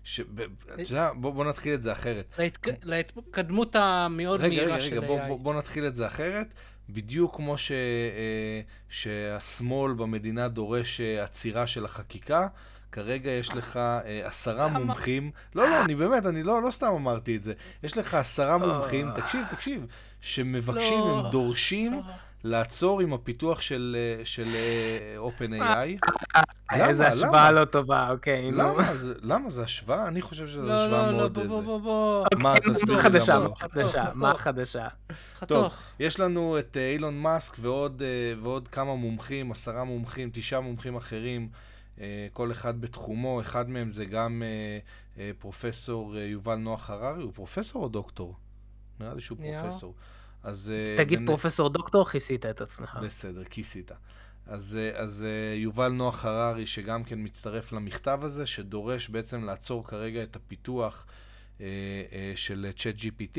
[0.04, 0.20] ש...
[0.20, 0.40] ב-
[0.74, 2.34] אתה יודע, בוא, בוא נתחיל את זה אחרת.
[2.38, 5.26] להתק- להתקדמות המאוד רגע, מהירה רגע, של רגע, בוא, AI.
[5.28, 6.54] בוא, בוא נתחיל את זה אחרת.
[6.88, 12.48] בדיוק כמו ש, אה, שהשמאל במדינה דורש אה, עצירה של החקיקה,
[12.92, 14.78] כרגע יש לך אה, עשרה למה?
[14.78, 17.52] מומחים, לא, לא, אני באמת, אני לא, לא סתם אמרתי את זה.
[17.82, 19.12] יש לך עשרה מומחים, אה.
[19.20, 19.86] תקשיב, תקשיב,
[20.20, 21.20] שמבקשים, לא.
[21.24, 22.00] הם דורשים לא.
[22.44, 26.08] לעצור עם הפיתוח של, אה, של אה, OpenAI.
[26.72, 26.88] למה?
[26.88, 27.50] איזה השוואה?
[27.52, 28.58] לא טובה, אוקיי, נו.
[28.58, 28.94] למה?
[28.96, 29.50] זה- למה?
[29.50, 30.08] זה השוואה?
[30.08, 31.66] אני חושב שזו לא, השוואה לא, לא, מאוד בוא, בוא, איזה.
[31.66, 32.26] בוא, בוא.
[32.38, 33.34] מה, אוקיי, תסביר מה לי חדשה?
[33.34, 33.54] למה לא.
[33.58, 34.04] חדשה?
[34.14, 34.38] מה.
[34.38, 34.88] חדשה?
[35.38, 35.78] חתוך.
[36.00, 40.96] יש לנו את אה, אילון מאסק ועוד, אה, ועוד כמה מומחים, עשרה מומחים, תשעה מומחים
[40.96, 41.71] אחרים, אה,
[42.32, 43.40] כל אחד בתחומו.
[43.40, 44.78] אחד מהם זה גם אה,
[45.22, 47.22] אה, פרופסור אה, יובל נוח הררי.
[47.22, 48.36] הוא פרופסור או דוקטור?
[49.00, 49.62] נראה לי שהוא נראה.
[49.62, 49.94] פרופסור.
[50.42, 50.72] אז...
[50.74, 52.98] אה, תגיד בין- פרופסור דוקטור, כיסית את עצמך.
[53.02, 53.90] בסדר, כיסית.
[54.46, 59.86] אז, אה, אז אה, יובל נוח הררי, שגם כן מצטרף למכתב הזה, שדורש בעצם לעצור
[59.86, 61.06] כרגע את הפיתוח
[61.60, 61.66] אה,
[62.12, 63.38] אה, של צ'אט GPT,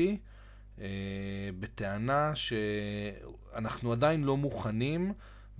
[0.80, 0.86] אה,
[1.60, 5.12] בטענה שאנחנו עדיין לא מוכנים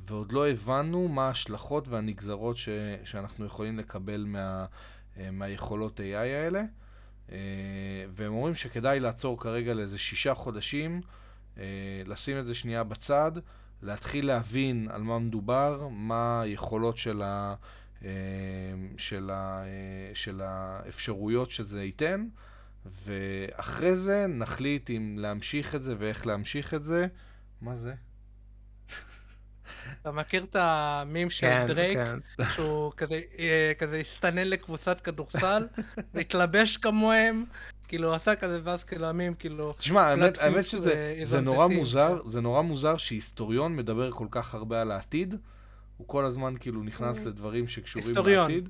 [0.06, 2.68] ועוד לא הבנו מה ההשלכות והנגזרות ש,
[3.04, 4.66] שאנחנו יכולים לקבל מה,
[5.16, 6.62] אה, מהיכולות AI האלה.
[7.32, 7.36] אה,
[8.14, 11.00] והם אומרים שכדאי לעצור כרגע לאיזה שישה חודשים,
[11.58, 11.62] אה,
[12.06, 13.32] לשים את זה שנייה בצד,
[13.82, 17.54] להתחיל להבין על מה מדובר, מה היכולות של, ה,
[18.96, 19.64] של, ה,
[20.14, 22.26] של האפשרויות שזה ייתן,
[23.04, 27.06] ואחרי זה נחליט אם להמשיך את זה ואיך להמשיך את זה.
[27.60, 27.94] מה זה?
[30.04, 31.98] אתה מכיר את המים של כן, דרייק?
[31.98, 32.44] כן.
[32.54, 35.66] שהוא כזה, אה, כזה הסתנן לקבוצת כדורסל,
[36.14, 37.44] והתלבש כמוהם,
[37.88, 39.72] כאילו עשה כזה ואז כאילו המים, כאילו...
[39.72, 42.28] תשמע, האמת, האמת שזה אה, זה נורא מוזר, כן.
[42.28, 45.34] זה נורא מוזר שהיסטוריון מדבר כל כך הרבה על העתיד.
[45.96, 48.50] הוא כל הזמן כאילו נכנס לדברים שקשורים היסטוריון.
[48.50, 48.68] לעתיד.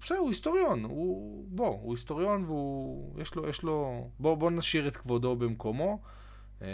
[0.00, 1.44] בסדר, הוא היסטוריון, הוא...
[1.48, 3.20] בוא, הוא היסטוריון והוא...
[3.20, 4.08] יש לו, יש לו...
[4.18, 5.98] בוא, בוא נשאיר את כבודו במקומו.
[6.62, 6.66] אה,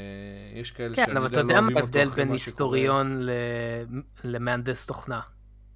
[0.55, 2.39] יש כאלה כן, שאני אבל אתה יודע יודע לא אוהבים אותו ההבדל אחרי בין מה
[2.39, 2.77] שקורה.
[2.77, 3.31] היסטוריון ל-
[4.25, 5.21] למהנדס תוכנה?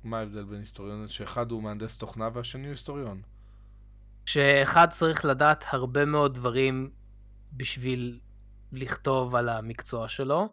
[0.05, 1.09] מה ההבדל בין היסטוריון?
[1.09, 3.23] שאחד הוא מהנדס תוכנה והשני הוא היסטוריון.
[4.27, 6.91] שאחד צריך לדעת הרבה מאוד דברים
[7.53, 8.19] בשביל
[8.73, 10.49] לכתוב על המקצוע שלו,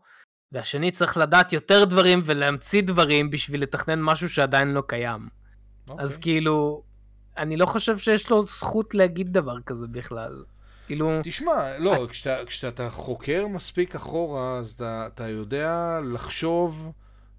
[0.51, 5.29] והשני צריך לדעת יותר דברים ולהמציא דברים בשביל לתכנן משהו שעדיין לא קיים.
[5.97, 6.23] אז אוקיי.
[6.23, 6.83] כאילו,
[7.37, 10.43] אני לא חושב שיש לו זכות להגיד דבר כזה בכלל.
[10.87, 16.91] כאילו, תשמע, לא, כשאתה, כשאתה חוקר מספיק אחורה, אז אתה, אתה יודע לחשוב,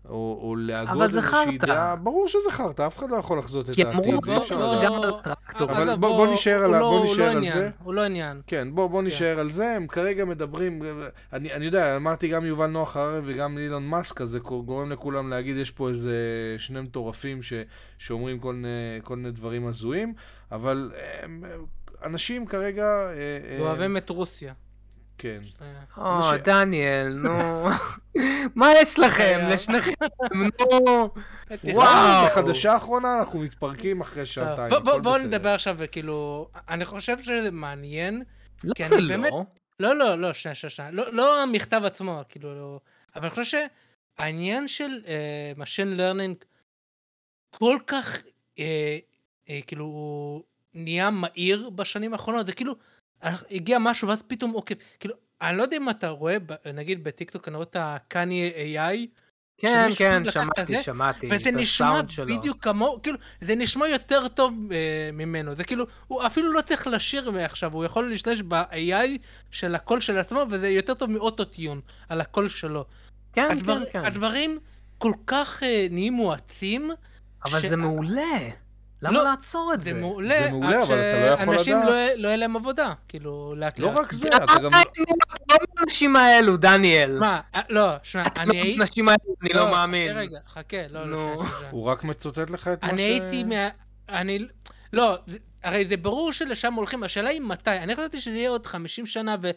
[0.08, 1.58] או, או להגות אבל זה איזושהי.
[1.58, 1.96] דעה.
[1.96, 4.00] ברור שזה חרטא, אף אחד לא יכול לחזות את כי העתיד.
[4.10, 4.84] אמרו בוא- בוא- לדעת.
[4.84, 5.70] גם על הטרקטור.
[5.70, 7.70] אבל עזוב, בוא- בוא נשאר על לא- בוא הוא נשאר לא על עניין, זה.
[7.82, 8.40] הוא לא עניין.
[8.46, 10.82] כן, בוא, בוא נשאר על זה, הם כרגע מדברים,
[11.32, 15.30] אני, אני יודע, אמרתי גם יובל נוח הררי וגם אילון מאסק, אז זה גורם לכולם
[15.30, 16.16] להגיד, יש פה איזה
[16.58, 17.52] שני מטורפים ש,
[17.98, 18.68] שאומרים כל מיני,
[19.02, 20.14] כל מיני דברים הזויים,
[20.52, 20.92] אבל
[21.22, 21.42] הם,
[22.04, 22.84] אנשים כרגע...
[22.84, 23.12] אה,
[23.50, 24.52] אה, אוהבים את רוסיה.
[25.18, 25.38] כן.
[25.60, 25.66] אה,
[25.96, 27.68] או, אנשי- דניאל, נו.
[28.54, 29.38] מה יש לכם?
[29.40, 29.92] אה, לשניכם,
[30.70, 31.10] נו.
[31.74, 32.28] וואו.
[32.34, 35.18] חדשה אחרונה, אנחנו מתפרקים אחרי שעתיים, בואו.
[35.18, 38.22] נדבר עכשיו, כאילו, אני חושב שזה מעניין.
[38.64, 39.44] לא, זה לא.
[39.80, 40.90] לא, לא, לא, שנייה, שנייה, שנייה.
[40.90, 42.80] לא, לא המכתב עצמו, כאילו, לא...
[43.16, 43.66] אבל אני חושב
[44.18, 44.98] שהעניין של
[45.58, 46.44] Machine Learning
[47.50, 48.22] כל כך,
[49.66, 50.42] כאילו, הוא
[50.76, 52.74] נהיה מהיר בשנים האחרונות, זה כאילו,
[53.24, 56.36] אה, הגיע משהו ואז פתאום עוקב, כאילו, אני לא יודע אם אתה רואה,
[56.74, 58.96] נגיד בטיקטוק, אני רואה את הקני AI,
[59.58, 61.28] כן, כן, שמעתי, זה, שמעתי.
[61.32, 62.00] וזה נשמע.
[62.38, 66.86] בדיוק כמוהו, כאילו, זה נשמע יותר טוב אה, ממנו, זה כאילו, הוא אפילו לא צריך
[66.86, 69.18] לשיר מעכשיו, הוא יכול להשתמש ב-AI
[69.50, 72.84] של הקול של עצמו, וזה יותר טוב מאוטוטיון על הקול שלו.
[73.32, 74.04] כן, הדבר, כן, כן.
[74.04, 74.58] הדברים
[74.98, 76.90] כל כך אה, נהיים מואצים,
[77.44, 78.38] אבל ש- זה מעולה.
[79.02, 80.00] למה לא, לעצור את זה זה?
[80.00, 81.66] מעולה, זה מעולה, אבל אתה לא יכול לדעת.
[81.86, 83.98] לא יהיה- לא יהיה להם עבודה, כאילו, לאט לא לאט.
[83.98, 84.70] רק זה, אתה גם...
[84.70, 85.16] די, נו,
[85.50, 87.18] לא מהאנשים האלו, דניאל.
[87.18, 88.76] מה, אה, לא, שמע, אתה אני לא הייתי...
[88.76, 90.16] מהאנשים האלו, אני לא מאמין.
[90.16, 91.08] רגע, חכה, לא.
[91.08, 91.42] לא.
[91.70, 92.92] הוא רק מצוטט לך את מה ש...
[92.92, 93.68] אני הייתי מה...
[94.08, 94.46] אני...
[94.92, 97.70] לא, זה- הרי זה ברור שלשם הולכים, השאלה היא מתי.
[97.70, 99.54] אני חשבתי שזה יהיה עוד 50 שנה ויהיה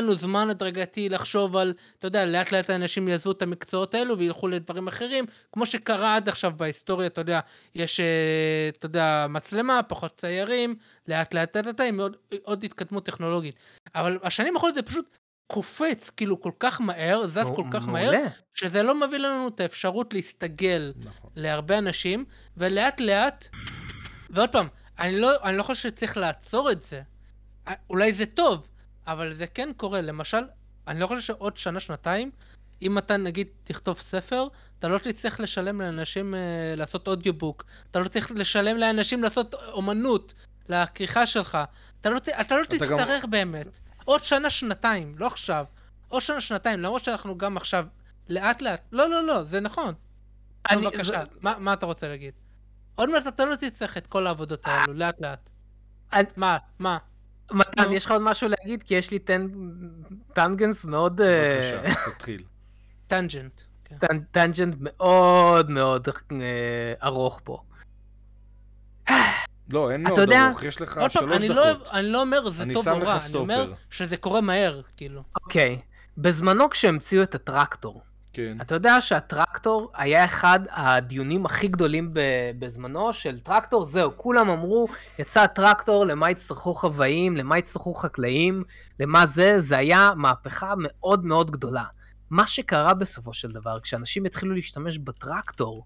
[0.00, 4.48] לנו זמן הדרגתי לחשוב על, אתה יודע, לאט לאט האנשים יעזבו את המקצועות האלו וילכו
[4.48, 7.40] לדברים אחרים, כמו שקרה עד עכשיו בהיסטוריה, אתה יודע,
[7.74, 8.06] יש, אה,
[8.78, 10.76] אתה יודע, מצלמה, פחות ציירים,
[11.08, 13.54] לאט לאט לאט לאט, עם עוד, עוד התקדמות טכנולוגית.
[13.94, 15.16] אבל השנים האחרונות זה פשוט
[15.46, 18.10] קופץ, כאילו, כל כך מהר, זז כל כך מהר.
[18.54, 21.30] שזה לא מביא לנו את האפשרות להסתגל נכון.
[21.36, 22.24] להרבה אנשים,
[22.56, 23.48] ולאט לאט,
[24.30, 27.02] ועוד פעם, אני לא, אני לא חושב שצריך לעצור את זה.
[27.68, 28.68] אה, אולי זה טוב,
[29.06, 30.00] אבל זה כן קורה.
[30.00, 30.42] למשל,
[30.88, 32.30] אני לא חושב שעוד שנה, שנתיים,
[32.82, 34.46] אם אתה נגיד תכתוב ספר,
[34.78, 36.40] אתה לא תצטרך לשלם לאנשים אה,
[36.76, 40.34] לעשות אודיובוק, אתה לא צריך לשלם לאנשים לעשות אומנות,
[40.68, 41.58] לכריכה שלך,
[42.00, 43.78] אתה לא, ת- אתה לא אתה גם- תצטרך באמת.
[44.04, 45.64] עוד שנה, שנתיים, לא עכשיו.
[46.08, 47.86] עוד שנה, שנתיים, למרות שאנחנו גם עכשיו,
[48.28, 49.94] לאט לאט, לא, לא, לא, זה נכון.
[50.70, 52.32] אני- אני, בבקשה, זה- מה, מה אתה רוצה להגיד?
[52.98, 55.50] עוד מעט אתה לא תצטרך את כל העבודות האלו, לאט לאט.
[56.36, 56.98] מה, מה?
[57.52, 57.92] מתן.
[57.92, 58.82] יש לך עוד משהו להגיד?
[58.82, 59.18] כי יש לי
[60.32, 61.20] tangents מאוד...
[61.20, 62.42] אה, בבקשה, תתחיל.
[63.06, 63.60] tangent.
[63.84, 63.96] כן.
[64.04, 66.36] tan- tangent מאוד מאוד אה,
[67.02, 67.62] ארוך פה.
[69.70, 71.88] לא, אין מאוד יודע- ארוך, יש לך שלוש אני לא, דקות.
[71.92, 73.72] אני לא אומר זה אני טוב או רע, אני אומר.
[73.90, 75.22] שזה קורה מהר, כאילו.
[75.44, 75.80] אוקיי,
[76.18, 78.02] בזמנו כשהמציאו את הטרקטור,
[78.38, 78.56] כן.
[78.60, 82.10] אתה יודע שהטרקטור היה אחד הדיונים הכי גדולים
[82.58, 88.62] בזמנו של טרקטור, זהו, כולם אמרו, יצא טרקטור, למה יצטרכו חוואים, למה יצטרכו חקלאים,
[89.00, 91.84] למה זה, זה היה מהפכה מאוד מאוד גדולה.
[92.30, 95.84] מה שקרה בסופו של דבר, כשאנשים התחילו להשתמש בטרקטור,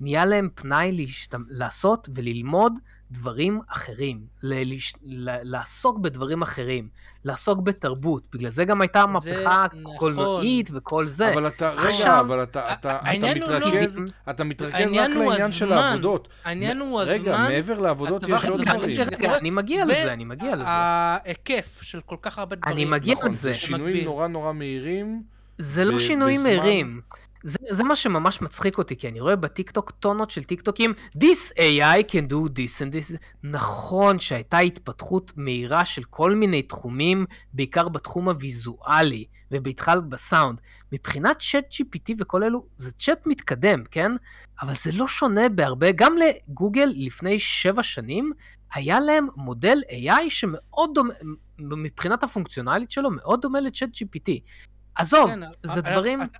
[0.00, 1.42] נהיה להם פנאי להשתמ...
[1.48, 2.72] לעשות וללמוד
[3.10, 4.54] דברים אחרים, ל...
[5.02, 5.30] ל...
[5.42, 6.88] לעסוק בדברים אחרים,
[7.24, 9.94] לעסוק בתרבות, בגלל זה גם הייתה המהפכה נכון.
[9.94, 11.32] הקולנועית וכל זה.
[11.34, 15.52] אבל אתה, רגע, עכשיו- אבל אתה, אתה, אתה הוא לא- מתרכז, אתה מתרכז רק לעניין
[15.52, 15.84] של הזמן.
[15.86, 16.28] העבודות.
[16.44, 18.90] העניין הוא רגע, הזמן, מעבר לעבודות יש עוד דברים.
[19.06, 20.64] רגע, אני מגיע לזה, אני מגיע לזה.
[20.68, 22.76] ההיקף של כל כך הרבה דברים.
[22.76, 23.40] אני מגיע נכון, לזה.
[23.40, 24.04] זה שינויים.
[24.04, 25.22] נורא נורא מהירים.
[25.58, 27.00] זה לא שינויים בזמן- מהירים.
[27.42, 32.02] זה, זה מה שממש מצחיק אותי, כי אני רואה בטיקטוק טונות של טיקטוקים, This AI
[32.12, 33.16] can do this and this.
[33.42, 40.60] נכון שהייתה התפתחות מהירה של כל מיני תחומים, בעיקר בתחום הוויזואלי, ובהתחל בסאונד.
[40.92, 44.12] מבחינת צ'אט GPT וכל אלו, זה צ'אט מתקדם, כן?
[44.62, 45.92] אבל זה לא שונה בהרבה.
[45.92, 48.32] גם לגוגל לפני שבע שנים,
[48.74, 51.12] היה להם מודל AI שמאוד דומה,
[51.58, 54.30] מבחינת הפונקציונלית שלו, מאוד דומה לצ'אט GPT.
[54.94, 56.22] עזוב, כן, זה אבל- דברים...
[56.22, 56.38] אתה-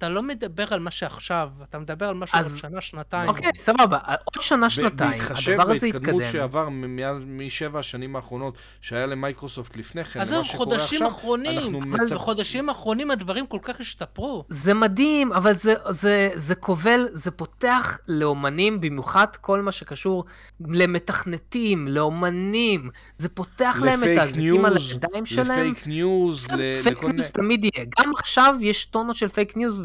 [0.00, 3.28] אתה לא מדבר על מה שעכשיו, אתה מדבר על משהו אז- עוד שנה, שנתיים.
[3.28, 6.32] אוקיי, סבבה, עוד שנה, שנתיים, בהתחשב הדבר הזה בהתקדמות יתקדם.
[6.32, 11.78] שעבר מאז- משבע השנים האחרונות שהיה למייקרוסופט לפני כן, למה שקורה חודשים עכשיו, אחרונים, אנחנו
[11.78, 14.44] אבל- מצפ- בחודשים האחרונים הדברים כל כך השתפרו.
[14.48, 20.24] זה מדהים, אבל זה, זה, זה כובל, זה פותח לאומנים, במיוחד כל מה שקשור
[20.60, 25.70] למתכנתים, לאומנים, זה פותח להם את לפייק האזיקים על הידיים שלהם.
[25.70, 27.18] לפייק ניוז, בסדר, ל- פייק לכל מיני...
[27.18, 27.86] ניוז תמיד יהיה.
[28.00, 29.82] גם עכשיו יש טונות של פייק ניוז,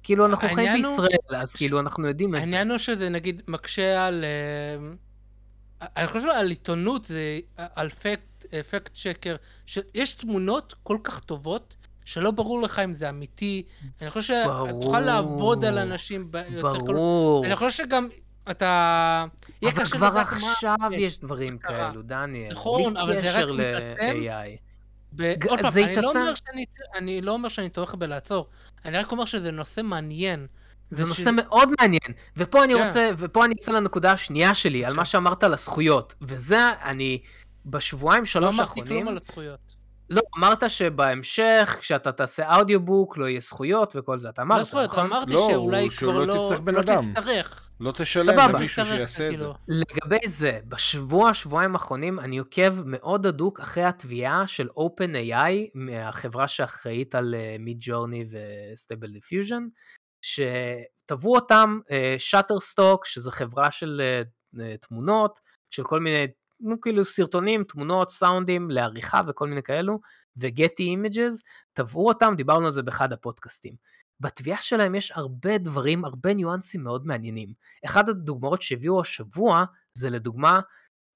[0.00, 2.40] וכאילו אנחנו חיים בישראל, אז כאילו אנחנו יודעים את זה.
[2.40, 4.24] העניין הוא שזה נגיד מקשה על...
[4.24, 11.76] אה, אני חושב על עיתונות, זה על fact, fact checker, שיש תמונות כל כך טובות,
[12.04, 13.62] שלא ברור לך אם זה אמיתי.
[14.02, 16.78] אני חושב שאתה תוכל לעבוד על אנשים יותר.
[16.78, 17.44] ברור.
[17.46, 18.08] אני חושב שגם
[18.50, 19.24] אתה...
[19.62, 21.58] אבל כבר עכשיו כן, יש דברים.
[21.58, 22.52] כאלו, דניאל.
[22.52, 24.24] נכון, אבל זה רק מתעצם.
[25.12, 26.06] ב- עוד פעם, אני לא יתעצם.
[26.18, 26.64] אומר שאני-
[26.94, 28.46] אני לא אומר שאני תומך בלעצור,
[28.84, 30.46] אני רק אומר שזה נושא מעניין.
[30.90, 32.00] זה וש- נושא מאוד מעניין,
[32.36, 32.86] ופה אני כן.
[32.86, 37.18] רוצה, ופה אני יוצא לנקודה השנייה שלי, על מה שאמרת על הזכויות, וזה אני,
[37.66, 39.67] בשבועיים לא שלוש אמרתי האחרונים, כלום על הזכויות.
[40.10, 44.90] לא, אמרת שבהמשך, כשאתה תעשה audiobook, לא יהיה זכויות וכל זה, אתה לא אמרת, זכויות,
[44.90, 45.04] נכון?
[45.04, 46.44] אמרתי לא, שאולי כבר לא לא...
[46.44, 47.12] תצטרך בן לא אדם.
[47.14, 47.70] תצטרך.
[47.80, 48.48] לא תשלם סבבה.
[48.48, 49.36] למישהו תצטרך, שיעשה את זה.
[49.36, 49.54] כאילו.
[49.68, 57.14] לגבי זה, בשבוע, שבועיים האחרונים, אני עוקב מאוד הדוק אחרי התביעה של OpenAI, מהחברה שאחראית
[57.14, 58.24] על Midjourney ו
[58.72, 59.64] Stable Diffusion,
[60.22, 61.78] שתבעו אותם
[62.18, 64.22] שטרסטוק, שזו חברה של אה,
[64.60, 66.26] אה, תמונות, של כל מיני,
[66.60, 70.00] נו, כאילו סרטונים, תמונות, סאונדים, לעריכה וכל מיני כאלו,
[70.36, 73.74] ו-Getty Images, תבעו אותם, דיברנו על זה באחד הפודקאסטים.
[74.20, 77.52] בתביעה שלהם יש הרבה דברים, הרבה ניואנסים מאוד מעניינים.
[77.84, 79.64] אחת הדוגמאות שהביאו השבוע,
[79.94, 80.60] זה לדוגמה,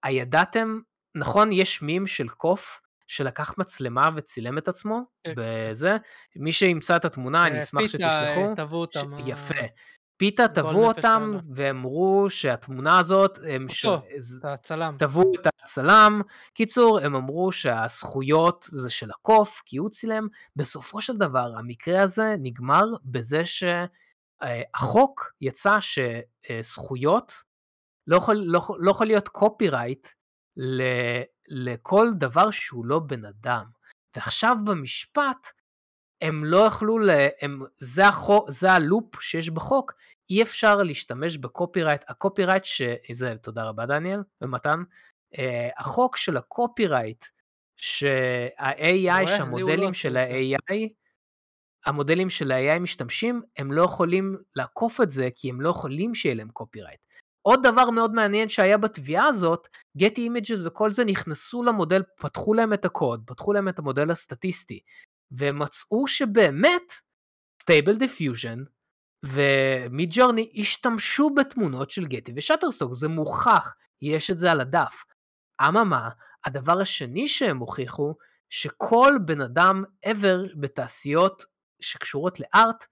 [0.03, 0.79] הידעתם,
[1.15, 5.33] נכון, יש מים של קוף שלקח מצלמה וצילם את עצמו כן.
[5.37, 5.97] בזה,
[6.37, 8.49] מי שימצא את התמונה, אני אה, אשמח פיתה, שתשלחו.
[8.51, 8.81] אה, תבעו.
[8.81, 9.13] אותם.
[9.27, 9.65] יפה.
[10.23, 11.39] אה, פיתה תבעו אותם.
[11.55, 13.87] ואמרו שהתמונה הזאת, הם ש...
[14.45, 14.97] הצלם.
[14.99, 16.23] תבעו את הצלם.
[16.55, 20.29] קיצור, הם אמרו שהזכויות זה של הקוף, כי הוא צילם.
[20.57, 27.33] בסופו של דבר, המקרה הזה נגמר בזה שהחוק יצא שזכויות,
[28.07, 30.09] לא יכול, לא, לא יכול להיות קופירייט
[31.49, 33.65] לכל דבר שהוא לא בן אדם.
[34.17, 35.49] ועכשיו במשפט,
[36.23, 37.11] הם לא יכלו, ל...
[37.41, 37.63] הם...
[37.79, 39.93] זה, החוק, זה הלופ שיש בחוק,
[40.31, 42.83] אי אפשר להשתמש ב copyright, ה copyright ש...
[43.13, 44.83] זה, תודה רבה דניאל ומתן,
[45.35, 45.39] uh,
[45.79, 47.25] החוק של ה copyright,
[47.77, 50.17] שה-AI, שהמודלים של.
[50.17, 50.89] ה-AI,
[51.87, 56.35] המודלים של ה-AI משתמשים, הם לא יכולים לעקוף את זה, כי הם לא יכולים שיהיה
[56.35, 57.01] להם copyright.
[57.43, 59.69] עוד דבר מאוד מעניין שהיה בתביעה הזאת,
[59.99, 64.81] Getty Images וכל זה נכנסו למודל, פתחו להם את הקוד, פתחו להם את המודל הסטטיסטי,
[65.37, 66.93] והם מצאו שבאמת
[67.63, 68.59] Stable Diffusion
[69.25, 75.05] ומידג'ורני השתמשו בתמונות של גטי ושאטרסטוק, זה מוכח, יש את זה על הדף.
[75.69, 76.11] אממה,
[76.45, 78.15] הדבר השני שהם הוכיחו,
[78.51, 81.45] שכל בן אדם ever בתעשיות
[81.81, 82.87] שקשורות לארט,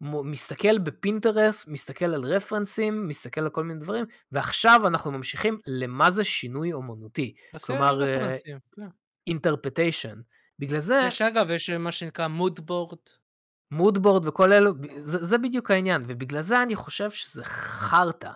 [0.00, 6.24] מסתכל בפינטרס, מסתכל על רפרנסים, מסתכל על כל מיני דברים, ועכשיו אנחנו ממשיכים למה זה
[6.24, 8.86] שינוי אומנותי, כלומר, אה, רפרנסים, כן.
[9.30, 10.16] interpretation.
[10.58, 12.98] בגלל זה, יש אגב, יש מה שנקרא מודבורד.
[13.70, 18.30] מודבורד וכל אלו, זה, זה בדיוק העניין, ובגלל זה אני חושב שזה חרטא.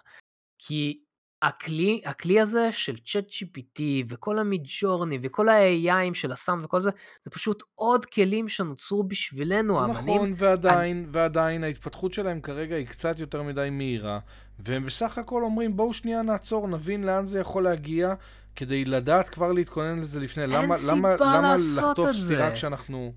[0.58, 1.00] כי
[1.42, 6.90] הכלי, הכלי הזה של צ'אט GPT וכל המידג'ורני וכל ה-AIים של הסאם וכל זה,
[7.24, 10.14] זה פשוט עוד כלים שנוצרו בשבילנו, האמנים.
[10.14, 14.18] נכון, ועדיין, ועדיין ההתפתחות שלהם כרגע היא קצת יותר מדי מהירה,
[14.58, 18.14] והם בסך הכל אומרים בואו שנייה נעצור, נבין לאן זה יכול להגיע,
[18.58, 20.42] כדי לדעת כבר להתכונן לזה לפני.
[20.42, 22.10] אין למה, סיבה למה, למה לחטוף.
[22.12, 23.12] סטירה כשאנחנו...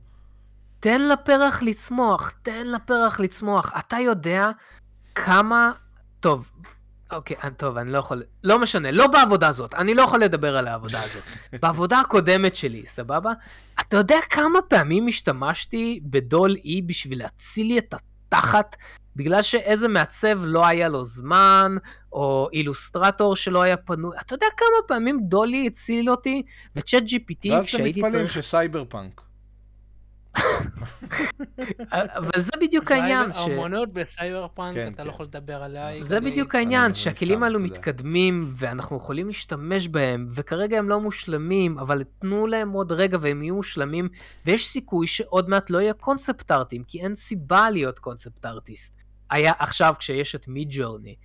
[0.80, 3.74] תן לפרח לצמוח, תן לפרח לצמוח.
[3.80, 4.52] אתה יודע
[5.16, 5.72] כמה...
[6.20, 6.52] טוב,
[7.12, 8.24] אוקיי, אה, טוב, אני לא יכול...
[8.44, 11.24] לא משנה, לא בעבודה הזאת, אני לא יכול לדבר על העבודה הזאת.
[11.62, 13.32] בעבודה הקודמת שלי, סבבה?
[13.80, 18.76] אתה יודע כמה פעמים השתמשתי ב DALL-E בשביל להציל לי את התחת,
[19.16, 21.76] בגלל שאיזה מעצב לא היה לו זמן,
[22.14, 24.18] או אילוסטרטור שלא היה פנוי.
[24.22, 26.44] אתה יודע כמה פעמים DALL-E הציל אותי,
[26.76, 28.44] ו ChatGPT, ואז אתם כשהייתי מתפלאים צריך...
[28.44, 29.22] שסייבר פאנק.
[31.92, 33.38] אבל זה בדיוק העניין, ש...
[33.38, 35.08] האומנות בסייבר פאנק, כן, אתה כן.
[35.08, 36.04] לא יכול לדבר עליה.
[36.04, 37.60] זה כדי- בדיוק העניין, שהכלים האלו.
[37.60, 43.44] מתקדמים, ואנחנו יכולים להשתמש בהם, וכרגע הם לא מושלמים, אבל תנו להם עוד רגע והם
[43.44, 44.10] יהיו מושלמים,
[44.46, 49.01] ויש סיכוי שעוד מעט לא יהיה concept artists, כי אין סיבה להיות concept artist.
[49.32, 51.16] היה עכשיו כשיש את Midjourney,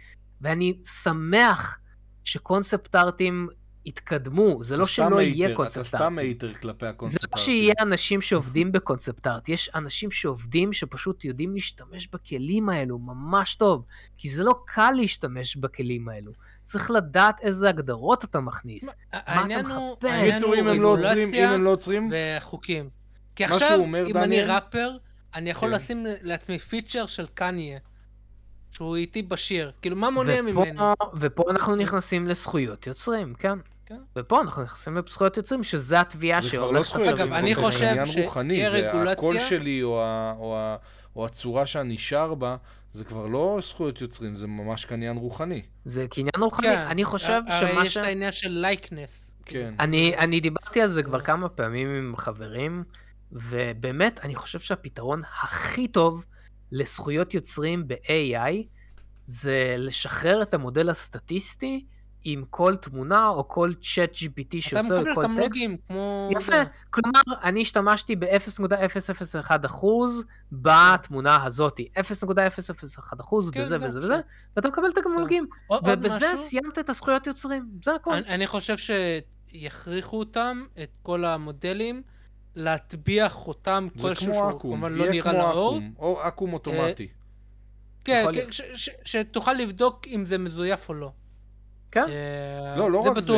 [0.41, 1.79] ואני שמח
[2.25, 3.49] ש concept artists
[3.85, 6.19] יתקדמו, זה לא אתה שלא יהיה hater, concept אתה סתם artists.
[6.19, 11.25] hater כלפי זה הקונספט לא שיהיה אנשים שעובדים ב concept art, יש אנשים שעובדים שפשוט
[11.25, 13.85] יודעים להשתמש בכלים האלו ממש טוב,
[14.19, 16.33] כי זה לא קל להשתמש בכלים האלו.
[16.63, 18.95] צריך לדעת איזה הגדרות אתה מכניס.
[19.13, 20.11] העניין אתה הוא, מחפש?
[20.11, 22.91] העניין הוא לא רגולציה הם לא עוצרים, וחוקים.
[23.37, 24.91] כי מה עכשיו, אומר, אם אני דניאל- ראפר,
[25.35, 25.75] אני יכול כן.
[25.75, 27.79] לשים לעצמי פיצ'ר של קניה,
[28.77, 29.73] שהוא איתי בשיר.
[29.83, 30.81] כאילו, מה מונע ופה, ממני?
[31.21, 33.59] ופה אנחנו נכנסים לזכויות יוצרים, כן.
[33.87, 33.99] כן.
[34.17, 37.55] ופה אנחנו נכנסים לזכויות יוצרים, שזה התביעה זה כבר לא שהולכת זכויות, אגב, זה אני
[37.55, 40.77] כבר חושב עניין שתהיה רוחני, זה רגולציה- הקול שלי או ה- או ה-
[41.17, 42.57] או הצורה שאני שר בה,
[42.93, 45.63] זה כבר לא זכויות יוצרים, זה ממש קניין רוחני.
[45.85, 46.67] זה קניין רוחני.
[46.67, 47.97] כן, אני חושב הרי שמה יש ש...
[47.97, 49.31] את העניין של לייקנס.
[49.45, 49.75] כן.
[49.81, 52.85] אני, אני דיברתי על זה כבר כמה פעמים עם חברים,
[53.33, 56.25] ובאמת, אני חושב שהפתרון הכי טוב
[56.73, 58.53] לזכויות יוצרים ב-AI
[59.27, 61.85] זה לשחרר את המודל הסטטיסטי
[62.29, 65.37] עם כל תמונה או כל צ'אט GPT אתה שעושה מקבל כל טקסט.
[65.37, 66.31] תמלוגים, כמו...
[66.33, 66.65] יפה, זה.
[66.91, 69.87] כלומר, אני השתמשתי ב-0.001%
[70.53, 72.01] בתמונה הזאתי, 0.001%
[73.53, 73.99] כן, בזה גם וזה.
[73.99, 74.21] וזה,
[74.57, 74.97] ואתה מקבל את
[75.67, 76.37] עוד ובזה?
[76.37, 77.91] סיימת את הזכויות יוצרים, זה.
[78.07, 82.03] אני, אני חושב שיכריחו אותם, את כל המודלים,
[82.57, 85.77] להטביע חותם זה כלשהו כמו שהוא אקו"ם, כמובן לא יהיה נראה כמו לאור.
[85.77, 87.09] אקו"ם, או אקו"ם אוטומטי.
[88.05, 88.49] כן, כן,
[89.05, 91.13] שתוכל לבדוק אם זה מזויף או לא.
[91.91, 92.05] כן.
[92.09, 93.33] אה, לא, לא רק זה.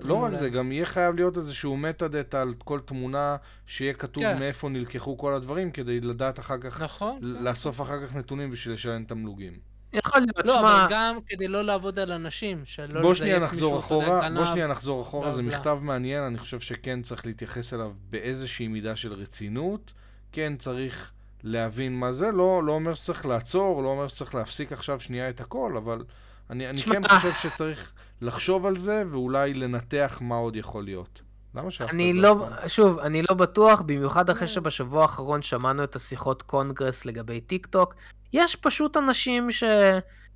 [0.00, 0.34] לא רק.
[0.34, 4.38] זה, גם יהיה חייב להיות איזשהו מטה-דאטה על כל תמונה, שיהיה כתוב כן.
[4.38, 7.18] מאיפה נלקחו כל הדברים, כדי לדעת אחר כך, נכון.
[7.22, 9.52] ל- לאסוף אחר כך נתונים בשביל לשלם תמלוגים.
[9.92, 13.78] יכול להיות, לא, שמע, אבל גם כדי לא לעבוד על אנשים, שלא בוא שנייה נחזור
[13.78, 14.46] אחורה, בוא.
[14.46, 15.42] שנייה נחזור אחורה, זה.
[15.42, 19.92] מכתב מעניין, אני חושב שכן צריך להתייחס אליו באיזושהי מידה של רצינות,
[20.32, 25.00] כן צריך להבין מה זה, לא, לא אומר שצריך לעצור, לא אומר שצריך להפסיק עכשיו
[25.00, 26.04] שנייה את הכל, אבל
[26.50, 31.22] אני, אני כן חושב שצריך לחשוב על זה, ואולי לנתח מה עוד יכול להיות.
[31.54, 32.68] למה שלחת את אני זה לא, פעם?
[32.68, 34.34] שוב, אני לא בטוח, במיוחד אה.
[34.34, 37.94] אחרי שבשבוע האחרון שמענו את השיחות קונגרס לגבי טיק טוק.
[38.32, 39.48] יש פשוט אנשים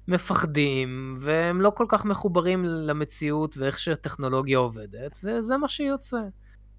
[0.09, 6.21] שמפחדים, והם לא כל כך מחוברים למציאות ואיך שהטכנולוגיה עובדת, וזה מה שיוצא.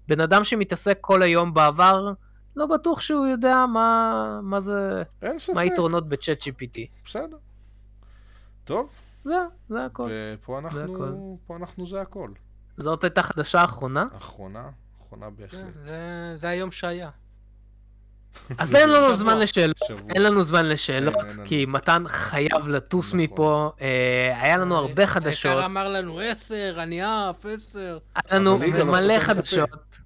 [0.08, 2.12] בן אדם שמתעסק כל היום בעבר,
[2.56, 6.78] לא בטוח שהוא יודע מה, מה זה, אין ספק, מה היתרונות בצ'אט GPT.
[7.04, 7.36] בסדר.
[8.64, 8.88] טוב,
[9.24, 9.36] זה,
[9.68, 10.10] זה הכל.
[10.12, 10.68] ופה הכל.
[10.68, 12.30] אנחנו, פה אנחנו זה הכל.
[12.76, 14.04] זאת הייתה חדשה אחרונה.
[14.18, 14.68] אחרונה,
[15.06, 15.60] אחרונה כן, בהחלט.
[15.86, 17.10] זה- זה היום שהיה.
[18.58, 19.16] אז אין לנו.
[19.16, 19.76] זמן לשאלות.
[20.14, 21.44] אין לנו זמן לשאלות, אין.
[21.44, 23.20] כי מתן חייב לטוס נכון.
[23.20, 23.72] מפה.
[23.80, 27.98] אה, היה לנו הרבה חדשות, העיקר אמר לנו עשר, אני עף, עשר.
[28.14, 29.18] היה לנו לא מלא.
[29.20, 29.98] חדשות.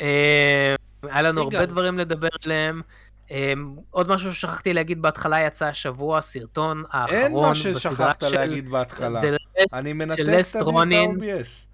[0.00, 1.66] אה, היה לנו הרבה.
[1.66, 2.82] דברים לדבר עליהם.
[3.30, 3.52] אה,
[3.90, 8.68] עוד משהו ששכחתי להגיד בהתחלה, יצא השבוע הסרטון אין האחרון מה בסדרה ששכחת של להגיד
[8.70, 9.20] בהתחלה.
[9.20, 10.18] The Last- אני מנתק את.
[10.96, 11.73] ה-OBS.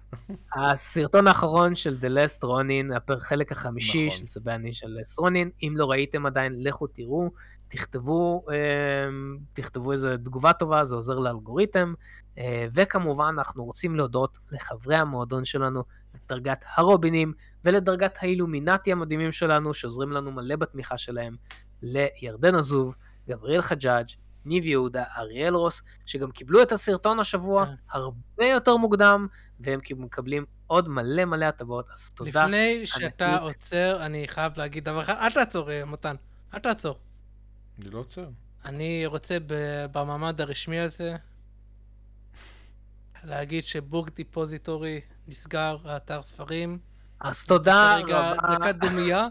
[0.55, 4.17] הסרטון האחרון של The Last Ronin, החלק החמישי נכון.
[4.19, 5.49] של צבי אני של לסט רונין.
[5.63, 7.29] אם לא ראיתם עדיין, לכו תראו,
[7.67, 9.09] תכתבו, אה,
[9.53, 11.93] תכתבו איזה תגובה טובה, זה עוזר לאלגוריתם.
[12.37, 15.83] אה, וכמובן, אנחנו רוצים להודות לחברי המועדון שלנו,
[16.15, 17.33] לדרגת הרובינים
[17.65, 21.35] ולדרגת האילומינטי המדהימים שלנו, שעוזרים לנו מלא בתמיכה שלהם,
[21.81, 22.95] לירדן עזוב,
[23.29, 24.07] גבריאל חג'אג',
[24.45, 27.71] ניב יהודה, אריאל רוס, שגם קיבלו את הסרטון השבוע כן.
[27.89, 29.27] הרבה יותר מוקדם,
[29.59, 32.45] והם מקבלים עוד מלא מלא הטבות, אז תודה.
[32.45, 33.41] לפני שאתה ענקית.
[33.41, 36.15] עוצר, אני חייב להגיד דבר אחד, אל תעצור, אה, מתן,
[36.53, 36.99] אל תעצור.
[37.79, 38.25] אני לא עוצר.
[38.65, 39.37] אני רוצה
[39.91, 41.15] במעמד הרשמי הזה
[43.23, 46.79] להגיד שבוק דיפוזיטורי נסגר, האתר ספרים.
[47.19, 48.57] אז תודה רגע, רבה.
[48.57, 49.27] דקת דומייה,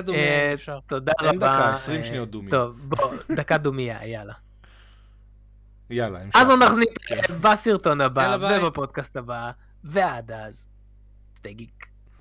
[0.00, 0.78] דומייה אה, אם אפשר.
[0.86, 1.36] תודה אין רבה.
[1.36, 2.50] דקה, 20 אה, שניות דומיה.
[2.50, 4.34] טוב, בוא, דקה דומיה, יאללה.
[5.90, 6.36] יאללה, המשך.
[6.40, 8.36] אז אנחנו נתראה בסרטון הבא.
[8.62, 9.50] ובפודקאסט הבא,
[9.84, 10.68] ועד אז,
[11.36, 11.85] סטי גיק.